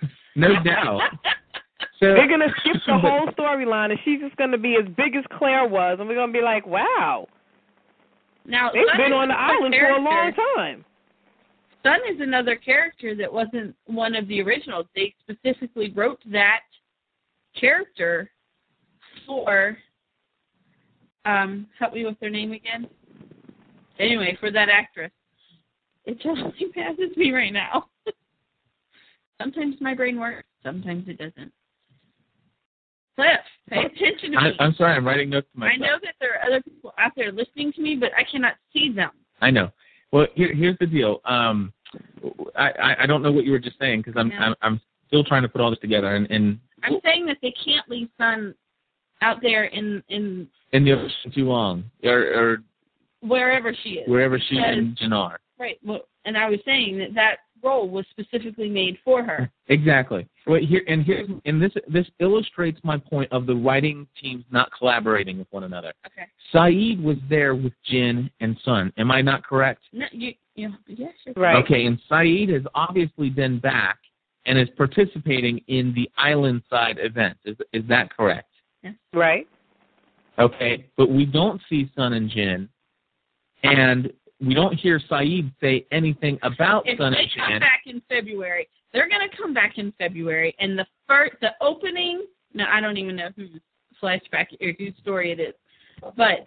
no 0.36 0.62
doubt. 0.62 1.00
So 1.98 2.14
They're 2.14 2.26
going 2.26 2.40
to 2.40 2.52
skip 2.58 2.82
the 2.84 2.92
but- 3.00 3.00
whole 3.00 3.26
storyline, 3.28 3.90
and 3.92 3.98
she's 4.04 4.18
just 4.20 4.34
going 4.36 4.50
to 4.50 4.58
be 4.58 4.74
as 4.76 4.88
big 4.96 5.14
as 5.14 5.22
Claire 5.38 5.66
was, 5.68 5.98
and 6.00 6.08
we're 6.08 6.16
going 6.16 6.32
to 6.32 6.36
be 6.36 6.44
like, 6.44 6.66
wow, 6.66 7.28
Now 8.44 8.70
they've 8.72 8.82
been 8.96 9.12
on 9.12 9.28
the 9.28 9.34
another 9.34 9.54
island 9.54 9.74
for 9.78 9.88
a 9.88 10.00
long 10.02 10.32
time. 10.56 10.84
Sun 11.84 12.00
is 12.12 12.20
another 12.20 12.56
character 12.56 13.14
that 13.14 13.32
wasn't 13.32 13.76
one 13.86 14.16
of 14.16 14.26
the 14.26 14.42
originals. 14.42 14.86
They 14.96 15.14
specifically 15.20 15.92
wrote 15.94 16.18
that 16.32 16.60
character 17.58 18.28
for 19.26 19.76
um 21.24 21.68
help 21.78 21.94
me 21.94 22.04
with 22.04 22.18
their 22.18 22.30
name 22.30 22.50
again. 22.50 22.88
Anyway, 24.00 24.36
for 24.40 24.50
that 24.50 24.68
actress. 24.68 25.12
It 26.04 26.20
totally 26.22 26.52
passes 26.74 27.16
me 27.16 27.32
right 27.32 27.52
now. 27.52 27.86
sometimes 29.40 29.76
my 29.80 29.94
brain 29.94 30.18
works, 30.18 30.46
sometimes 30.62 31.08
it 31.08 31.18
doesn't. 31.18 31.52
Cliff, 33.14 33.28
pay 33.68 33.80
attention 33.80 34.32
to 34.32 34.38
I, 34.38 34.48
me. 34.50 34.56
I'm 34.58 34.74
sorry, 34.74 34.96
I'm 34.96 35.06
writing 35.06 35.28
notes 35.28 35.46
to 35.52 35.60
my 35.60 35.68
I 35.68 35.76
know 35.76 35.98
that 36.02 36.14
there 36.18 36.34
are 36.34 36.46
other 36.46 36.62
people 36.62 36.94
out 36.98 37.12
there 37.14 37.30
listening 37.30 37.72
to 37.74 37.82
me, 37.82 37.94
but 37.94 38.10
I 38.16 38.24
cannot 38.30 38.54
see 38.72 38.90
them. 38.90 39.10
I 39.42 39.50
know. 39.50 39.70
Well, 40.12 40.26
here, 40.34 40.54
here's 40.54 40.78
the 40.78 40.86
deal. 40.86 41.20
Um, 41.26 41.72
I, 42.56 42.70
I 42.70 43.02
I 43.02 43.06
don't 43.06 43.22
know 43.22 43.32
what 43.32 43.44
you 43.44 43.52
were 43.52 43.58
just 43.58 43.78
saying 43.78 44.00
because 44.00 44.18
I'm. 44.18 44.32
I'm 44.32 44.54
I'm 44.62 44.80
still 45.12 45.22
trying 45.22 45.42
to 45.42 45.48
put 45.48 45.60
all 45.60 45.68
this 45.68 45.78
together. 45.80 46.16
And, 46.16 46.26
and 46.30 46.58
I'm 46.82 46.98
saying 47.04 47.26
that 47.26 47.36
they 47.42 47.52
can't 47.64 47.86
leave 47.88 48.08
Sun 48.16 48.54
out 49.20 49.42
there 49.42 49.64
in 49.64 50.02
in 50.08 50.48
in 50.72 50.84
the 50.84 50.92
ocean 50.92 51.32
too 51.34 51.44
long, 51.44 51.84
or, 52.02 52.18
or 52.34 52.58
wherever 53.20 53.76
she 53.82 53.90
is. 53.90 54.08
wherever 54.08 54.38
she 54.38 54.56
and 54.56 54.96
Jin 54.96 55.12
are. 55.12 55.38
Right. 55.62 55.78
Well, 55.84 56.00
and 56.24 56.36
I 56.36 56.50
was 56.50 56.58
saying 56.64 56.98
that 56.98 57.14
that 57.14 57.36
role 57.62 57.88
was 57.88 58.04
specifically 58.10 58.68
made 58.68 58.98
for 59.04 59.22
her. 59.22 59.48
Exactly. 59.68 60.28
Well, 60.44 60.60
here 60.60 60.82
and 60.88 61.04
here 61.04 61.24
and 61.44 61.62
this 61.62 61.70
this 61.86 62.06
illustrates 62.18 62.80
my 62.82 62.98
point 62.98 63.30
of 63.30 63.46
the 63.46 63.54
writing 63.54 64.08
teams 64.20 64.44
not 64.50 64.70
collaborating 64.76 65.38
with 65.38 65.46
one 65.52 65.62
another. 65.62 65.92
Okay. 66.04 66.26
Sayid 66.52 67.00
was 67.00 67.16
there 67.30 67.54
with 67.54 67.72
Jin 67.84 68.28
and 68.40 68.58
Sun. 68.64 68.92
Am 68.98 69.12
I 69.12 69.22
not 69.22 69.46
correct? 69.46 69.82
No, 69.92 70.06
you, 70.10 70.32
you 70.56 70.70
yes, 70.88 71.12
you're 71.24 71.56
Okay, 71.58 71.86
and 71.86 71.96
Sayid 72.10 72.52
has 72.52 72.64
obviously 72.74 73.30
been 73.30 73.60
back 73.60 73.98
and 74.46 74.58
is 74.58 74.68
participating 74.76 75.60
in 75.68 75.94
the 75.94 76.10
island 76.18 76.62
side 76.68 76.98
event. 76.98 77.38
Is 77.44 77.56
is 77.72 77.84
that 77.88 78.14
correct? 78.16 78.50
Yes. 78.82 78.94
Right. 79.14 79.46
Okay, 80.40 80.86
but 80.96 81.08
we 81.08 81.24
don't 81.24 81.60
see 81.68 81.88
Sun 81.94 82.14
and 82.14 82.28
Jin, 82.28 82.68
and 83.62 84.12
we 84.44 84.54
don't 84.54 84.74
hear 84.74 85.00
Sayid 85.10 85.52
say 85.60 85.86
anything 85.92 86.38
about 86.42 86.86
If 86.86 86.98
Sun 86.98 87.12
they 87.12 87.30
come 87.36 87.60
back 87.60 87.82
in 87.86 88.02
February, 88.08 88.68
they're 88.92 89.08
going 89.08 89.28
to 89.28 89.36
come 89.36 89.54
back 89.54 89.78
in 89.78 89.92
February, 89.98 90.54
and 90.58 90.78
the 90.78 90.86
first, 91.06 91.34
the 91.40 91.50
opening. 91.60 92.26
No, 92.54 92.64
I 92.70 92.80
don't 92.80 92.98
even 92.98 93.16
know 93.16 93.30
whose 93.36 93.50
flashback 94.02 94.46
or 94.60 94.72
whose 94.78 94.94
story 95.00 95.32
it 95.32 95.40
is, 95.40 95.54
but 96.16 96.46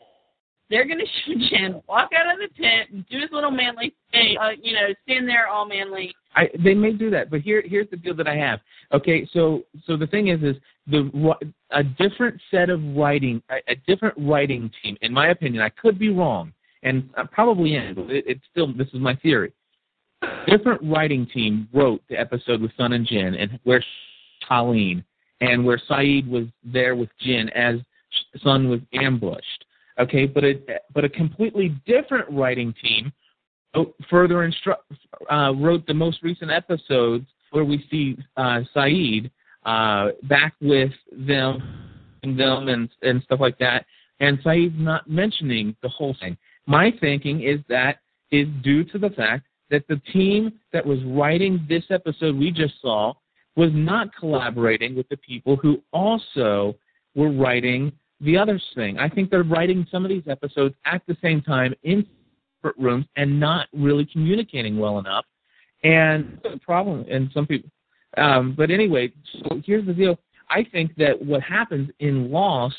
they're 0.69 0.85
going 0.85 0.99
to 0.99 1.05
show 1.05 1.33
Jin 1.49 1.81
walk 1.87 2.09
out 2.15 2.31
of 2.31 2.39
the 2.39 2.61
tent 2.61 2.89
and 2.91 3.07
do 3.07 3.19
his 3.19 3.29
little 3.31 3.51
manly 3.51 3.95
thing, 4.11 4.37
uh, 4.39 4.49
you 4.61 4.73
know, 4.73 4.87
stand 5.03 5.27
there 5.27 5.47
all 5.47 5.67
manly. 5.67 6.13
I, 6.35 6.49
they 6.63 6.73
may 6.73 6.91
do 6.91 7.09
that, 7.11 7.29
but 7.29 7.41
here 7.41 7.63
here's 7.65 7.89
the 7.89 7.97
deal 7.97 8.13
that 8.15 8.27
I 8.27 8.35
have. 8.35 8.59
Okay, 8.91 9.27
so 9.31 9.63
so 9.87 9.95
the 9.95 10.07
thing 10.07 10.27
is, 10.27 10.43
is 10.43 10.55
the 10.87 11.33
a 11.71 11.83
different 11.83 12.39
set 12.51 12.69
of 12.69 12.83
writing, 12.95 13.41
a, 13.49 13.71
a 13.71 13.75
different 13.87 14.15
writing 14.17 14.69
team, 14.83 14.97
in 15.01 15.13
my 15.13 15.29
opinion. 15.29 15.63
I 15.63 15.69
could 15.69 15.97
be 15.97 16.09
wrong, 16.09 16.51
and 16.85 17.09
I 17.17 17.23
probably 17.23 17.75
am, 17.75 17.95
but 17.95 18.11
it, 18.11 18.23
it's 18.27 18.43
still 18.49 18.71
this 18.71 18.87
is 18.93 19.01
my 19.01 19.15
theory. 19.15 19.51
Different 20.47 20.81
writing 20.83 21.27
team 21.33 21.67
wrote 21.73 22.01
the 22.09 22.17
episode 22.17 22.61
with 22.61 22.71
Sun 22.77 22.93
and 22.93 23.05
Jin, 23.05 23.35
and 23.35 23.59
where 23.63 23.83
Colleen, 24.47 25.03
and 25.41 25.65
where 25.65 25.81
Sayid 25.89 26.29
was 26.29 26.45
there 26.63 26.95
with 26.95 27.09
Jin 27.19 27.49
as 27.49 27.79
Sun 28.41 28.69
was 28.69 28.79
ambushed. 28.93 29.65
Okay, 29.99 30.25
but 30.25 30.43
a 30.43 30.61
but 30.93 31.03
a 31.03 31.09
completely 31.09 31.75
different 31.85 32.29
writing 32.29 32.73
team 32.81 33.11
further 34.09 34.49
instru- 34.49 34.75
uh, 35.29 35.53
wrote 35.55 35.85
the 35.85 35.93
most 35.93 36.23
recent 36.23 36.49
episodes 36.49 37.25
where 37.51 37.65
we 37.65 37.85
see 37.91 38.15
uh, 38.37 38.61
Sayid 38.73 39.29
uh, 39.65 40.09
back 40.23 40.53
with 40.61 40.91
them 41.11 41.61
and 42.23 42.39
them 42.39 42.67
and 42.67 42.89
and 43.01 43.23
stuff 43.23 43.39
like 43.39 43.57
that, 43.57 43.85
and 44.19 44.37
Sayid's 44.43 44.75
not 44.77 45.09
mentioning 45.09 45.75
the 45.81 45.89
whole 45.89 46.15
thing. 46.19 46.37
My 46.67 46.91
thinking 46.99 47.43
is 47.43 47.59
that 47.69 47.99
is 48.31 48.47
due 48.63 48.83
to 48.85 48.97
the 48.97 49.09
fact 49.11 49.45
that 49.69 49.87
the 49.87 50.01
team 50.11 50.53
that 50.73 50.85
was 50.85 50.99
writing 51.05 51.65
this 51.67 51.83
episode 51.89 52.35
we 52.35 52.51
just 52.51 52.73
saw 52.81 53.13
was 53.55 53.71
not 53.73 54.15
collaborating 54.15 54.95
with 54.95 55.07
the 55.09 55.17
people 55.17 55.55
who 55.55 55.81
also 55.93 56.75
were 57.15 57.31
writing 57.31 57.91
the 58.21 58.37
other 58.37 58.59
thing. 58.75 58.97
I 58.97 59.09
think 59.09 59.29
they're 59.29 59.43
writing 59.43 59.87
some 59.91 60.03
of 60.05 60.09
these 60.09 60.27
episodes 60.27 60.75
at 60.85 61.01
the 61.07 61.17
same 61.21 61.41
time 61.41 61.73
in 61.83 62.05
separate 62.57 62.81
rooms 62.81 63.05
and 63.15 63.39
not 63.39 63.67
really 63.73 64.05
communicating 64.05 64.77
well 64.77 64.99
enough. 64.99 65.25
And 65.83 66.39
the 66.43 66.59
problem, 66.59 67.05
and 67.09 67.29
some 67.33 67.45
people, 67.45 67.69
um, 68.17 68.55
but 68.57 68.71
anyway, 68.71 69.11
so 69.39 69.61
here's 69.65 69.85
the 69.85 69.93
deal. 69.93 70.17
I 70.49 70.63
think 70.71 70.95
that 70.95 71.21
what 71.21 71.41
happens 71.41 71.89
in 71.99 72.31
Lost 72.31 72.75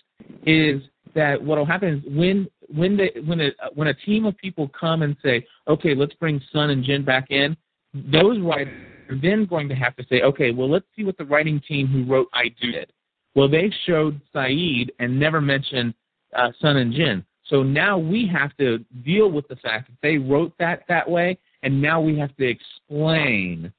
is 0.46 0.82
that 1.14 1.42
what 1.42 1.58
will 1.58 1.66
happen 1.66 2.02
is 2.04 2.16
when 2.16 2.48
when 2.74 2.96
they 2.96 3.12
when 3.24 3.40
a 3.40 3.50
when 3.74 3.88
a 3.88 3.94
team 3.94 4.26
of 4.26 4.36
people 4.36 4.68
come 4.68 5.02
and 5.02 5.16
say, 5.22 5.46
okay, 5.68 5.94
let's 5.94 6.14
bring 6.14 6.40
Sun 6.52 6.70
and 6.70 6.84
Jin 6.84 7.04
back 7.04 7.30
in, 7.30 7.56
those 7.94 8.38
writers 8.40 8.72
are 9.08 9.16
then 9.20 9.46
going 9.46 9.68
to 9.68 9.74
have 9.74 9.94
to 9.96 10.04
say, 10.08 10.22
okay, 10.22 10.50
well, 10.50 10.70
let's 10.70 10.86
see 10.96 11.04
what 11.04 11.16
the 11.16 11.24
writing 11.24 11.60
team 11.66 11.86
who 11.86 12.04
wrote 12.04 12.28
I 12.32 12.54
did. 12.60 12.92
Well, 13.34 13.48
they 13.48 13.72
showed 13.84 14.20
Sayid 14.34 14.88
and 14.98 15.18
never 15.18 15.40
mentioned 15.40 15.94
uh, 16.34 16.50
Sun 16.60 16.76
and 16.78 16.92
Jin. 16.92 17.24
So 17.48 17.62
now 17.62 17.96
we 17.96 18.26
have 18.26 18.56
to 18.56 18.78
deal 19.04 19.30
with 19.30 19.46
the 19.48 19.56
fact 19.56 19.88
that 19.88 19.96
they 20.02 20.18
wrote 20.18 20.52
that 20.58 20.82
that 20.88 21.08
way, 21.08 21.38
and 21.62 21.80
now 21.80 22.00
we 22.00 22.18
have 22.18 22.34
to 22.36 22.44
explain 22.44 23.72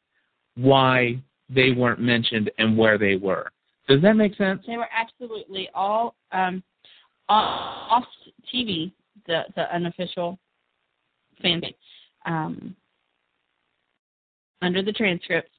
why 0.55 1.21
they 1.49 1.71
weren't 1.71 1.99
mentioned 1.99 2.49
and 2.57 2.77
where 2.77 2.97
they 2.97 3.15
were. 3.15 3.49
Does 3.87 4.01
that 4.01 4.15
make 4.15 4.35
sense? 4.35 4.63
They 4.67 4.77
were 4.77 4.89
absolutely 4.95 5.69
all 5.73 6.15
um, 6.31 6.63
off 7.29 8.05
TV, 8.53 8.91
the 9.27 9.43
the 9.55 9.73
unofficial 9.73 10.37
fan 11.41 11.61
page. 11.61 11.75
Um, 12.25 12.75
under 14.61 14.81
the 14.81 14.91
transcripts, 14.91 15.51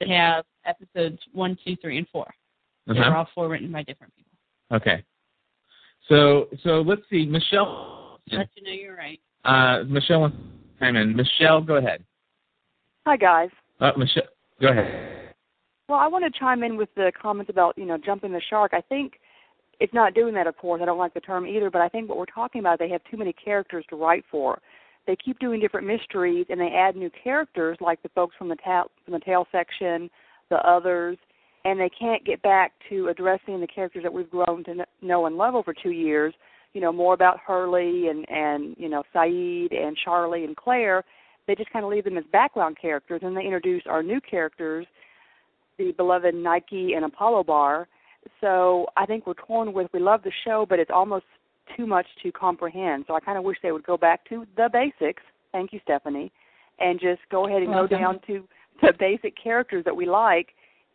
they 0.00 0.08
have 0.08 0.44
episodes 0.66 1.18
one, 1.32 1.56
two, 1.64 1.76
three, 1.76 1.96
and 1.98 2.06
4 2.08 2.26
They 2.86 2.98
Uh-huh. 2.98 3.10
were 3.10 3.16
all 3.16 3.28
four 3.34 3.48
written 3.48 3.70
by 3.70 3.82
different 3.84 4.12
people. 4.16 4.32
Okay. 4.72 5.04
So 6.08 6.48
so 6.62 6.80
let's 6.80 7.02
see, 7.10 7.24
Michelle. 7.26 8.18
Let 8.32 8.48
you 8.56 8.62
know 8.64 8.72
you're 8.72 8.96
right. 8.96 9.20
Uh, 9.44 9.84
Michelle 9.86 10.20
wants 10.22 10.36
to 10.36 10.78
chime 10.78 10.96
in. 10.96 11.14
Michelle, 11.16 11.60
go 11.60 11.76
ahead. 11.76 12.04
Hi 13.06 13.16
guys. 13.16 13.50
Uh, 13.80 13.92
Michelle, 13.96 14.24
go 14.60 14.68
ahead. 14.68 15.34
Well, 15.88 15.98
I 15.98 16.06
want 16.06 16.24
to 16.24 16.38
chime 16.38 16.62
in 16.62 16.76
with 16.76 16.88
the 16.94 17.10
comments 17.20 17.50
about 17.50 17.76
you 17.78 17.86
know 17.86 17.96
jumping 17.98 18.32
the 18.32 18.40
shark. 18.50 18.72
I 18.74 18.80
think 18.82 19.14
it's 19.80 19.94
not 19.94 20.14
doing 20.14 20.34
that, 20.34 20.46
of 20.46 20.56
course. 20.56 20.80
I 20.82 20.84
don't 20.84 20.98
like 20.98 21.14
the 21.14 21.20
term 21.20 21.46
either, 21.46 21.70
but 21.70 21.80
I 21.80 21.88
think 21.88 22.08
what 22.08 22.18
we're 22.18 22.26
talking 22.26 22.60
about, 22.60 22.78
they 22.78 22.90
have 22.90 23.00
too 23.10 23.16
many 23.16 23.32
characters 23.32 23.84
to 23.90 23.96
write 23.96 24.24
for. 24.30 24.60
They 25.06 25.16
keep 25.16 25.38
doing 25.38 25.60
different 25.60 25.86
mysteries, 25.86 26.46
and 26.50 26.60
they 26.60 26.68
add 26.68 26.94
new 26.94 27.10
characters, 27.24 27.78
like 27.80 28.02
the 28.02 28.10
folks 28.10 28.36
from 28.36 28.48
the 28.48 28.56
tail 28.64 28.90
from 29.04 29.14
the 29.14 29.20
tail 29.20 29.46
section, 29.50 30.10
the 30.50 30.56
others, 30.56 31.16
and 31.64 31.80
they 31.80 31.90
can't 31.98 32.24
get 32.24 32.42
back 32.42 32.72
to 32.90 33.08
addressing 33.08 33.60
the 33.60 33.66
characters 33.66 34.02
that 34.02 34.12
we've 34.12 34.30
grown 34.30 34.62
to 34.64 34.86
know 35.00 35.26
and 35.26 35.36
love 35.36 35.54
over 35.54 35.74
two 35.74 35.90
years. 35.90 36.34
You 36.74 36.80
know, 36.80 36.92
more 36.92 37.14
about 37.14 37.40
Hurley 37.44 38.08
and 38.08 38.28
and 38.28 38.76
you 38.78 38.88
know 38.88 39.02
Sayid 39.14 39.74
and 39.74 39.96
Charlie 40.04 40.44
and 40.44 40.56
Claire. 40.56 41.02
They 41.46 41.54
just 41.54 41.72
kind 41.72 41.84
of 41.84 41.90
leave 41.90 42.04
them 42.04 42.18
as 42.18 42.24
background 42.30 42.76
characters, 42.80 43.22
and 43.24 43.36
they 43.36 43.42
introduce 43.42 43.82
our 43.86 44.02
new 44.02 44.20
characters 44.20 44.86
the 45.80 45.92
beloved 45.92 46.34
Nike 46.34 46.92
and 46.94 47.04
Apollo 47.04 47.44
bar. 47.44 47.88
So 48.40 48.86
I 48.96 49.06
think 49.06 49.26
we're 49.26 49.34
torn 49.34 49.72
with 49.72 49.88
we 49.92 50.00
love 50.00 50.22
the 50.22 50.32
show, 50.44 50.66
but 50.68 50.78
it's 50.78 50.90
almost 50.92 51.24
too 51.76 51.86
much 51.86 52.06
to 52.22 52.32
comprehend. 52.32 53.04
So 53.06 53.14
I 53.14 53.20
kind 53.20 53.38
of 53.38 53.44
wish 53.44 53.56
they 53.62 53.72
would 53.72 53.86
go 53.86 53.96
back 53.96 54.28
to 54.28 54.46
the 54.56 54.68
basics. 54.72 55.22
Thank 55.52 55.72
you, 55.72 55.80
Stephanie, 55.82 56.32
and 56.78 57.00
just 57.00 57.20
go 57.30 57.46
ahead 57.46 57.62
and 57.62 57.70
Welcome. 57.70 57.98
go 57.98 58.02
down 58.02 58.20
to 58.26 58.46
the 58.82 58.92
basic 58.98 59.34
characters 59.42 59.84
that 59.84 59.96
we 59.96 60.06
like 60.06 60.48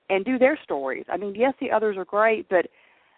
and 0.09 0.23
do 0.23 0.37
their 0.37 0.57
stories. 0.63 1.05
I 1.11 1.17
mean, 1.17 1.35
yes, 1.35 1.53
the 1.59 1.71
others 1.71 1.97
are 1.97 2.05
great, 2.05 2.47
but 2.49 2.67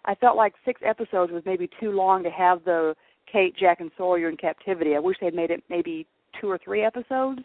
I 0.04 0.14
felt 0.14 0.36
like 0.36 0.54
six 0.64 0.80
episodes 0.84 1.32
was 1.32 1.42
maybe 1.44 1.68
too 1.80 1.90
long 1.90 2.22
to 2.22 2.30
have 2.30 2.64
the 2.64 2.94
Kate, 3.30 3.54
Jack, 3.56 3.80
and 3.80 3.90
Sawyer 3.96 4.28
in 4.28 4.36
captivity. 4.36 4.96
I 4.96 5.00
wish 5.00 5.16
they'd 5.20 5.34
made 5.34 5.50
it 5.50 5.62
maybe 5.68 6.06
two 6.40 6.48
or 6.50 6.58
three 6.58 6.82
episodes 6.82 7.40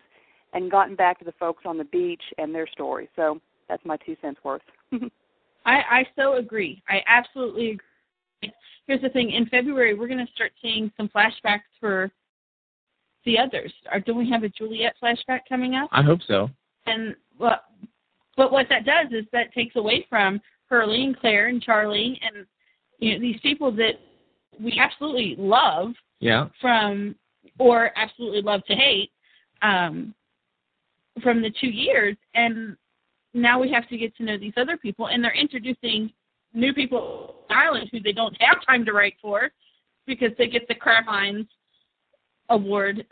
and 0.53 0.71
gotten 0.71 0.95
back 0.95 1.19
to 1.19 1.25
the 1.25 1.33
folks 1.33 1.63
on 1.65 1.77
the 1.77 1.83
beach 1.83 2.21
and 2.37 2.53
their 2.53 2.67
story. 2.67 3.09
So 3.15 3.39
that's 3.67 3.83
my 3.85 3.97
two 3.97 4.15
cents 4.21 4.39
worth. 4.43 4.61
I, 5.65 5.75
I 5.75 6.07
so 6.15 6.35
agree. 6.35 6.81
I 6.89 7.01
absolutely 7.07 7.71
agree. 7.71 8.53
Here's 8.87 9.01
the 9.01 9.09
thing: 9.09 9.31
in 9.31 9.45
February, 9.47 9.93
we're 9.93 10.07
going 10.07 10.25
to 10.25 10.31
start 10.33 10.51
seeing 10.61 10.91
some 10.97 11.09
flashbacks 11.09 11.61
for 11.79 12.11
the 13.25 13.39
others. 13.39 13.71
Or 13.91 13.99
do 13.99 14.13
we 14.13 14.29
have 14.29 14.43
a 14.43 14.49
Juliet 14.49 14.95
flashback 15.01 15.41
coming 15.47 15.75
up? 15.75 15.89
I 15.91 16.01
hope 16.01 16.19
so. 16.27 16.49
And 16.85 17.15
well, 17.39 17.61
but 18.35 18.51
what 18.51 18.67
that 18.69 18.85
does 18.85 19.07
is 19.11 19.25
that 19.31 19.53
takes 19.53 19.75
away 19.75 20.05
from 20.09 20.41
Hurley 20.69 21.03
and 21.05 21.17
Claire 21.17 21.47
and 21.47 21.61
Charlie 21.61 22.19
and 22.23 22.45
you 22.99 23.13
know 23.13 23.19
these 23.19 23.39
people 23.41 23.71
that 23.71 23.93
we 24.59 24.79
absolutely 24.79 25.35
love 25.37 25.93
Yeah. 26.19 26.49
from 26.59 27.15
or 27.59 27.91
absolutely 27.95 28.41
love 28.41 28.63
to 28.65 28.75
hate 28.75 29.11
um, 29.61 30.13
from 31.21 31.41
the 31.41 31.51
two 31.61 31.67
years, 31.67 32.17
and 32.33 32.75
now 33.33 33.59
we 33.59 33.71
have 33.71 33.87
to 33.89 33.97
get 33.97 34.15
to 34.17 34.23
know 34.23 34.37
these 34.37 34.53
other 34.57 34.77
people, 34.77 35.07
and 35.07 35.23
they're 35.23 35.35
introducing 35.35 36.11
new 36.53 36.73
people 36.73 37.35
to 37.49 37.55
Ireland 37.55 37.89
who 37.91 37.99
they 37.99 38.11
don't 38.11 38.35
have 38.39 38.65
time 38.65 38.85
to 38.85 38.93
write 38.93 39.15
for 39.21 39.51
because 40.05 40.31
they 40.37 40.47
get 40.47 40.67
the 40.67 40.75
Carmines 40.75 41.47
Award 42.49 43.05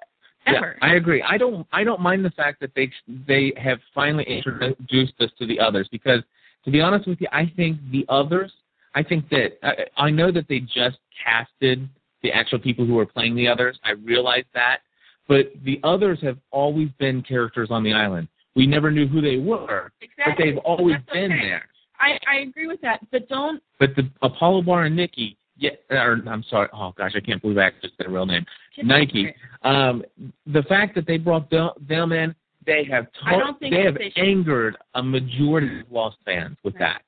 Ever. 0.47 0.77
Yeah, 0.81 0.87
I 0.87 0.95
agree. 0.95 1.21
I 1.21 1.37
don't. 1.37 1.67
I 1.71 1.83
don't 1.83 2.01
mind 2.01 2.25
the 2.25 2.31
fact 2.31 2.59
that 2.61 2.71
they 2.75 2.91
they 3.27 3.53
have 3.57 3.79
finally 3.93 4.23
introduced 4.23 5.13
us 5.19 5.29
to 5.37 5.45
the 5.45 5.59
others 5.59 5.87
because, 5.91 6.21
to 6.65 6.71
be 6.71 6.81
honest 6.81 7.07
with 7.07 7.21
you, 7.21 7.27
I 7.31 7.51
think 7.55 7.77
the 7.91 8.05
others. 8.09 8.51
I 8.95 9.03
think 9.03 9.29
that 9.29 9.51
I, 9.61 10.05
I 10.05 10.09
know 10.09 10.31
that 10.31 10.47
they 10.49 10.61
just 10.61 10.97
casted 11.23 11.87
the 12.23 12.31
actual 12.31 12.57
people 12.57 12.85
who 12.85 12.97
are 12.97 13.05
playing 13.05 13.35
the 13.35 13.47
others. 13.47 13.79
I 13.83 13.91
realize 13.91 14.45
that, 14.55 14.79
but 15.27 15.51
the 15.63 15.79
others 15.83 16.19
have 16.23 16.37
always 16.49 16.89
been 16.97 17.21
characters 17.21 17.69
on 17.69 17.83
the 17.83 17.93
island. 17.93 18.27
We 18.55 18.67
never 18.67 18.91
knew 18.91 19.07
who 19.07 19.21
they 19.21 19.37
were, 19.37 19.91
Exactly. 20.01 20.23
but 20.27 20.43
they've 20.43 20.57
always 20.59 20.95
That's 20.95 21.13
been 21.13 21.31
okay. 21.31 21.41
there. 21.41 21.63
I 21.99 22.19
I 22.27 22.39
agree 22.39 22.67
with 22.67 22.81
that, 22.81 22.99
but 23.11 23.29
don't. 23.29 23.61
But 23.79 23.95
the 23.95 24.09
Apollo 24.21 24.63
Bar 24.63 24.85
and 24.85 24.95
Nikki, 24.95 25.37
yeah, 25.57 25.71
or 25.89 26.21
I'm 26.27 26.43
sorry. 26.49 26.67
Oh 26.73 26.93
gosh, 26.97 27.11
I 27.15 27.19
can't 27.19 27.41
believe 27.41 27.57
I 27.57 27.71
said 27.81 27.91
a 28.05 28.09
real 28.09 28.25
name. 28.25 28.45
Nike. 28.83 29.33
Um, 29.63 30.03
the 30.47 30.63
fact 30.63 30.95
that 30.95 31.05
they 31.05 31.17
brought 31.17 31.49
them, 31.49 31.69
them 31.87 32.11
in, 32.11 32.33
they 32.65 32.83
have 32.85 33.07
I 33.25 33.37
don't 33.37 33.59
think 33.59 33.73
they 33.73 33.83
have 33.83 33.95
they 33.95 34.11
angered 34.15 34.77
a 34.95 35.03
majority 35.03 35.81
of 35.81 35.91
Lost 35.91 36.17
fans 36.25 36.57
with 36.63 36.77
that. 36.79 37.03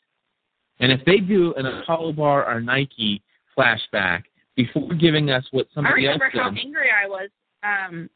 And 0.79 0.91
if 0.91 1.03
they 1.05 1.17
do 1.17 1.53
an 1.55 1.65
Apollo 1.65 2.13
Bar 2.13 2.45
or 2.47 2.59
Nike 2.59 3.21
flashback 3.57 4.23
before 4.55 4.93
giving 4.93 5.29
us 5.29 5.45
what 5.51 5.67
somebody 5.73 6.07
else 6.07 6.19
I 6.21 6.25
remember 6.25 6.39
how 6.39 6.49
angry 6.49 6.89
I 6.91 7.07
was. 7.07 7.29
Um, 7.63 8.09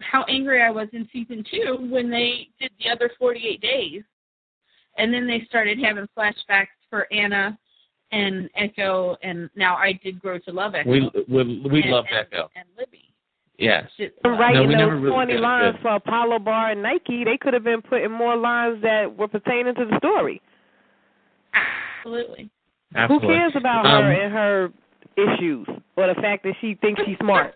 how 0.00 0.24
angry 0.24 0.62
I 0.62 0.70
was 0.70 0.88
in 0.92 1.08
season 1.12 1.44
two 1.50 1.88
when 1.90 2.10
they 2.10 2.48
did 2.60 2.70
the 2.82 2.90
other 2.90 3.10
48 3.18 3.60
days, 3.60 4.02
and 4.98 5.12
then 5.12 5.26
they 5.26 5.44
started 5.48 5.78
having 5.78 6.06
flashbacks 6.16 6.68
for 6.90 7.12
Anna 7.12 7.58
and 8.12 8.48
Eko, 8.60 9.16
and 9.22 9.50
now 9.56 9.76
I 9.76 9.98
did 10.02 10.20
grow 10.20 10.38
to 10.38 10.52
love 10.52 10.72
Eko. 10.72 10.86
we 10.86 11.10
we 11.28 11.60
we 11.68 11.82
and, 11.82 11.90
love 11.90 12.04
and, 12.10 12.26
Eko. 12.30 12.48
and 12.56 12.66
Libby. 12.78 13.02
Yes. 13.58 13.88
I'm 14.24 14.38
writing 14.38 14.62
no, 14.62 14.68
we 14.68 14.74
those 14.74 14.78
never 14.80 14.96
really 14.96 15.14
20 15.14 15.32
did. 15.32 15.40
lines 15.40 15.76
for 15.80 15.94
Apollo 15.94 16.40
Bar 16.40 16.72
and 16.72 16.82
Nike. 16.82 17.24
They 17.24 17.38
could 17.38 17.54
have 17.54 17.64
been 17.64 17.80
putting 17.80 18.10
more 18.10 18.36
lines 18.36 18.82
that 18.82 19.16
were 19.16 19.28
pertaining 19.28 19.74
to 19.76 19.86
the 19.86 19.96
story. 19.96 20.42
Absolutely. 21.54 22.50
Absolutely. 22.94 23.28
Who 23.28 23.34
cares 23.34 23.52
about 23.56 23.86
Um, 23.86 24.04
her 24.04 24.12
and 24.12 24.32
her 24.32 24.72
issues 25.16 25.66
or 25.96 26.06
the 26.06 26.14
fact 26.20 26.42
that 26.44 26.54
she 26.60 26.74
thinks 26.74 27.00
she's 27.06 27.16
smart? 27.18 27.54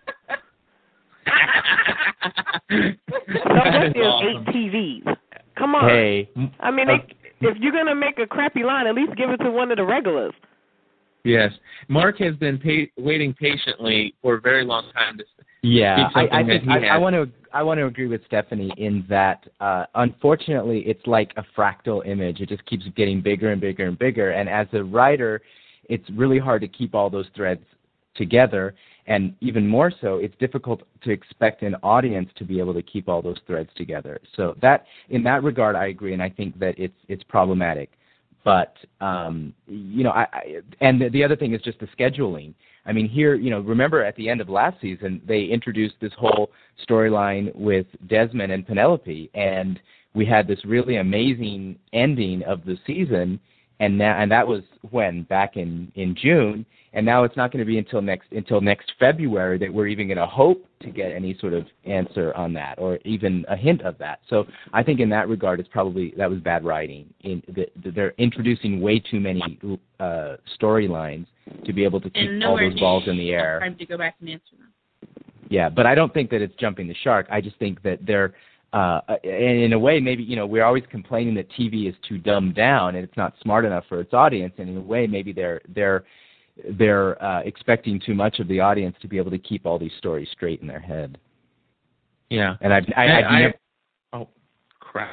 That 2.23 2.97
Someone 3.49 3.87
is 3.87 3.93
there's 3.95 4.07
awesome. 4.07 4.45
eight 4.49 4.55
TVs. 4.55 5.17
Come 5.57 5.75
on. 5.75 5.89
Hey, 5.89 6.29
I 6.61 6.71
mean, 6.71 6.87
they, 6.87 7.05
if 7.41 7.57
you're 7.59 7.73
gonna 7.73 7.95
make 7.95 8.19
a 8.19 8.27
crappy 8.27 8.63
line, 8.63 8.87
at 8.87 8.95
least 8.95 9.17
give 9.17 9.31
it 9.31 9.39
to 9.39 9.51
one 9.51 9.71
of 9.71 9.77
the 9.77 9.85
regulars. 9.85 10.33
Yes, 11.25 11.53
Mark 11.89 12.19
has 12.19 12.35
been 12.37 12.59
pa- 12.59 13.03
waiting 13.03 13.35
patiently 13.35 14.15
for 14.23 14.37
a 14.37 14.41
very 14.41 14.65
long 14.65 14.85
time 14.95 15.19
to. 15.19 15.25
Yeah, 15.63 16.09
I, 16.15 16.41
I 16.41 16.45
think 16.45 16.67
I, 16.69 16.87
I 16.87 16.97
want 16.97 17.15
to 17.15 17.29
I 17.53 17.63
want 17.63 17.79
to 17.79 17.87
agree 17.87 18.07
with 18.07 18.25
Stephanie 18.27 18.73
in 18.79 19.05
that 19.11 19.45
uh, 19.61 19.85
unfortunately 19.95 20.81
it's 20.87 21.07
like 21.07 21.33
a 21.37 21.45
fractal 21.57 22.07
image. 22.07 22.41
It 22.41 22.49
just 22.49 22.65
keeps 22.65 22.85
getting 22.97 23.21
bigger 23.21 23.53
and 23.53 23.61
bigger 23.61 23.87
and 23.87 23.99
bigger. 23.99 24.31
And 24.31 24.49
as 24.49 24.67
a 24.73 24.83
writer, 24.83 25.43
it's 25.85 26.09
really 26.11 26.39
hard 26.39 26.63
to 26.63 26.69
keep 26.69 26.95
all 26.95 27.11
those 27.11 27.27
threads 27.37 27.63
together. 28.15 28.75
And 29.11 29.35
even 29.41 29.67
more 29.67 29.93
so, 30.01 30.19
it's 30.19 30.37
difficult 30.39 30.83
to 31.03 31.11
expect 31.11 31.63
an 31.63 31.75
audience 31.83 32.31
to 32.37 32.45
be 32.45 32.61
able 32.61 32.73
to 32.75 32.83
keep 32.83 33.09
all 33.09 33.21
those 33.21 33.39
threads 33.45 33.69
together. 33.75 34.21
So 34.37 34.55
that 34.63 34.87
in 35.09 35.25
that 35.25 35.43
regard, 35.43 35.75
I 35.75 35.87
agree, 35.87 36.13
and 36.13 36.23
I 36.23 36.31
think 36.31 36.57
that 36.61 36.79
it's 36.79 36.95
it's 37.09 37.25
problematic. 37.25 37.91
But 38.45 38.77
um, 39.01 39.53
you 39.67 40.05
know, 40.05 40.11
I, 40.11 40.29
I 40.33 40.61
and 40.81 41.01
the, 41.01 41.09
the 41.09 41.25
other 41.25 41.35
thing 41.35 41.55
is 41.55 41.61
just 41.61 41.81
the 41.81 41.89
scheduling. 41.89 42.55
I 42.87 42.93
mean, 42.93 43.09
here, 43.09 43.35
you 43.35 43.51
know, 43.51 43.59
remember 43.59 44.05
at 44.05 44.15
the 44.15 44.29
end 44.29 44.41
of 44.41 44.49
last 44.49 44.81
season, 44.81 45.21
they 45.27 45.43
introduced 45.43 45.97
this 46.01 46.13
whole 46.17 46.53
storyline 46.89 47.53
with 47.57 47.87
Desmond 48.07 48.53
and 48.53 48.65
Penelope, 48.65 49.29
and 49.35 49.81
we 50.15 50.25
had 50.25 50.47
this 50.47 50.65
really 50.65 50.99
amazing 50.99 51.77
ending 51.93 52.45
of 52.45 52.65
the 52.65 52.79
season. 52.87 53.41
And 53.81 53.99
now, 53.99 54.21
and 54.21 54.31
that 54.31 54.47
was 54.47 54.63
when 54.91 55.23
back 55.25 55.57
in 55.57 55.91
in 55.95 56.15
June, 56.15 56.67
and 56.93 57.05
now 57.05 57.25
it's 57.25 57.37
not 57.37 57.51
going 57.51 57.61
to 57.61 57.65
be 57.65 57.79
until 57.79 58.03
next 58.03 58.31
until 58.31 58.61
next 58.61 58.93
February 58.99 59.59
that 59.59 59.73
we're 59.73 59.87
even 59.87 60.07
going 60.07 60.19
to 60.19 60.27
hope 60.27 60.67
to 60.83 60.91
get 60.91 61.13
any 61.13 61.37
sort 61.41 61.55
of 61.55 61.67
answer 61.85 62.35
on 62.35 62.53
that, 62.53 62.79
or 62.79 62.99
even 63.05 63.45
a 63.49 63.57
hint 63.57 63.81
of 63.83 63.97
that. 63.99 64.21
So 64.29 64.47
I 64.75 64.83
think 64.83 65.01
in 65.01 65.09
that 65.09 65.29
regard, 65.29 65.61
it's 65.61 65.69
probably 65.73 66.13
that 66.19 66.29
was 66.29 66.41
bad 66.41 66.63
writing. 66.63 67.07
In 67.23 67.43
that 67.57 67.71
they're 67.95 68.15
introducing 68.19 68.83
way 68.83 68.99
too 68.99 69.19
many 69.19 69.59
uh, 69.99 70.37
storylines 70.61 71.27
to 71.65 71.73
be 71.73 71.83
able 71.83 72.01
to 72.03 72.11
keep 72.11 72.31
all 72.45 72.59
those 72.59 72.79
balls 72.79 73.05
in 73.07 73.17
the 73.17 73.31
air. 73.31 73.61
Time 73.61 73.77
to 73.79 73.87
go 73.87 73.97
back 73.97 74.17
and 74.21 74.29
answer 74.29 74.57
them. 74.59 74.69
Yeah, 75.49 75.69
but 75.69 75.85
I 75.85 75.97
don't 75.97 76.15
think 76.15 76.31
that 76.31 76.43
it's 76.43 76.55
jumping 76.57 76.87
the 76.87 76.95
shark. 77.03 77.27
I 77.29 77.41
just 77.41 77.59
think 77.59 77.83
that 77.83 77.99
they're, 78.07 78.35
uh, 78.73 79.01
and 79.25 79.63
in 79.63 79.73
a 79.73 79.79
way, 79.79 79.99
maybe 80.01 80.23
you 80.23 80.37
know, 80.37 80.47
we're 80.47 80.65
always 80.65 80.85
complaining 80.91 81.35
that 81.35 81.49
TV 81.51 81.89
is 81.89 81.95
too 82.09 82.19
dumbed 82.19 82.55
down 82.55 82.95
and 82.95 83.05
it's 83.05 83.17
not 83.17 83.35
smart 83.43 83.65
enough 83.65 83.85
for 83.89 84.01
its 84.01 84.15
audience. 84.15 84.55
And 84.59 84.69
in 84.69 84.77
a 84.77 84.81
way, 84.81 85.07
maybe 85.07 85.33
they're 85.33 85.61
they're 85.75 86.05
they're 86.79 87.23
uh, 87.23 87.41
expecting 87.41 88.01
too 88.01 88.15
much 88.15 88.39
of 88.39 88.47
the 88.49 88.61
audience 88.61 88.97
to 89.03 89.09
be 89.09 89.17
able 89.19 89.31
to 89.31 89.39
keep 89.39 89.67
all 89.67 89.79
these 89.79 89.93
stories 89.99 90.29
straight 90.33 90.61
in 90.61 90.67
their 90.67 90.81
head. 90.81 91.19
Yeah. 92.29 92.57
And 92.61 92.73
I've 92.73 92.85
I, 92.97 93.03
I- 93.07 93.41
never 93.41 93.55
Oh 94.13 94.29
crap! 94.79 95.11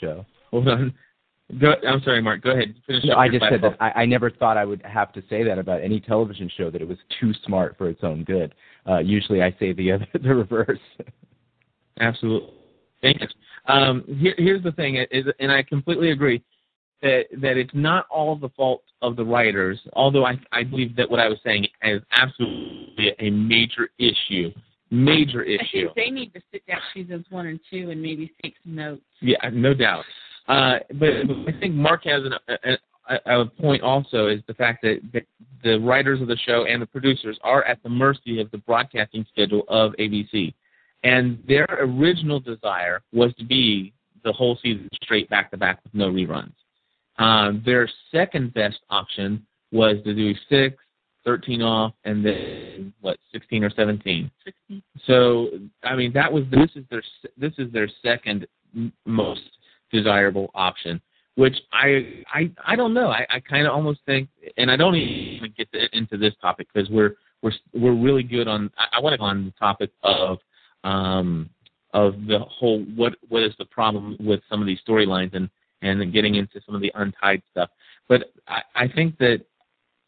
show. 0.00 0.24
Hold 0.50 0.68
on. 0.68 0.94
Go, 1.60 1.74
I'm 1.88 2.02
sorry, 2.02 2.20
Mark. 2.20 2.42
Go 2.42 2.50
ahead. 2.50 2.74
Finish 2.88 3.04
No, 3.04 3.14
I 3.16 3.28
just 3.28 3.44
said 3.48 3.62
that 3.62 3.76
I, 3.78 4.02
I 4.02 4.04
never 4.06 4.30
thought 4.30 4.56
I 4.56 4.64
would 4.64 4.82
have 4.82 5.12
to 5.12 5.22
say 5.30 5.44
that 5.44 5.58
about 5.60 5.80
any 5.80 6.00
television 6.00 6.50
show 6.56 6.70
that 6.70 6.82
it 6.82 6.88
was 6.88 6.98
too 7.20 7.32
smart 7.44 7.76
for 7.78 7.88
its 7.88 8.00
own 8.02 8.24
good. 8.24 8.52
Uh, 8.88 8.98
usually, 8.98 9.42
I 9.44 9.54
say 9.60 9.72
the 9.72 9.92
other, 9.92 10.08
the 10.20 10.34
reverse. 10.34 10.80
Absolutely. 12.00 12.52
Thank 13.06 13.20
you. 13.20 13.72
Um, 13.72 14.04
here, 14.18 14.34
here's 14.38 14.62
the 14.62 14.72
thing, 14.72 14.96
is, 15.10 15.26
and 15.40 15.50
I 15.50 15.62
completely 15.62 16.10
agree 16.10 16.42
that 17.02 17.24
that 17.40 17.56
it's 17.56 17.74
not 17.74 18.06
all 18.10 18.36
the 18.36 18.48
fault 18.50 18.82
of 19.02 19.16
the 19.16 19.24
writers. 19.24 19.78
Although 19.92 20.24
I 20.24 20.38
I 20.52 20.62
believe 20.62 20.96
that 20.96 21.10
what 21.10 21.20
I 21.20 21.28
was 21.28 21.38
saying 21.44 21.66
is 21.82 22.02
absolutely 22.12 23.12
a 23.18 23.30
major 23.30 23.88
issue, 23.98 24.50
major 24.90 25.42
I 25.42 25.62
issue. 25.62 25.92
think 25.94 25.94
they 25.96 26.10
need 26.10 26.32
to 26.34 26.40
sit 26.52 26.66
down 26.66 26.80
seasons 26.94 27.26
one 27.30 27.46
and 27.46 27.60
two 27.70 27.90
and 27.90 28.00
maybe 28.00 28.32
take 28.42 28.54
some 28.64 28.74
notes. 28.74 29.02
Yeah, 29.20 29.36
no 29.52 29.74
doubt. 29.74 30.04
Uh, 30.48 30.78
but 30.94 31.08
I 31.08 31.58
think 31.58 31.74
Mark 31.74 32.04
has 32.04 32.22
an, 32.24 32.34
a, 32.48 32.78
a, 33.26 33.40
a 33.40 33.46
point 33.46 33.82
also 33.82 34.28
is 34.28 34.40
the 34.46 34.54
fact 34.54 34.80
that, 34.82 35.00
that 35.12 35.24
the 35.64 35.78
writers 35.80 36.20
of 36.20 36.28
the 36.28 36.36
show 36.46 36.66
and 36.66 36.80
the 36.80 36.86
producers 36.86 37.36
are 37.42 37.64
at 37.64 37.82
the 37.82 37.88
mercy 37.88 38.40
of 38.40 38.48
the 38.52 38.58
broadcasting 38.58 39.26
schedule 39.32 39.64
of 39.68 39.92
ABC. 39.98 40.54
And 41.06 41.38
their 41.46 41.66
original 41.70 42.40
desire 42.40 43.00
was 43.12 43.32
to 43.38 43.44
be 43.44 43.92
the 44.24 44.32
whole 44.32 44.58
season 44.60 44.88
straight 45.04 45.30
back 45.30 45.52
to 45.52 45.56
back 45.56 45.78
with 45.84 45.94
no 45.94 46.10
reruns. 46.10 46.52
Um, 47.18 47.62
their 47.64 47.88
second 48.10 48.52
best 48.54 48.80
option 48.90 49.46
was 49.70 49.98
to 50.04 50.12
do 50.12 50.34
six, 50.48 50.76
13 51.24 51.62
off, 51.62 51.92
and 52.04 52.26
then 52.26 52.92
what, 53.02 53.18
16 53.32 53.62
or 53.62 53.70
17. 53.70 54.28
16. 54.44 54.82
So 55.06 55.50
I 55.84 55.94
mean 55.94 56.12
that 56.12 56.32
was 56.32 56.42
this 56.50 56.70
is 56.74 56.84
their 56.90 57.02
this 57.38 57.52
is 57.56 57.72
their 57.72 57.88
second 58.02 58.48
most 59.04 59.48
desirable 59.92 60.50
option, 60.56 61.00
which 61.36 61.56
I 61.72 62.24
I 62.34 62.50
I 62.66 62.74
don't 62.74 62.94
know. 62.94 63.10
I, 63.10 63.24
I 63.30 63.38
kind 63.38 63.64
of 63.68 63.72
almost 63.72 64.00
think, 64.06 64.28
and 64.56 64.72
I 64.72 64.76
don't 64.76 64.96
even 64.96 65.54
get 65.56 65.70
to, 65.70 65.86
into 65.96 66.16
this 66.16 66.34
topic 66.42 66.66
because 66.74 66.90
we're 66.90 67.14
we're 67.42 67.52
we're 67.74 67.94
really 67.94 68.24
good 68.24 68.48
on. 68.48 68.72
I, 68.76 68.98
I 68.98 69.00
want 69.00 69.14
to 69.14 69.18
go 69.18 69.24
on 69.24 69.44
the 69.44 69.52
topic 69.52 69.90
of 70.02 70.38
um 70.84 71.50
of 71.94 72.14
the 72.26 72.38
whole 72.40 72.84
what 72.94 73.14
what 73.28 73.42
is 73.42 73.54
the 73.58 73.64
problem 73.64 74.16
with 74.20 74.40
some 74.50 74.60
of 74.60 74.66
these 74.66 74.78
storylines 74.86 75.34
and 75.34 75.48
and 75.82 76.12
getting 76.12 76.34
into 76.34 76.60
some 76.64 76.74
of 76.74 76.80
the 76.80 76.92
untied 76.94 77.42
stuff. 77.50 77.70
But 78.08 78.32
I, 78.48 78.62
I 78.74 78.88
think 78.88 79.18
that 79.18 79.44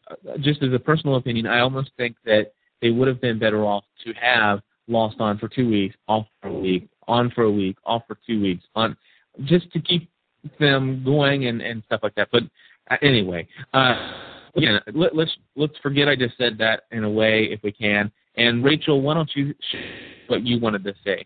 uh, 0.09 0.37
just 0.39 0.63
as 0.63 0.73
a 0.73 0.79
personal 0.79 1.15
opinion, 1.15 1.47
I 1.47 1.59
almost 1.59 1.91
think 1.97 2.15
that 2.25 2.53
they 2.81 2.91
would 2.91 3.07
have 3.07 3.21
been 3.21 3.39
better 3.39 3.65
off 3.65 3.83
to 4.05 4.13
have 4.13 4.61
lost 4.87 5.19
on 5.19 5.37
for 5.37 5.47
two 5.47 5.69
weeks, 5.69 5.95
off 6.07 6.25
for 6.41 6.49
a 6.49 6.53
week, 6.53 6.89
on 7.07 7.31
for 7.31 7.43
a 7.43 7.51
week, 7.51 7.77
off 7.85 8.03
for 8.07 8.17
two 8.25 8.41
weeks, 8.41 8.63
on 8.75 8.95
just 9.45 9.71
to 9.71 9.79
keep 9.79 10.09
them 10.59 11.03
going 11.03 11.47
and 11.47 11.61
and 11.61 11.83
stuff 11.85 12.01
like 12.03 12.15
that. 12.15 12.29
But 12.31 12.43
uh, 12.89 12.97
anyway, 13.01 13.47
uh, 13.73 14.13
again, 14.55 14.79
let, 14.93 15.15
let's 15.15 15.31
let's 15.55 15.77
forget 15.81 16.07
I 16.07 16.15
just 16.15 16.37
said 16.37 16.57
that 16.59 16.83
in 16.91 17.03
a 17.03 17.09
way 17.09 17.43
if 17.51 17.61
we 17.63 17.71
can. 17.71 18.11
And 18.39 18.63
Rachel, 18.63 19.01
why 19.01 19.15
don't 19.15 19.29
you 19.35 19.53
share 19.69 19.81
what 20.27 20.45
you 20.45 20.59
wanted 20.59 20.83
to 20.85 20.93
say? 21.03 21.25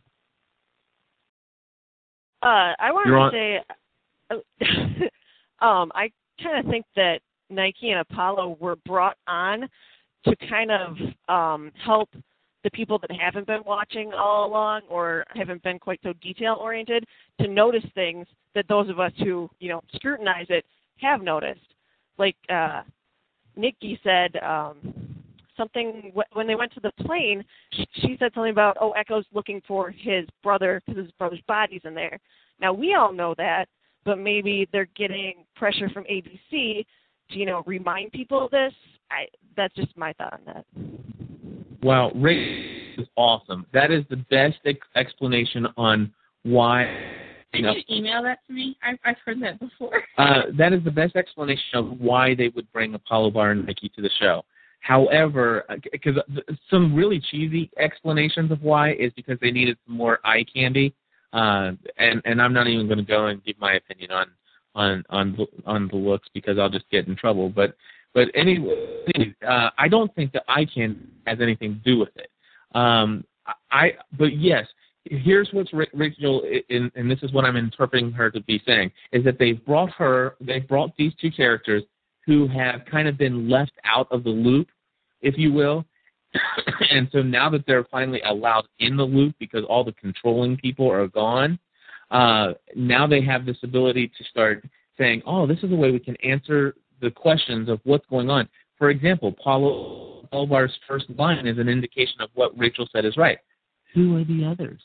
Uh, 2.41 2.73
I 2.79 2.91
wanted 2.91 3.13
on- 3.13 3.31
to 3.31 4.39
say, 4.59 5.05
um, 5.61 5.91
I 5.93 6.11
kind 6.41 6.57
of 6.57 6.69
think 6.69 6.85
that 6.95 7.19
Nike 7.51 7.91
and 7.91 7.99
Apollo 7.99 8.57
were 8.59 8.77
brought 8.87 9.17
on 9.27 9.69
to 10.25 10.35
kind 10.49 10.71
of 10.71 10.97
um, 11.29 11.71
help 11.85 12.09
the 12.63 12.71
people 12.71 12.97
that 12.97 13.11
haven't 13.11 13.45
been 13.45 13.61
watching 13.65 14.11
all 14.13 14.47
along 14.47 14.81
or 14.89 15.23
haven't 15.35 15.61
been 15.63 15.77
quite 15.77 15.99
so 16.01 16.13
detail 16.13 16.57
oriented 16.59 17.05
to 17.41 17.47
notice 17.47 17.83
things 17.93 18.25
that 18.55 18.65
those 18.67 18.89
of 18.89 18.99
us 18.99 19.11
who 19.19 19.49
you 19.59 19.69
know 19.69 19.81
scrutinize 19.93 20.47
it 20.49 20.65
have 20.97 21.21
noticed. 21.21 21.59
Like 22.17 22.37
uh, 22.49 22.81
Nikki 23.55 23.99
said, 24.03 24.37
um, 24.37 25.02
something 25.57 26.11
when 26.33 26.47
they 26.47 26.55
went 26.55 26.73
to 26.73 26.79
the 26.79 26.91
plane. 27.03 27.43
She, 27.73 27.87
she 27.95 28.17
said 28.19 28.31
something 28.33 28.51
about 28.51 28.77
oh, 28.79 28.91
Eko's 28.91 29.25
looking 29.33 29.61
for 29.67 29.91
his 29.91 30.25
brother 30.43 30.81
because 30.85 31.03
his 31.03 31.11
brother's 31.17 31.41
body's 31.47 31.81
in 31.83 31.93
there. 31.93 32.19
Now 32.59 32.73
we 32.73 32.95
all 32.95 33.13
know 33.13 33.33
that, 33.37 33.65
but 34.05 34.19
maybe 34.19 34.67
they're 34.71 34.89
getting 34.95 35.45
pressure 35.55 35.89
from 35.89 36.03
ABC 36.05 36.85
to 37.31 37.39
you 37.39 37.45
know 37.45 37.63
remind 37.65 38.11
people 38.11 38.45
of 38.45 38.51
this. 38.51 38.73
I 39.11 39.25
that's 39.55 39.73
just 39.75 39.95
my 39.97 40.13
thought 40.13 40.33
on 40.33 40.39
that. 40.45 40.65
Wow, 41.83 42.11
Rick 42.15 42.37
is 42.97 43.07
awesome. 43.15 43.65
That 43.73 43.91
is 43.91 44.03
the 44.09 44.17
best 44.17 44.59
ex- 44.65 44.87
explanation 44.95 45.67
on 45.77 46.13
why. 46.43 46.85
You 47.53 47.63
Can 47.65 47.75
you 47.75 47.97
email 47.97 48.23
that 48.23 48.39
to 48.47 48.53
me? 48.53 48.77
I've, 48.81 48.97
I've 49.05 49.17
heard 49.23 49.41
that 49.43 49.59
before. 49.59 50.01
uh, 50.17 50.43
that 50.57 50.73
is 50.73 50.83
the 50.83 50.91
best 50.91 51.15
explanation 51.15 51.75
of 51.75 51.99
why 51.99 52.33
they 52.33 52.47
would 52.49 52.71
bring 52.71 52.95
Apollo 52.95 53.31
Bar 53.31 53.51
and 53.51 53.67
Nike 53.67 53.89
to 53.89 54.01
the 54.01 54.09
show. 54.19 54.43
However, 54.83 55.63
because 55.93 56.17
some 56.69 56.93
really 56.93 57.17
cheesy 57.31 57.71
explanations 57.77 58.51
of 58.51 58.61
why 58.61 58.91
is 58.91 59.13
because 59.15 59.37
they 59.39 59.49
needed 59.49 59.77
some 59.87 59.95
more 59.95 60.19
eye 60.25 60.43
candy, 60.53 60.93
uh, 61.31 61.71
and 61.97 62.21
and 62.25 62.41
I'm 62.41 62.51
not 62.51 62.67
even 62.67 62.87
going 62.87 62.97
to 62.97 63.05
go 63.05 63.27
and 63.27 63.41
give 63.45 63.57
my 63.59 63.75
opinion 63.75 64.11
on 64.11 64.27
on 64.75 65.03
on 65.09 65.35
the- 65.37 65.47
on 65.65 65.87
the 65.87 65.95
looks 65.95 66.27
because 66.33 66.59
I'll 66.59 66.69
just 66.69 66.89
get 66.89 67.07
in 67.07 67.15
trouble. 67.15 67.47
But 67.47 67.77
but 68.13 68.27
anyway, 68.35 69.33
uh, 69.47 69.69
I 69.77 69.87
don't 69.87 70.13
think 70.15 70.33
that 70.33 70.43
eye 70.49 70.65
candy 70.65 70.99
has 71.27 71.39
anything 71.39 71.75
to 71.75 71.79
do 71.89 71.97
with 71.99 72.15
it. 72.17 72.29
Um, 72.75 73.23
I 73.71 73.93
but 74.17 74.35
yes, 74.37 74.67
here's 75.05 75.47
what's 75.53 75.71
Rachel, 75.93 76.43
and, 76.69 76.91
and 76.95 77.09
this 77.09 77.23
is 77.23 77.31
what 77.31 77.45
I'm 77.45 77.55
interpreting 77.55 78.11
her 78.11 78.29
to 78.31 78.41
be 78.41 78.61
saying, 78.65 78.91
is 79.13 79.23
that 79.23 79.39
they've 79.39 79.63
brought 79.65 79.91
her, 79.91 80.35
they've 80.41 80.67
brought 80.67 80.91
these 80.97 81.13
two 81.21 81.31
characters 81.31 81.83
who 82.25 82.47
have 82.47 82.85
kind 82.89 83.07
of 83.07 83.17
been 83.17 83.49
left 83.49 83.73
out 83.83 84.07
of 84.11 84.23
the 84.23 84.29
loop, 84.29 84.69
if 85.23 85.37
you 85.37 85.51
will. 85.51 85.85
and 86.91 87.07
so 87.11 87.21
now 87.21 87.49
that 87.49 87.65
they're 87.65 87.85
finally 87.85 88.21
allowed 88.25 88.65
in 88.79 88.95
the 88.95 89.03
loop 89.03 89.35
because 89.39 89.63
all 89.67 89.83
the 89.83 89.93
controlling 89.93 90.57
people 90.57 90.91
are 90.91 91.07
gone, 91.07 91.57
uh, 92.11 92.53
now 92.75 93.07
they 93.07 93.21
have 93.21 93.45
this 93.45 93.57
ability 93.63 94.11
to 94.17 94.23
start 94.25 94.63
saying, 94.97 95.23
oh, 95.25 95.47
this 95.47 95.57
is 95.63 95.71
a 95.71 95.75
way 95.75 95.91
we 95.91 95.99
can 95.99 96.15
answer 96.17 96.75
the 97.01 97.09
questions 97.09 97.69
of 97.69 97.79
what's 97.83 98.05
going 98.07 98.29
on. 98.29 98.47
For 98.77 98.89
example, 98.89 99.31
Paulo 99.31 100.27
Elvar's 100.31 100.73
first 100.87 101.05
line 101.17 101.47
is 101.47 101.57
an 101.57 101.69
indication 101.69 102.21
of 102.21 102.29
what 102.33 102.57
Rachel 102.57 102.87
said 102.91 103.05
is 103.05 103.17
right. 103.17 103.37
Who 103.93 104.17
are 104.17 104.23
the 104.23 104.45
others? 104.45 104.81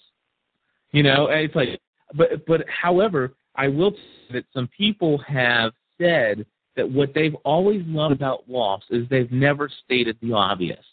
You 0.92 1.02
know, 1.02 1.28
it's 1.30 1.54
like, 1.54 1.80
but 2.14 2.46
but 2.46 2.64
however, 2.68 3.34
I 3.54 3.68
will 3.68 3.92
say 3.92 4.34
that 4.34 4.44
some 4.54 4.68
people 4.76 5.18
have 5.18 5.72
said 6.00 6.46
that 6.78 6.88
what 6.88 7.12
they've 7.12 7.34
always 7.44 7.82
loved 7.86 8.14
about 8.14 8.44
Lost 8.48 8.84
is 8.90 9.06
they've 9.10 9.30
never 9.32 9.68
stated 9.84 10.16
the 10.22 10.32
obvious. 10.32 10.84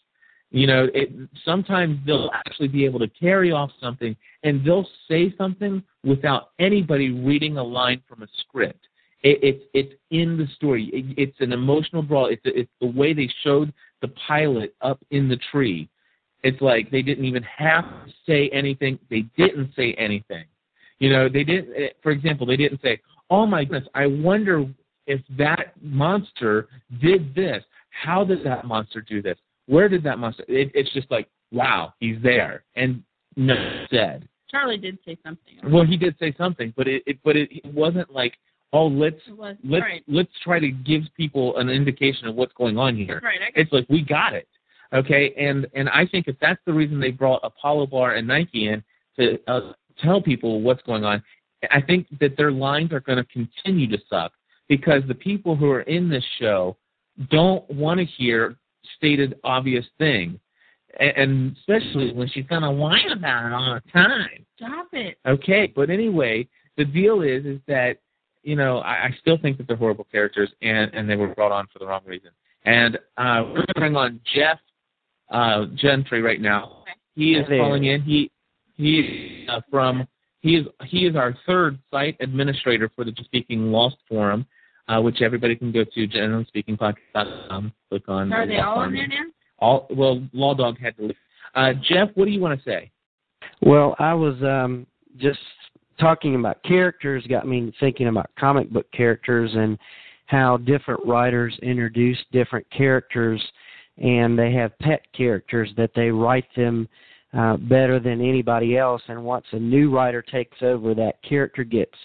You 0.49 0.67
know, 0.67 0.87
it, 0.93 1.09
sometimes 1.45 1.99
they'll 2.05 2.31
actually 2.33 2.69
be 2.69 2.85
able 2.85 2.99
to 2.99 3.07
carry 3.07 3.51
off 3.51 3.69
something, 3.79 4.15
and 4.43 4.65
they'll 4.65 4.87
say 5.07 5.33
something 5.37 5.83
without 6.03 6.51
anybody 6.59 7.11
reading 7.11 7.57
a 7.57 7.63
line 7.63 8.01
from 8.09 8.23
a 8.23 8.27
script. 8.39 8.87
It, 9.21 9.39
it's 9.43 9.63
it's 9.73 9.93
in 10.09 10.37
the 10.37 10.47
story. 10.55 10.89
It, 10.91 11.13
it's 11.17 11.39
an 11.39 11.51
emotional 11.51 12.01
draw. 12.01 12.25
It's 12.25 12.41
it's 12.45 12.71
the 12.81 12.87
way 12.87 13.13
they 13.13 13.29
showed 13.43 13.71
the 14.01 14.07
pilot 14.27 14.75
up 14.81 14.99
in 15.11 15.29
the 15.29 15.37
tree. 15.51 15.87
It's 16.43 16.61
like 16.61 16.89
they 16.89 17.03
didn't 17.03 17.25
even 17.25 17.43
have 17.43 17.83
to 17.83 18.13
say 18.25 18.49
anything. 18.49 18.97
They 19.09 19.21
didn't 19.37 19.71
say 19.75 19.93
anything. 19.99 20.45
You 20.99 21.11
know, 21.11 21.29
they 21.29 21.43
didn't. 21.43 21.93
For 22.01 22.11
example, 22.11 22.47
they 22.47 22.57
didn't 22.57 22.81
say, 22.81 23.01
"Oh 23.29 23.45
my 23.45 23.65
goodness, 23.65 23.89
I 23.93 24.07
wonder 24.07 24.65
if 25.07 25.21
that 25.37 25.73
monster 25.81 26.67
did 27.01 27.33
this. 27.35 27.63
How 27.89 28.23
did 28.23 28.43
that 28.43 28.65
monster 28.65 29.01
do 29.01 29.21
this? 29.21 29.37
Where 29.67 29.89
did 29.89 30.03
that 30.03 30.19
monster?" 30.19 30.43
It, 30.47 30.71
it's 30.73 30.91
just 30.93 31.09
like, 31.09 31.27
"Wow, 31.51 31.93
he's 31.99 32.21
there," 32.21 32.63
and 32.75 33.03
no 33.35 33.55
said. 33.89 34.27
Charlie 34.49 34.77
did 34.77 34.97
say 35.05 35.17
something. 35.23 35.55
Well, 35.65 35.85
he 35.85 35.97
did 35.97 36.15
say 36.19 36.33
something, 36.37 36.73
but 36.77 36.87
it, 36.87 37.03
it 37.05 37.19
but 37.23 37.35
it, 37.35 37.49
it 37.51 37.73
wasn't 37.73 38.11
like, 38.11 38.37
"Oh, 38.73 38.87
let's 38.87 39.19
was 39.29 39.55
let's 39.63 39.81
right. 39.81 40.03
let's 40.07 40.31
try 40.43 40.59
to 40.59 40.69
give 40.69 41.03
people 41.15 41.57
an 41.57 41.69
indication 41.69 42.27
of 42.27 42.35
what's 42.35 42.53
going 42.53 42.77
on 42.77 42.95
here." 42.95 43.21
Right. 43.23 43.39
It's 43.55 43.71
like 43.71 43.85
we 43.89 44.01
got 44.01 44.33
it, 44.33 44.47
okay? 44.93 45.33
And 45.37 45.67
and 45.73 45.89
I 45.89 46.05
think 46.05 46.27
if 46.27 46.35
that's 46.39 46.61
the 46.65 46.73
reason 46.73 46.99
they 46.99 47.11
brought 47.11 47.41
Apollo 47.43 47.87
Bar 47.87 48.15
and 48.15 48.27
Nike 48.27 48.67
in 48.67 48.83
to 49.17 49.39
uh, 49.47 49.73
tell 50.01 50.21
people 50.21 50.61
what's 50.61 50.83
going 50.83 51.03
on, 51.03 51.23
I 51.71 51.81
think 51.81 52.07
that 52.19 52.37
their 52.37 52.51
lines 52.51 52.91
are 52.91 52.99
going 52.99 53.17
to 53.17 53.25
continue 53.25 53.87
to 53.87 53.97
suck 54.09 54.31
because 54.67 55.03
the 55.07 55.15
people 55.15 55.55
who 55.55 55.69
are 55.69 55.81
in 55.81 56.09
this 56.09 56.23
show 56.39 56.77
don't 57.29 57.69
want 57.69 57.99
to 57.99 58.05
hear 58.05 58.55
stated 58.97 59.35
obvious 59.43 59.85
things, 59.97 60.37
and 60.99 61.55
especially 61.57 62.13
when 62.13 62.27
she's 62.29 62.45
going 62.45 62.61
to 62.61 62.71
whine 62.71 63.11
about 63.11 63.45
it 63.45 63.53
all 63.53 63.75
the 63.75 63.91
time. 63.91 64.45
stop 64.57 64.87
it. 64.93 65.17
Okay, 65.25 65.71
but 65.75 65.89
anyway, 65.89 66.47
the 66.77 66.85
deal 66.85 67.21
is 67.21 67.45
is 67.45 67.59
that 67.67 67.97
you 68.43 68.55
know 68.55 68.79
I, 68.79 69.05
I 69.05 69.15
still 69.19 69.37
think 69.37 69.57
that 69.57 69.67
they're 69.67 69.77
horrible 69.77 70.07
characters, 70.11 70.51
and 70.61 70.93
and 70.93 71.09
they 71.09 71.15
were 71.15 71.33
brought 71.33 71.51
on 71.51 71.67
for 71.71 71.79
the 71.79 71.85
wrong 71.85 72.01
reason. 72.05 72.31
And 72.65 72.95
uh, 73.17 73.43
we're 73.45 73.57
going 73.57 73.67
to 73.67 73.79
bring 73.79 73.95
on 73.95 74.19
Jeff 74.33 74.57
uh, 75.29 75.65
Gentry 75.75 76.21
right 76.21 76.41
now. 76.41 76.83
He 77.15 77.35
is 77.35 77.47
calling 77.47 77.85
in. 77.85 78.01
He 78.01 78.31
he's 78.75 79.47
uh, 79.49 79.61
from 79.69 80.07
he 80.45 80.57
is 80.57 80.67
he 80.85 81.07
is 81.07 81.15
our 81.15 81.35
third 81.47 81.79
site 81.89 82.15
administrator 82.19 82.91
for 82.95 83.03
the 83.03 83.11
Just 83.11 83.29
Speaking 83.29 83.71
Lost 83.71 83.95
forum, 84.07 84.45
uh, 84.87 85.01
which 85.01 85.23
everybody 85.23 85.55
can 85.55 85.71
go 85.71 85.83
to 85.83 86.07
generalspeakingpodcast.com. 86.07 87.73
Click 87.89 88.03
on. 88.07 88.31
Are 88.31 88.45
they 88.45 88.59
all 88.59 88.75
forum. 88.75 88.95
in 88.95 89.09
there 89.09 89.25
now? 89.25 89.31
All 89.57 89.87
well, 89.89 90.21
Law 90.33 90.53
Dog 90.53 90.77
had 90.79 90.95
to 90.97 91.07
leave. 91.07 91.15
Uh, 91.55 91.73
Jeff, 91.81 92.09
what 92.13 92.25
do 92.25 92.31
you 92.31 92.39
want 92.39 92.59
to 92.59 92.63
say? 92.63 92.91
Well, 93.61 93.95
I 93.97 94.13
was 94.13 94.35
um 94.43 94.85
just 95.17 95.39
talking 95.99 96.35
about 96.35 96.61
characters 96.61 97.25
got 97.27 97.47
me 97.47 97.73
thinking 97.79 98.07
about 98.07 98.29
comic 98.37 98.69
book 98.69 98.85
characters 98.91 99.49
and 99.55 99.79
how 100.27 100.57
different 100.57 101.03
writers 101.07 101.57
introduce 101.63 102.19
different 102.31 102.69
characters 102.69 103.41
and 103.97 104.37
they 104.37 104.51
have 104.51 104.77
pet 104.79 105.01
characters 105.15 105.69
that 105.77 105.91
they 105.95 106.09
write 106.09 106.47
them 106.55 106.87
uh, 107.37 107.57
better 107.57 107.99
than 107.99 108.21
anybody 108.21 108.77
else. 108.77 109.01
And 109.07 109.23
once 109.23 109.45
a 109.51 109.59
new 109.59 109.93
writer 109.93 110.21
takes 110.21 110.57
over 110.61 110.93
that 110.95 111.21
character 111.27 111.63
gets 111.63 111.95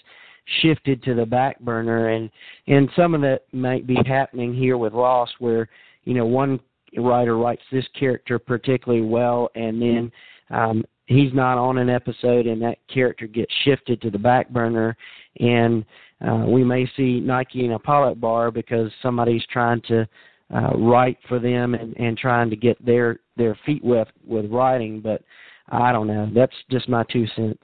shifted 0.61 1.03
to 1.05 1.15
the 1.15 1.27
back 1.27 1.61
burner. 1.61 2.09
And 2.09 2.31
and 2.67 2.89
some 2.97 3.15
of 3.15 3.21
that 3.23 3.43
might 3.53 3.87
be 3.87 3.99
happening 4.07 4.55
here 4.55 4.77
with 4.77 4.93
Lost 4.93 5.35
where 5.39 5.69
you 6.05 6.15
know 6.15 6.27
one 6.27 6.59
writer 6.97 7.37
writes 7.37 7.63
this 7.71 7.87
character 7.99 8.37
particularly 8.37 9.05
well 9.05 9.49
and 9.55 9.81
then 9.81 10.11
um 10.51 10.85
he's 11.11 11.33
not 11.35 11.59
on 11.59 11.79
an 11.79 11.91
episode 11.91 12.47
and 12.47 12.63
that 12.63 12.79
character 12.93 13.27
gets 13.27 13.53
shifted 13.65 14.01
to 14.01 14.11
the 14.11 14.19
back 14.19 14.49
burner. 14.49 14.97
And 15.39 15.85
uh, 16.27 16.45
we 16.47 16.63
may 16.63 16.89
see 16.97 17.21
Nike 17.21 17.65
in 17.65 17.73
a 17.73 17.79
pilot 17.79 18.21
bar 18.21 18.51
because 18.51 18.91
somebody's 19.03 19.45
trying 19.53 19.83
to 19.89 20.09
uh, 20.55 20.77
write 20.77 21.19
for 21.29 21.39
them 21.39 21.75
and, 21.75 21.97
and 21.97 22.19
trying 22.19 22.51
to 22.51 22.57
get 22.57 22.85
their 22.85 23.21
their 23.37 23.59
feet 23.65 23.85
wet 23.85 24.09
with 24.27 24.51
writing 24.51 25.01
but 25.01 25.23
I 25.69 25.93
don't 25.93 26.07
know 26.07 26.29
that's 26.35 26.57
just 26.71 26.89
my 26.89 27.05
two 27.05 27.27
cents 27.37 27.63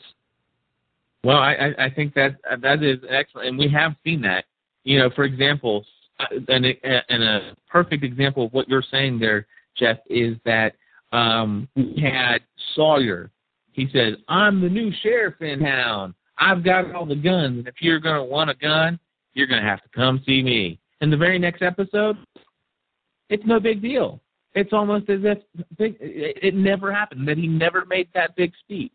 Well, 1.24 1.38
I, 1.38 1.74
I 1.76 1.90
think 1.90 2.14
that 2.14 2.36
that 2.62 2.84
is 2.84 2.98
excellent, 3.10 3.48
and 3.48 3.58
we 3.58 3.68
have 3.70 3.96
seen 4.04 4.20
that. 4.22 4.44
You 4.84 5.00
know, 5.00 5.10
for 5.10 5.24
example, 5.24 5.84
uh, 6.20 6.26
and 6.46 6.64
a, 6.66 7.12
and 7.12 7.22
a 7.24 7.56
perfect 7.68 8.04
example 8.04 8.46
of 8.46 8.52
what 8.52 8.68
you're 8.68 8.84
saying 8.92 9.18
there, 9.18 9.46
Jeff, 9.76 9.98
is 10.08 10.36
that 10.44 10.74
um, 11.10 11.68
we 11.74 12.00
had 12.00 12.38
Sawyer. 12.76 13.32
He 13.72 13.88
says, 13.92 14.14
"I'm 14.28 14.60
the 14.60 14.68
new 14.68 14.92
sheriff 15.02 15.40
in 15.40 15.58
town. 15.60 16.14
I've 16.38 16.62
got 16.62 16.94
all 16.94 17.06
the 17.06 17.16
guns, 17.16 17.58
and 17.58 17.66
if 17.66 17.74
you're 17.80 17.98
to 18.00 18.22
want 18.22 18.50
a 18.50 18.54
gun, 18.54 18.96
you're 19.34 19.48
to 19.48 19.60
have 19.60 19.82
to 19.82 19.88
come 19.88 20.22
see 20.24 20.44
me." 20.44 20.78
In 21.00 21.10
the 21.10 21.16
very 21.16 21.40
next 21.40 21.60
episode, 21.60 22.16
it's 23.28 23.44
no 23.46 23.60
big 23.60 23.82
deal. 23.82 24.20
It's 24.54 24.72
almost 24.72 25.10
as 25.10 25.20
if 25.22 25.38
big, 25.76 25.96
it, 26.00 26.38
it 26.42 26.54
never 26.54 26.92
happened. 26.92 27.28
That 27.28 27.36
he 27.36 27.46
never 27.46 27.84
made 27.84 28.08
that 28.14 28.34
big 28.36 28.52
speech. 28.60 28.92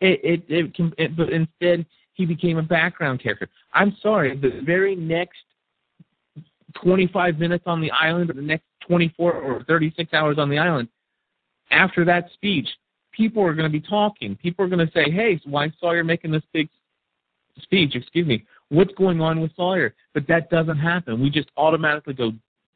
It, 0.00 0.20
it, 0.22 0.44
it, 0.48 0.74
can- 0.74 0.94
it, 0.98 1.16
but 1.16 1.30
instead 1.30 1.86
he 2.14 2.26
became 2.26 2.58
a 2.58 2.62
background 2.62 3.22
character. 3.22 3.48
I'm 3.72 3.96
sorry, 4.02 4.36
the 4.36 4.60
very 4.64 4.94
next 4.94 5.38
25 6.82 7.38
minutes 7.38 7.64
on 7.66 7.80
the 7.80 7.90
island, 7.90 8.30
or 8.30 8.34
the 8.34 8.42
next 8.42 8.64
24 8.86 9.32
or 9.32 9.64
36 9.64 10.12
hours 10.12 10.38
on 10.38 10.48
the 10.48 10.58
island, 10.58 10.88
after 11.70 12.04
that 12.04 12.30
speech, 12.34 12.68
people 13.12 13.42
are 13.42 13.54
going 13.54 13.70
to 13.70 13.80
be 13.80 13.84
talking. 13.86 14.36
People 14.36 14.64
are 14.64 14.68
going 14.68 14.86
to 14.86 14.92
say, 14.92 15.10
"Hey, 15.10 15.40
why 15.44 15.66
is 15.66 15.72
Sawyer 15.80 16.04
making 16.04 16.30
this 16.30 16.42
big 16.52 16.68
speech?" 17.60 17.94
Excuse 17.94 18.26
me. 18.26 18.44
What's 18.68 18.94
going 18.94 19.20
on 19.20 19.40
with 19.40 19.54
Sawyer? 19.56 19.94
But 20.14 20.26
that 20.28 20.48
doesn't 20.50 20.78
happen. 20.78 21.20
We 21.20 21.30
just 21.30 21.50
automatically 21.56 22.14
go 22.14 22.32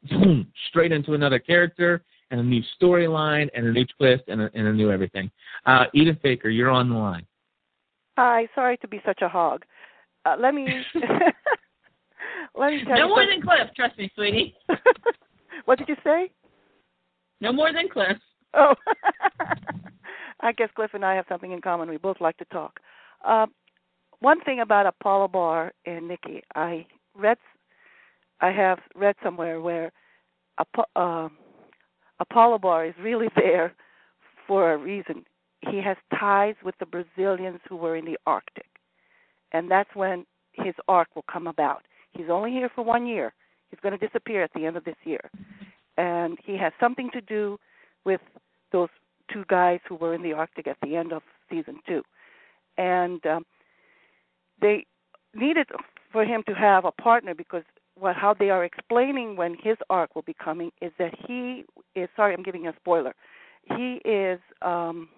boom 0.09 0.47
straight 0.69 0.91
into 0.91 1.13
another 1.13 1.39
character 1.39 2.03
and 2.31 2.39
a 2.39 2.43
new 2.43 2.61
storyline 2.81 3.47
and 3.53 3.65
a 3.67 3.71
new 3.71 3.85
twist 3.97 4.23
and 4.27 4.41
a, 4.41 4.49
and 4.53 4.67
a 4.67 4.73
new 4.73 4.91
everything. 4.91 5.29
Uh, 5.65 5.85
Edith 5.93 6.17
Baker, 6.23 6.49
you're 6.49 6.69
on 6.69 6.89
the 6.89 6.95
line. 6.95 7.25
Hi, 8.17 8.47
sorry 8.55 8.77
to 8.77 8.87
be 8.87 8.99
such 9.05 9.21
a 9.21 9.29
hog. 9.29 9.63
Uh, 10.25 10.35
let 10.39 10.53
me 10.53 10.67
let 12.55 12.71
me 12.71 12.83
tell 12.85 12.95
No 12.97 13.03
you. 13.03 13.07
more 13.09 13.21
some- 13.23 13.29
than 13.29 13.41
Cliff, 13.41 13.69
trust 13.75 13.97
me, 13.97 14.11
sweetie. 14.15 14.55
what 15.65 15.77
did 15.77 15.87
you 15.87 15.95
say? 16.03 16.31
No 17.39 17.51
more 17.53 17.71
than 17.71 17.87
Cliff. 17.89 18.17
Oh, 18.53 18.73
I 20.41 20.51
guess 20.51 20.69
Cliff 20.75 20.91
and 20.93 21.05
I 21.05 21.15
have 21.15 21.25
something 21.29 21.51
in 21.51 21.61
common. 21.61 21.89
We 21.89 21.97
both 21.97 22.19
like 22.21 22.37
to 22.37 22.45
talk. 22.45 22.79
Uh, 23.23 23.45
one 24.19 24.41
thing 24.41 24.61
about 24.61 24.85
Apollo 24.87 25.27
Bar 25.29 25.71
and 25.85 26.07
Nikki, 26.07 26.41
I 26.55 26.85
read, 27.15 27.37
I 28.41 28.51
have 28.51 28.79
read 28.95 29.15
somewhere 29.23 29.61
where 29.61 29.91
uh, 30.95 31.29
Apollo 32.19 32.59
Bar 32.59 32.85
is 32.85 32.93
really 33.01 33.29
there 33.35 33.73
for 34.47 34.73
a 34.73 34.77
reason. 34.77 35.25
He 35.61 35.81
has 35.81 35.97
ties 36.17 36.55
with 36.63 36.75
the 36.79 36.85
Brazilians 36.85 37.59
who 37.67 37.75
were 37.75 37.95
in 37.95 38.05
the 38.05 38.17
Arctic, 38.25 38.67
and 39.51 39.69
that's 39.69 39.89
when 39.95 40.25
his 40.53 40.75
arc 40.87 41.07
will 41.15 41.25
come 41.31 41.47
about. 41.47 41.83
He's 42.11 42.29
only 42.29 42.51
here 42.51 42.69
for 42.73 42.83
one 42.83 43.05
year. 43.05 43.33
He's 43.69 43.79
going 43.81 43.97
to 43.97 44.05
disappear 44.05 44.43
at 44.43 44.51
the 44.53 44.65
end 44.65 44.77
of 44.77 44.85
this 44.85 44.95
year, 45.03 45.29
and 45.97 46.37
he 46.43 46.57
has 46.57 46.73
something 46.79 47.09
to 47.11 47.21
do 47.21 47.59
with 48.05 48.21
those 48.71 48.89
two 49.31 49.43
guys 49.49 49.79
who 49.87 49.95
were 49.95 50.13
in 50.13 50.23
the 50.23 50.33
Arctic 50.33 50.67
at 50.67 50.77
the 50.81 50.95
end 50.95 51.11
of 51.11 51.21
season 51.49 51.79
two, 51.87 52.03
and 52.77 53.25
um, 53.25 53.45
they 54.61 54.85
needed 55.33 55.67
for 56.11 56.23
him 56.23 56.43
to 56.47 56.53
have 56.53 56.85
a 56.85 56.91
partner 56.91 57.33
because 57.33 57.63
what 57.99 58.15
how 58.15 58.33
they 58.33 58.49
are 58.49 58.63
explaining 58.63 59.35
when 59.35 59.55
his 59.61 59.77
arc 59.89 60.15
will 60.15 60.23
be 60.23 60.35
coming 60.43 60.71
is 60.81 60.91
that 60.99 61.13
he 61.27 61.65
is 61.95 62.09
sorry 62.15 62.33
I'm 62.33 62.43
giving 62.43 62.63
you 62.63 62.69
a 62.69 62.75
spoiler. 62.79 63.13
He 63.75 64.01
is 64.05 64.39
um 64.61 65.09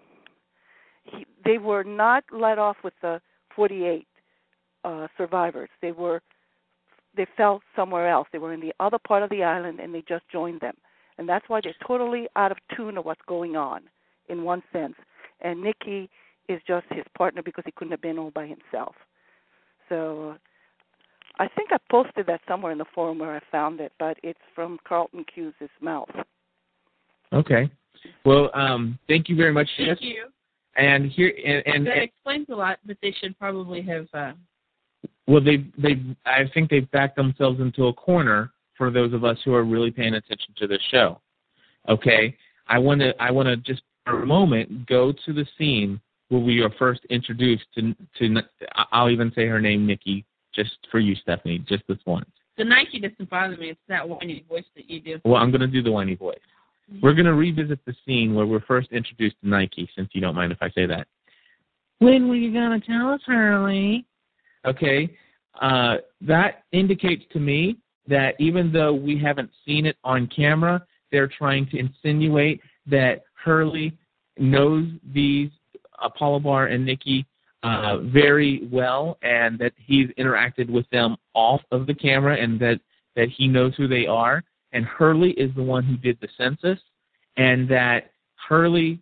he, 1.03 1.25
they 1.43 1.57
were 1.57 1.83
not 1.83 2.23
let 2.31 2.59
off 2.59 2.77
with 2.83 2.93
the 3.01 3.21
48 3.55 4.07
uh 4.83 5.07
survivors. 5.17 5.69
They 5.81 5.91
were 5.91 6.21
they 7.15 7.27
fell 7.35 7.61
somewhere 7.75 8.09
else. 8.09 8.27
They 8.31 8.37
were 8.37 8.53
in 8.53 8.61
the 8.61 8.73
other 8.79 8.99
part 8.99 9.23
of 9.23 9.29
the 9.29 9.43
island 9.43 9.79
and 9.79 9.93
they 9.93 10.03
just 10.07 10.23
joined 10.31 10.61
them. 10.61 10.75
And 11.17 11.27
that's 11.27 11.49
why 11.49 11.59
they're 11.61 11.75
totally 11.85 12.27
out 12.35 12.51
of 12.51 12.57
tune 12.75 12.97
of 12.97 13.05
what's 13.05 13.21
going 13.27 13.55
on 13.55 13.81
in 14.29 14.43
one 14.43 14.63
sense. 14.71 14.95
And 15.41 15.61
Nikki 15.61 16.09
is 16.47 16.61
just 16.65 16.85
his 16.89 17.03
partner 17.17 17.41
because 17.43 17.63
he 17.65 17.71
couldn't 17.71 17.91
have 17.91 18.01
been 18.01 18.17
all 18.17 18.31
by 18.31 18.47
himself. 18.47 18.95
So 19.89 20.35
I 21.39 21.47
think 21.47 21.71
I 21.71 21.77
posted 21.89 22.27
that 22.27 22.41
somewhere 22.47 22.73
in 22.73 22.77
the 22.77 22.85
forum 22.93 23.19
where 23.19 23.35
I 23.35 23.39
found 23.49 23.79
it, 23.79 23.93
but 23.97 24.17
it's 24.23 24.39
from 24.53 24.77
Carlton 24.85 25.25
Cuse' 25.33 25.53
mouth. 25.81 26.09
Okay. 27.31 27.71
Well, 28.25 28.49
um, 28.53 28.99
thank 29.07 29.29
you 29.29 29.37
very 29.37 29.53
much. 29.53 29.69
Thank 29.77 29.89
Jess. 29.89 29.97
you. 30.01 30.25
And 30.75 31.09
here 31.09 31.33
and, 31.45 31.63
and, 31.65 31.87
that 31.87 32.03
explains 32.03 32.47
a 32.49 32.55
lot, 32.55 32.79
but 32.85 32.97
they 33.01 33.13
should 33.19 33.37
probably 33.39 33.81
have. 33.81 34.07
Uh, 34.13 34.33
well, 35.27 35.41
they 35.41 35.65
they 35.77 36.01
I 36.25 36.43
think 36.53 36.69
they've 36.69 36.89
backed 36.91 37.15
themselves 37.15 37.59
into 37.59 37.87
a 37.87 37.93
corner 37.93 38.51
for 38.77 38.91
those 38.91 39.13
of 39.13 39.23
us 39.23 39.37
who 39.43 39.53
are 39.53 39.63
really 39.63 39.91
paying 39.91 40.13
attention 40.13 40.53
to 40.57 40.67
the 40.67 40.79
show. 40.91 41.19
Okay. 41.87 42.35
I 42.67 42.77
want 42.77 43.01
to 43.01 43.13
I 43.21 43.31
want 43.31 43.47
to 43.47 43.57
just 43.57 43.81
for 44.05 44.23
a 44.23 44.25
moment 44.25 44.85
go 44.87 45.11
to 45.11 45.33
the 45.33 45.45
scene 45.57 45.99
where 46.29 46.41
we 46.41 46.61
are 46.61 46.69
first 46.77 47.01
introduced 47.09 47.65
to 47.75 47.95
to 48.19 48.41
I'll 48.91 49.09
even 49.09 49.31
say 49.35 49.47
her 49.47 49.59
name 49.59 49.85
Nikki 49.85 50.25
just 50.59 50.77
for 50.91 50.99
you 50.99 51.15
Stephanie 51.15 51.59
just 51.59 51.83
this 51.87 51.97
once. 52.05 52.29
the 52.57 52.63
Nike 52.63 52.99
doesn't 52.99 53.29
bother 53.29 53.55
me. 53.55 53.69
It's 53.69 53.79
that 53.87 54.07
whiny 54.07 54.43
voice 54.49 54.65
that 54.75 54.89
you 54.89 54.99
do. 54.99 55.19
Well, 55.23 55.41
I'm 55.41 55.51
going 55.51 55.61
to 55.61 55.67
do 55.67 55.81
the 55.81 55.91
whiny 55.91 56.15
voice. 56.15 56.37
We're 57.01 57.13
going 57.13 57.25
to 57.25 57.33
revisit 57.33 57.79
the 57.85 57.95
scene 58.05 58.33
where 58.33 58.45
we're 58.45 58.61
first 58.61 58.91
introduced 58.91 59.35
to 59.41 59.47
Nike, 59.47 59.89
since 59.95 60.09
you 60.13 60.21
don't 60.21 60.35
mind 60.35 60.51
if 60.51 60.57
I 60.61 60.69
say 60.71 60.85
that. 60.87 61.07
When 61.99 62.27
were 62.27 62.35
you 62.35 62.51
going 62.51 62.79
to 62.79 62.85
tell 62.85 63.09
us, 63.11 63.21
Hurley? 63.25 64.05
Okay, 64.65 65.09
uh, 65.61 65.97
that 66.21 66.63
indicates 66.71 67.23
to 67.33 67.39
me 67.39 67.77
that 68.07 68.35
even 68.39 68.71
though 68.71 68.93
we 68.93 69.17
haven't 69.17 69.51
seen 69.65 69.85
it 69.85 69.97
on 70.03 70.27
camera, 70.27 70.83
they're 71.11 71.27
trying 71.27 71.67
to 71.69 71.77
insinuate 71.77 72.59
that 72.87 73.23
Hurley 73.33 73.97
knows 74.37 74.87
these 75.13 75.51
Apollo 76.03 76.39
Bar 76.39 76.67
and 76.67 76.85
Nikki 76.85 77.25
uh, 77.63 77.97
very 77.97 78.67
well, 78.71 79.17
and 79.21 79.59
that 79.59 79.73
he's 79.77 80.07
interacted 80.17 80.69
with 80.69 80.89
them 80.89 81.17
off 81.33 81.61
of 81.71 81.87
the 81.87 81.93
camera, 81.93 82.37
and 82.37 82.59
that 82.59 82.79
that 83.15 83.29
he 83.29 83.47
knows 83.47 83.73
who 83.75 83.87
they 83.87 84.05
are. 84.05 84.43
And 84.71 84.85
Hurley 84.85 85.31
is 85.31 85.53
the 85.55 85.63
one 85.63 85.83
who 85.83 85.97
did 85.97 86.17
the 86.21 86.29
census, 86.37 86.79
and 87.37 87.67
that 87.69 88.11
Hurley 88.47 89.01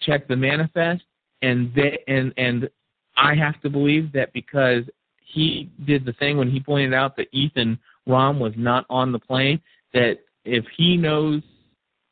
checked 0.00 0.28
the 0.28 0.36
manifest, 0.36 1.02
and 1.42 1.72
they, 1.74 1.98
and 2.08 2.32
and 2.36 2.68
I 3.16 3.34
have 3.34 3.60
to 3.62 3.70
believe 3.70 4.12
that 4.12 4.32
because 4.32 4.84
he 5.20 5.70
did 5.86 6.04
the 6.04 6.14
thing 6.14 6.38
when 6.38 6.50
he 6.50 6.60
pointed 6.60 6.94
out 6.94 7.16
that 7.16 7.28
Ethan 7.32 7.78
Rom 8.06 8.40
was 8.40 8.54
not 8.56 8.86
on 8.88 9.12
the 9.12 9.18
plane, 9.18 9.60
that 9.92 10.18
if 10.44 10.64
he 10.76 10.96
knows 10.96 11.42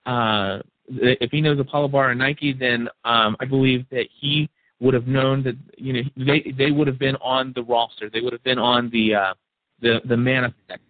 uh, 0.04 0.58
if 0.88 1.30
he 1.30 1.40
knows 1.40 1.58
Apollo 1.58 1.88
Bar 1.88 2.10
and 2.10 2.18
Nike, 2.18 2.52
then 2.52 2.88
um, 3.04 3.36
I 3.40 3.44
believe 3.44 3.86
that 3.90 4.06
he 4.20 4.48
would 4.80 4.94
have 4.94 5.06
known 5.06 5.42
that 5.42 5.56
you 5.76 5.92
know 5.92 6.00
they 6.16 6.52
they 6.56 6.70
would 6.70 6.86
have 6.86 6.98
been 6.98 7.16
on 7.16 7.52
the 7.54 7.62
roster. 7.62 8.10
They 8.10 8.20
would 8.20 8.32
have 8.32 8.44
been 8.44 8.58
on 8.58 8.90
the 8.90 9.14
uh, 9.14 9.34
the 9.80 10.00
the 10.04 10.16
manifest. 10.16 10.80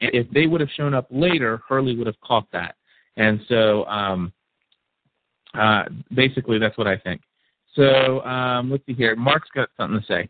And 0.00 0.14
if 0.14 0.30
they 0.30 0.46
would 0.46 0.60
have 0.60 0.70
shown 0.76 0.94
up 0.94 1.06
later, 1.10 1.62
Hurley 1.68 1.96
would 1.96 2.06
have 2.06 2.20
caught 2.22 2.46
that. 2.52 2.76
And 3.16 3.40
so 3.48 3.84
um, 3.84 4.32
uh, 5.54 5.84
basically, 6.14 6.58
that's 6.58 6.78
what 6.78 6.86
I 6.86 6.96
think. 6.96 7.20
So 7.74 8.20
um, 8.24 8.70
let's 8.70 8.84
see 8.86 8.94
here. 8.94 9.14
Mark's 9.16 9.48
got 9.54 9.68
something 9.76 10.00
to 10.00 10.06
say. 10.06 10.28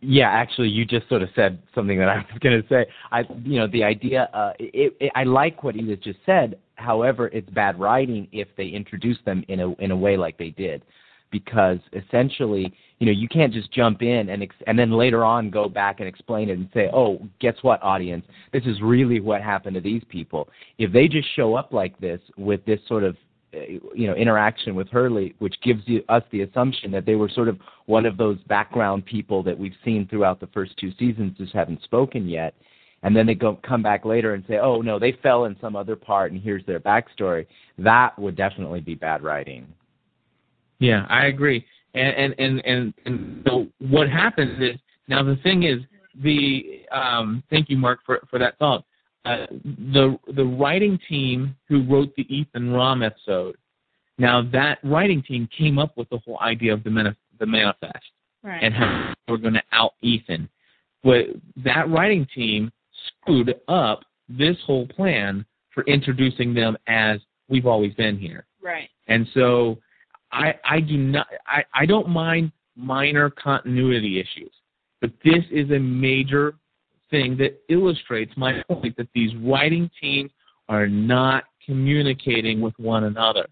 Yeah, 0.00 0.28
actually, 0.28 0.68
you 0.68 0.84
just 0.84 1.08
sort 1.08 1.22
of 1.22 1.28
said 1.36 1.62
something 1.74 1.98
that 1.98 2.08
I 2.08 2.16
was 2.16 2.38
going 2.40 2.60
to 2.60 2.68
say. 2.68 2.86
I, 3.12 3.20
you 3.44 3.58
know, 3.58 3.68
the 3.68 3.84
idea. 3.84 4.28
Uh, 4.32 4.52
it, 4.58 4.96
it, 5.00 5.12
I 5.14 5.24
like 5.24 5.62
what 5.62 5.76
Edith 5.76 6.02
just 6.02 6.18
said. 6.26 6.58
However, 6.74 7.28
it's 7.28 7.48
bad 7.50 7.78
writing 7.78 8.28
if 8.32 8.48
they 8.56 8.66
introduce 8.66 9.18
them 9.24 9.44
in 9.48 9.60
a 9.60 9.72
in 9.74 9.90
a 9.90 9.96
way 9.96 10.16
like 10.16 10.36
they 10.38 10.50
did, 10.50 10.82
because 11.30 11.78
essentially, 11.92 12.72
you 12.98 13.06
know, 13.06 13.12
you 13.12 13.28
can't 13.28 13.52
just 13.52 13.72
jump 13.72 14.02
in 14.02 14.30
and 14.30 14.42
ex- 14.42 14.56
and 14.66 14.78
then 14.78 14.90
later 14.90 15.24
on 15.24 15.50
go 15.50 15.68
back 15.68 16.00
and 16.00 16.08
explain 16.08 16.48
it 16.48 16.58
and 16.58 16.68
say, 16.74 16.88
oh, 16.92 17.18
guess 17.40 17.54
what, 17.62 17.82
audience, 17.82 18.24
this 18.52 18.64
is 18.64 18.80
really 18.82 19.20
what 19.20 19.42
happened 19.42 19.74
to 19.74 19.80
these 19.80 20.02
people. 20.08 20.48
If 20.78 20.92
they 20.92 21.08
just 21.08 21.28
show 21.36 21.54
up 21.54 21.72
like 21.72 21.98
this 22.00 22.20
with 22.36 22.64
this 22.64 22.80
sort 22.88 23.04
of 23.04 23.16
you 23.52 24.06
know 24.06 24.14
interaction 24.14 24.74
with 24.74 24.88
Hurley, 24.88 25.34
which 25.38 25.54
gives 25.62 25.82
you, 25.86 26.02
us 26.08 26.22
the 26.30 26.42
assumption 26.42 26.90
that 26.92 27.06
they 27.06 27.14
were 27.14 27.28
sort 27.28 27.48
of 27.48 27.58
one 27.86 28.06
of 28.06 28.16
those 28.16 28.38
background 28.48 29.06
people 29.06 29.42
that 29.42 29.58
we've 29.58 29.74
seen 29.84 30.06
throughout 30.06 30.40
the 30.40 30.48
first 30.48 30.76
two 30.76 30.92
seasons, 30.98 31.36
just 31.38 31.54
haven't 31.54 31.82
spoken 31.82 32.28
yet. 32.28 32.54
And 33.02 33.16
then 33.16 33.26
they 33.26 33.34
go 33.34 33.58
come 33.66 33.82
back 33.82 34.04
later 34.04 34.34
and 34.34 34.44
say, 34.48 34.58
"Oh 34.58 34.80
no, 34.82 34.98
they 34.98 35.12
fell 35.22 35.44
in 35.44 35.56
some 35.60 35.76
other 35.76 35.96
part, 35.96 36.32
and 36.32 36.40
here's 36.40 36.66
their 36.66 36.80
backstory." 36.80 37.46
That 37.78 38.18
would 38.18 38.36
definitely 38.36 38.80
be 38.80 38.94
bad 38.94 39.22
writing. 39.22 39.66
Yeah, 40.78 41.06
I 41.08 41.26
agree. 41.26 41.64
And 41.94 42.34
and 42.38 42.60
and 42.64 42.94
and, 43.04 43.42
so 43.46 43.66
what 43.78 44.08
happens 44.08 44.60
is 44.60 44.78
now 45.08 45.22
the 45.22 45.36
thing 45.42 45.64
is 45.64 45.80
the 46.22 46.82
um, 46.92 47.42
thank 47.50 47.68
you 47.70 47.76
Mark 47.76 48.00
for 48.04 48.20
for 48.30 48.38
that 48.38 48.58
thought. 48.58 48.84
Uh, 49.24 49.46
the 49.92 50.18
the 50.34 50.44
writing 50.44 50.98
team 51.08 51.56
who 51.68 51.84
wrote 51.84 52.14
the 52.16 52.26
Ethan 52.34 52.72
Rom 52.72 53.02
episode. 53.02 53.56
Now 54.18 54.42
that 54.52 54.78
writing 54.82 55.22
team 55.22 55.48
came 55.56 55.78
up 55.78 55.96
with 55.96 56.08
the 56.10 56.18
whole 56.18 56.38
idea 56.40 56.72
of 56.72 56.84
the 56.84 56.90
manif- 56.90 57.16
the 57.38 57.46
manifest 57.46 58.04
Right. 58.42 58.62
and 58.62 58.72
how 58.72 59.14
we're 59.28 59.36
going 59.38 59.54
to 59.54 59.62
out 59.72 59.94
Ethan. 60.00 60.48
But 61.02 61.26
that 61.64 61.90
writing 61.90 62.26
team 62.34 62.70
screwed 63.06 63.54
up 63.68 64.04
this 64.28 64.56
whole 64.64 64.86
plan 64.86 65.44
for 65.74 65.82
introducing 65.84 66.54
them 66.54 66.76
as 66.86 67.20
we've 67.48 67.66
always 67.66 67.94
been 67.94 68.16
here. 68.18 68.46
Right. 68.62 68.88
And 69.08 69.26
so 69.34 69.78
I 70.32 70.54
I 70.64 70.80
do 70.80 70.96
not 70.96 71.26
I, 71.46 71.64
I 71.74 71.86
don't 71.86 72.08
mind 72.08 72.52
minor 72.76 73.30
continuity 73.30 74.20
issues, 74.20 74.52
but 75.00 75.10
this 75.24 75.44
is 75.50 75.70
a 75.70 75.78
major 75.78 76.54
thing 77.10 77.36
that 77.38 77.60
illustrates 77.68 78.32
my 78.36 78.62
point 78.68 78.96
that 78.96 79.08
these 79.14 79.34
writing 79.36 79.90
teams 80.00 80.30
are 80.68 80.86
not 80.86 81.44
communicating 81.64 82.60
with 82.60 82.74
one 82.78 83.04
another. 83.04 83.46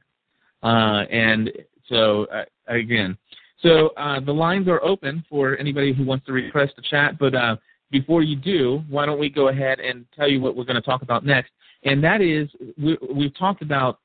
Uh, 0.62 1.04
and 1.10 1.50
so 1.88 2.26
uh, 2.26 2.44
again, 2.68 3.16
so 3.62 3.88
uh, 3.96 4.20
the 4.20 4.32
lines 4.32 4.68
are 4.68 4.82
open 4.82 5.24
for 5.28 5.56
anybody 5.56 5.92
who 5.92 6.04
wants 6.04 6.26
to 6.26 6.32
request 6.32 6.74
a 6.78 6.82
chat. 6.82 7.18
But 7.18 7.34
uh, 7.34 7.56
before 7.90 8.22
you 8.22 8.36
do, 8.36 8.82
why 8.88 9.06
don't 9.06 9.18
we 9.18 9.30
go 9.30 9.48
ahead 9.48 9.80
and 9.80 10.04
tell 10.14 10.28
you 10.28 10.40
what 10.40 10.56
we're 10.56 10.64
going 10.64 10.76
to 10.76 10.82
talk 10.82 11.02
about 11.02 11.24
next? 11.24 11.50
And 11.84 12.02
that 12.04 12.20
is, 12.20 12.48
we, 12.76 12.98
we've 13.14 13.36
talked 13.38 13.62
about 13.62 14.00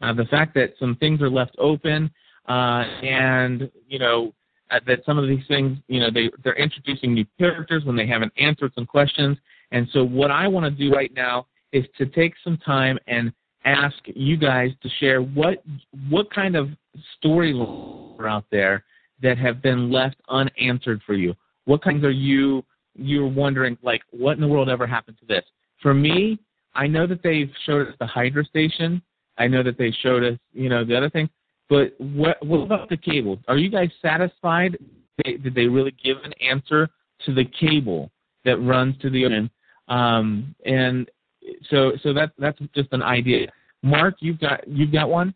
uh, 0.00 0.12
the 0.12 0.24
fact 0.26 0.54
that 0.54 0.74
some 0.78 0.96
things 0.96 1.20
are 1.20 1.30
left 1.30 1.54
open, 1.58 2.10
uh, 2.48 2.84
and 3.02 3.70
you 3.88 3.98
know 3.98 4.32
uh, 4.70 4.80
that 4.86 5.04
some 5.04 5.18
of 5.18 5.28
these 5.28 5.44
things, 5.48 5.78
you 5.88 6.00
know, 6.00 6.10
they 6.12 6.30
they're 6.44 6.56
introducing 6.56 7.14
new 7.14 7.26
characters 7.38 7.84
when 7.84 7.96
they 7.96 8.06
haven't 8.06 8.32
answered 8.38 8.72
some 8.74 8.86
questions. 8.86 9.36
And 9.72 9.88
so 9.92 10.04
what 10.04 10.30
I 10.30 10.48
want 10.48 10.64
to 10.64 10.70
do 10.70 10.94
right 10.94 11.12
now 11.14 11.46
is 11.72 11.84
to 11.98 12.06
take 12.06 12.34
some 12.42 12.56
time 12.58 12.98
and 13.06 13.32
ask 13.64 13.96
you 14.06 14.36
guys 14.36 14.70
to 14.82 14.88
share 15.00 15.22
what 15.22 15.62
what 16.08 16.32
kind 16.32 16.56
of 16.56 16.68
storylines 17.22 18.18
are 18.18 18.28
out 18.28 18.44
there 18.50 18.84
that 19.22 19.38
have 19.38 19.60
been 19.60 19.90
left 19.90 20.16
unanswered 20.28 21.00
for 21.06 21.14
you. 21.14 21.34
What 21.64 21.82
kinds 21.82 22.04
are 22.04 22.10
you 22.10 22.64
you're 22.94 23.28
wondering 23.28 23.76
like 23.82 24.02
what 24.10 24.32
in 24.32 24.40
the 24.40 24.48
world 24.48 24.68
ever 24.68 24.86
happened 24.86 25.18
to 25.20 25.26
this? 25.26 25.44
For 25.82 25.94
me, 25.94 26.38
I 26.74 26.86
know 26.86 27.06
that 27.06 27.22
they 27.22 27.50
showed 27.66 27.88
us 27.88 27.94
the 27.98 28.06
Hydra 28.06 28.44
station. 28.44 29.02
I 29.40 29.48
know 29.48 29.62
that 29.62 29.78
they 29.78 29.90
showed 30.02 30.22
us, 30.22 30.38
you 30.52 30.68
know, 30.68 30.84
the 30.84 30.96
other 30.96 31.10
thing. 31.10 31.28
But 31.68 31.94
what 31.98 32.44
what 32.44 32.58
about 32.58 32.88
the 32.88 32.96
cable? 32.96 33.38
Are 33.48 33.56
you 33.56 33.70
guys 33.70 33.88
satisfied? 34.02 34.76
They, 35.24 35.34
did 35.34 35.54
they 35.54 35.66
really 35.66 35.94
give 36.04 36.18
an 36.24 36.32
answer 36.42 36.88
to 37.24 37.34
the 37.34 37.44
cable 37.44 38.10
that 38.44 38.58
runs 38.58 38.96
to 39.02 39.10
the 39.10 39.24
ocean? 39.24 39.50
Um, 39.88 40.54
and 40.66 41.10
so 41.70 41.92
so 42.02 42.12
that 42.12 42.32
that's 42.38 42.58
just 42.74 42.88
an 42.92 43.02
idea. 43.02 43.48
Mark, 43.82 44.16
you've 44.20 44.40
got 44.40 44.66
you've 44.68 44.92
got 44.92 45.08
one. 45.08 45.34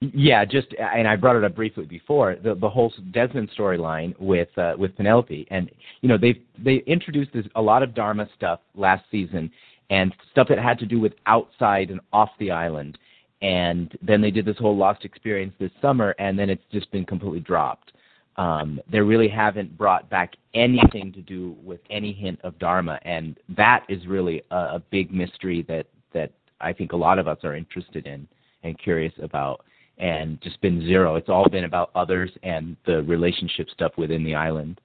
Yeah, 0.00 0.44
just 0.46 0.68
and 0.78 1.06
I 1.06 1.14
brought 1.16 1.36
it 1.36 1.44
up 1.44 1.54
briefly 1.54 1.84
before 1.84 2.36
the 2.42 2.54
the 2.54 2.68
whole 2.68 2.92
Desmond 3.12 3.50
storyline 3.56 4.18
with 4.18 4.48
uh, 4.58 4.74
with 4.76 4.96
Penelope, 4.96 5.46
and 5.50 5.70
you 6.00 6.08
know 6.08 6.18
they 6.18 6.40
they 6.58 6.76
introduced 6.86 7.32
this, 7.32 7.46
a 7.54 7.62
lot 7.62 7.82
of 7.82 7.94
Dharma 7.94 8.28
stuff 8.34 8.60
last 8.74 9.04
season, 9.10 9.50
and 9.90 10.14
stuff 10.30 10.48
that 10.48 10.58
had 10.58 10.78
to 10.78 10.86
do 10.86 10.98
with 10.98 11.12
outside 11.26 11.90
and 11.90 12.00
off 12.12 12.30
the 12.38 12.50
island, 12.50 12.98
and 13.42 13.96
then 14.02 14.20
they 14.20 14.30
did 14.30 14.44
this 14.44 14.58
whole 14.58 14.76
Lost 14.76 15.04
experience 15.04 15.52
this 15.58 15.70
summer, 15.82 16.14
and 16.18 16.38
then 16.38 16.48
it's 16.48 16.64
just 16.72 16.90
been 16.92 17.04
completely 17.04 17.40
dropped. 17.40 17.92
Um, 18.36 18.80
they 18.90 19.00
really 19.00 19.28
haven't 19.28 19.76
brought 19.76 20.08
back 20.08 20.34
anything 20.54 21.12
to 21.12 21.20
do 21.20 21.56
with 21.62 21.80
any 21.90 22.12
hint 22.12 22.38
of 22.42 22.58
Dharma, 22.58 22.98
and 23.02 23.38
that 23.56 23.84
is 23.88 24.06
really 24.06 24.42
a, 24.50 24.56
a 24.56 24.82
big 24.90 25.12
mystery 25.12 25.62
that 25.68 25.86
that 26.12 26.32
I 26.60 26.72
think 26.72 26.92
a 26.92 26.96
lot 26.96 27.18
of 27.18 27.28
us 27.28 27.38
are 27.44 27.56
interested 27.56 28.06
in 28.06 28.26
and 28.62 28.78
curious 28.78 29.12
about 29.22 29.64
and 29.98 30.40
just 30.40 30.60
been 30.60 30.80
zero. 30.86 31.16
It's 31.16 31.28
all 31.28 31.48
been 31.48 31.64
about 31.64 31.90
others 31.94 32.30
and 32.42 32.76
the 32.86 33.02
relationship 33.02 33.68
stuff 33.70 33.92
within 33.96 34.24
the 34.24 34.34
island. 34.34 34.80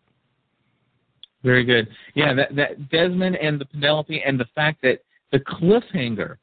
Very 1.45 1.63
good. 1.63 1.87
Yeah, 2.15 2.33
that 2.33 2.55
that 2.55 2.89
Desmond 2.89 3.35
and 3.35 3.61
the 3.61 3.65
Penelope 3.65 4.21
and 4.25 4.39
the 4.39 4.47
fact 4.55 4.81
that 4.81 4.99
the 5.31 5.39
cliffhanger. 5.39 6.37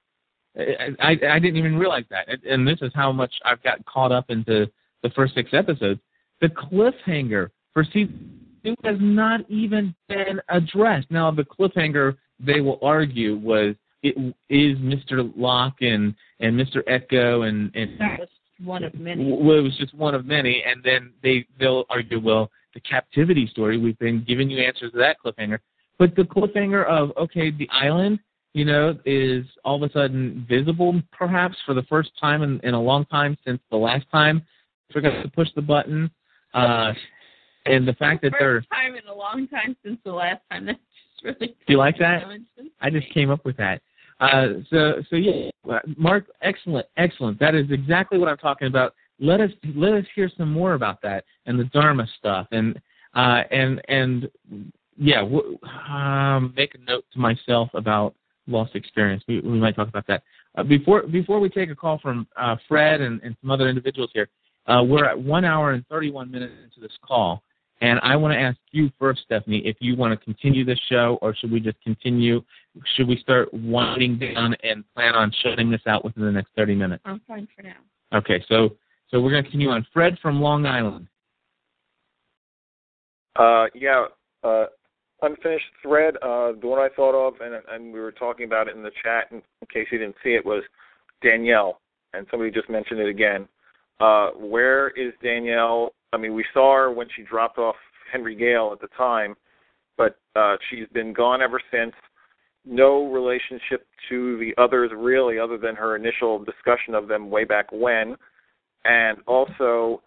I, 0.57 0.89
I, 1.01 1.11
I 1.11 1.39
didn't 1.39 1.57
even 1.57 1.77
realize 1.77 2.05
that, 2.11 2.29
and 2.49 2.69
this 2.69 2.79
is 2.83 2.93
how 2.95 3.11
much 3.11 3.33
I've 3.45 3.63
got 3.63 3.85
caught 3.87 4.13
up 4.13 4.27
into 4.29 4.71
the 5.03 5.11
first 5.11 5.35
six 5.35 5.51
episodes. 5.55 5.99
The 6.43 6.49
cliffhanger 6.49 7.49
for 7.73 7.85
season 7.85 8.39
two 8.63 8.75
has 8.85 8.97
not 9.01 9.49
even 9.51 9.95
been 10.09 10.41
addressed. 10.51 11.11
Now, 11.11 11.31
the 11.31 11.45
cliffhanger 11.45 12.17
they 12.39 12.61
will 12.61 12.79
argue 12.83 13.37
was 13.39 13.75
it 14.03 14.17
is 14.51 14.79
Mr. 14.79 15.33
Locke 15.37 15.81
and 15.81 16.15
and 16.41 16.59
Mr. 16.59 16.83
Eko 16.89 17.49
and 17.49 17.75
and 17.75 17.99
That 17.99 18.21
was 18.21 18.29
one 18.63 18.85
of 18.85 18.95
many. 18.95 19.25
well, 19.33 19.59
it 19.59 19.63
was 19.63 19.77
just 19.79 19.95
one 19.95 20.15
of 20.15 20.27
many, 20.27 20.63
and 20.65 20.83
then 20.85 21.13
they 21.23 21.47
they'll 21.59 21.87
argue, 21.91 22.21
well, 22.21 22.51
the 22.75 22.81
captivity 22.81 23.47
story. 23.47 23.79
We've 23.79 23.99
been 23.99 24.25
giving 24.27 24.51
you 24.51 24.63
answers 24.63 24.93
to 24.93 24.99
that 24.99 25.17
cliffhanger, 25.25 25.59
but 25.99 26.15
the 26.17 26.23
cliffhanger 26.23 26.87
of 26.87 27.13
okay, 27.17 27.51
the 27.51 27.69
island, 27.71 28.19
you 28.55 28.65
know, 28.65 28.99
is 29.05 29.45
all 29.65 29.83
of 29.83 29.89
a 29.89 29.93
sudden 29.93 30.47
visible, 30.49 31.01
perhaps 31.13 31.57
for 31.65 31.75
the 31.75 31.83
first 31.85 32.11
time 32.21 32.43
in, 32.43 32.61
in 32.63 32.75
a 32.75 32.81
long 32.81 33.05
time 33.07 33.37
since 33.45 33.61
the 33.71 33.77
last 33.77 34.07
time 34.11 34.43
forgot 34.93 35.23
to 35.23 35.29
push 35.31 35.49
the 35.57 35.63
button, 35.63 36.11
uh, 36.55 36.93
and 37.67 37.87
the 37.87 37.95
fact 37.95 38.23
that 38.23 38.33
they're. 38.39 38.61
First 38.61 38.71
time 38.71 38.95
in 38.95 39.07
a 39.09 39.15
long 39.15 39.49
time 39.49 39.77
since 39.85 39.99
the 40.05 40.13
last 40.13 40.41
time. 40.51 40.67
That's 40.67 40.79
just 40.79 41.25
really. 41.25 41.55
Do 41.67 41.73
you 41.73 41.79
like 41.79 41.99
that? 41.99 42.25
I 42.81 42.91
just 42.91 43.09
came 43.13 43.31
up 43.31 43.45
with 43.45 43.57
that. 43.57 43.81
Uh, 44.21 44.61
so 44.71 45.03
so 45.11 45.17
yeah, 45.17 45.51
Mark, 45.97 46.27
excellent, 46.43 46.87
excellent. 46.97 47.41
That 47.41 47.55
is 47.55 47.67
exactly 47.71 48.19
what 48.19 48.29
I'm 48.29 48.37
talking 48.37 48.69
about. 48.69 48.95
Let 49.23 49.41
us 49.41 49.51
let 49.77 49.95
us 49.95 50.05
hear 50.15 50.31
some 50.37 50.53
more 50.53 50.75
about 50.75 51.01
that 51.03 51.25
and 51.47 51.59
the 51.59 51.65
Dharma 51.65 52.07
stuff 52.19 52.49
and 52.51 52.79
uh, 53.15 53.43
and 53.51 53.81
and 53.89 54.29
yeah, 54.97 55.21
w- 55.23 55.59
um, 55.89 56.53
make 56.57 56.75
a 56.75 56.79
note 56.79 57.05
to 57.13 57.19
myself 57.19 57.71
about 57.75 58.15
lost 58.47 58.75
experience. 58.75 59.23
We 59.29 59.41
we 59.41 59.59
might 59.59 59.77
talk 59.77 59.89
about 59.89 60.07
that 60.09 60.23
uh, 60.57 60.65
before 60.65 61.05
before 61.05 61.39
we 61.39 61.49
take 61.49 61.71
a 61.71 61.75
call 61.77 61.99
from 61.99 62.27
uh, 62.37 62.57
Fred 62.69 63.01
and, 63.01 63.23
and 63.23 63.37
some 63.41 63.51
other 63.51 63.69
individuals 63.69 64.11
here. 64.13 64.29
Uh, 64.67 64.83
we're 64.85 65.05
at 65.05 65.19
one 65.19 65.45
hour 65.45 65.73
and 65.73 65.87
31 65.89 66.31
minutes 66.31 66.53
into 66.65 66.81
this 66.81 66.97
call, 67.05 67.43
and 67.81 67.99
I 68.03 68.15
want 68.15 68.33
to 68.33 68.39
ask 68.39 68.59
you 68.71 68.91
first, 68.99 69.23
Stephanie, 69.25 69.63
if 69.65 69.77
you 69.81 69.97
want 69.97 70.19
to 70.19 70.25
continue 70.25 70.65
this 70.65 70.79
show 70.89 71.19
or 71.21 71.35
should 71.35 71.51
we 71.51 71.61
just 71.61 71.81
continue? 71.83 72.43
Should 72.97 73.09
we 73.09 73.17
start 73.19 73.53
winding 73.53 74.19
down 74.19 74.57
and 74.63 74.85
plan 74.95 75.15
on 75.15 75.33
shutting 75.43 75.71
this 75.71 75.81
out 75.87 76.05
within 76.05 76.25
the 76.25 76.31
next 76.31 76.51
30 76.57 76.77
minutes? 76.77 77.03
I'm 77.05 77.21
fine 77.27 77.49
for 77.55 77.63
now. 77.63 77.75
Okay, 78.15 78.45
so 78.49 78.77
so 79.13 79.21
we're 79.21 79.31
going 79.31 79.45
to 79.45 79.51
continue 79.51 79.71
on. 79.71 79.87
Fred 79.93 80.19
from 80.21 80.41
Long 80.41 80.67
Island. 80.67 81.07
Uh, 83.37 83.67
yeah, 83.75 84.07
uh, 84.43 84.67
unfinished 85.23 85.65
thread. 85.83 86.17
Uh, 86.17 86.53
the 86.61 86.67
one 86.67 86.81
I 86.81 86.89
thought 86.95 87.15
of, 87.15 87.35
and 87.41 87.55
and 87.71 87.93
we 87.93 88.01
were 88.01 88.13
talking 88.13 88.47
about 88.47 88.69
it 88.69 88.77
in 88.77 88.83
the 88.83 88.91
chat. 89.03 89.29
In, 89.31 89.43
case 89.73 89.87
you 89.91 89.99
didn't 89.99 90.17
see 90.23 90.31
it, 90.31 90.45
was 90.45 90.63
Danielle, 91.23 91.81
and 92.13 92.27
somebody 92.31 92.51
just 92.51 92.69
mentioned 92.69 93.01
it 93.01 93.09
again. 93.09 93.49
Uh, 94.01 94.31
where 94.31 94.91
is 94.91 95.13
Danielle? 95.23 95.93
I 96.13 96.19
mean, 96.19 96.35
we 96.35 96.45
saw 96.53 96.75
her 96.77 96.93
when 96.93 97.07
she 97.15 97.23
dropped 97.23 97.59
off 97.59 97.77
Henry 98.11 98.35
Gale 98.35 98.71
at 98.73 98.81
the 98.81 98.95
time, 98.97 99.35
but 99.97 100.19
uh, 100.37 100.57
she's 100.69 100.87
been 100.93 101.13
gone 101.13 101.41
ever 101.41 101.61
since. 101.71 101.95
No 102.65 103.11
relationship 103.11 103.87
to 104.09 104.39
the 104.39 104.53
others 104.63 104.91
really, 104.95 105.39
other 105.39 105.57
than 105.57 105.75
her 105.75 105.97
initial 105.97 106.45
discussion 106.45 106.95
of 106.95 107.09
them 107.09 107.31
way 107.31 107.45
back 107.45 107.67
when. 107.73 108.17
And 108.85 109.19
also, 109.27 110.03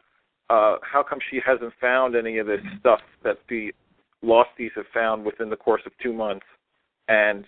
uh, 0.50 0.78
how 0.82 1.04
come 1.08 1.20
she 1.30 1.40
hasn't 1.46 1.74
found 1.80 2.16
any 2.16 2.38
of 2.38 2.48
this 2.48 2.62
stuff 2.80 3.02
that 3.24 3.38
the 3.50 3.74
Losties 4.24 4.72
have 4.76 4.86
found 4.94 5.26
within 5.26 5.50
the 5.50 5.56
course 5.56 5.82
of 5.86 5.92
two 6.02 6.14
months? 6.14 6.46
And 7.08 7.46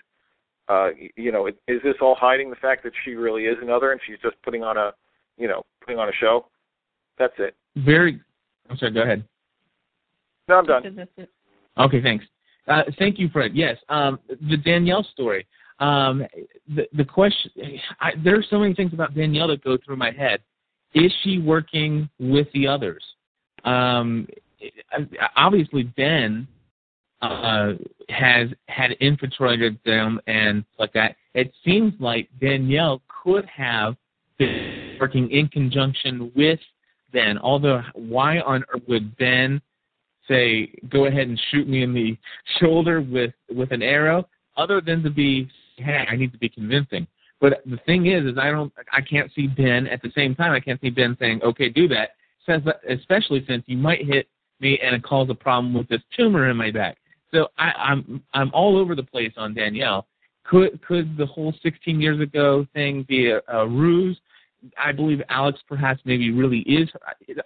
uh, 0.70 0.90
you 1.16 1.32
know, 1.32 1.48
is 1.48 1.82
this 1.84 1.96
all 2.02 2.16
hiding 2.16 2.50
the 2.50 2.56
fact 2.58 2.84
that 2.84 2.92
she 3.06 3.12
really 3.12 3.44
is 3.44 3.58
another, 3.62 3.92
and 3.92 4.02
she's 4.06 4.18
just 4.22 4.36
putting 4.44 4.64
on 4.64 4.78
a, 4.78 4.92
you 5.38 5.48
know, 5.48 5.64
putting 5.82 5.98
on 5.98 6.10
a 6.10 6.12
show? 6.20 6.48
That's 7.18 7.34
it. 7.40 7.56
Very. 7.78 8.20
I'm 8.70 8.78
sorry. 8.78 8.92
Go 8.92 9.02
ahead. 9.02 9.24
No, 10.50 10.56
I'm 10.56 10.66
done. 10.66 11.08
Okay, 11.78 12.02
thanks. 12.02 12.26
Uh, 12.68 12.84
thank 13.00 13.18
you, 13.18 13.30
Fred. 13.30 13.52
Yes, 13.56 13.78
um, 13.90 14.20
the 14.50 14.58
Danielle 14.58 15.06
story. 15.14 15.48
Um, 15.80 16.26
the 16.76 16.88
the 16.94 17.06
question. 17.06 17.52
I, 18.02 18.12
there 18.24 18.36
are 18.36 18.44
so 18.50 18.60
many 18.60 18.74
things 18.74 18.94
about 18.94 19.16
Danielle 19.16 19.48
that 19.50 19.64
go 19.64 19.78
through 19.86 19.98
my 19.98 20.12
head. 20.12 20.42
Is 20.94 21.12
she 21.24 21.40
working 21.40 22.10
with 22.20 22.48
the 22.54 22.68
others? 22.68 23.04
Um, 23.66 24.28
obviously, 25.36 25.84
Ben 25.84 26.48
uh, 27.22 27.74
has 28.10 28.50
had 28.68 28.92
infiltrated 29.00 29.78
them 29.86 30.20
and 30.28 30.64
like 30.80 30.94
that. 30.94 31.16
It 31.34 31.52
seems 31.66 31.94
like 32.00 32.30
Danielle 32.40 33.02
could 33.24 33.46
have 33.46 33.96
been 34.38 34.98
working 35.00 35.30
in 35.32 35.48
conjunction 35.50 36.32
with 36.36 36.60
Ben. 37.12 37.38
Although, 37.38 37.82
why 37.94 38.40
on 38.40 38.64
earth 38.74 38.84
would 38.88 39.18
Ben 39.18 39.62
say, 40.28 40.72
"Go 40.90 41.06
ahead 41.06 41.28
and 41.28 41.40
shoot 41.52 41.68
me 41.68 41.84
in 41.84 41.94
the 41.94 42.18
shoulder 42.60 43.02
with 43.02 43.34
with 43.54 43.72
an 43.72 43.82
arrow," 43.82 44.28
other 44.56 44.82
than 44.82 45.04
to 45.04 45.10
be, 45.10 45.50
"Hey, 45.78 46.06
I 46.10 46.16
need 46.16 46.32
to 46.32 46.40
be 46.40 46.50
convincing." 46.50 47.08
But 47.40 47.62
the 47.66 47.78
thing 47.86 48.08
is, 48.08 48.26
is 48.26 48.38
I 48.38 48.50
don't, 48.50 48.74
I 48.92 49.02
can't 49.02 49.32
see 49.36 49.48
Ben 49.48 49.88
at 49.88 50.02
the 50.02 50.12
same 50.16 50.34
time. 50.36 50.54
I 50.54 50.60
can't 50.60 50.82
see 50.82 50.90
Ben 50.90 51.16
saying, 51.20 51.42
"Okay, 51.44 51.70
do 51.70 51.88
that," 51.90 52.12
since 52.46 52.66
especially 52.90 53.46
since 53.48 53.64
you 53.68 53.78
might 53.78 54.06
hit 54.06 54.28
me 54.60 54.80
and 54.82 54.96
it 54.96 55.04
cause 55.04 55.30
a 55.30 55.36
problem 55.36 55.74
with 55.74 55.88
this 55.88 56.02
tumor 56.16 56.50
in 56.50 56.58
my 56.58 56.72
back. 56.72 56.98
So 57.34 57.48
I, 57.58 57.72
I'm 57.78 58.24
I'm 58.34 58.52
all 58.54 58.78
over 58.78 58.96
the 58.96 59.04
place 59.04 59.34
on 59.38 59.54
Danielle. 59.54 60.08
Could 60.46 60.82
could 60.82 61.18
the 61.18 61.26
whole 61.26 61.54
16 61.62 62.02
years 62.02 62.20
ago 62.20 62.66
thing 62.74 63.04
be 63.08 63.32
a, 63.32 63.42
a 63.50 63.68
ruse? 63.68 64.20
I 64.84 64.92
believe 64.92 65.22
Alex 65.30 65.60
perhaps 65.68 66.02
maybe 66.06 66.32
really 66.32 66.60
is. 66.62 66.90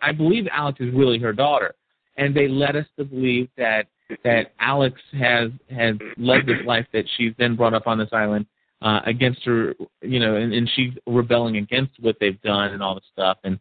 I 0.01 0.13
believe 0.13 0.47
Alex 0.51 0.79
is 0.79 0.93
really 0.93 1.19
her 1.19 1.33
daughter, 1.33 1.75
and 2.15 2.33
they 2.33 2.47
led 2.47 2.77
us 2.77 2.85
to 2.97 3.03
believe 3.03 3.49
that 3.57 3.87
that 4.23 4.53
Alex 4.59 5.01
has 5.19 5.51
has 5.69 5.95
led 6.17 6.45
this 6.45 6.65
life 6.65 6.85
that 6.93 7.05
she's 7.17 7.33
then 7.37 7.57
brought 7.57 7.73
up 7.73 7.87
on 7.87 7.97
this 7.97 8.09
island 8.13 8.45
uh, 8.81 9.01
against 9.05 9.43
her, 9.43 9.73
you 10.01 10.19
know, 10.19 10.35
and, 10.35 10.53
and 10.53 10.69
she's 10.75 10.91
rebelling 11.05 11.57
against 11.57 11.91
what 11.99 12.15
they've 12.19 12.41
done 12.41 12.71
and 12.71 12.81
all 12.81 12.95
this 12.95 13.03
stuff. 13.11 13.37
And 13.43 13.59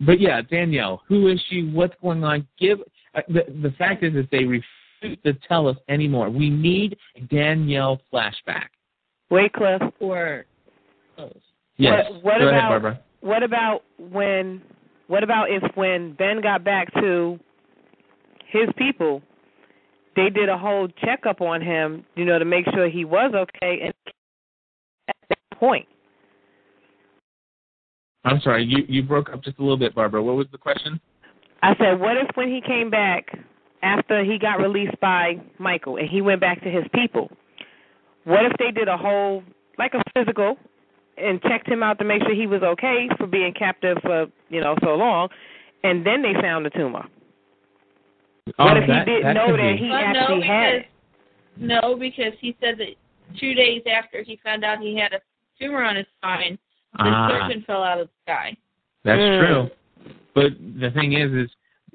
but 0.00 0.20
yeah, 0.20 0.42
Danielle, 0.42 1.02
who 1.08 1.28
is 1.28 1.42
she? 1.48 1.62
What's 1.62 1.94
going 2.02 2.22
on? 2.24 2.46
Give 2.58 2.80
uh, 3.14 3.22
the 3.28 3.44
the 3.62 3.74
fact 3.78 4.02
is 4.02 4.14
that 4.14 4.28
they 4.30 4.44
refuse 4.44 5.18
to 5.24 5.34
tell 5.48 5.68
us 5.68 5.76
anymore. 5.88 6.30
We 6.30 6.50
need 6.50 6.96
Danielle 7.30 8.00
flashback. 8.12 8.68
Wycliffe. 9.30 9.82
Or 10.00 10.44
Yes. 11.76 12.04
What, 12.10 12.24
what 12.24 12.38
Go 12.38 12.48
about 12.48 12.58
ahead, 12.58 12.68
Barbara. 12.70 13.00
what 13.20 13.42
about 13.42 13.82
when? 13.98 14.62
What 15.06 15.22
about 15.22 15.50
if 15.50 15.62
when 15.76 16.12
Ben 16.14 16.40
got 16.40 16.64
back 16.64 16.92
to 16.94 17.38
his 18.46 18.68
people, 18.76 19.22
they 20.16 20.30
did 20.30 20.48
a 20.48 20.58
whole 20.58 20.88
checkup 21.04 21.40
on 21.40 21.60
him, 21.60 22.04
you 22.14 22.24
know, 22.24 22.38
to 22.38 22.44
make 22.44 22.64
sure 22.72 22.88
he 22.88 23.04
was 23.04 23.32
okay, 23.34 23.80
and 23.82 23.94
at 25.08 25.16
that 25.28 25.58
point, 25.58 25.86
I'm 28.24 28.40
sorry, 28.40 28.64
you 28.64 28.84
you 28.88 29.02
broke 29.02 29.30
up 29.30 29.42
just 29.44 29.58
a 29.58 29.62
little 29.62 29.76
bit, 29.76 29.94
Barbara. 29.94 30.22
What 30.22 30.36
was 30.36 30.46
the 30.50 30.58
question? 30.58 31.00
I 31.62 31.74
said, 31.78 32.00
what 32.00 32.16
if 32.16 32.28
when 32.34 32.48
he 32.48 32.60
came 32.60 32.90
back 32.90 33.38
after 33.82 34.24
he 34.24 34.38
got 34.38 34.60
released 34.60 34.98
by 35.00 35.34
Michael 35.58 35.96
and 35.96 36.08
he 36.08 36.20
went 36.20 36.40
back 36.40 36.62
to 36.62 36.70
his 36.70 36.84
people, 36.94 37.30
What 38.24 38.44
if 38.44 38.52
they 38.58 38.70
did 38.70 38.88
a 38.88 38.96
whole 38.96 39.42
like 39.78 39.92
a 39.94 40.02
physical 40.14 40.56
and 41.16 41.40
checked 41.42 41.68
him 41.68 41.82
out 41.82 41.98
to 41.98 42.04
make 42.04 42.22
sure 42.22 42.34
he 42.34 42.46
was 42.46 42.62
okay 42.62 43.08
for 43.18 43.26
being 43.26 43.52
captive 43.52 43.98
for 44.02 44.26
you 44.48 44.60
know 44.60 44.74
so 44.82 44.94
long, 44.94 45.28
and 45.82 46.06
then 46.06 46.22
they 46.22 46.32
found 46.40 46.64
the 46.64 46.70
tumor. 46.70 47.04
Oh, 48.58 48.64
what 48.66 48.76
if 48.76 48.86
that- 48.88 49.08
he 49.08 49.14
didn't 49.14 49.34
that 49.34 49.46
know 49.48 49.56
that 49.56 49.72
be. 49.72 49.76
he 49.84 49.88
Well, 49.90 49.98
actually 50.04 50.40
no, 50.40 50.44
had 50.46 50.72
because, 50.74 50.90
No, 51.56 51.96
because 51.96 52.32
he 52.40 52.56
said 52.60 52.78
that 52.78 52.88
two 53.38 53.54
days 53.54 53.82
after 53.86 54.22
he 54.22 54.36
found 54.44 54.64
out 54.64 54.80
he 54.80 54.96
had 54.96 55.12
a 55.12 55.20
tumor 55.58 55.82
on 55.82 55.96
his 55.96 56.06
spine, 56.18 56.58
the 56.94 57.04
Ah. 57.04 57.28
surgeon 57.28 57.62
fell 57.62 57.82
out 57.82 58.00
of 58.00 58.08
the 58.08 58.12
sky. 58.32 58.56
That's 59.04 59.20
Mm. 59.20 59.38
true. 59.46 59.70
But 60.34 60.52
the 60.80 60.90
thing 60.90 61.12
is, 61.14 61.32
is 61.32 61.50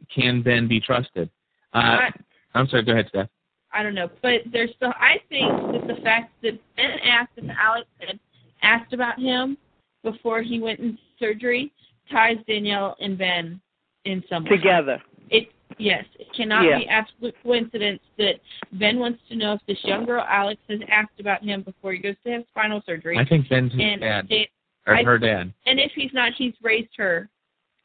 can 0.10 0.42
Ben 0.42 0.68
be 0.68 0.80
trusted? 0.80 1.30
Uh, 1.74 1.78
I, 1.78 2.12
I'm 2.56 2.68
sorry. 2.68 2.84
Go 2.84 2.94
ahead, 2.94 3.08
Steph. 3.10 3.30
I 3.72 3.84
don't 3.84 3.94
know, 3.94 4.10
but 4.22 4.42
there's 4.48 4.72
still. 4.76 4.94
I 4.98 5.20
think 5.30 5.52
that 5.74 5.86
the 5.88 6.02
fact 6.02 6.32
that 6.42 6.58
Ben 6.76 7.00
asked 7.00 7.34
if 7.38 7.46
Alex 7.50 7.88
had 8.00 8.20
asked 8.64 8.94
about 8.94 9.20
him 9.20 9.58
before 10.04 10.42
he 10.42 10.60
went 10.60 10.80
in 10.80 10.98
surgery 11.20 11.72
ties 12.10 12.38
Danielle 12.48 12.96
and 13.00 13.18
Ben 13.18 13.62
in 14.06 14.24
some 14.28 14.46
way. 14.46 14.50
together. 14.52 15.00
It 15.30 15.52
yes, 15.80 16.06
it 16.20 16.28
cannot 16.34 16.66
Yeah. 16.66 16.78
be 16.80 16.88
absolute 16.88 17.36
coincidence 17.42 18.02
that 18.18 18.36
Ben 18.74 19.00
wants 19.00 19.20
to 19.30 19.36
know 19.36 19.54
if 19.54 19.62
this 19.66 19.84
young 19.84 20.06
girl 20.06 20.24
Alex 20.28 20.62
has 20.70 20.80
asked 20.90 21.20
about 21.20 21.44
him 21.44 21.62
before 21.64 21.94
he 21.94 21.98
goes 22.00 22.16
to 22.26 22.32
have 22.32 22.44
spinal 22.50 22.82
surgery. 22.86 23.18
I 23.18 23.26
think 23.26 23.50
Ben's 23.50 23.72
his 23.72 23.82
and 23.82 24.02
dad 24.02 24.28
it- 24.30 24.50
or 24.86 24.96
I- 24.96 25.04
her 25.04 25.18
dad. 25.18 25.52
And 25.66 25.80
if 25.80 25.92
he's 25.94 26.14
not, 26.14 26.34
he's 26.34 26.54
raised 26.62 26.96
her 26.98 27.30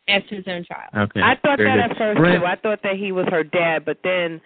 as 0.09 0.23
his 0.29 0.47
own 0.47 0.65
child. 0.65 0.91
Okay. 0.95 1.23
I 1.23 1.35
thought 1.37 1.57
very 1.59 1.71
that 1.71 1.89
good. 1.89 1.91
at 1.93 1.97
first 1.99 2.19
Brent, 2.19 2.41
too. 2.43 2.47
I 2.47 2.57
thought 2.57 2.83
that 2.83 2.97
he 2.97 3.13
was 3.13 3.27
her 3.29 3.43
dad, 3.45 3.85
but 3.87 4.03
then 4.03 4.41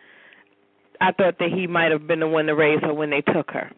I 1.00 1.10
thought 1.12 1.38
that 1.38 1.50
he 1.50 1.66
might 1.66 1.90
have 1.90 2.06
been 2.06 2.20
the 2.20 2.28
one 2.28 2.46
to 2.46 2.54
raise 2.54 2.80
her 2.82 2.92
when 2.94 3.10
they 3.10 3.22
took 3.22 3.50
her. 3.52 3.70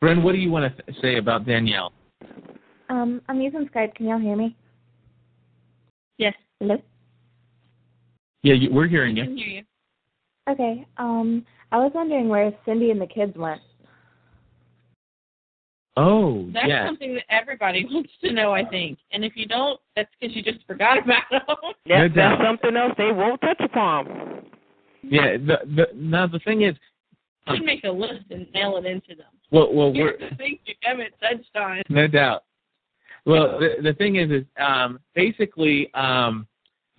Brent, 0.00 0.22
what 0.22 0.32
do 0.32 0.38
you 0.38 0.50
want 0.50 0.74
to 0.76 0.82
th- 0.82 0.98
say 1.02 1.16
about 1.16 1.44
Danielle? 1.44 1.92
Um, 2.88 3.20
I'm 3.28 3.40
using 3.40 3.68
Skype. 3.68 3.94
Can 3.94 4.06
y'all 4.08 4.18
hear 4.18 4.34
me? 4.36 4.56
Yes. 6.18 6.34
Hello. 6.58 6.80
Yeah, 8.42 8.54
you, 8.54 8.72
we're 8.72 8.88
hearing 8.88 9.18
I 9.18 9.24
can 9.24 9.36
you. 9.36 9.44
hear 9.44 9.54
you. 9.58 9.62
Okay. 10.48 10.86
Um, 10.96 11.44
I 11.72 11.76
was 11.78 11.92
wondering 11.94 12.28
where 12.28 12.52
Cindy 12.64 12.90
and 12.90 13.00
the 13.00 13.06
kids 13.06 13.36
went. 13.36 13.60
Oh, 15.96 16.48
That's 16.54 16.66
yes. 16.68 16.86
something 16.86 17.14
that 17.14 17.24
everybody 17.28 17.84
wants 17.90 18.10
to 18.24 18.32
know, 18.32 18.52
I 18.52 18.64
think. 18.64 18.98
And 19.12 19.24
if 19.24 19.32
you 19.36 19.46
don't, 19.46 19.78
that's 19.96 20.08
because 20.18 20.34
you 20.34 20.42
just 20.42 20.64
forgot 20.66 20.98
about 20.98 21.22
them. 21.30 21.40
No 21.48 22.02
That's, 22.02 22.14
doubt. 22.14 22.38
that's 22.38 22.48
something 22.48 22.76
else 22.76 22.92
they 22.96 23.12
won't 23.12 23.40
touch 23.40 23.60
upon. 23.60 24.06
Yeah. 25.02 25.36
The 25.38 25.58
the 25.76 25.86
now 25.94 26.26
the 26.26 26.38
thing 26.40 26.62
is, 26.62 26.74
You 27.48 27.56
should 27.56 27.64
make 27.64 27.84
a 27.84 27.90
list 27.90 28.24
and 28.30 28.46
mail 28.52 28.76
it 28.76 28.84
into 28.86 29.14
them. 29.16 29.26
well, 29.50 29.72
well, 29.72 29.92
Here 29.92 30.04
we're 30.20 30.26
are 30.26 30.30
the 30.30 30.36
things 30.36 30.58
you 30.66 30.74
haven't 30.82 31.12
touched 31.20 31.56
on. 31.56 31.82
no 31.88 32.06
doubt. 32.06 32.44
Well, 33.26 33.58
the 33.58 33.76
the 33.82 33.94
thing 33.94 34.16
is, 34.16 34.30
is 34.30 34.44
um, 34.58 35.00
basically 35.14 35.92
um, 35.94 36.46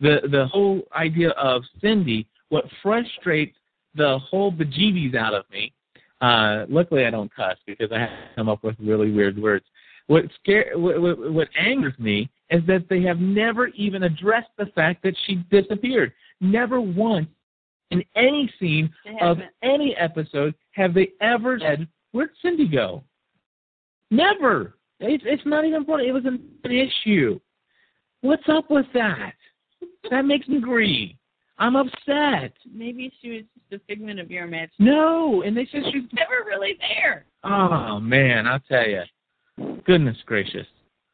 the 0.01 0.27
the 0.29 0.47
whole 0.47 0.81
idea 0.95 1.29
of 1.31 1.63
Cindy. 1.81 2.27
What 2.49 2.65
frustrates 2.83 3.55
the 3.95 4.19
whole 4.19 4.51
bejeebies 4.51 5.15
out 5.15 5.33
of 5.33 5.45
me. 5.51 5.73
Uh, 6.19 6.65
luckily, 6.69 7.05
I 7.05 7.09
don't 7.09 7.33
cuss 7.33 7.57
because 7.65 7.91
I 7.91 7.99
have 7.99 8.09
to 8.09 8.35
come 8.35 8.49
up 8.49 8.63
with 8.63 8.75
really 8.79 9.11
weird 9.11 9.41
words. 9.41 9.65
What 10.07 10.25
scare 10.41 10.73
what, 10.75 11.01
what, 11.01 11.31
what 11.31 11.47
angers 11.57 11.97
me 11.97 12.29
is 12.49 12.61
that 12.67 12.87
they 12.89 13.01
have 13.03 13.19
never 13.19 13.67
even 13.67 14.03
addressed 14.03 14.49
the 14.57 14.65
fact 14.67 15.03
that 15.03 15.15
she 15.25 15.35
disappeared. 15.49 16.11
Never 16.41 16.81
once 16.81 17.27
in 17.91 18.03
any 18.15 18.51
scene 18.59 18.91
of 19.21 19.37
any 19.63 19.95
episode 19.95 20.53
have 20.71 20.93
they 20.93 21.11
ever 21.21 21.59
said, 21.59 21.87
"Where'd 22.11 22.31
Cindy 22.41 22.67
go?" 22.67 23.03
Never. 24.09 24.75
It's 24.99 25.23
it's 25.25 25.45
not 25.45 25.65
even 25.65 25.85
funny. 25.85 26.07
It 26.07 26.11
was 26.11 26.25
an, 26.25 26.41
an 26.63 26.71
issue. 26.71 27.39
What's 28.21 28.47
up 28.47 28.69
with 28.69 28.85
that? 28.93 29.33
That 30.09 30.25
makes 30.25 30.47
me 30.47 30.59
green. 30.59 31.15
I'm 31.57 31.75
upset. 31.75 32.53
Maybe 32.73 33.11
she 33.21 33.29
was 33.29 33.43
just 33.69 33.81
a 33.81 33.85
figment 33.85 34.19
of 34.19 34.31
your 34.31 34.45
imagination. 34.45 34.73
No, 34.79 35.43
and 35.43 35.55
they 35.55 35.67
said 35.71 35.83
she's 35.91 36.03
never 36.13 36.43
really 36.45 36.75
there. 36.79 37.25
Oh 37.43 37.99
man, 37.99 38.47
I'll 38.47 38.59
tell 38.61 38.87
you. 38.87 39.03
Goodness 39.85 40.17
gracious. 40.25 40.65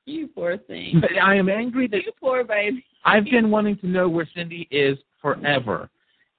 You 0.05 0.27
poor 0.27 0.57
thing. 0.57 1.01
I 1.21 1.35
am 1.35 1.49
angry 1.49 1.87
that 1.87 2.03
You 2.05 2.11
poor 2.19 2.43
baby. 2.45 2.85
I've 3.03 3.25
been 3.25 3.51
wanting 3.51 3.77
to 3.79 3.87
know 3.87 4.07
where 4.07 4.27
Cindy 4.33 4.67
is 4.71 4.97
forever, 5.21 5.89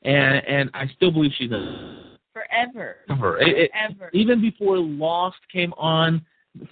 and 0.03 0.43
and 0.47 0.71
I 0.73 0.87
still 0.97 1.11
believe 1.11 1.33
she's 1.37 1.53
a 1.53 2.05
Forever. 2.33 2.97
forever. 3.09 3.39
It, 3.41 3.49
it, 3.59 3.71
Forever. 3.73 4.11
even 4.15 4.41
before 4.41 4.79
Lost 4.79 5.37
came 5.53 5.73
on, 5.75 6.25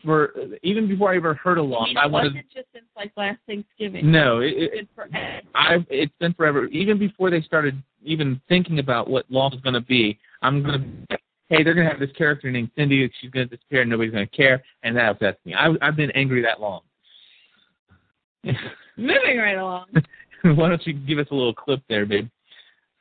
for 0.05 0.33
even 0.63 0.89
before 0.89 1.13
I 1.13 1.17
ever 1.17 1.35
heard 1.35 1.59
of 1.59 1.65
I 1.65 1.69
Lost, 1.69 1.89
mean, 1.89 1.97
I 1.99 2.05
it 2.07 2.11
wanted. 2.11 2.29
wasn't 2.33 2.51
just 2.53 2.67
since 2.73 2.85
like 2.97 3.13
last 3.17 3.39
Thanksgiving. 3.47 4.11
No, 4.11 4.41
it, 4.41 4.55
It's 4.57 4.89
it, 4.97 5.13
been 5.13 5.21
I've, 5.55 5.87
it's 5.91 6.13
been 6.19 6.33
forever. 6.35 6.67
Even 6.67 6.99
before 6.99 7.31
they 7.31 7.41
started 7.43 7.81
even 8.05 8.41
thinking 8.49 8.79
about 8.79 9.09
what 9.09 9.25
long 9.31 9.51
was 9.53 9.61
going 9.61 9.75
to 9.75 9.81
be, 9.81 10.19
I'm 10.43 10.63
going 10.63 11.05
to. 11.11 11.19
Hey, 11.49 11.63
they're 11.63 11.75
going 11.75 11.87
to 11.87 11.91
have 11.93 12.01
this 12.01 12.11
character 12.19 12.51
named 12.51 12.71
Cindy. 12.77 13.03
And 13.05 13.13
she's 13.21 13.31
going 13.31 13.49
to 13.49 13.57
disappear. 13.57 13.83
and 13.83 13.91
Nobody's 13.91 14.13
going 14.13 14.27
to 14.27 14.37
care, 14.37 14.63
and 14.83 14.97
that 14.97 15.11
upsets 15.11 15.39
me. 15.45 15.55
I, 15.55 15.73
I've 15.81 15.95
been 15.97 16.11
angry 16.13 16.43
that 16.43 16.61
long. 16.61 16.81
Moving 18.97 19.39
right 19.39 19.57
along. 19.59 19.87
Why 20.43 20.69
don't 20.69 20.85
you 20.87 20.93
give 20.95 21.19
us 21.19 21.27
a 21.31 21.35
little 21.35 21.55
clip 21.55 21.81
there, 21.89 22.05
babe? 22.07 22.29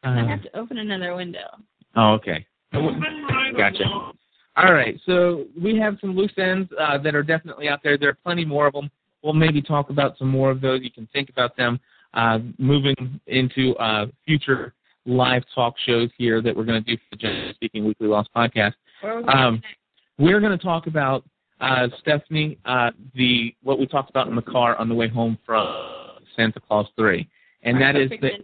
I 0.04 0.20
Uh, 0.22 0.28
have 0.28 0.44
to 0.44 0.56
open 0.58 0.78
another 0.78 1.16
window. 1.16 1.48
oh, 1.96 2.14
okay. 2.14 2.46
Gotcha. 3.58 3.84
All 4.58 4.74
right, 4.74 5.00
so 5.06 5.46
we 5.62 5.78
have 5.80 5.98
some 6.00 6.16
loose 6.16 6.32
ends 6.38 6.70
uh, 6.80 6.98
that 7.00 7.14
are 7.14 7.24
definitely 7.24 7.68
out 7.68 7.82
there. 7.84 7.98
There 7.98 8.10
are 8.10 8.18
plenty 8.24 8.46
more 8.46 8.68
of 8.68 8.74
them. 8.74 8.90
We'll 9.22 9.34
maybe 9.34 9.62
talk 9.62 9.90
about 9.90 10.18
some 10.18 10.30
more 10.30 10.50
of 10.52 10.62
those. 10.62 10.82
You 10.82 10.92
can 10.92 11.08
think 11.12 11.30
about 11.30 11.58
them 11.58 11.80
uh, 12.14 12.40
moving 12.58 13.20
into 13.28 13.76
uh, 13.78 14.06
future 14.26 14.74
live 15.06 15.44
talk 15.54 15.76
shows 15.86 16.10
here 16.18 16.42
that 16.42 16.56
we're 16.56 16.64
going 16.64 16.82
to 16.82 16.90
do 16.90 16.98
for 16.98 17.04
the 17.12 17.18
Generally 17.18 17.54
Speaking 17.56 17.86
Weekly 17.86 18.08
Lost 18.08 18.30
podcast. 18.36 18.74
Um, 19.28 19.62
we're 20.18 20.40
going 20.40 20.58
to 20.58 20.64
talk 20.64 20.88
about 20.88 21.26
uh, 21.60 21.88
Stephanie, 22.00 22.58
uh, 22.66 22.92
the 23.14 23.54
what 23.64 23.78
we 23.80 23.86
talked 23.88 24.10
about 24.10 24.28
in 24.28 24.36
the 24.36 24.42
car 24.42 24.76
on 24.78 24.88
the 24.88 24.96
way 24.96 25.08
home 25.10 25.38
from 25.46 25.68
Santa 26.36 26.60
Claus 26.62 26.88
Three, 26.98 27.28
and 27.64 27.76
Our 27.84 27.94
that 27.94 28.00
is 28.00 28.10
the 28.22 28.34
end- 28.34 28.44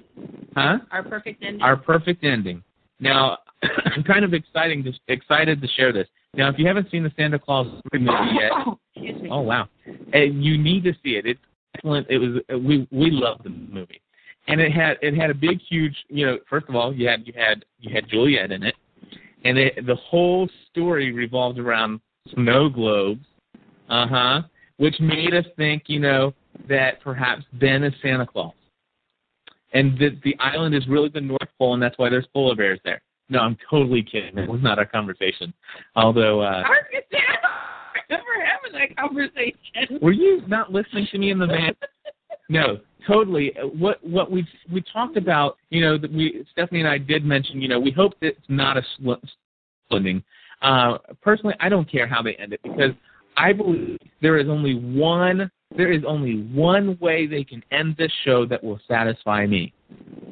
huh 0.56 0.78
Our 0.92 1.04
perfect 1.04 1.44
ending. 1.44 1.62
our 1.62 1.78
perfect 1.78 2.24
ending. 2.24 2.64
Now, 3.02 3.40
I'm 3.86 4.04
kind 4.04 4.24
of 4.24 4.34
exciting 4.34 4.84
to, 4.86 4.94
excited 5.10 5.62
to 5.62 5.68
share 5.68 5.92
this. 5.92 6.08
Now, 6.34 6.50
if 6.50 6.58
you 6.58 6.66
haven't 6.66 6.90
seen 6.90 7.04
the 7.04 7.12
Santa 7.18 7.38
Claus 7.38 7.68
movie 7.92 8.06
yet, 8.40 8.52
oh 9.30 9.42
wow, 9.42 9.68
uh, 10.14 10.20
you 10.20 10.58
need 10.58 10.86
to 10.86 10.94
see 11.04 11.18
it. 11.18 11.26
It's 11.26 11.40
excellent. 11.76 12.08
It 12.10 12.20
was 12.20 12.42
uh, 12.54 12.58
we 12.58 12.88
we 12.90 13.12
loved 13.12 13.44
the 13.44 13.50
movie, 13.50 14.02
and 14.48 14.62
it 14.62 14.72
had 14.72 14.98
it 15.02 15.14
had 15.14 15.30
a 15.30 15.34
big 15.34 15.60
huge 15.60 15.96
you 16.08 16.26
know 16.26 16.38
first 16.50 16.70
of 16.70 16.76
all 16.76 16.94
you 16.94 17.08
had 17.10 17.28
you 17.28 17.34
had 17.36 17.66
you 17.80 17.94
had 17.94 18.08
Juliet 18.08 18.52
in 18.52 18.64
it, 18.64 18.76
and 19.44 19.58
it, 19.58 19.86
the 19.86 19.96
whole 19.96 20.48
story 20.70 21.12
revolved 21.12 21.60
around 21.60 22.00
snow 22.34 22.70
globes, 22.70 23.26
uh 23.90 24.08
huh, 24.08 24.42
which 24.78 24.96
made 25.02 25.34
us 25.34 25.46
think 25.58 25.84
you 25.88 26.00
know 26.00 26.34
that 26.70 27.02
perhaps 27.02 27.44
Ben 27.54 27.84
is 27.84 27.94
Santa 28.02 28.26
Claus, 28.26 28.54
and 29.74 29.98
the, 29.98 30.18
the 30.24 30.36
island 30.40 30.76
is 30.76 30.88
really 30.88 31.10
the 31.10 31.22
North 31.22 31.50
Pole, 31.58 31.74
and 31.74 31.82
that's 31.82 31.98
why 31.98 32.10
there's 32.10 32.28
polar 32.34 32.56
bears 32.56 32.80
there. 32.84 33.02
No, 33.30 33.40
I'm 33.40 33.58
totally 33.70 34.04
kidding. 34.04 34.38
It 34.38 34.50
was 34.50 34.62
not 34.62 34.78
our 34.78 34.86
conversation. 34.86 35.54
Although, 35.96 36.42
uh, 36.42 36.64
I 36.66 36.70
was 36.70 36.84
gonna 36.92 37.04
say, 37.12 37.20
I 37.20 38.00
don't 38.10 38.26
remember 38.26 38.46
having 38.46 38.74
that 38.80 38.98
conversation. 38.98 40.00
were 40.02 40.12
you 40.12 40.42
not 40.48 40.72
listening 40.72 41.08
to 41.12 41.18
me 41.18 41.32
in 41.32 41.40
the 41.40 41.48
van? 41.48 41.76
No, 42.50 42.80
totally. 43.08 43.54
What 43.80 44.06
what 44.06 44.30
we 44.30 44.46
we 44.70 44.84
talked 44.92 45.16
about, 45.16 45.56
you 45.70 45.80
know, 45.80 45.98
that 45.98 46.12
we 46.12 46.46
Stephanie 46.52 46.82
and 46.82 46.90
I 46.90 46.98
did 46.98 47.24
mention, 47.24 47.62
you 47.62 47.70
know, 47.70 47.80
we 47.80 47.92
hope 47.92 48.20
that 48.20 48.28
it's 48.28 48.50
not 48.50 48.76
a 48.76 48.84
sl- 48.98 49.14
ending. 49.90 50.22
Uh, 50.62 50.98
personally, 51.22 51.56
I 51.62 51.70
don't 51.70 51.90
care 51.90 52.06
how 52.08 52.22
they 52.22 52.36
end 52.36 52.52
it 52.52 52.60
because 52.62 52.92
I 53.38 53.54
believe 53.54 53.98
there 54.22 54.38
is 54.38 54.50
only 54.50 54.76
one 54.76 55.50
there 55.76 55.92
is 55.92 56.04
only 56.06 56.44
one 56.54 56.98
way 57.00 57.28
they 57.28 57.44
can 57.44 57.64
end 57.72 57.96
this 57.98 58.12
show 58.26 58.46
that 58.46 58.64
will 58.64 58.80
satisfy 58.88 59.46
me. 59.46 59.74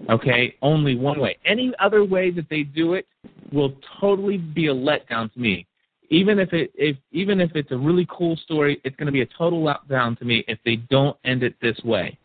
Okay, 0.10 0.56
only 0.62 0.96
one 0.96 1.20
way. 1.20 1.38
Any 1.46 1.74
other 1.80 2.04
way 2.04 2.32
that 2.32 2.50
they 2.50 2.64
do 2.64 2.94
it 2.94 3.08
will 3.52 3.74
totally 4.00 4.38
be 4.38 4.68
a 4.68 4.74
letdown 4.74 5.32
to 5.34 5.40
me. 5.40 5.66
Even 6.10 6.40
if 6.40 6.54
it 6.54 6.72
if 6.76 6.98
even 7.12 7.40
if 7.40 7.52
it's 7.56 7.72
a 7.72 7.78
really 7.78 8.08
cool 8.10 8.36
story, 8.38 8.82
it's 8.84 8.96
going 8.96 9.06
to 9.06 9.12
be 9.12 9.22
a 9.22 9.28
total 9.38 9.62
letdown 9.62 10.18
to 10.20 10.26
me 10.26 10.44
if 10.48 10.58
they 10.66 10.78
don't 10.78 11.16
end 11.24 11.44
it 11.44 11.56
this 11.62 11.80
way. 11.84 12.18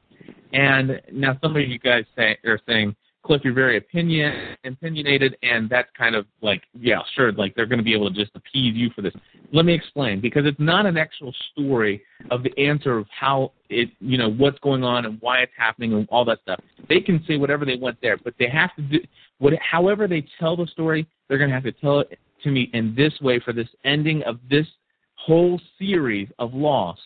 And 0.52 1.00
now 1.12 1.36
some 1.42 1.56
of 1.56 1.62
you 1.68 1.78
guys 1.78 2.04
say 2.16 2.38
are 2.46 2.60
saying, 2.66 2.96
Cliff, 3.24 3.40
you're 3.42 3.54
very 3.54 3.78
opinion 3.78 4.56
opinionated, 4.64 5.36
and 5.42 5.68
that's 5.68 5.88
kind 5.96 6.14
of 6.14 6.26
like, 6.42 6.62
yeah, 6.74 6.98
sure, 7.14 7.32
like 7.32 7.54
they're 7.54 7.66
going 7.66 7.78
to 7.78 7.84
be 7.84 7.94
able 7.94 8.12
to 8.12 8.14
just 8.14 8.34
appease 8.34 8.76
you 8.76 8.90
for 8.94 9.00
this. 9.00 9.14
Let 9.52 9.64
me 9.64 9.72
explain 9.72 10.20
because 10.20 10.44
it's 10.44 10.60
not 10.60 10.84
an 10.84 10.98
actual 10.98 11.34
story 11.52 12.02
of 12.30 12.42
the 12.42 12.56
answer 12.58 12.98
of 12.98 13.06
how 13.18 13.52
it, 13.70 13.88
you 14.00 14.18
know, 14.18 14.30
what's 14.30 14.58
going 14.58 14.84
on 14.84 15.06
and 15.06 15.18
why 15.20 15.38
it's 15.38 15.52
happening 15.56 15.94
and 15.94 16.06
all 16.10 16.24
that 16.26 16.40
stuff. 16.42 16.60
They 16.88 17.00
can 17.00 17.24
say 17.26 17.36
whatever 17.36 17.64
they 17.64 17.76
want 17.76 17.96
there, 18.02 18.18
but 18.18 18.34
they 18.38 18.48
have 18.48 18.74
to 18.76 18.82
do 18.82 18.98
what, 19.38 19.54
however 19.58 20.06
they 20.06 20.26
tell 20.38 20.56
the 20.56 20.66
story, 20.66 21.06
they're 21.28 21.38
going 21.38 21.50
to 21.50 21.54
have 21.54 21.64
to 21.64 21.72
tell 21.72 22.00
it 22.00 22.18
to 22.42 22.50
me 22.50 22.70
in 22.74 22.94
this 22.94 23.12
way 23.22 23.40
for 23.40 23.52
this 23.54 23.68
ending 23.84 24.22
of 24.24 24.38
this 24.50 24.66
whole 25.14 25.58
series 25.78 26.28
of 26.38 26.52
Lost. 26.52 27.00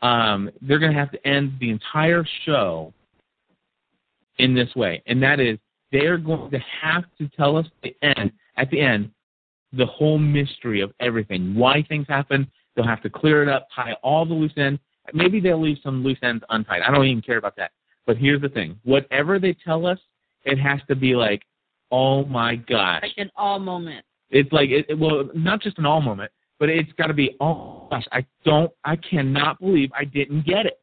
Um, 0.00 0.50
they're 0.62 0.78
going 0.78 0.92
to 0.92 0.98
have 0.98 1.12
to 1.12 1.26
end 1.26 1.52
the 1.60 1.70
entire 1.70 2.24
show 2.46 2.94
in 4.40 4.54
this 4.54 4.74
way, 4.74 5.02
and 5.06 5.22
that 5.22 5.38
is 5.40 5.58
they're 5.92 6.18
going 6.18 6.50
to 6.50 6.58
have 6.82 7.04
to 7.18 7.28
tell 7.36 7.56
us 7.56 7.66
the 7.82 7.94
end 8.02 8.32
at 8.56 8.70
the 8.70 8.80
end 8.80 9.10
the 9.72 9.86
whole 9.86 10.18
mystery 10.18 10.80
of 10.80 10.92
everything, 10.98 11.54
why 11.54 11.80
things 11.88 12.04
happen. 12.08 12.44
They'll 12.74 12.86
have 12.86 13.02
to 13.02 13.10
clear 13.10 13.42
it 13.44 13.48
up, 13.48 13.68
tie 13.74 13.92
all 14.02 14.26
the 14.26 14.34
loose 14.34 14.52
ends. 14.56 14.80
Maybe 15.12 15.38
they'll 15.40 15.60
leave 15.62 15.78
some 15.82 16.02
loose 16.02 16.18
ends 16.22 16.42
untied. 16.50 16.82
I 16.82 16.90
don't 16.90 17.04
even 17.06 17.22
care 17.22 17.36
about 17.38 17.54
that. 17.56 17.70
But 18.06 18.16
here's 18.16 18.40
the 18.40 18.48
thing: 18.48 18.78
whatever 18.84 19.38
they 19.38 19.52
tell 19.64 19.86
us, 19.86 19.98
it 20.44 20.58
has 20.58 20.80
to 20.88 20.96
be 20.96 21.14
like, 21.14 21.42
oh 21.92 22.24
my 22.24 22.56
gosh, 22.56 23.02
Like 23.02 23.12
an 23.18 23.30
all 23.36 23.58
moment. 23.60 24.04
it's 24.30 24.52
like 24.52 24.70
it, 24.70 24.86
it- 24.88 24.98
well, 24.98 25.28
not 25.34 25.60
just 25.62 25.78
an 25.78 25.86
all 25.86 26.00
moment, 26.00 26.30
but 26.58 26.68
it's 26.68 26.92
got 26.98 27.06
to 27.08 27.14
be 27.14 27.36
oh 27.40 27.86
gosh, 27.90 28.06
I 28.12 28.24
don't, 28.44 28.70
I 28.84 28.96
cannot 28.96 29.60
believe 29.60 29.90
I 29.96 30.04
didn't 30.04 30.44
get 30.46 30.66
it. 30.66 30.80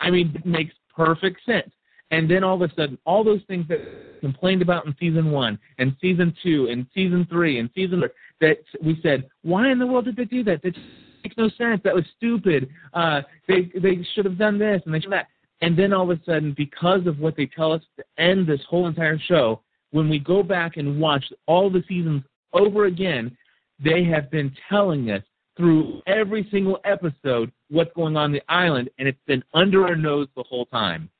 I 0.00 0.10
mean, 0.10 0.32
it 0.34 0.46
makes 0.46 0.74
perfect 0.94 1.40
sense. 1.44 1.70
And 2.10 2.30
then 2.30 2.42
all 2.42 2.62
of 2.62 2.70
a 2.70 2.74
sudden, 2.74 2.98
all 3.04 3.22
those 3.22 3.42
things 3.48 3.66
that 3.68 4.20
complained 4.20 4.62
about 4.62 4.86
in 4.86 4.94
season 4.98 5.30
one, 5.30 5.58
and 5.78 5.94
season 6.00 6.34
two, 6.42 6.68
and 6.70 6.86
season 6.94 7.26
three, 7.30 7.58
and 7.58 7.68
season 7.74 8.00
four, 8.00 8.10
that 8.40 8.58
we 8.82 8.98
said, 9.02 9.28
why 9.42 9.70
in 9.70 9.78
the 9.78 9.86
world 9.86 10.06
did 10.06 10.16
they 10.16 10.24
do 10.24 10.42
that? 10.44 10.62
That 10.62 10.74
makes 11.22 11.36
no 11.36 11.48
sense. 11.50 11.80
That 11.84 11.94
was 11.94 12.04
stupid. 12.16 12.70
Uh, 12.94 13.22
they 13.46 13.70
they 13.74 14.06
should 14.14 14.24
have 14.24 14.38
done 14.38 14.58
this 14.58 14.80
and 14.84 14.94
they 14.94 15.00
should 15.00 15.12
have 15.12 15.24
that. 15.24 15.28
And 15.60 15.76
then 15.76 15.92
all 15.92 16.10
of 16.10 16.18
a 16.18 16.24
sudden, 16.24 16.54
because 16.56 17.06
of 17.06 17.18
what 17.18 17.36
they 17.36 17.46
tell 17.46 17.72
us 17.72 17.82
to 17.96 18.04
end 18.16 18.46
this 18.46 18.60
whole 18.68 18.86
entire 18.86 19.18
show, 19.18 19.60
when 19.90 20.08
we 20.08 20.18
go 20.18 20.42
back 20.42 20.76
and 20.76 21.00
watch 21.00 21.24
all 21.46 21.68
the 21.68 21.82
seasons 21.88 22.22
over 22.52 22.84
again, 22.84 23.36
they 23.82 24.04
have 24.04 24.30
been 24.30 24.52
telling 24.68 25.10
us 25.10 25.22
through 25.56 26.00
every 26.06 26.46
single 26.50 26.78
episode 26.84 27.50
what's 27.68 27.92
going 27.94 28.16
on 28.16 28.30
the 28.30 28.42
island, 28.48 28.88
and 28.98 29.08
it's 29.08 29.18
been 29.26 29.42
under 29.54 29.86
our 29.86 29.96
nose 29.96 30.28
the 30.36 30.42
whole 30.44 30.66
time. 30.66 31.10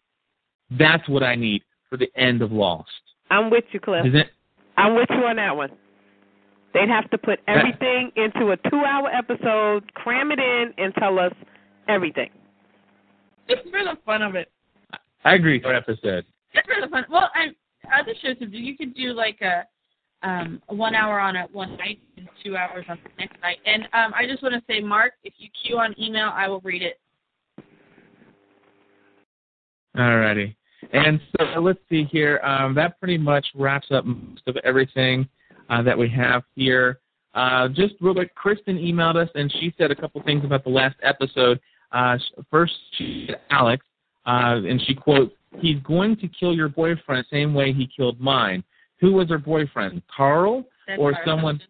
That's 0.71 1.09
what 1.09 1.23
I 1.23 1.35
need 1.35 1.63
for 1.89 1.97
the 1.97 2.09
end 2.17 2.43
of 2.43 2.53
Lost. 2.53 2.91
I'm 3.31 3.51
with 3.51 3.65
you, 3.73 3.81
Cliff. 3.81 4.07
Is 4.07 4.15
it? 4.15 4.29
I'm 4.77 4.95
with 4.95 5.09
you 5.11 5.25
on 5.25 5.37
that 5.37 5.57
one. 5.57 5.71
They'd 6.75 6.89
have 6.89 7.11
to 7.11 7.19
put 7.19 7.41
everything 7.49 8.13
into 8.17 8.51
a 8.51 8.57
two-hour 8.71 9.09
episode, 9.09 9.93
cram 9.95 10.31
it 10.31 10.39
in, 10.39 10.73
and 10.77 10.95
tell 10.95 11.19
us 11.19 11.33
everything. 11.89 12.31
It's 13.49 13.63
for 13.71 13.83
the 13.83 13.97
fun 14.05 14.23
of 14.23 14.35
it. 14.35 14.53
I 15.25 15.35
agree 15.35 15.61
for 15.61 15.75
episode. 15.75 16.25
It's 16.53 16.67
for 16.67 16.81
the 16.81 16.89
fun. 16.89 17.07
Well, 17.11 17.31
and 17.35 17.55
other 17.93 18.13
shows 18.23 18.39
to 18.39 18.47
do. 18.47 18.59
You 18.59 18.77
could 18.77 18.95
do 18.95 19.13
like 19.15 19.41
a 19.41 19.65
um 20.23 20.61
one 20.67 20.95
hour 20.95 21.21
on 21.21 21.37
it 21.37 21.49
one 21.53 21.77
night 21.77 22.01
and 22.17 22.29
two 22.45 22.57
hours 22.57 22.85
on 22.89 22.99
the 23.05 23.11
next 23.19 23.41
night. 23.41 23.59
And 23.65 23.85
um 23.93 24.13
I 24.15 24.27
just 24.27 24.43
want 24.43 24.55
to 24.55 24.63
say, 24.71 24.81
Mark, 24.81 25.13
if 25.25 25.33
you 25.39 25.49
queue 25.63 25.79
on 25.79 25.95
email, 25.99 26.31
I 26.35 26.49
will 26.49 26.61
read 26.61 26.83
it. 26.83 26.99
Alrighty. 29.97 30.55
And 30.93 31.21
so 31.37 31.61
let's 31.61 31.81
see 31.89 32.05
here. 32.05 32.41
Um, 32.43 32.75
that 32.75 32.99
pretty 32.99 33.19
much 33.19 33.47
wraps 33.55 33.89
up 33.91 34.05
most 34.05 34.43
of 34.47 34.57
everything 34.65 35.29
uh, 35.69 35.83
that 35.83 35.97
we 35.97 36.09
have 36.11 36.43
here. 36.55 37.01
Uh, 37.35 37.69
just 37.69 37.95
real 38.01 38.15
quick, 38.15 38.35
Kristen 38.35 38.77
emailed 38.77 39.17
us 39.17 39.29
and 39.35 39.53
she 39.61 39.75
said 39.77 39.91
a 39.91 39.95
couple 39.95 40.23
things 40.23 40.45
about 40.45 40.65
the 40.65 40.71
last 40.71 40.97
episode. 41.03 41.61
Uh, 41.93 42.17
first, 42.51 42.73
she 42.97 43.27
said 43.29 43.41
Alex, 43.51 43.85
uh, 44.27 44.61
and 44.67 44.81
she 44.87 44.95
quotes, 44.95 45.35
"He's 45.59 45.81
going 45.83 46.17
to 46.17 46.29
kill 46.29 46.55
your 46.55 46.69
boyfriend 46.69 47.25
the 47.25 47.37
same 47.37 47.55
way 47.55 47.73
he 47.73 47.87
killed 47.87 48.21
mine." 48.21 48.63
Who 49.01 49.13
was 49.13 49.29
her 49.29 49.39
boyfriend? 49.39 50.03
Carl 50.15 50.65
That's 50.87 50.99
or 51.01 51.15
someone, 51.25 51.61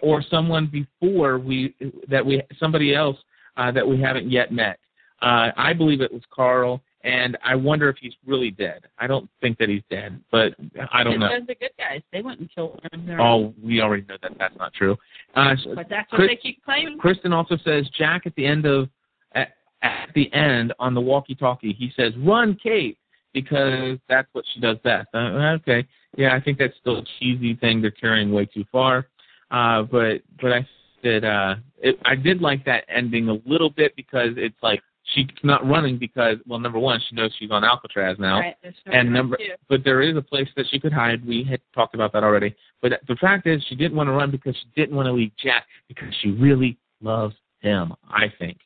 or 0.00 0.22
someone 0.22 0.66
before 0.66 1.38
we 1.38 1.74
that 2.08 2.24
we 2.24 2.42
somebody 2.58 2.94
else 2.94 3.16
uh, 3.56 3.70
that 3.72 3.86
we 3.86 4.00
haven't 4.00 4.30
yet 4.30 4.52
met? 4.52 4.78
Uh, 5.20 5.50
I 5.56 5.72
believe 5.74 6.00
it 6.00 6.12
was 6.12 6.22
Carl, 6.30 6.82
and 7.02 7.38
I 7.44 7.54
wonder 7.54 7.88
if 7.88 7.96
he's 8.00 8.12
really 8.26 8.50
dead. 8.50 8.82
I 8.98 9.06
don't 9.06 9.28
think 9.40 9.58
that 9.58 9.68
he's 9.68 9.82
dead, 9.90 10.20
but 10.30 10.54
I 10.92 11.02
don't 11.02 11.18
know. 11.18 11.28
The 11.46 11.54
good 11.54 11.70
guys, 11.78 12.02
they 12.12 12.20
wouldn't 12.20 12.54
kill 12.54 12.68
one 12.68 13.00
of 13.00 13.06
their 13.06 13.20
Oh, 13.20 13.54
we 13.62 13.80
already 13.80 14.04
know 14.08 14.16
that 14.22 14.32
that's 14.38 14.56
not 14.58 14.74
true. 14.74 14.96
Uh, 15.34 15.54
But 15.74 15.88
that's 15.88 16.10
what 16.12 16.18
Chris- 16.18 16.28
they 16.30 16.36
keep 16.36 16.62
claiming. 16.64 16.98
Kristen 16.98 17.32
also 17.32 17.56
says 17.64 17.88
Jack 17.96 18.26
at 18.26 18.34
the 18.34 18.44
end 18.44 18.66
of 18.66 18.88
at, 19.34 19.54
at 19.82 20.10
the 20.14 20.32
end 20.34 20.74
on 20.78 20.94
the 20.94 21.00
walkie-talkie, 21.00 21.72
he 21.72 21.90
says, 21.96 22.12
"Run, 22.18 22.54
Kate," 22.62 22.98
because 23.32 23.98
that's 24.08 24.28
what 24.32 24.44
she 24.52 24.60
does 24.60 24.76
best. 24.84 25.08
Uh, 25.14 25.56
okay, 25.60 25.86
yeah, 26.16 26.34
I 26.34 26.40
think 26.40 26.58
that's 26.58 26.76
still 26.80 26.98
a 26.98 27.04
cheesy 27.18 27.54
thing 27.54 27.80
they're 27.80 27.90
carrying 27.90 28.30
way 28.32 28.44
too 28.44 28.64
far. 28.70 29.06
Uh, 29.50 29.82
but 29.82 30.20
but 30.40 30.52
I 30.52 30.68
did 31.02 31.24
uh, 31.24 31.56
it, 31.78 31.98
I 32.04 32.14
did 32.14 32.42
like 32.42 32.64
that 32.66 32.84
ending 32.88 33.28
a 33.28 33.38
little 33.46 33.70
bit 33.70 33.96
because 33.96 34.30
it's 34.36 34.56
like 34.62 34.82
she's 35.14 35.26
not 35.42 35.66
running 35.66 35.98
because 35.98 36.36
well, 36.46 36.58
number 36.58 36.78
one, 36.78 37.00
she 37.08 37.14
knows 37.16 37.32
she's 37.38 37.50
on 37.50 37.64
Alcatraz 37.64 38.16
now, 38.18 38.40
Right, 38.40 38.56
and 38.86 39.12
number 39.12 39.36
to. 39.36 39.44
but 39.68 39.84
there 39.84 40.02
is 40.02 40.16
a 40.16 40.22
place 40.22 40.48
that 40.56 40.66
she 40.70 40.78
could 40.78 40.92
hide. 40.92 41.26
We 41.26 41.44
had 41.44 41.60
talked 41.74 41.94
about 41.94 42.12
that 42.12 42.24
already. 42.24 42.54
But 42.82 43.00
the 43.08 43.16
fact 43.16 43.46
is, 43.46 43.62
she 43.68 43.74
didn't 43.74 43.96
want 43.96 44.08
to 44.08 44.12
run 44.12 44.30
because 44.30 44.56
she 44.56 44.66
didn't 44.80 44.96
want 44.96 45.06
to 45.06 45.12
leave 45.12 45.32
Jack 45.42 45.66
because 45.88 46.14
she 46.20 46.30
really 46.32 46.78
loves 47.02 47.34
him. 47.60 47.92
I 48.08 48.32
think. 48.38 48.58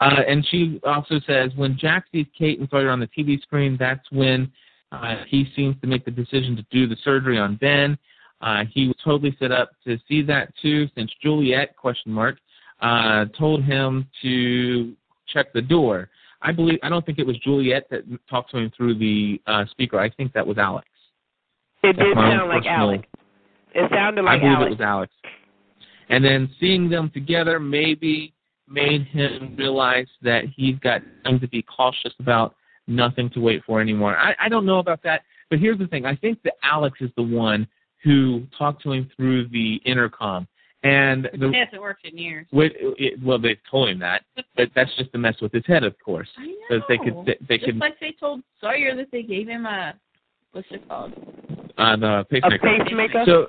Uh, 0.00 0.22
and 0.26 0.46
she 0.50 0.80
also 0.84 1.20
says 1.26 1.50
when 1.56 1.76
Jack 1.78 2.06
sees 2.10 2.26
Kate 2.36 2.58
and 2.58 2.68
Sawyer 2.70 2.88
on 2.90 3.00
the 3.00 3.08
TV 3.08 3.40
screen, 3.42 3.76
that's 3.78 4.10
when 4.10 4.50
uh, 4.92 5.16
he 5.28 5.46
seems 5.54 5.76
to 5.82 5.86
make 5.86 6.04
the 6.04 6.10
decision 6.10 6.56
to 6.56 6.64
do 6.70 6.86
the 6.86 6.96
surgery 7.04 7.38
on 7.38 7.56
Ben. 7.56 7.98
Uh, 8.40 8.64
he 8.72 8.86
was 8.86 8.96
totally 9.04 9.36
set 9.38 9.52
up 9.52 9.72
to 9.86 9.98
see 10.08 10.22
that 10.22 10.52
too, 10.62 10.88
since 10.96 11.10
Juliet 11.22 11.76
question 11.76 12.10
mark 12.12 12.38
uh, 12.80 13.26
told 13.38 13.62
him 13.62 14.08
to 14.22 14.94
check 15.32 15.52
the 15.52 15.62
door. 15.62 16.08
I 16.42 16.52
believe 16.52 16.78
I 16.82 16.88
don't 16.88 17.04
think 17.04 17.18
it 17.18 17.26
was 17.26 17.36
Juliet 17.38 17.86
that 17.90 18.02
talked 18.28 18.50
to 18.52 18.58
him 18.58 18.72
through 18.76 18.98
the 18.98 19.40
uh, 19.46 19.64
speaker. 19.70 20.00
I 20.00 20.10
think 20.10 20.32
that 20.32 20.46
was 20.46 20.58
Alex. 20.58 20.86
It 21.82 21.96
That's 21.96 22.08
did 22.08 22.16
sound 22.16 22.48
like 22.48 22.66
Alex. 22.66 23.08
It 23.74 23.90
sounded 23.92 24.22
like 24.22 24.42
Alex. 24.42 24.44
I 24.44 24.46
believe 24.46 24.56
Alex. 24.56 24.66
it 24.66 24.78
was 24.78 24.80
Alex. 24.80 25.12
And 26.08 26.24
then 26.24 26.50
seeing 26.58 26.90
them 26.90 27.10
together 27.12 27.60
maybe 27.60 28.34
made 28.68 29.06
him 29.06 29.54
realize 29.56 30.06
that 30.22 30.44
he's 30.56 30.78
got 30.78 31.02
things 31.24 31.40
to 31.40 31.48
be 31.48 31.62
cautious 31.62 32.12
about, 32.20 32.54
nothing 32.86 33.30
to 33.30 33.40
wait 33.40 33.62
for 33.64 33.80
anymore. 33.80 34.16
I, 34.16 34.34
I 34.40 34.48
don't 34.48 34.66
know 34.66 34.78
about 34.78 35.02
that, 35.04 35.22
but 35.48 35.58
here's 35.58 35.78
the 35.78 35.86
thing. 35.86 36.06
I 36.06 36.16
think 36.16 36.42
that 36.42 36.54
Alex 36.62 36.98
is 37.00 37.10
the 37.16 37.22
one 37.22 37.66
who 38.02 38.46
talked 38.56 38.82
to 38.82 38.92
him 38.92 39.10
through 39.16 39.48
the 39.48 39.76
intercom. 39.84 40.48
And 40.82 41.28
the, 41.38 41.48
It 41.50 41.66
hasn't 41.66 41.82
worked 41.82 42.06
in 42.06 42.16
years. 42.16 42.46
Wait, 42.52 42.72
it, 42.78 43.22
well, 43.22 43.38
they 43.38 43.58
told 43.70 43.90
him 43.90 43.98
that, 43.98 44.22
but 44.56 44.68
that's 44.74 44.90
just 44.96 45.12
to 45.12 45.18
mess 45.18 45.34
with 45.42 45.52
his 45.52 45.64
head, 45.66 45.84
of 45.84 45.94
course. 46.02 46.28
I 46.38 46.46
know. 46.46 46.54
Because 46.70 46.82
they 46.88 46.96
could, 46.98 47.26
they, 47.26 47.36
they 47.48 47.58
Just 47.58 47.66
could, 47.66 47.76
like 47.76 48.00
they 48.00 48.12
told 48.18 48.42
Sawyer 48.60 48.96
that 48.96 49.08
they 49.12 49.22
gave 49.22 49.46
him 49.46 49.66
a 49.66 49.94
what's 50.52 50.66
it 50.70 50.86
called? 50.88 51.12
uh, 51.76 51.96
the 51.96 52.24
pacemaker. 52.30 52.58
pacemaker? 52.78 53.22
So, 53.26 53.46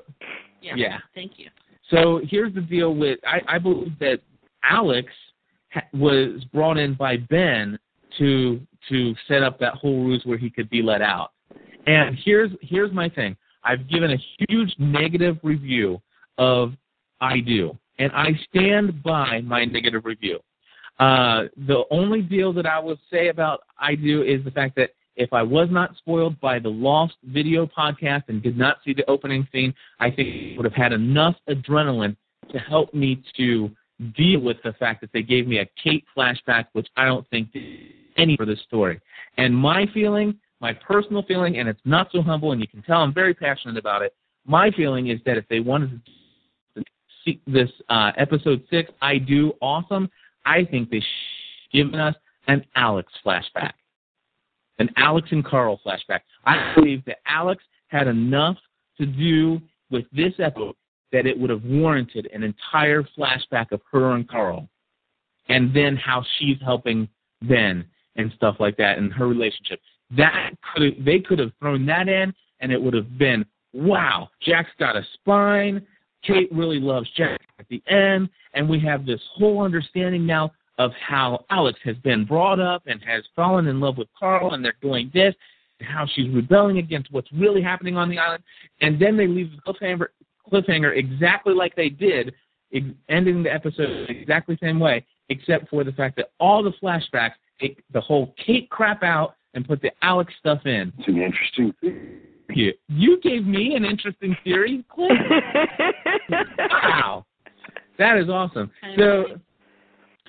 Yeah. 0.62 0.74
yeah. 0.76 0.98
Thank 1.16 1.34
you. 1.38 1.48
So 1.90 2.22
here's 2.28 2.53
the 2.53 2.62
deal 2.62 2.95
with 2.95 3.20
I, 3.26 3.41
I 3.56 3.60
believe 3.60 3.98
that 3.99 4.20
Alex 4.64 5.08
ha- 5.74 5.88
was 5.94 6.44
brought 6.53 6.78
in 6.78 6.94
by 6.95 7.18
Ben 7.18 7.78
to 8.18 8.60
to 8.90 9.16
set 9.28 9.41
up 9.44 9.60
that 9.60 9.74
whole 9.76 10.03
ruse 10.03 10.22
where 10.26 10.38
he 10.38 10.49
could 10.49 10.70
be 10.70 10.82
let 10.82 11.02
out. 11.02 11.32
And 11.88 12.18
here's 12.24 12.52
here's 12.62 12.91
my 12.91 13.10
thing. 13.10 13.36
I've 13.64 13.88
given 13.90 14.12
a 14.12 14.18
huge 14.49 14.74
negative 14.80 15.38
review 15.44 16.02
of 16.38 16.74
I 17.22 17.39
Do, 17.39 17.77
and 17.99 18.11
I 18.11 18.31
stand 18.49 19.02
by 19.03 19.41
my 19.41 19.64
negative 19.64 20.06
review. 20.06 20.39
Uh, 20.99 21.43
the 21.68 21.84
only 21.89 22.22
deal 22.22 22.52
that 22.53 22.65
I 22.65 22.80
will 22.80 22.98
say 23.11 23.30
about 23.30 23.61
I 23.80 23.95
Do 23.95 24.23
is 24.23 24.43
the 24.43 24.52
fact 24.52 24.76
that 24.76 24.91
if 25.15 25.34
I 25.34 25.43
was 25.43 25.68
not 25.72 25.95
spoiled 25.98 26.39
by 26.39 26.60
the 26.60 26.69
Lost 26.69 27.15
video 27.23 27.65
podcast 27.65 28.23
and 28.27 28.41
did 28.41 28.57
not 28.57 28.77
see 28.84 28.93
the 28.93 29.07
opening 29.10 29.48
scene, 29.52 29.73
I 29.99 30.10
think 30.10 30.27
it 30.30 30.57
would 30.57 30.65
have 30.65 30.73
had 30.73 30.93
enough 30.93 31.35
adrenaline 31.48 32.15
to 32.52 32.57
help 32.57 32.93
me 32.93 33.23
to 33.38 33.69
deal 34.18 34.39
with 34.39 34.57
the 34.64 34.73
fact 34.73 35.02
that 35.02 35.11
they 35.14 35.22
gave 35.22 35.48
me 35.48 35.60
a 35.60 35.68
Kate 35.81 36.06
flashback, 36.18 36.65
which 36.73 36.88
I 36.98 37.06
don't 37.06 37.27
think 37.30 37.52
did 37.52 37.64
any 38.18 38.35
for 38.35 38.45
this 38.45 38.61
story. 38.61 38.99
And 39.38 39.56
my 39.56 39.85
feeling, 39.93 40.39
my 40.60 40.73
personal 40.73 41.23
feeling, 41.23 41.57
and 41.57 41.69
it's 41.69 41.81
not 41.85 42.10
so 42.11 42.22
humble, 42.22 42.52
and 42.52 42.61
you 42.61 42.68
can 42.68 42.81
tell 42.81 43.02
I'm 43.02 43.14
very 43.14 43.34
passionate 43.34 43.77
about 43.77 44.02
it. 44.02 44.14
My 44.45 44.72
feeling 44.72 45.07
is 45.07 45.19
that 45.26 45.38
if 45.38 45.48
they 45.49 45.60
wanted 45.60 45.91
to 45.91 46.11
this 47.48 47.69
uh, 47.89 48.11
episode 48.18 48.64
six, 48.69 48.91
I 49.02 49.18
do 49.18 49.53
awesome. 49.61 50.10
I 50.45 50.65
think 50.65 50.89
they 50.89 50.98
have 50.98 51.03
given 51.72 51.99
us 51.99 52.15
an 52.48 52.65
Alex 52.76 53.11
flashback 53.26 53.73
an 54.81 54.89
Alex 54.98 55.30
and 55.31 55.45
Carl 55.45 55.80
flashback. 55.85 56.22
I 56.45 56.73
believe 56.76 57.06
that 57.06 57.19
Alex 57.27 57.64
had 57.88 58.07
enough 58.07 58.57
to 58.98 59.06
do 59.06 59.61
with 59.91 60.06
this 60.11 60.34
episode 60.39 60.76
that 61.11 61.26
it 61.26 61.39
would 61.39 61.49
have 61.49 61.64
warranted 61.64 62.27
an 62.34 62.41
entire 62.43 63.03
flashback 63.18 63.72
of 63.72 63.81
her 63.91 64.15
and 64.15 64.27
Carl, 64.27 64.68
and 65.49 65.73
then 65.76 65.95
how 65.95 66.26
she's 66.38 66.57
helping 66.64 67.07
Ben 67.43 67.85
and 68.15 68.31
stuff 68.35 68.56
like 68.60 68.76
that, 68.77 68.98
and 68.98 69.14
her 69.14 69.27
relationship. 69.27 69.80
That 70.18 70.52
could 70.73 71.06
they 71.06 71.19
could 71.19 71.39
have 71.39 71.52
thrown 71.60 71.85
that 71.85 72.10
in, 72.10 72.34
and 72.60 72.72
it 72.72 72.81
would 72.81 72.93
have 72.93 73.18
been 73.18 73.45
wow. 73.73 74.30
Jack's 74.41 74.72
got 74.80 74.95
a 74.95 75.06
spine. 75.14 75.85
Kate 76.23 76.52
really 76.52 76.80
loves 76.80 77.10
Jack 77.15 77.41
at 77.60 77.68
the 77.69 77.81
end, 77.88 78.30
and 78.53 78.68
we 78.69 78.80
have 78.80 79.06
this 79.06 79.22
whole 79.34 79.64
understanding 79.64 80.26
now 80.26 80.52
of 80.77 80.91
how 80.93 81.45
Alex 81.49 81.80
has 81.84 81.95
been 81.98 82.26
brought 82.26 82.60
up 82.60 82.84
and 82.88 83.02
has 83.03 83.23
fallen 83.35 83.68
in 83.68 83.80
love 83.80 83.98
with 83.98 84.07
Carl, 84.18 84.53
and 84.53 84.64
they're 84.64 84.73
doing 84.81 85.11
this, 85.14 85.35
and 85.80 85.88
how 85.88 86.06
she's 86.14 86.30
rebelling 86.34 86.77
against 86.77 87.11
what's 87.11 87.31
really 87.34 87.61
happening 87.61 87.98
on 87.98 88.10
the 88.10 88.18
island, 88.18 88.43
and 88.81 88.99
then 88.99 89.18
they 89.18 89.27
leave 89.27 89.52
the 89.52 89.73
cliffhanger, 89.73 90.07
cliffhanger 90.52 90.95
exactly 90.98 91.53
like 91.53 91.76
they 91.76 91.89
did, 91.89 92.34
ending 93.10 93.43
the 93.43 93.53
episode 93.53 94.10
exactly 94.10 94.56
the 94.60 94.65
same 94.65 94.80
way, 94.80 95.06
except 95.30 95.69
for 95.69 95.84
the 95.84 95.91
fact 95.91 96.15
that 96.15 96.31
all 96.39 96.64
the 96.64 96.73
flashbacks 96.81 97.34
take 97.60 97.84
the 97.93 98.02
whole 98.02 98.34
Kate 98.43 98.69
crap 98.69 99.03
out 99.03 99.35
and 99.53 99.68
put 99.68 99.81
the 99.81 99.91
Alex 100.02 100.34
stuff 100.39 100.65
in. 100.65 100.93
It's 100.98 101.07
an 101.07 101.22
interesting 101.22 101.73
thing. 101.81 102.19
You, 102.56 102.73
you 102.88 103.19
gave 103.22 103.45
me 103.45 103.76
an 103.76 103.86
interesting 103.86 104.36
theory, 104.44 104.84
Cliff. 104.90 105.11
wow, 106.69 107.26
that 107.98 108.18
is 108.18 108.30
awesome. 108.30 108.72
So, 108.98 109.26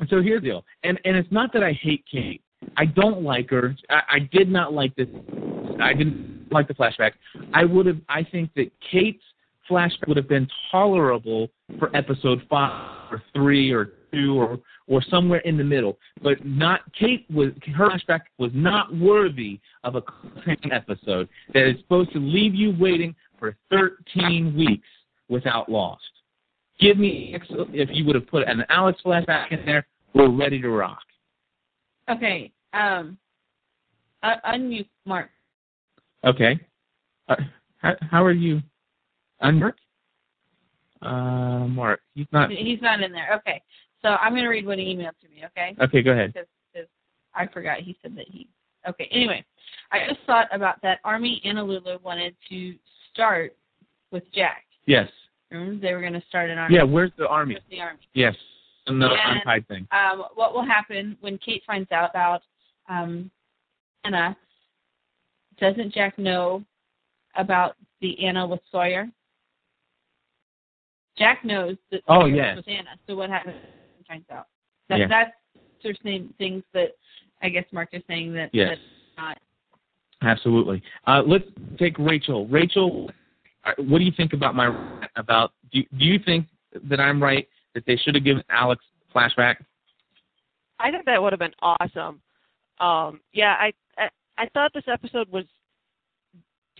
so 0.09 0.23
here's 0.23 0.43
the 0.43 0.49
deal, 0.49 0.65
and 0.85 1.01
and 1.05 1.17
it's 1.17 1.31
not 1.31 1.53
that 1.53 1.63
I 1.63 1.73
hate 1.73 2.05
Kate. 2.11 2.43
I 2.77 2.87
don't 2.87 3.23
like 3.23 3.51
her. 3.51 3.75
I, 3.91 4.01
I 4.11 4.19
did 4.33 4.51
not 4.51 4.73
like 4.73 4.95
this. 4.97 5.09
I 5.81 5.93
didn't 5.95 6.49
like 6.51 6.69
the 6.69 6.75
flashback. 6.75 7.13
I 7.53 7.65
would 7.65 7.87
have. 7.87 7.99
I 8.09 8.23
think 8.23 8.51
that 8.57 8.71
Kate's 8.91 9.23
flashback 9.73 10.09
would 10.09 10.17
have 10.17 10.29
been 10.29 10.49
tolerable 10.71 11.49
for 11.79 11.95
episode 11.97 12.43
five 12.49 13.13
or 13.13 13.23
three 13.35 13.71
or 13.73 13.93
two 14.13 14.41
or 14.41 14.59
or 14.89 15.03
somewhere 15.09 15.41
in 15.41 15.57
the 15.57 15.65
middle. 15.65 15.99
But 16.23 16.45
not 16.45 16.81
Kate 16.95 17.27
was 17.31 17.53
her 17.77 17.91
flashback 17.91 18.21
was 18.39 18.51
not 18.55 18.95
worthy 18.95 19.61
of 19.85 19.97
a 19.97 20.03
episode 20.71 21.29
that 21.55 21.69
is 21.69 21.79
supposed 21.81 22.13
to 22.13 22.19
leave 22.19 22.55
you 22.55 22.75
waiting 22.79 23.15
for 23.39 23.57
13 23.71 24.55
weeks 24.57 24.87
without 25.29 25.69
Lost. 25.69 26.03
Give 26.79 26.99
me 26.99 27.37
if 27.73 27.89
you 27.93 28.05
would 28.05 28.15
have 28.15 28.27
put 28.27 28.49
an 28.49 28.65
Alex 28.69 29.01
flashback 29.05 29.53
in 29.53 29.65
there, 29.65 29.87
we're 30.15 30.31
ready 30.31 30.61
to 30.61 30.69
rock. 30.69 31.03
Okay. 32.09 32.53
Um. 32.73 33.19
Uh, 34.23 34.37
unmute 34.47 34.89
Mark. 35.05 35.31
Okay. 36.25 36.61
Uh, 37.29 37.37
how, 37.79 37.95
how 38.11 38.25
are 38.25 38.33
you? 38.33 38.61
Unmark? 39.43 39.75
Uh, 41.01 41.67
Mark, 41.67 42.01
he's 42.15 42.27
not. 42.33 42.51
He's 42.51 42.81
not 42.81 43.03
in 43.03 43.13
there. 43.13 43.35
Okay. 43.37 43.61
So 44.03 44.09
I'm 44.09 44.33
going 44.33 44.45
to 44.45 44.49
read 44.49 44.67
what 44.67 44.79
he 44.79 44.85
emailed 44.85 45.19
to 45.21 45.29
me. 45.29 45.45
Okay. 45.47 45.77
Okay, 45.81 46.03
go 46.03 46.13
ahead. 46.13 46.33
Because, 46.33 46.49
because 46.73 46.89
I 47.35 47.47
forgot. 47.47 47.81
He 47.81 47.97
said 48.03 48.17
that 48.17 48.27
he. 48.29 48.49
Okay. 48.89 49.09
Anyway, 49.11 49.45
I 49.91 50.07
just 50.09 50.21
thought 50.27 50.49
about 50.53 50.81
that. 50.83 50.99
Army 51.05 51.41
Honolulu 51.45 51.99
wanted 52.03 52.35
to 52.51 52.75
start 53.13 53.57
with 54.11 54.25
Jack. 54.33 54.65
Yes. 54.87 55.09
Remember 55.51 55.81
they 55.81 55.93
were 55.93 56.01
going 56.01 56.13
to 56.13 56.23
start 56.29 56.51
an 56.51 56.59
army. 56.59 56.75
Yeah. 56.77 56.85
Where's 56.85 57.13
the 57.19 57.29
army? 57.29 57.55
With 57.55 57.65
the 57.71 57.81
army. 57.81 58.01
Yes. 58.15 58.35
And 58.87 59.01
the 59.01 59.07
And, 59.07 59.39
untied 59.39 59.69
thing. 59.69 59.87
Um, 59.93 60.25
what 60.35 60.55
will 60.55 60.67
happen 60.67 61.17
when 61.21 61.39
Kate 61.39 61.63
finds 61.67 61.91
out 61.93 62.11
about 62.11 62.43
um, 62.89 63.31
Ana? 64.05 64.37
Doesn't 65.61 65.93
Jack 65.93 66.19
know 66.19 66.65
about 67.37 67.77
the 68.01 68.19
Ana 68.25 68.47
with 68.47 68.61
Sawyer? 68.73 69.09
Jack 71.19 71.45
knows 71.45 71.77
that 71.91 72.03
Oh, 72.09 72.25
yes. 72.27 72.57
was 72.57 72.65
with 72.67 72.75
Ana. 72.75 72.91
So 73.07 73.17
what 73.17 73.31
happens 73.31 73.55
when 73.57 73.65
he 73.99 74.05
finds 74.09 74.31
out? 74.31 74.47
That, 74.89 74.99
Yeah. 75.01 75.09
That's 75.09 75.33
sort 75.83 75.97
of 75.97 76.03
same 76.03 76.35
things 76.39 76.63
that 76.73 76.91
I 77.43 77.49
guess 77.49 77.65
Mark 77.73 77.91
is 77.93 78.03
saying 78.07 78.33
that 78.35 78.51
Yes. 78.53 78.71
that's 78.71 78.81
not. 79.17 79.39
Absolutely. 80.23 80.83
Uh, 81.07 81.23
let's 81.27 81.45
take 81.79 81.99
Rachel. 81.99 82.47
Rachel, 82.47 83.11
uh, 83.65 83.73
what 83.79 83.99
do 83.99 84.05
you 84.05 84.13
think 84.13 84.33
about 84.33 84.55
my 84.55 84.69
about? 85.17 85.53
Do 85.73 85.83
do 85.99 86.05
you 86.05 86.19
think 86.19 86.47
that 86.85 87.01
I'm 87.01 87.21
right 87.23 87.49
that 87.75 87.85
they 87.87 87.97
should 87.97 88.15
have 88.15 88.25
given 88.25 88.45
Alex 88.49 88.85
flashback? 89.15 89.57
I 90.79 90.91
think 90.91 91.05
that 91.07 91.21
would 91.21 91.33
have 91.33 91.41
been 91.41 91.55
awesome. 91.61 92.21
Um, 92.79 93.21
yeah, 93.33 93.57
I, 93.59 93.73
I 93.99 94.09
I 94.39 94.49
thought 94.55 94.73
this 94.73 94.85
episode 94.89 95.29
was 95.31 95.45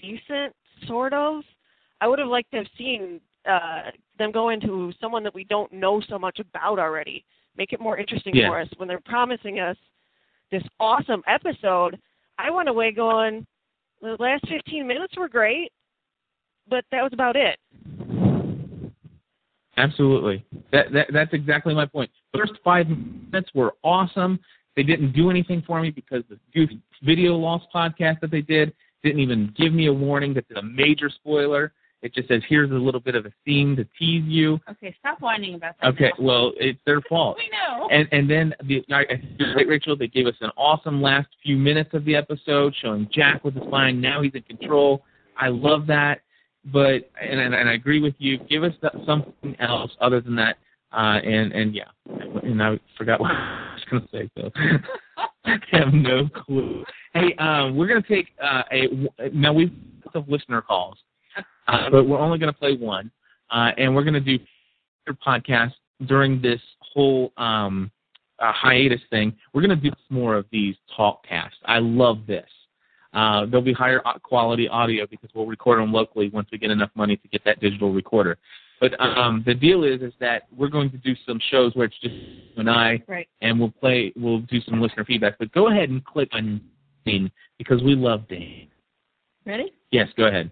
decent, 0.01 0.55
sort 0.87 1.13
of. 1.13 1.43
I 2.01 2.07
would 2.07 2.19
have 2.19 2.29
liked 2.29 2.51
to 2.53 2.59
have 2.59 2.67
seen 2.79 3.21
uh, 3.49 3.91
them 4.19 4.33
go 4.33 4.51
into 4.51 4.93
someone 5.01 5.23
that 5.25 5.35
we 5.35 5.45
don't 5.45 5.73
know 5.73 6.01
so 6.09 6.19
much 6.19 6.39
about 6.39 6.79
already. 6.79 7.25
Make 7.57 7.73
it 7.73 7.81
more 7.81 7.99
interesting 7.99 8.35
Yeah. 8.35 8.49
for 8.49 8.61
us 8.61 8.69
when 8.77 8.89
they're 8.89 9.01
promising 9.05 9.61
us 9.61 9.77
this 10.51 10.63
awesome 10.81 11.23
episode. 11.27 11.99
I 12.39 12.51
went 12.51 12.69
away 12.69 12.93
going, 12.93 13.47
the 14.01 14.17
last 14.19 14.47
15 14.49 14.87
minutes 14.87 15.17
were 15.17 15.29
great, 15.29 15.73
but 16.69 16.85
that 16.91 17.03
was 17.03 17.13
about 17.13 17.37
it. 17.37 17.59
Absolutely. 19.77 20.45
That, 20.71 20.93
that 20.93 21.07
that's 21.13 21.33
exactly 21.33 21.75
my 21.75 21.87
point. 21.87 22.11
First 22.37 22.53
five 22.63 22.87
minutes 22.89 23.51
were 23.55 23.75
awesome. 23.83 24.39
They 24.77 24.83
didn't 24.83 25.13
do 25.13 25.31
anything 25.31 25.63
for 25.67 25.81
me 25.81 25.91
because 25.91 26.23
the 26.29 26.39
goofy 26.55 26.81
video 27.03 27.35
Lost 27.35 27.67
podcast 27.75 28.21
that 28.21 28.31
they 28.31 28.43
did 28.43 28.73
didn't 29.03 29.21
even 29.21 29.53
give 29.57 29.73
me 29.73 29.87
a 29.87 29.93
warning 29.93 30.35
that 30.35 30.45
it's 30.49 30.59
a 30.59 30.63
major 30.63 31.09
spoiler. 31.09 31.73
It 32.03 32.13
just 32.13 32.29
says 32.29 32.43
here's 32.49 32.71
a 32.71 32.75
little 32.75 33.01
bit 33.01 33.15
of 33.15 33.27
a 33.27 33.33
theme 33.45 33.77
to 33.77 33.85
tease 33.99 34.25
you. 34.27 34.59
Okay, 34.69 34.95
stop 34.99 35.21
whining 35.21 35.55
about 35.55 35.77
that. 35.81 35.89
Okay, 35.95 36.13
now. 36.19 36.25
well 36.25 36.53
it's 36.57 36.81
their 36.85 37.01
fault. 37.03 37.39
We 37.39 37.49
know. 37.51 37.89
And 37.91 38.09
and 38.11 38.29
then 38.29 38.55
the 38.65 38.85
right, 38.91 39.09
Rachel, 39.69 39.97
they 39.97 40.09
gave 40.09 40.27
us 40.27 40.35
an 40.41 40.51
awesome 40.57 41.01
last 41.01 41.29
few 41.43 41.57
minutes 41.57 41.91
of 41.95 42.05
the 42.05 42.17
episode 42.17 42.75
showing 42.83 43.09
Jack 43.13 43.45
with 43.45 43.55
his 43.55 43.63
flying. 43.69 44.01
Now 44.01 44.21
he's 44.21 44.35
in 44.35 44.43
control. 44.43 45.05
I 45.39 45.49
love 45.49 45.87
that. 45.87 46.21
But 46.73 47.11
and 47.21 47.41
and, 47.41 47.55
and 47.55 47.69
I 47.69 47.75
agree 47.75 48.01
with 48.01 48.15
you. 48.19 48.39
Give 48.39 48.65
us 48.65 48.73
that, 48.83 48.95
something 49.07 49.57
else 49.61 49.93
other 50.01 50.21
than 50.21 50.35
that. 50.37 50.57
Uh, 50.93 51.19
and 51.25 51.53
and 51.53 51.75
yeah, 51.75 51.85
and 52.43 52.63
I 52.63 52.79
forgot 52.99 53.21
what 53.21 53.31
I 53.31 53.75
was 53.75 53.85
going 53.91 54.03
to 54.03 54.09
say. 54.11 54.31
So 54.37 54.51
I 55.45 55.59
have 55.71 55.93
no 55.93 56.29
clue. 56.29 56.85
Hey, 57.15 57.35
um, 57.39 57.77
we're 57.77 57.89
going 57.89 58.03
to 58.03 58.09
take 58.09 58.29
uh, 58.43 58.63
a 58.73 59.31
now 59.33 59.53
we've 59.53 59.73
some 60.13 60.25
listener 60.29 60.61
calls, 60.61 60.99
uh, 61.69 61.91
but 61.91 62.05
we're 62.09 62.19
only 62.19 62.39
going 62.39 62.53
to 62.53 62.59
play 62.59 62.77
one, 62.77 63.11
uh, 63.51 63.71
and 63.79 63.95
we're 63.95 64.05
going 64.05 64.15
to 64.15 64.21
do 64.21 64.39
your 65.07 65.17
podcast 65.27 65.73
during 66.07 66.41
this 66.43 66.61
whole 66.81 67.33
um, 67.37 67.91
uh, 68.39 68.53
hiatus 68.53 69.01
thing. 69.11 69.35
We're 69.53 69.63
going 69.63 69.79
to 69.81 69.91
do 69.91 69.95
more 70.11 70.37
of 70.37 70.47
these 70.51 70.75
talk 70.97 71.27
casts. 71.27 71.59
I 71.65 71.79
love 71.79 72.27
this. 72.27 72.49
Uh, 73.13 73.45
there'll 73.47 73.61
be 73.63 73.73
higher 73.75 74.01
quality 74.23 74.69
audio 74.69 75.07
because 75.07 75.29
we'll 75.35 75.47
record 75.47 75.81
them 75.81 75.93
locally 75.93 76.31
once 76.31 76.49
we 76.51 76.59
get 76.59 76.71
enough 76.71 76.91
money 76.95 77.17
to 77.17 77.29
get 77.29 77.45
that 77.45 77.61
digital 77.61 77.93
recorder. 77.93 78.39
But 78.81 78.99
um, 79.01 79.45
the 79.47 79.55
deal 79.55 79.85
is, 79.85 80.01
is 80.03 80.13
that 80.19 80.49
we're 80.57 80.69
going 80.69 80.91
to 80.91 80.97
do 80.97 81.15
some 81.25 81.39
shows 81.51 81.73
where 81.77 81.87
it's 81.87 81.99
just 82.01 82.15
you 82.15 82.41
and 82.57 82.69
I, 82.69 83.01
Right. 83.07 83.29
and 83.41 83.61
we'll 83.61 83.71
play, 83.71 84.13
we'll 84.17 84.41
do 84.41 84.61
some 84.63 84.81
listener 84.81 85.05
feedback. 85.05 85.39
But 85.39 85.53
go 85.53 85.69
ahead 85.71 85.91
and 85.91 86.05
click 86.05 86.31
on 86.33 86.61
Dane 87.07 87.31
because 87.59 87.81
we 87.83 87.95
love 87.95 88.27
Dane. 88.29 88.69
Ready? 89.47 89.73
Yes, 89.93 90.09
go 90.17 90.25
ahead. 90.25 90.51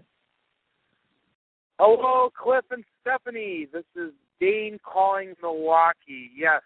Hello, 1.83 2.29
Cliff 2.39 2.65
and 2.69 2.83
Stephanie. 3.01 3.67
This 3.73 3.85
is 3.95 4.11
Dane 4.39 4.77
calling 4.85 5.33
Milwaukee. 5.41 6.29
Yes, 6.37 6.61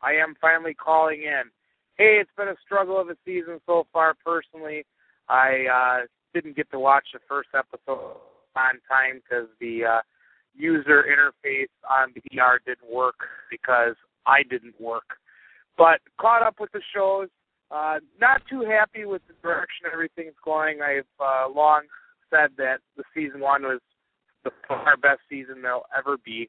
I 0.00 0.12
am 0.12 0.36
finally 0.40 0.74
calling 0.74 1.22
in. 1.22 1.50
Hey, 1.96 2.18
it's 2.20 2.30
been 2.36 2.46
a 2.46 2.54
struggle 2.64 3.00
of 3.00 3.08
a 3.08 3.16
season 3.24 3.58
so 3.66 3.88
far. 3.92 4.14
Personally, 4.24 4.86
I 5.28 5.64
uh, 5.66 6.06
didn't 6.32 6.54
get 6.54 6.70
to 6.70 6.78
watch 6.78 7.04
the 7.12 7.18
first 7.28 7.48
episode 7.52 8.14
on 8.54 8.78
time 8.88 9.20
because 9.28 9.48
the 9.58 9.84
uh, 9.84 10.00
user 10.54 11.02
interface 11.02 11.66
on 11.90 12.14
the 12.14 12.40
ER 12.40 12.60
didn't 12.64 12.88
work 12.88 13.16
because 13.50 13.96
I 14.24 14.44
didn't 14.48 14.80
work. 14.80 15.18
But 15.76 15.98
caught 16.20 16.46
up 16.46 16.60
with 16.60 16.70
the 16.70 16.82
shows. 16.94 17.26
Uh, 17.72 17.98
not 18.20 18.42
too 18.48 18.60
happy 18.60 19.04
with 19.04 19.22
the 19.26 19.34
direction 19.42 19.90
everything's 19.92 20.38
going. 20.44 20.78
I've 20.80 21.10
uh, 21.18 21.52
long 21.52 21.86
said 22.30 22.50
that 22.56 22.78
the 22.96 23.02
season 23.12 23.40
one 23.40 23.62
was 23.62 23.80
the 24.48 24.66
far 24.66 24.96
best 24.96 25.20
season 25.28 25.62
there'll 25.62 25.86
ever 25.96 26.16
be. 26.24 26.48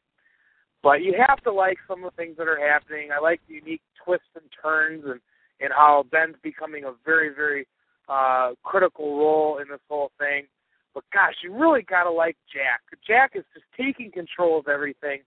But 0.81 1.01
you 1.01 1.13
have 1.27 1.41
to 1.43 1.51
like 1.51 1.77
some 1.87 2.03
of 2.03 2.11
the 2.11 2.15
things 2.15 2.37
that 2.37 2.47
are 2.47 2.59
happening. 2.59 3.09
I 3.11 3.21
like 3.21 3.41
the 3.47 3.55
unique 3.55 3.81
twists 4.03 4.27
and 4.35 4.45
turns 4.61 5.03
and, 5.05 5.19
and 5.59 5.71
how 5.75 6.05
Ben's 6.11 6.35
becoming 6.41 6.85
a 6.85 6.93
very, 7.05 7.33
very 7.33 7.67
uh, 8.07 8.51
critical 8.63 9.17
role 9.17 9.59
in 9.59 9.67
this 9.69 9.81
whole 9.89 10.11
thing. 10.17 10.45
But 10.93 11.03
gosh, 11.13 11.35
you 11.43 11.53
really 11.53 11.81
gotta 11.83 12.09
like 12.09 12.37
Jack. 12.51 12.81
Jack 13.05 13.31
is 13.35 13.43
just 13.53 13.65
taking 13.77 14.11
control 14.11 14.57
of 14.59 14.67
everything. 14.67 15.21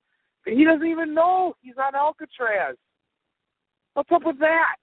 But 0.44 0.54
he 0.54 0.64
doesn't 0.64 0.86
even 0.86 1.14
know 1.14 1.54
he's 1.60 1.78
on 1.78 1.94
Alcatraz. 1.94 2.76
What's 3.94 4.10
up 4.10 4.22
with 4.24 4.38
that? 4.40 4.76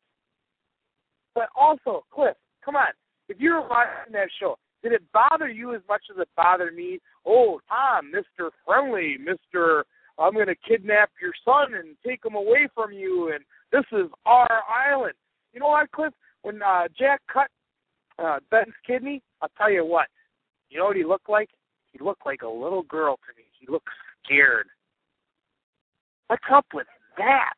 But 1.35 1.49
also, 1.55 2.05
Cliff, 2.13 2.35
come 2.63 2.75
on. 2.75 2.93
If 3.27 3.37
you 3.39 3.53
were 3.53 3.67
watching 3.67 4.13
that 4.13 4.29
show, 4.39 4.57
did 4.83 4.93
it 4.93 5.03
bother 5.13 5.49
you 5.49 5.75
as 5.75 5.81
much 5.87 6.03
as 6.11 6.19
it 6.19 6.29
bothered 6.35 6.75
me? 6.75 6.99
Oh, 7.25 7.59
Tom, 7.67 8.11
Mr. 8.13 8.49
Friendly, 8.65 9.17
Mr. 9.19 9.83
I'm 10.17 10.33
going 10.33 10.47
to 10.47 10.55
kidnap 10.55 11.11
your 11.21 11.33
son 11.45 11.73
and 11.73 11.95
take 12.05 12.23
him 12.25 12.35
away 12.35 12.67
from 12.73 12.91
you, 12.91 13.31
and 13.33 13.43
this 13.71 13.85
is 13.91 14.09
our 14.25 14.61
island. 14.69 15.13
You 15.53 15.61
know 15.61 15.67
what, 15.67 15.91
Cliff? 15.91 16.13
When 16.41 16.61
uh, 16.61 16.87
Jack 16.97 17.21
cut 17.31 17.47
uh, 18.17 18.39
Ben's 18.51 18.73
kidney, 18.85 19.21
I'll 19.41 19.49
tell 19.57 19.71
you 19.71 19.85
what. 19.85 20.07
You 20.69 20.79
know 20.79 20.85
what 20.85 20.97
he 20.97 21.05
looked 21.05 21.29
like? 21.29 21.49
He 21.91 21.99
looked 22.03 22.25
like 22.25 22.41
a 22.41 22.47
little 22.47 22.83
girl 22.83 23.15
to 23.15 23.37
me. 23.37 23.43
He 23.59 23.67
looked 23.69 23.87
scared. 24.23 24.67
What's 26.27 26.43
up 26.53 26.65
with 26.73 26.87
that? 27.17 27.53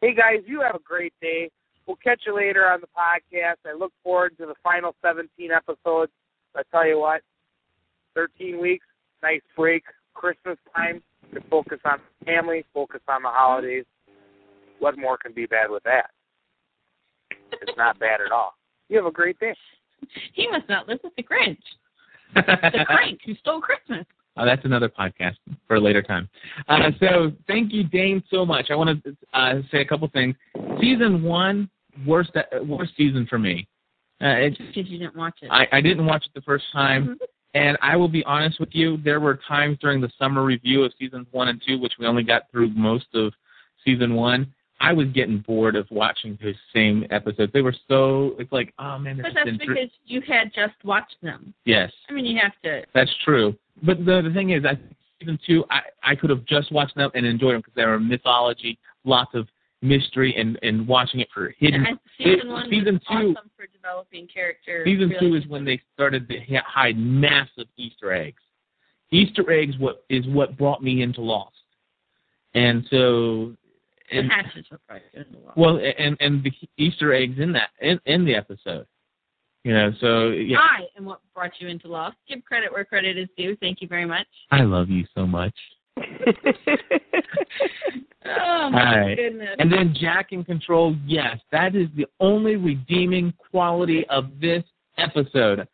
Hey 0.00 0.14
guys, 0.14 0.44
you 0.46 0.60
have 0.60 0.76
a 0.76 0.82
great 0.84 1.14
day. 1.20 1.50
We'll 1.86 1.96
catch 1.96 2.22
you 2.26 2.34
later 2.34 2.66
on 2.66 2.80
the 2.80 2.86
podcast. 2.86 3.56
I 3.66 3.76
look 3.76 3.92
forward 4.02 4.36
to 4.38 4.46
the 4.46 4.54
final 4.62 4.94
17 5.02 5.50
episodes. 5.50 6.12
I 6.56 6.62
tell 6.70 6.86
you 6.86 7.00
what, 7.00 7.20
13 8.14 8.60
weeks, 8.60 8.86
nice 9.22 9.40
break, 9.56 9.82
Christmas 10.14 10.56
time 10.74 11.02
to 11.34 11.40
focus 11.50 11.80
on 11.84 11.98
family, 12.24 12.64
focus 12.72 13.00
on 13.08 13.22
the 13.22 13.28
holidays. 13.28 13.84
What 14.78 14.96
more 14.96 15.18
can 15.18 15.32
be 15.32 15.46
bad 15.46 15.70
with 15.70 15.82
that? 15.82 16.10
It's 17.60 17.76
not 17.76 17.98
bad 17.98 18.20
at 18.20 18.32
all. 18.32 18.54
You 18.88 18.96
have 18.98 19.06
a 19.06 19.10
great 19.10 19.38
day. 19.40 19.54
He 20.32 20.48
must 20.48 20.68
not 20.68 20.88
live 20.88 21.00
with 21.02 21.14
the 21.16 21.22
Grinch. 21.22 21.58
the 22.34 22.84
crank 22.86 23.20
who 23.24 23.34
stole 23.36 23.60
Christmas. 23.60 24.06
Uh, 24.36 24.44
that's 24.44 24.64
another 24.64 24.88
podcast 24.88 25.36
for 25.68 25.76
a 25.76 25.80
later 25.80 26.02
time. 26.02 26.28
Uh, 26.68 26.90
so 26.98 27.32
thank 27.46 27.72
you, 27.72 27.84
Dane, 27.84 28.22
so 28.30 28.44
much. 28.44 28.66
I 28.70 28.74
want 28.74 29.02
to 29.04 29.16
uh, 29.32 29.54
say 29.70 29.78
a 29.78 29.84
couple 29.84 30.08
things. 30.08 30.34
Season 30.80 31.22
one, 31.22 31.70
worst 32.06 32.30
worst 32.66 32.92
season 32.96 33.26
for 33.28 33.38
me. 33.38 33.66
Uh, 34.22 34.28
it, 34.28 34.58
Because 34.58 34.90
you 34.90 34.98
didn't 34.98 35.16
watch 35.16 35.34
it. 35.42 35.48
I, 35.50 35.66
I 35.72 35.80
didn't 35.80 36.06
watch 36.06 36.24
it 36.24 36.32
the 36.34 36.40
first 36.42 36.64
time, 36.72 37.18
and 37.54 37.76
I 37.82 37.96
will 37.96 38.08
be 38.08 38.24
honest 38.24 38.60
with 38.60 38.70
you. 38.72 38.96
There 39.04 39.20
were 39.20 39.40
times 39.48 39.76
during 39.80 40.00
the 40.00 40.10
summer 40.18 40.44
review 40.44 40.84
of 40.84 40.92
seasons 40.98 41.26
one 41.32 41.48
and 41.48 41.60
two, 41.66 41.78
which 41.78 41.94
we 41.98 42.06
only 42.06 42.22
got 42.22 42.50
through 42.50 42.70
most 42.70 43.06
of 43.14 43.32
season 43.84 44.14
one. 44.14 44.52
I 44.80 44.92
was 44.92 45.08
getting 45.08 45.38
bored 45.38 45.76
of 45.76 45.86
watching 45.90 46.38
the 46.42 46.52
same 46.74 47.06
episodes. 47.10 47.52
They 47.52 47.62
were 47.62 47.74
so. 47.88 48.34
It's 48.38 48.52
like, 48.52 48.72
oh 48.78 48.98
man, 48.98 49.20
But 49.22 49.32
that's 49.34 49.56
because 49.56 49.90
you 50.06 50.20
had 50.26 50.52
just 50.54 50.74
watched 50.84 51.16
them. 51.22 51.54
yes. 51.64 51.92
I 52.08 52.12
mean, 52.12 52.24
you 52.24 52.38
have 52.42 52.52
to. 52.64 52.82
That's 52.94 53.12
true. 53.24 53.56
But 53.82 53.98
the 54.04 54.22
the 54.22 54.32
thing 54.34 54.50
is, 54.50 54.64
I 54.64 54.76
season 55.20 55.38
two, 55.46 55.64
I 55.70 55.80
I 56.02 56.14
could 56.14 56.30
have 56.30 56.44
just 56.44 56.70
watched 56.72 56.96
them 56.96 57.10
and 57.14 57.24
enjoyed 57.26 57.54
them 57.54 57.60
because 57.60 57.74
they 57.74 57.84
were 57.84 57.98
mythology, 58.00 58.78
lots 59.04 59.34
of 59.34 59.48
mystery, 59.84 60.34
and 60.36 60.58
and 60.62 60.86
watching 60.88 61.20
it 61.20 61.28
for 61.32 61.54
hidden. 61.58 61.86
And 61.86 61.98
season 62.18 62.40
it- 62.40 62.46
one 62.48 62.70
season 62.70 63.00
two, 63.08 63.14
awesome 63.36 63.50
for 63.56 63.66
developing 63.72 64.26
season 64.84 65.12
two 65.20 65.34
is 65.36 65.46
when 65.46 65.64
they 65.64 65.80
started 65.94 66.28
to 66.28 66.38
hide 66.66 66.96
massive 66.98 67.66
Easter 67.76 68.12
eggs. 68.12 68.42
Easter 69.12 69.48
eggs 69.52 69.74
what 69.78 70.04
is 70.08 70.26
what 70.28 70.56
brought 70.58 70.82
me 70.82 71.02
into 71.02 71.20
Lost, 71.20 71.54
and 72.54 72.84
so. 72.90 73.54
the 74.10 74.18
And, 74.18 74.30
hatches 74.30 74.66
were 74.70 74.80
probably 74.88 75.04
the 75.32 75.38
world. 75.38 75.52
well, 75.56 75.78
and 75.98 76.16
and 76.20 76.42
the 76.42 76.52
Easter 76.78 77.12
eggs 77.12 77.38
in 77.38 77.52
that 77.52 77.70
in, 77.80 78.00
in 78.06 78.24
the 78.24 78.34
episode, 78.34 78.86
you 79.62 79.72
know. 79.72 79.92
So 80.00 80.28
yeah, 80.30 80.58
I 80.58 80.86
am 80.96 81.04
what 81.04 81.20
brought 81.34 81.52
you 81.60 81.68
into 81.68 81.88
Lost. 81.88 82.16
Give 82.28 82.42
credit 82.44 82.72
where 82.72 82.84
credit 82.84 83.16
is 83.18 83.28
due. 83.36 83.56
Thank 83.60 83.80
you 83.82 83.88
very 83.88 84.06
much. 84.06 84.26
I 84.50 84.62
love 84.62 84.88
you 84.88 85.04
so 85.14 85.26
much. 85.26 85.54
Oh 88.26 88.70
my 88.70 89.00
right. 89.00 89.16
goodness. 89.16 89.56
And 89.58 89.70
then 89.70 89.94
Jack 90.00 90.32
in 90.32 90.44
Control, 90.44 90.96
yes, 91.06 91.38
that 91.52 91.76
is 91.76 91.88
the 91.94 92.06
only 92.20 92.56
redeeming 92.56 93.34
quality 93.50 94.06
of 94.08 94.40
this 94.40 94.64
episode. 94.96 95.68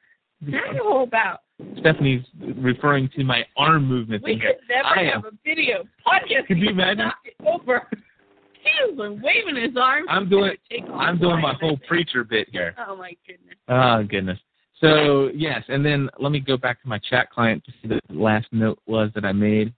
All 0.84 1.04
about? 1.04 1.42
Stephanie's 1.78 2.24
referring 2.56 3.08
to 3.16 3.22
my 3.24 3.44
arm 3.56 3.86
movements. 3.86 4.24
We 4.24 4.34
could 4.36 4.56
never 4.68 4.88
I 4.88 5.04
have 5.04 5.24
am. 5.24 5.26
a 5.26 5.30
video 5.44 5.84
podcast. 6.06 6.46
Could 6.48 6.58
you 6.58 6.70
imagine? 6.70 7.12
Over. 7.46 7.86
He 8.54 8.94
was 8.94 9.18
waving 9.22 9.62
his 9.62 9.76
arms. 9.76 10.06
I'm 10.10 10.28
doing. 10.28 10.52
I'm 10.94 11.18
doing 11.18 11.40
my 11.40 11.54
whole 11.60 11.78
preacher 11.86 12.24
bit 12.24 12.48
here. 12.50 12.74
Oh 12.86 12.96
my 12.96 13.14
goodness. 13.26 13.56
Oh 13.68 14.02
goodness. 14.02 14.38
So 14.80 15.30
yes, 15.34 15.62
and 15.68 15.84
then 15.84 16.08
let 16.18 16.32
me 16.32 16.40
go 16.40 16.56
back 16.56 16.80
to 16.82 16.88
my 16.88 16.98
chat 16.98 17.30
client 17.30 17.62
to 17.66 17.72
see 17.80 17.88
the 17.88 18.00
last 18.08 18.46
note 18.50 18.78
was 18.86 19.10
that 19.14 19.24
I 19.24 19.32
made. 19.32 19.72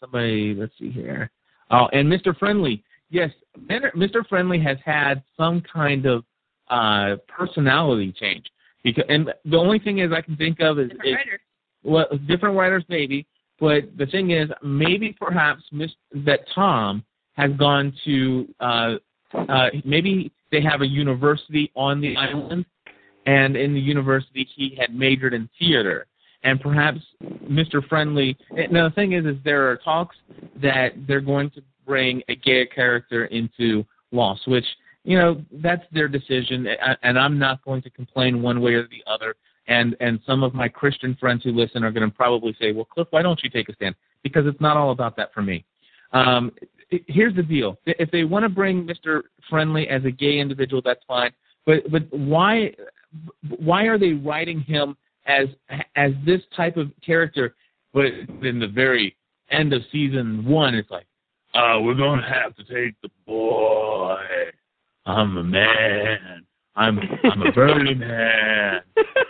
Somebody, 0.00 0.54
let's 0.54 0.72
see 0.78 0.90
here. 0.90 1.30
Oh, 1.70 1.88
and 1.92 2.10
Mr. 2.10 2.36
Friendly. 2.38 2.82
Yes, 3.10 3.30
Mr. 3.58 4.26
Friendly 4.28 4.60
has 4.60 4.76
had 4.84 5.22
some 5.36 5.62
kind 5.72 6.06
of 6.06 6.24
uh 6.70 7.16
personality 7.26 8.12
change 8.12 8.44
because, 8.84 9.04
and 9.08 9.32
the 9.46 9.56
only 9.56 9.78
thing 9.78 9.98
is 9.98 10.12
I 10.12 10.20
can 10.20 10.36
think 10.36 10.60
of 10.60 10.78
is, 10.78 10.90
Different 10.90 11.16
is 11.16 11.40
well, 11.82 12.06
different 12.26 12.56
writers 12.56 12.84
maybe, 12.88 13.26
but 13.60 13.84
the 13.96 14.06
thing 14.06 14.30
is 14.30 14.50
maybe 14.62 15.16
perhaps 15.18 15.62
Miss, 15.72 15.90
that 16.26 16.40
Tom 16.54 17.04
has 17.34 17.50
gone 17.52 17.92
to 18.04 18.54
uh, 18.60 18.94
uh, 19.34 19.68
maybe 19.84 20.32
they 20.50 20.60
have 20.62 20.80
a 20.80 20.86
university 20.86 21.70
on 21.74 22.00
the 22.00 22.16
island, 22.16 22.64
and 23.26 23.56
in 23.56 23.74
the 23.74 23.80
university 23.80 24.48
he 24.56 24.76
had 24.78 24.94
majored 24.94 25.34
in 25.34 25.48
theater, 25.58 26.06
and 26.44 26.60
perhaps 26.60 27.00
Mr. 27.44 27.86
Friendly. 27.88 28.36
Now 28.70 28.88
the 28.88 28.94
thing 28.94 29.12
is, 29.12 29.24
is 29.26 29.36
there 29.44 29.70
are 29.70 29.76
talks 29.76 30.16
that 30.62 30.90
they're 31.06 31.20
going 31.20 31.50
to 31.50 31.62
bring 31.86 32.22
a 32.28 32.36
gay 32.36 32.66
character 32.66 33.26
into 33.26 33.84
Lost, 34.12 34.46
which 34.46 34.64
you 35.04 35.18
know 35.18 35.42
that's 35.52 35.84
their 35.92 36.08
decision, 36.08 36.66
and 37.02 37.18
I'm 37.18 37.38
not 37.38 37.64
going 37.64 37.82
to 37.82 37.90
complain 37.90 38.42
one 38.42 38.60
way 38.60 38.74
or 38.74 38.84
the 38.84 39.02
other. 39.06 39.34
And 39.66 39.96
and 40.00 40.18
some 40.26 40.42
of 40.42 40.54
my 40.54 40.68
Christian 40.68 41.16
friends 41.20 41.44
who 41.44 41.52
listen 41.52 41.84
are 41.84 41.90
going 41.90 42.08
to 42.08 42.14
probably 42.14 42.56
say, 42.60 42.72
well, 42.72 42.86
Cliff, 42.86 43.08
why 43.10 43.22
don't 43.22 43.40
you 43.42 43.50
take 43.50 43.68
a 43.68 43.74
stand? 43.74 43.94
Because 44.22 44.46
it's 44.46 44.60
not 44.60 44.76
all 44.76 44.92
about 44.92 45.16
that 45.16 45.32
for 45.34 45.42
me. 45.42 45.64
Um, 46.12 46.52
here's 47.06 47.34
the 47.34 47.42
deal: 47.42 47.78
if 47.84 48.10
they 48.10 48.24
want 48.24 48.44
to 48.44 48.48
bring 48.48 48.86
Mr. 48.86 49.22
Friendly 49.50 49.88
as 49.88 50.04
a 50.04 50.10
gay 50.10 50.38
individual, 50.38 50.80
that's 50.82 51.04
fine. 51.06 51.32
But 51.66 51.90
but 51.90 52.04
why 52.10 52.74
why 53.58 53.84
are 53.84 53.98
they 53.98 54.12
writing 54.12 54.60
him 54.60 54.96
as 55.28 55.48
as 55.94 56.12
this 56.24 56.40
type 56.56 56.76
of 56.76 56.90
character? 57.04 57.54
But 57.92 58.06
in 58.42 58.58
the 58.58 58.68
very 58.72 59.16
end 59.50 59.72
of 59.72 59.82
season 59.92 60.44
one, 60.44 60.74
it's 60.74 60.90
like, 60.90 61.06
uh, 61.54 61.78
we're 61.80 61.94
going 61.94 62.20
to 62.20 62.28
have 62.28 62.54
to 62.56 62.64
take 62.64 62.94
the 63.02 63.08
boy. 63.26 64.16
I'm 65.06 65.36
a 65.36 65.44
man. 65.44 66.44
I'm 66.76 66.98
I'm 67.24 67.42
a 67.42 67.52
burly 67.54 67.94
man. 67.94 68.80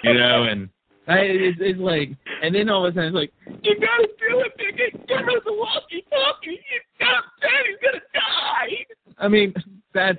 You 0.02 0.14
know, 0.14 0.44
and 0.44 0.68
I, 1.06 1.20
it's, 1.20 1.58
it's 1.60 1.78
like, 1.78 2.10
and 2.42 2.54
then 2.54 2.68
all 2.68 2.84
of 2.84 2.92
a 2.92 2.94
sudden 2.94 3.08
it's 3.08 3.14
like, 3.14 3.32
you 3.62 3.74
gotta 3.80 4.08
do 4.18 4.40
it, 4.40 4.52
nigga. 4.58 5.06
Give 5.06 5.18
us 5.18 5.42
a 5.46 5.52
walkie-talkie. 5.52 6.50
You 6.50 6.80
gotta 7.00 7.22
stand. 7.38 7.66
He's 7.66 7.78
gonna 7.82 8.04
die. 8.12 8.84
I 9.18 9.28
mean, 9.28 9.54
that's 9.94 10.18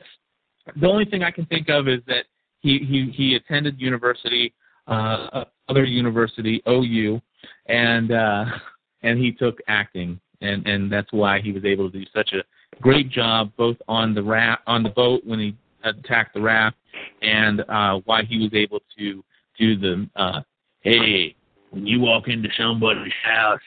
the 0.79 0.87
only 0.87 1.05
thing 1.05 1.23
I 1.23 1.31
can 1.31 1.45
think 1.45 1.69
of 1.69 1.87
is 1.87 1.99
that 2.07 2.25
he 2.61 2.79
he 2.79 3.11
he 3.15 3.35
attended 3.35 3.79
university, 3.79 4.53
uh, 4.87 5.45
other 5.69 5.83
university, 5.83 6.61
OU, 6.67 7.21
and 7.67 8.11
uh, 8.11 8.45
and 9.03 9.19
he 9.19 9.31
took 9.31 9.59
acting, 9.67 10.19
and 10.41 10.65
and 10.67 10.91
that's 10.91 11.11
why 11.11 11.39
he 11.39 11.51
was 11.51 11.65
able 11.65 11.89
to 11.89 11.99
do 11.99 12.05
such 12.13 12.33
a 12.33 12.43
great 12.81 13.09
job 13.09 13.51
both 13.57 13.77
on 13.87 14.13
the 14.13 14.23
raft 14.23 14.61
on 14.67 14.83
the 14.83 14.89
boat 14.89 15.21
when 15.25 15.39
he 15.39 15.55
attacked 15.83 16.33
the 16.33 16.41
raft, 16.41 16.75
and 17.21 17.61
uh, 17.69 17.99
why 18.05 18.23
he 18.23 18.39
was 18.39 18.53
able 18.53 18.79
to 18.97 19.23
do 19.57 19.77
the 19.77 20.09
uh, 20.15 20.41
hey 20.81 21.35
when 21.71 21.85
you 21.85 21.99
walk 21.99 22.27
into 22.27 22.49
somebody's 22.57 23.13
house, 23.23 23.59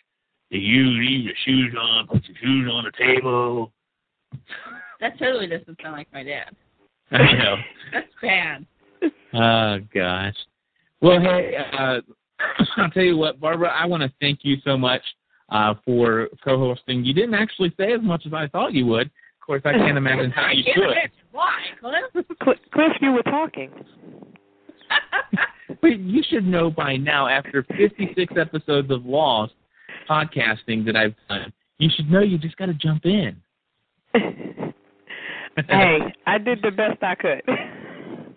you 0.50 0.84
leave 0.84 1.24
your 1.24 1.34
shoes 1.44 1.74
on, 1.78 2.06
put 2.08 2.26
your 2.26 2.36
shoes 2.40 2.70
on 2.72 2.84
the 2.84 2.92
table. 2.98 3.72
That 5.00 5.18
totally 5.18 5.46
doesn't 5.46 5.78
sound 5.80 5.94
like 5.94 6.08
my 6.12 6.22
dad. 6.22 6.54
I 7.10 7.32
know. 7.32 7.56
That's 7.92 8.06
bad. 8.20 8.66
Oh 9.34 9.78
gosh. 9.92 10.36
Well, 11.02 11.20
hey, 11.20 11.56
uh, 11.56 12.00
I'll 12.76 12.90
tell 12.90 13.02
you 13.02 13.16
what, 13.16 13.40
Barbara. 13.40 13.68
I 13.68 13.86
want 13.86 14.02
to 14.02 14.12
thank 14.20 14.40
you 14.42 14.56
so 14.64 14.78
much 14.78 15.02
uh, 15.50 15.74
for 15.84 16.28
co-hosting. 16.44 17.04
You 17.04 17.12
didn't 17.12 17.34
actually 17.34 17.72
say 17.76 17.92
as 17.92 18.00
much 18.02 18.22
as 18.26 18.32
I 18.32 18.46
thought 18.48 18.72
you 18.72 18.86
would. 18.86 19.08
Of 19.08 19.46
course, 19.46 19.62
I 19.64 19.72
can't 19.72 19.98
imagine 19.98 20.30
how 20.30 20.50
you 20.52 20.62
I 20.70 20.74
could. 20.74 20.84
imagine 20.84 21.10
why, 21.32 21.58
Cliff. 21.80 22.26
Cliff, 22.72 22.92
you 23.00 23.12
were 23.12 23.22
talking. 23.22 23.70
But 25.80 25.98
you 25.98 26.22
should 26.28 26.44
know 26.44 26.70
by 26.70 26.96
now, 26.96 27.26
after 27.26 27.64
56 27.76 28.34
episodes 28.38 28.90
of 28.90 29.04
Lost 29.04 29.54
podcasting 30.08 30.84
that 30.86 30.96
I've 30.96 31.14
done, 31.28 31.52
you 31.78 31.88
should 31.94 32.10
know 32.10 32.20
you 32.20 32.38
just 32.38 32.56
got 32.56 32.66
to 32.66 32.74
jump 32.74 33.04
in. 33.04 33.36
hey, 34.14 34.74
I 36.26 36.38
did 36.38 36.62
the 36.62 36.70
best 36.70 37.02
I 37.02 37.14
could. 37.16 37.42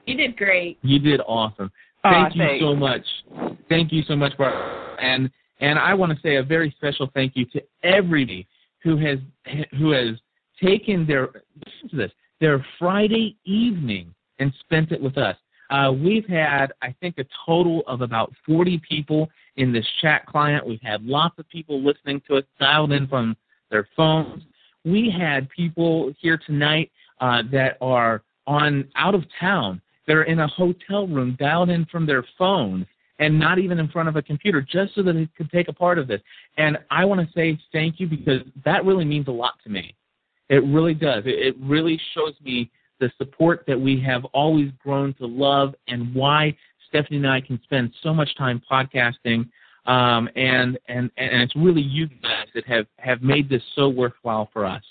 You 0.05 0.15
did 0.15 0.37
great. 0.37 0.79
You 0.81 0.97
did 0.97 1.21
awesome. 1.27 1.71
Aw, 2.06 2.11
Thank 2.11 2.36
you 2.36 2.41
thanks. 2.44 2.64
so 2.64 2.76
much. 2.76 3.06
Thank 3.68 3.91
you 3.91 4.03
so 4.03 4.15
much, 4.15 4.38
Barbara. 4.38 4.95
And 5.02 5.30
and 5.60 5.80
I 5.80 5.94
want 5.94 6.11
to 6.11 6.19
say 6.22 6.36
a 6.36 6.44
very 6.44 6.72
special 6.77 7.10
thank 7.14 7.36
you 7.36 7.45
to 7.45 7.61
everybody 7.84 8.48
who 8.84 8.95
has 8.98 9.18
who 9.80 9.91
has 9.91 10.15
taken 10.64 11.07
their 11.07 11.30
listen 11.65 11.90
to 11.90 11.95
this 11.95 12.11
their 12.40 12.64
Friday 12.77 13.38
evening 13.45 14.14
and 14.38 14.53
spent 14.60 14.91
it 14.91 15.02
with 15.02 15.18
us. 15.18 15.36
Uh, 15.72 15.91
we've 15.91 16.27
had 16.27 16.73
I 16.84 16.94
think 17.02 17.18
a 17.18 17.26
total 17.44 17.82
of 17.88 18.02
about 18.02 18.32
40 18.45 18.80
people 18.88 19.27
in 19.57 19.73
this 19.73 19.86
chat 20.02 20.27
client. 20.27 20.65
We've 20.65 20.82
had 20.82 21.03
lots 21.03 21.40
of 21.40 21.49
people 21.49 21.82
listening 21.82 22.22
to 22.27 22.38
us 22.38 22.44
dialed 22.60 22.91
in 22.91 23.07
from 23.07 23.36
their 23.72 23.88
phones. 23.95 24.44
We 24.84 25.10
had 25.10 25.49
people 25.49 26.14
here 26.19 26.38
tonight 26.38 26.91
uh, 27.19 27.41
that 27.52 27.77
are 27.82 28.22
on 28.45 28.88
out 28.95 29.15
of 29.15 29.23
town. 29.40 29.82
They're 30.07 30.23
in 30.23 30.40
a 30.40 30.48
hotel 30.48 31.07
room, 31.07 31.36
dialed 31.40 31.69
in 31.69 31.86
from 31.86 32.06
their 32.06 32.26
phone, 32.38 32.86
and 33.19 33.40
not 33.40 33.60
even 33.60 33.80
in 33.80 33.88
front 33.88 34.10
of 34.10 34.15
a 34.15 34.22
computer, 34.22 34.61
just 34.61 34.94
so 34.95 35.03
that 35.03 35.14
they 35.14 35.27
could 35.38 35.49
take 35.52 35.68
a 35.68 35.73
part 35.73 35.98
of 35.98 36.07
this. 36.07 36.22
And 36.57 36.77
I 36.91 37.06
want 37.06 37.22
to 37.22 37.34
say 37.34 37.60
thank 37.72 37.99
you 37.99 38.07
because 38.07 38.41
that 38.65 38.86
really 38.86 39.06
means 39.06 39.27
a 39.27 39.32
lot 39.32 39.53
to 39.64 39.69
me. 39.69 39.95
It 40.49 40.64
really 40.65 40.94
does. 40.94 41.23
It, 41.26 41.56
really 41.60 41.99
shows 42.14 42.34
me 42.44 42.69
the 42.99 43.11
support 43.18 43.64
that 43.68 43.80
we 43.80 43.99
have 44.02 44.26
always 44.26 44.69
grown 44.84 45.14
to 45.15 45.26
love 45.26 45.73
and 45.88 46.14
why 46.14 46.56
Stephanie 46.88 47.18
and 47.18 47.27
I 47.27 47.41
can 47.41 47.60
spend 47.64 47.91
so 48.03 48.14
much 48.14 48.36
time 48.38 48.61
podcasting. 48.69 49.49
Um, 49.86 50.30
and, 50.36 50.77
and, 50.88 51.11
and 51.18 51.41
it's 51.41 51.56
really 51.56 51.82
you 51.82 52.07
guys 52.07 52.48
that 52.53 52.65
have, 52.65 52.86
have 52.98 53.22
made 53.22 53.49
this 53.49 53.61
so 53.76 53.90
worthwhile 53.90 54.49
for 54.53 54.65
us. 54.65 54.84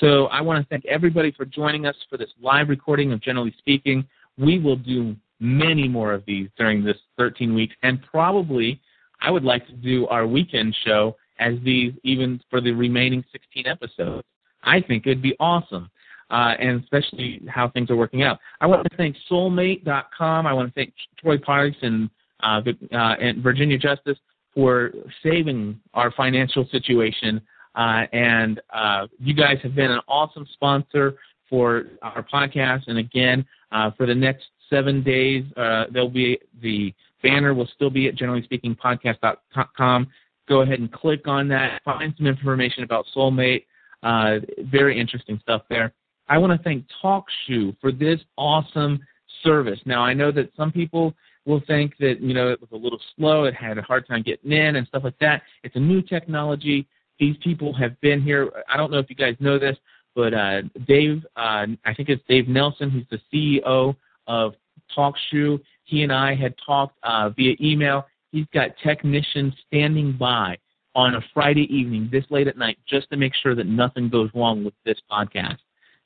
So 0.00 0.26
I 0.26 0.40
want 0.40 0.62
to 0.62 0.68
thank 0.68 0.84
everybody 0.86 1.32
for 1.32 1.44
joining 1.44 1.86
us 1.86 1.94
for 2.10 2.16
this 2.16 2.30
live 2.42 2.68
recording 2.68 3.12
of 3.12 3.20
Generally 3.20 3.54
Speaking. 3.58 4.06
We 4.38 4.58
will 4.58 4.76
do 4.76 5.16
many 5.40 5.88
more 5.88 6.12
of 6.12 6.24
these 6.26 6.48
during 6.56 6.84
this 6.84 6.96
13 7.18 7.54
weeks, 7.54 7.74
and 7.82 8.00
probably 8.02 8.80
I 9.20 9.30
would 9.30 9.44
like 9.44 9.66
to 9.66 9.72
do 9.72 10.06
our 10.08 10.26
weekend 10.26 10.76
show 10.84 11.16
as 11.38 11.54
these 11.64 11.92
even 12.02 12.40
for 12.50 12.60
the 12.60 12.72
remaining 12.72 13.24
16 13.32 13.66
episodes. 13.66 14.26
I 14.62 14.80
think 14.80 15.06
it'd 15.06 15.22
be 15.22 15.36
awesome, 15.40 15.90
uh, 16.30 16.54
and 16.58 16.82
especially 16.82 17.42
how 17.48 17.68
things 17.68 17.90
are 17.90 17.96
working 17.96 18.22
out. 18.22 18.38
I 18.60 18.66
want 18.66 18.86
to 18.88 18.96
thank 18.96 19.16
Soulmate.com. 19.30 20.46
I 20.46 20.52
want 20.52 20.68
to 20.68 20.74
thank 20.74 20.94
Troy 21.20 21.38
Parks 21.38 21.76
and, 21.82 22.08
uh, 22.42 22.62
uh, 22.92 22.96
and 22.96 23.42
Virginia 23.42 23.78
Justice 23.78 24.18
for 24.54 24.92
saving 25.22 25.80
our 25.94 26.10
financial 26.12 26.66
situation. 26.70 27.40
Uh, 27.74 28.06
and 28.12 28.60
uh, 28.72 29.06
you 29.18 29.34
guys 29.34 29.58
have 29.62 29.74
been 29.74 29.90
an 29.90 30.00
awesome 30.06 30.46
sponsor 30.52 31.16
for 31.48 31.84
our 32.02 32.24
podcast. 32.32 32.82
And 32.88 32.98
again, 32.98 33.44
uh, 33.72 33.90
for 33.96 34.06
the 34.06 34.14
next 34.14 34.44
seven 34.70 35.02
days, 35.02 35.44
uh, 35.56 35.84
there'll 35.92 36.08
be 36.08 36.38
the 36.62 36.94
banner 37.22 37.54
will 37.54 37.68
still 37.74 37.90
be 37.90 38.08
at 38.08 38.16
generallyspeakingpodcast.com. 38.16 40.06
Go 40.46 40.60
ahead 40.60 40.78
and 40.78 40.92
click 40.92 41.26
on 41.26 41.48
that. 41.48 41.82
Find 41.84 42.14
some 42.16 42.26
information 42.26 42.84
about 42.84 43.06
Soulmate. 43.16 43.64
Uh, 44.02 44.40
very 44.70 45.00
interesting 45.00 45.38
stuff 45.42 45.62
there. 45.70 45.92
I 46.28 46.38
want 46.38 46.52
to 46.52 46.62
thank 46.62 46.84
TalkShoe 47.02 47.76
for 47.80 47.92
this 47.92 48.20
awesome 48.36 49.00
service. 49.42 49.78
Now, 49.86 50.02
I 50.02 50.14
know 50.14 50.30
that 50.32 50.50
some 50.56 50.70
people 50.72 51.14
will 51.46 51.62
think 51.66 51.96
that 51.98 52.20
you 52.20 52.34
know 52.34 52.50
it 52.50 52.60
was 52.60 52.70
a 52.72 52.76
little 52.76 53.00
slow, 53.16 53.44
it 53.44 53.54
had 53.54 53.78
a 53.78 53.82
hard 53.82 54.06
time 54.06 54.22
getting 54.22 54.52
in 54.52 54.76
and 54.76 54.86
stuff 54.86 55.04
like 55.04 55.18
that. 55.20 55.42
It's 55.62 55.76
a 55.76 55.80
new 55.80 56.02
technology. 56.02 56.86
These 57.18 57.36
people 57.42 57.72
have 57.74 57.98
been 58.00 58.22
here. 58.22 58.50
I 58.68 58.76
don't 58.76 58.90
know 58.90 58.98
if 58.98 59.08
you 59.08 59.16
guys 59.16 59.36
know 59.40 59.58
this, 59.58 59.76
but 60.14 60.34
uh, 60.34 60.62
Dave, 60.86 61.24
uh, 61.36 61.66
I 61.84 61.94
think 61.96 62.08
it's 62.08 62.22
Dave 62.28 62.46
Nelsen, 62.46 62.90
who's 62.90 63.06
the 63.10 63.20
CEO 63.32 63.96
of 64.26 64.54
TalkShoe. 64.96 65.60
He 65.84 66.02
and 66.02 66.12
I 66.12 66.34
had 66.34 66.54
talked 66.64 66.96
uh, 67.02 67.30
via 67.30 67.56
email. 67.60 68.06
He's 68.32 68.46
got 68.52 68.70
technicians 68.82 69.54
standing 69.66 70.16
by 70.16 70.58
on 70.94 71.16
a 71.16 71.20
Friday 71.32 71.72
evening, 71.74 72.08
this 72.12 72.24
late 72.30 72.46
at 72.46 72.56
night, 72.56 72.78
just 72.88 73.10
to 73.10 73.16
make 73.16 73.32
sure 73.34 73.54
that 73.54 73.66
nothing 73.66 74.08
goes 74.08 74.30
wrong 74.34 74.64
with 74.64 74.74
this 74.84 74.98
podcast. 75.10 75.58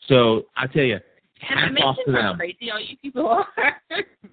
So 0.09 0.47
I 0.57 0.67
tell 0.67 0.83
you, 0.83 0.99
hats 1.41 1.75
off 1.83 1.97
to 2.07 2.13
them. 2.13 2.37
crazy 2.37 2.71
all 2.71 2.81
you 2.81 2.97
people 2.97 3.27
are. 3.27 3.47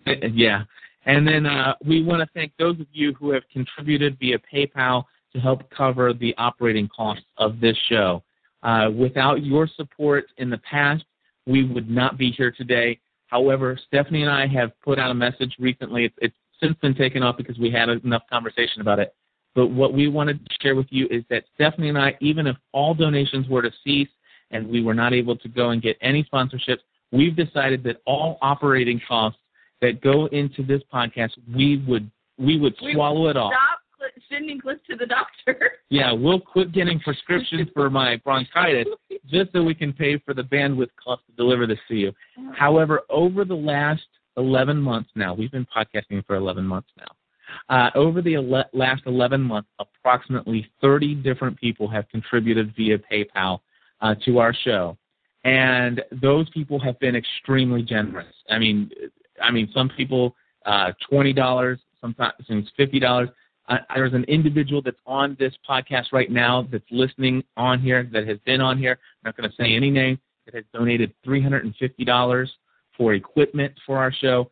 yeah. 0.34 0.64
And 1.06 1.28
then 1.28 1.46
uh, 1.46 1.76
we 1.86 2.04
want 2.04 2.22
to 2.22 2.28
thank 2.34 2.54
those 2.58 2.80
of 2.80 2.88
you 2.92 3.14
who 3.14 3.32
have 3.32 3.44
contributed 3.52 4.18
via 4.20 4.40
PayPal 4.40 5.04
to 5.34 5.40
help 5.40 5.70
cover 5.70 6.14
the 6.14 6.34
operating 6.38 6.88
costs 6.88 7.26
of 7.38 7.60
this 7.60 7.78
show. 7.90 8.24
Uh, 8.66 8.90
without 8.90 9.46
your 9.46 9.70
support 9.78 10.26
in 10.38 10.50
the 10.50 10.58
past, 10.58 11.06
we 11.46 11.64
would 11.64 11.88
not 11.88 12.18
be 12.18 12.32
here 12.32 12.52
today. 12.52 13.00
However, 13.28 13.80
Stephanie 13.88 14.24
and 14.24 14.32
I 14.32 14.48
have 14.48 14.72
put 14.82 14.98
out 14.98 15.12
a 15.12 15.14
message 15.14 15.56
recently. 15.60 16.06
It's, 16.06 16.16
it's 16.20 16.36
since 16.60 16.76
been 16.82 16.96
taken 16.96 17.22
off 17.22 17.38
because 17.38 17.60
we 17.60 17.70
had 17.70 17.90
enough 17.90 18.24
conversation 18.28 18.82
about 18.82 18.98
it. 18.98 19.14
But 19.54 19.68
what 19.68 19.94
we 19.94 20.08
wanted 20.08 20.44
to 20.44 20.56
share 20.62 20.76
with 20.76 20.88
you 20.90 21.08
is 21.12 21.24
that 21.30 21.44
Stephanie 21.54 21.90
and 21.90 21.98
I, 21.98 22.18
even 22.22 22.48
if 22.48 22.56
all 22.72 22.96
donations 22.96 23.48
were 23.48 23.62
to 23.62 23.72
cease 23.84 24.10
and 24.50 24.68
we 24.68 24.82
were 24.82 24.96
not 24.96 25.14
able 25.14 25.36
to 25.38 25.48
go 25.48 25.70
and 25.70 25.82
get 25.82 25.96
any 26.02 26.24
sponsorships, 26.24 26.80
we've 27.12 27.36
decided 27.36 27.84
that 27.84 27.98
all 28.06 28.40
operating 28.42 29.00
costs 29.08 29.40
that 29.82 30.02
go 30.02 30.26
into 30.28 30.64
this 30.64 30.82
podcast, 30.92 31.32
we 31.56 31.84
would 31.88 32.10
we 32.38 32.60
would 32.60 32.76
swallow 32.94 33.28
it 33.30 33.38
all. 33.38 33.52
Sending 34.30 34.60
Cliff 34.60 34.78
to 34.90 34.96
the 34.96 35.06
doctor. 35.06 35.72
Yeah, 35.90 36.12
we'll 36.12 36.40
quit 36.40 36.72
getting 36.72 37.00
prescriptions 37.00 37.70
for 37.74 37.90
my 37.90 38.18
bronchitis 38.18 38.88
just 39.28 39.54
so 39.54 39.64
we 39.64 39.76
can 39.76 39.94
pay 39.94 40.18
for 40.18 40.34
the 40.34 40.42
bandwidth 40.42 40.90
cost 41.02 41.22
to 41.28 41.36
deliver 41.36 41.68
this 41.68 41.78
to 41.88 41.96
you. 41.96 42.12
However, 42.58 43.02
over 43.10 43.46
the 43.46 43.56
last 43.56 44.02
11 44.36 44.82
months 44.82 45.10
now, 45.16 45.34
we've 45.34 45.52
been 45.52 45.68
podcasting 45.76 46.26
for 46.26 46.36
11 46.36 46.66
months 46.66 46.90
now. 46.98 47.06
Uh, 47.70 47.92
over 47.96 48.22
the 48.22 48.36
ele- 48.36 48.70
last 48.74 49.04
11 49.06 49.42
months, 49.42 49.70
approximately 49.80 50.68
30 50.82 51.16
different 51.16 51.58
people 51.60 51.88
have 51.88 52.10
contributed 52.10 52.74
via 52.76 52.98
PayPal 52.98 53.60
uh, 54.02 54.16
to 54.26 54.40
our 54.40 54.54
show, 54.54 54.98
and 55.44 56.02
those 56.12 56.50
people 56.50 56.80
have 56.80 57.00
been 57.00 57.16
extremely 57.16 57.84
generous. 57.84 58.34
I 58.50 58.58
mean, 58.58 58.90
I 59.42 59.52
mean, 59.52 59.70
some 59.74 59.90
people 59.90 60.36
uh, 60.66 60.92
twenty 61.10 61.34
dollars, 61.34 61.80
sometimes 62.02 62.68
fifty 62.76 63.00
dollars. 63.00 63.30
Uh, 63.68 63.78
there's 63.96 64.14
an 64.14 64.24
individual 64.26 64.82
that's 64.82 64.98
on 65.08 65.36
this 65.40 65.54
podcast 65.68 66.06
right 66.12 66.30
now 66.30 66.68
that's 66.72 66.86
listening 66.92 67.44
on 67.58 67.80
here 67.80 68.08
that 68.14 68.28
has 68.28 68.38
been 68.46 68.62
on 68.62 68.78
here. 68.78 68.92
I'm 68.92 69.30
not 69.30 69.38
going 69.38 69.50
to 69.50 69.56
say 69.56 69.76
any 69.76 69.90
name 69.90 70.20
that 70.46 70.54
has 70.54 70.64
donated 70.74 71.14
three 71.24 71.42
hundred 71.42 71.66
and 71.66 71.76
fifty 71.78 72.06
dollars 72.06 72.52
for 72.98 73.14
equipment 73.14 73.74
for 73.86 73.98
our 73.98 74.12
show. 74.12 74.52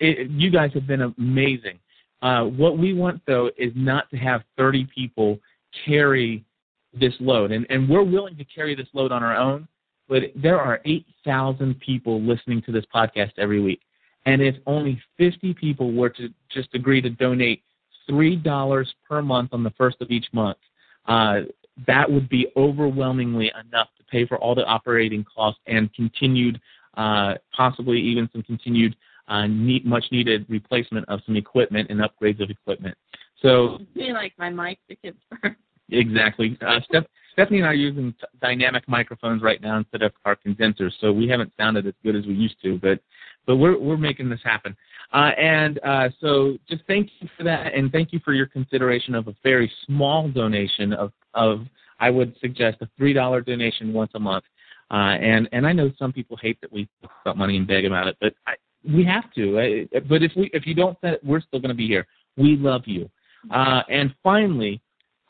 It, 0.00 0.30
you 0.30 0.50
guys 0.50 0.70
have 0.74 0.86
been 0.86 1.12
amazing. 1.18 1.78
Uh, 2.22 2.44
what 2.44 2.78
we 2.78 2.94
want 2.94 3.20
though 3.26 3.50
is 3.56 3.72
not 3.74 4.10
to 4.10 4.16
have 4.16 4.42
30 4.56 4.88
people 4.94 5.38
carry 5.84 6.44
this 6.92 7.14
load, 7.20 7.52
and, 7.52 7.66
and 7.70 7.88
we're 7.88 8.02
willing 8.02 8.36
to 8.36 8.44
carry 8.44 8.74
this 8.74 8.88
load 8.92 9.12
on 9.12 9.22
our 9.22 9.36
own. 9.36 9.68
But 10.08 10.22
there 10.34 10.58
are 10.58 10.80
8,000 10.86 11.78
people 11.80 12.20
listening 12.22 12.62
to 12.62 12.72
this 12.72 12.84
podcast 12.94 13.32
every 13.36 13.60
week, 13.60 13.80
and 14.26 14.40
if 14.40 14.56
only 14.66 15.00
50 15.18 15.54
people 15.54 15.92
were 15.92 16.08
to 16.10 16.28
just 16.50 16.68
agree 16.74 17.02
to 17.02 17.10
donate 17.10 17.62
three 18.08 18.36
dollars 18.36 18.92
per 19.08 19.22
month 19.22 19.50
on 19.52 19.62
the 19.62 19.70
first 19.70 19.96
of 20.00 20.10
each 20.10 20.26
month, 20.32 20.58
uh, 21.06 21.40
that 21.86 22.10
would 22.10 22.28
be 22.28 22.48
overwhelmingly 22.56 23.52
enough 23.64 23.88
to 23.96 24.04
pay 24.04 24.26
for 24.26 24.38
all 24.38 24.54
the 24.54 24.64
operating 24.64 25.24
costs 25.24 25.60
and 25.66 25.92
continued, 25.94 26.60
uh, 26.96 27.34
possibly 27.54 28.00
even 28.00 28.28
some 28.32 28.42
continued 28.42 28.96
uh, 29.28 29.46
need, 29.46 29.84
much 29.84 30.04
needed 30.10 30.46
replacement 30.48 31.08
of 31.08 31.20
some 31.26 31.36
equipment 31.36 31.88
and 31.90 32.00
upgrades 32.00 32.42
of 32.42 32.50
equipment. 32.50 32.96
So 33.42 33.78
like 33.94 34.32
my 34.38 34.50
mic 34.50 34.78
the 34.88 34.96
kids 34.96 35.18
burn. 35.30 35.54
exactly, 35.90 36.58
uh, 36.66 36.80
Steph, 36.88 37.04
Stephanie 37.32 37.58
and 37.58 37.66
I 37.66 37.70
are 37.70 37.74
using 37.74 38.12
t- 38.12 38.26
dynamic 38.42 38.88
microphones 38.88 39.42
right 39.42 39.62
now 39.62 39.78
instead 39.78 40.02
of 40.02 40.12
our 40.24 40.34
condensers, 40.34 40.96
so 41.00 41.12
we 41.12 41.28
haven't 41.28 41.52
sounded 41.56 41.86
as 41.86 41.94
good 42.02 42.16
as 42.16 42.26
we 42.26 42.34
used 42.34 42.56
to, 42.62 42.78
but 42.78 42.98
but 43.48 43.56
we're 43.56 43.78
we're 43.80 43.96
making 43.96 44.28
this 44.28 44.40
happen. 44.44 44.76
Uh, 45.12 45.30
and 45.38 45.80
uh, 45.82 46.10
so 46.20 46.58
just 46.68 46.82
thank 46.86 47.08
you 47.18 47.28
for 47.36 47.42
that, 47.42 47.74
and 47.74 47.90
thank 47.90 48.12
you 48.12 48.20
for 48.22 48.34
your 48.34 48.46
consideration 48.46 49.14
of 49.16 49.26
a 49.26 49.34
very 49.42 49.72
small 49.86 50.28
donation 50.28 50.92
of 50.92 51.10
of 51.34 51.62
I 51.98 52.10
would 52.10 52.36
suggest 52.40 52.76
a 52.82 52.88
three 52.96 53.14
dollar 53.14 53.40
donation 53.40 53.92
once 53.92 54.12
a 54.14 54.20
month. 54.20 54.44
Uh, 54.90 55.16
and 55.20 55.48
and 55.52 55.66
I 55.66 55.72
know 55.72 55.90
some 55.98 56.12
people 56.12 56.36
hate 56.36 56.60
that 56.60 56.70
we 56.70 56.88
talk 57.02 57.10
about 57.24 57.38
money 57.38 57.56
and 57.56 57.66
beg 57.66 57.86
about 57.86 58.06
it, 58.06 58.16
but 58.20 58.34
I, 58.46 58.54
we 58.84 59.02
have 59.04 59.32
to. 59.34 59.58
I, 59.58 59.98
but 60.08 60.22
if 60.22 60.32
we 60.36 60.50
if 60.52 60.66
you 60.66 60.74
don't 60.74 60.98
set 61.00 61.14
it, 61.14 61.24
we're 61.24 61.40
still 61.40 61.58
going 61.58 61.70
to 61.70 61.74
be 61.74 61.88
here. 61.88 62.06
We 62.36 62.56
love 62.56 62.82
you. 62.84 63.10
Uh, 63.50 63.82
and 63.88 64.14
finally, 64.22 64.80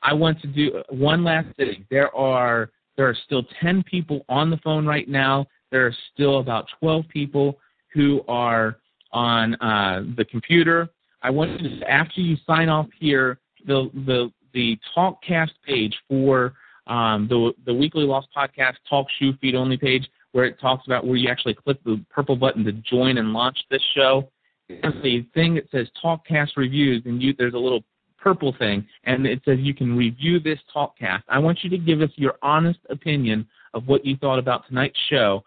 I 0.02 0.12
want 0.12 0.40
to 0.40 0.48
do 0.48 0.82
one 0.90 1.22
last 1.22 1.54
thing. 1.56 1.86
There 1.88 2.14
are 2.16 2.70
there 2.96 3.08
are 3.08 3.16
still 3.26 3.44
ten 3.62 3.84
people 3.84 4.24
on 4.28 4.50
the 4.50 4.56
phone 4.58 4.86
right 4.86 5.08
now. 5.08 5.46
There 5.70 5.86
are 5.86 5.94
still 6.12 6.40
about 6.40 6.66
twelve 6.80 7.04
people 7.08 7.58
who 7.98 8.22
are 8.28 8.76
on 9.12 9.56
uh, 9.56 10.04
the 10.16 10.24
computer. 10.24 10.88
I 11.20 11.30
want 11.30 11.60
you 11.60 11.80
to 11.80 11.90
after 11.90 12.20
you 12.20 12.36
sign 12.46 12.68
off 12.68 12.86
here, 12.98 13.40
the 13.66 13.90
the 14.06 14.30
the 14.54 14.78
TalkCast 14.96 15.50
page 15.66 15.96
for 16.08 16.54
um, 16.86 17.26
the 17.28 17.52
the 17.66 17.74
Weekly 17.74 18.04
Lost 18.04 18.28
Podcast 18.36 18.74
Talk 18.88 19.08
Shoe 19.18 19.32
feed 19.40 19.56
only 19.56 19.76
page 19.76 20.08
where 20.30 20.44
it 20.44 20.60
talks 20.60 20.86
about 20.86 21.06
where 21.06 21.16
you 21.16 21.28
actually 21.28 21.54
click 21.54 21.82
the 21.84 22.00
purple 22.08 22.36
button 22.36 22.64
to 22.64 22.72
join 22.72 23.18
and 23.18 23.32
launch 23.32 23.58
this 23.68 23.82
show. 23.96 24.30
There's 24.68 24.94
a 25.02 25.22
thing 25.34 25.56
that 25.56 25.68
says 25.72 25.88
TalkCast 26.02 26.50
reviews, 26.56 27.02
and 27.04 27.20
you 27.20 27.34
there's 27.36 27.54
a 27.54 27.58
little 27.58 27.82
purple 28.16 28.54
thing, 28.60 28.86
and 29.04 29.26
it 29.26 29.40
says 29.44 29.58
you 29.60 29.74
can 29.74 29.96
review 29.96 30.38
this 30.38 30.58
TalkCast. 30.72 31.22
I 31.28 31.40
want 31.40 31.64
you 31.64 31.70
to 31.70 31.78
give 31.78 32.00
us 32.00 32.10
your 32.14 32.34
honest 32.42 32.78
opinion 32.90 33.48
of 33.74 33.88
what 33.88 34.04
you 34.04 34.16
thought 34.16 34.38
about 34.38 34.68
tonight's 34.68 34.98
show, 35.10 35.42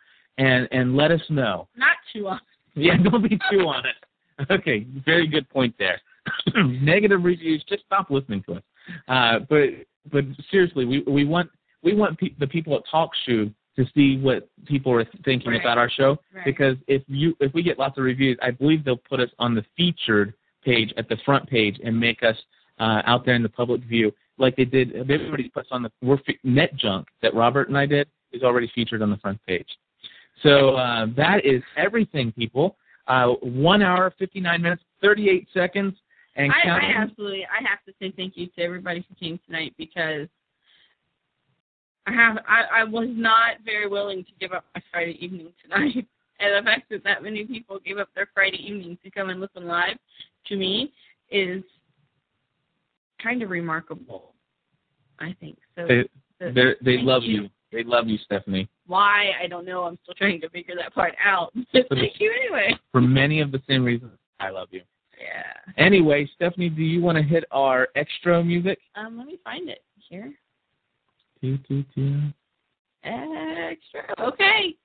and 0.46 0.68
and 0.72 0.96
let 0.96 1.12
us 1.12 1.22
know. 1.30 1.68
Not 1.76 1.98
too 2.14 2.28
often. 2.28 2.46
Yeah, 2.74 2.96
don't 3.04 3.22
be 3.28 3.38
too 3.52 3.68
honest. 3.68 4.00
Okay, 4.50 4.88
very 5.06 5.28
good 5.28 5.48
point 5.50 5.76
there. 5.78 6.00
Negative 6.56 7.22
reviews, 7.22 7.62
just 7.68 7.84
stop 7.86 8.10
listening 8.10 8.42
to 8.48 8.54
us. 8.54 8.64
Uh, 9.10 9.40
but 9.50 9.68
but 10.10 10.24
seriously, 10.50 10.86
we 10.86 11.00
we 11.02 11.26
want 11.26 11.50
we 11.84 11.94
want 11.94 12.18
pe- 12.18 12.34
the 12.40 12.48
people 12.48 12.74
at 12.78 12.84
TalkShoe 12.94 13.54
to 13.76 13.86
see 13.94 14.18
what 14.20 14.48
people 14.66 14.92
are 14.94 15.06
thinking 15.26 15.52
Right. 15.52 15.60
about 15.62 15.78
our 15.78 15.90
show 15.90 16.18
Right. 16.34 16.46
because 16.46 16.78
if 16.88 17.02
you 17.08 17.36
if 17.42 17.54
we 17.54 17.62
get 17.62 17.78
lots 17.78 17.98
of 17.98 18.06
reviews, 18.06 18.38
I 18.42 18.52
believe 18.52 18.86
they'll 18.86 18.96
put 19.14 19.20
us 19.20 19.30
on 19.38 19.54
the 19.54 19.66
featured 19.76 20.34
page 20.64 20.94
at 20.96 21.10
the 21.10 21.18
front 21.26 21.50
page 21.50 21.78
and 21.84 22.00
make 22.00 22.24
us 22.24 22.38
uh, 22.80 23.02
out 23.06 23.26
there 23.26 23.36
in 23.36 23.44
the 23.44 23.50
public 23.50 23.82
view, 23.84 24.14
like 24.38 24.56
they 24.56 24.66
did. 24.66 24.96
Everybody 24.96 25.50
puts 25.50 25.68
on 25.72 25.84
the 25.84 25.92
we're 26.02 26.20
fe- 26.20 26.40
net 26.46 26.74
junk 26.78 27.08
that 27.22 27.34
Robert 27.34 27.68
and 27.68 27.78
I 27.78 27.86
did 27.86 28.08
is 28.32 28.44
already 28.44 28.72
featured 28.74 29.02
on 29.02 29.10
the 29.10 29.18
front 29.18 29.40
page. 29.46 29.68
So 30.44 30.76
uh, 30.76 31.08
that 31.18 31.46
is 31.46 31.62
everything, 31.78 32.32
people. 32.32 32.78
Uh, 33.08 33.30
one 33.42 33.82
hour, 33.82 34.14
59 34.18 34.62
minutes, 34.62 34.84
38 35.02 35.48
seconds, 35.54 35.96
and 36.36 36.52
I, 36.52 36.64
counting. 36.64 36.92
I 36.92 37.02
absolutely 37.02 37.46
I 37.46 37.68
have 37.68 37.84
to 37.86 37.94
say 38.00 38.14
thank 38.16 38.38
you 38.38 38.48
to 38.48 38.62
everybody 38.62 39.06
who 39.08 39.16
came 39.16 39.40
tonight 39.46 39.74
because 39.78 40.28
I 42.08 42.14
have 42.14 42.38
I, 42.48 42.82
I 42.82 42.84
was 42.84 43.10
not 43.12 43.58
very 43.66 43.88
willing 43.88 44.24
to 44.24 44.32
give 44.40 44.54
up 44.54 44.66
my 44.76 44.82
Friday 44.92 45.18
evening 45.24 45.52
tonight. 45.62 46.08
And 46.44 46.66
the 46.66 46.68
fact 46.68 46.90
that 46.90 47.04
that 47.04 47.22
many 47.22 47.46
people 47.46 47.78
gave 47.86 48.00
up 48.00 48.10
their 48.16 48.28
Friday 48.34 48.58
evening 48.58 48.98
to 49.04 49.12
come 49.12 49.30
and 49.30 49.40
listen 49.40 49.68
live 49.68 49.96
to 50.48 50.56
me 50.56 50.92
is 51.30 51.62
kind 53.22 53.44
of 53.44 53.52
remarkable. 53.52 54.34
I 55.20 55.36
think 55.40 55.60
so. 55.76 55.86
They 55.86 56.10
the- 56.40 56.78
they 56.82 56.98
love 56.98 57.22
you. 57.22 57.44
you. 57.44 57.50
They 57.72 57.84
love 57.84 58.08
you, 58.08 58.18
Stephanie. 58.26 58.68
Why 58.92 59.32
I 59.42 59.48
don't 59.48 59.64
know. 59.64 59.84
I'm 59.84 59.98
still 60.04 60.16
trying 60.16 60.42
to 60.42 60.50
figure 60.50 60.76
that 60.76 60.94
part 60.94 61.14
out. 61.24 61.54
thank 61.72 62.20
you 62.20 62.34
anyway. 62.38 62.78
For 62.92 63.00
many 63.00 63.40
of 63.40 63.54
the 63.54 63.62
same 63.66 63.86
reasons 63.86 64.12
I 64.42 64.50
love 64.50 64.68
you. 64.72 64.82
Yeah. 65.18 65.74
Anyway, 65.82 66.30
Stephanie, 66.36 66.68
do 66.68 66.84
you 66.84 67.02
want 67.02 67.18
to 67.18 67.24
hit 67.24 67.46
our 67.52 67.88
extra 67.96 68.44
music? 68.44 68.80
Um, 68.98 69.18
let 69.18 69.28
me 69.28 69.40
find 69.46 69.70
it 69.70 69.80
here. 70.10 70.34
Doo, 71.42 71.58
doo, 71.70 71.86
doo. 71.96 72.20
Extra. 73.06 74.14
Okay. 74.20 74.76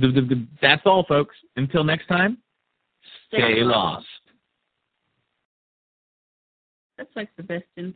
Th- 0.00 0.14
th- 0.14 0.28
th- 0.28 0.40
That's 0.60 0.82
all, 0.84 1.04
folks. 1.04 1.34
Until 1.56 1.84
next 1.84 2.06
time, 2.06 2.38
stay 3.28 3.62
lost. 3.62 4.06
That's 6.98 7.10
like 7.16 7.30
the 7.36 7.42
best 7.42 7.64
in 7.76 7.94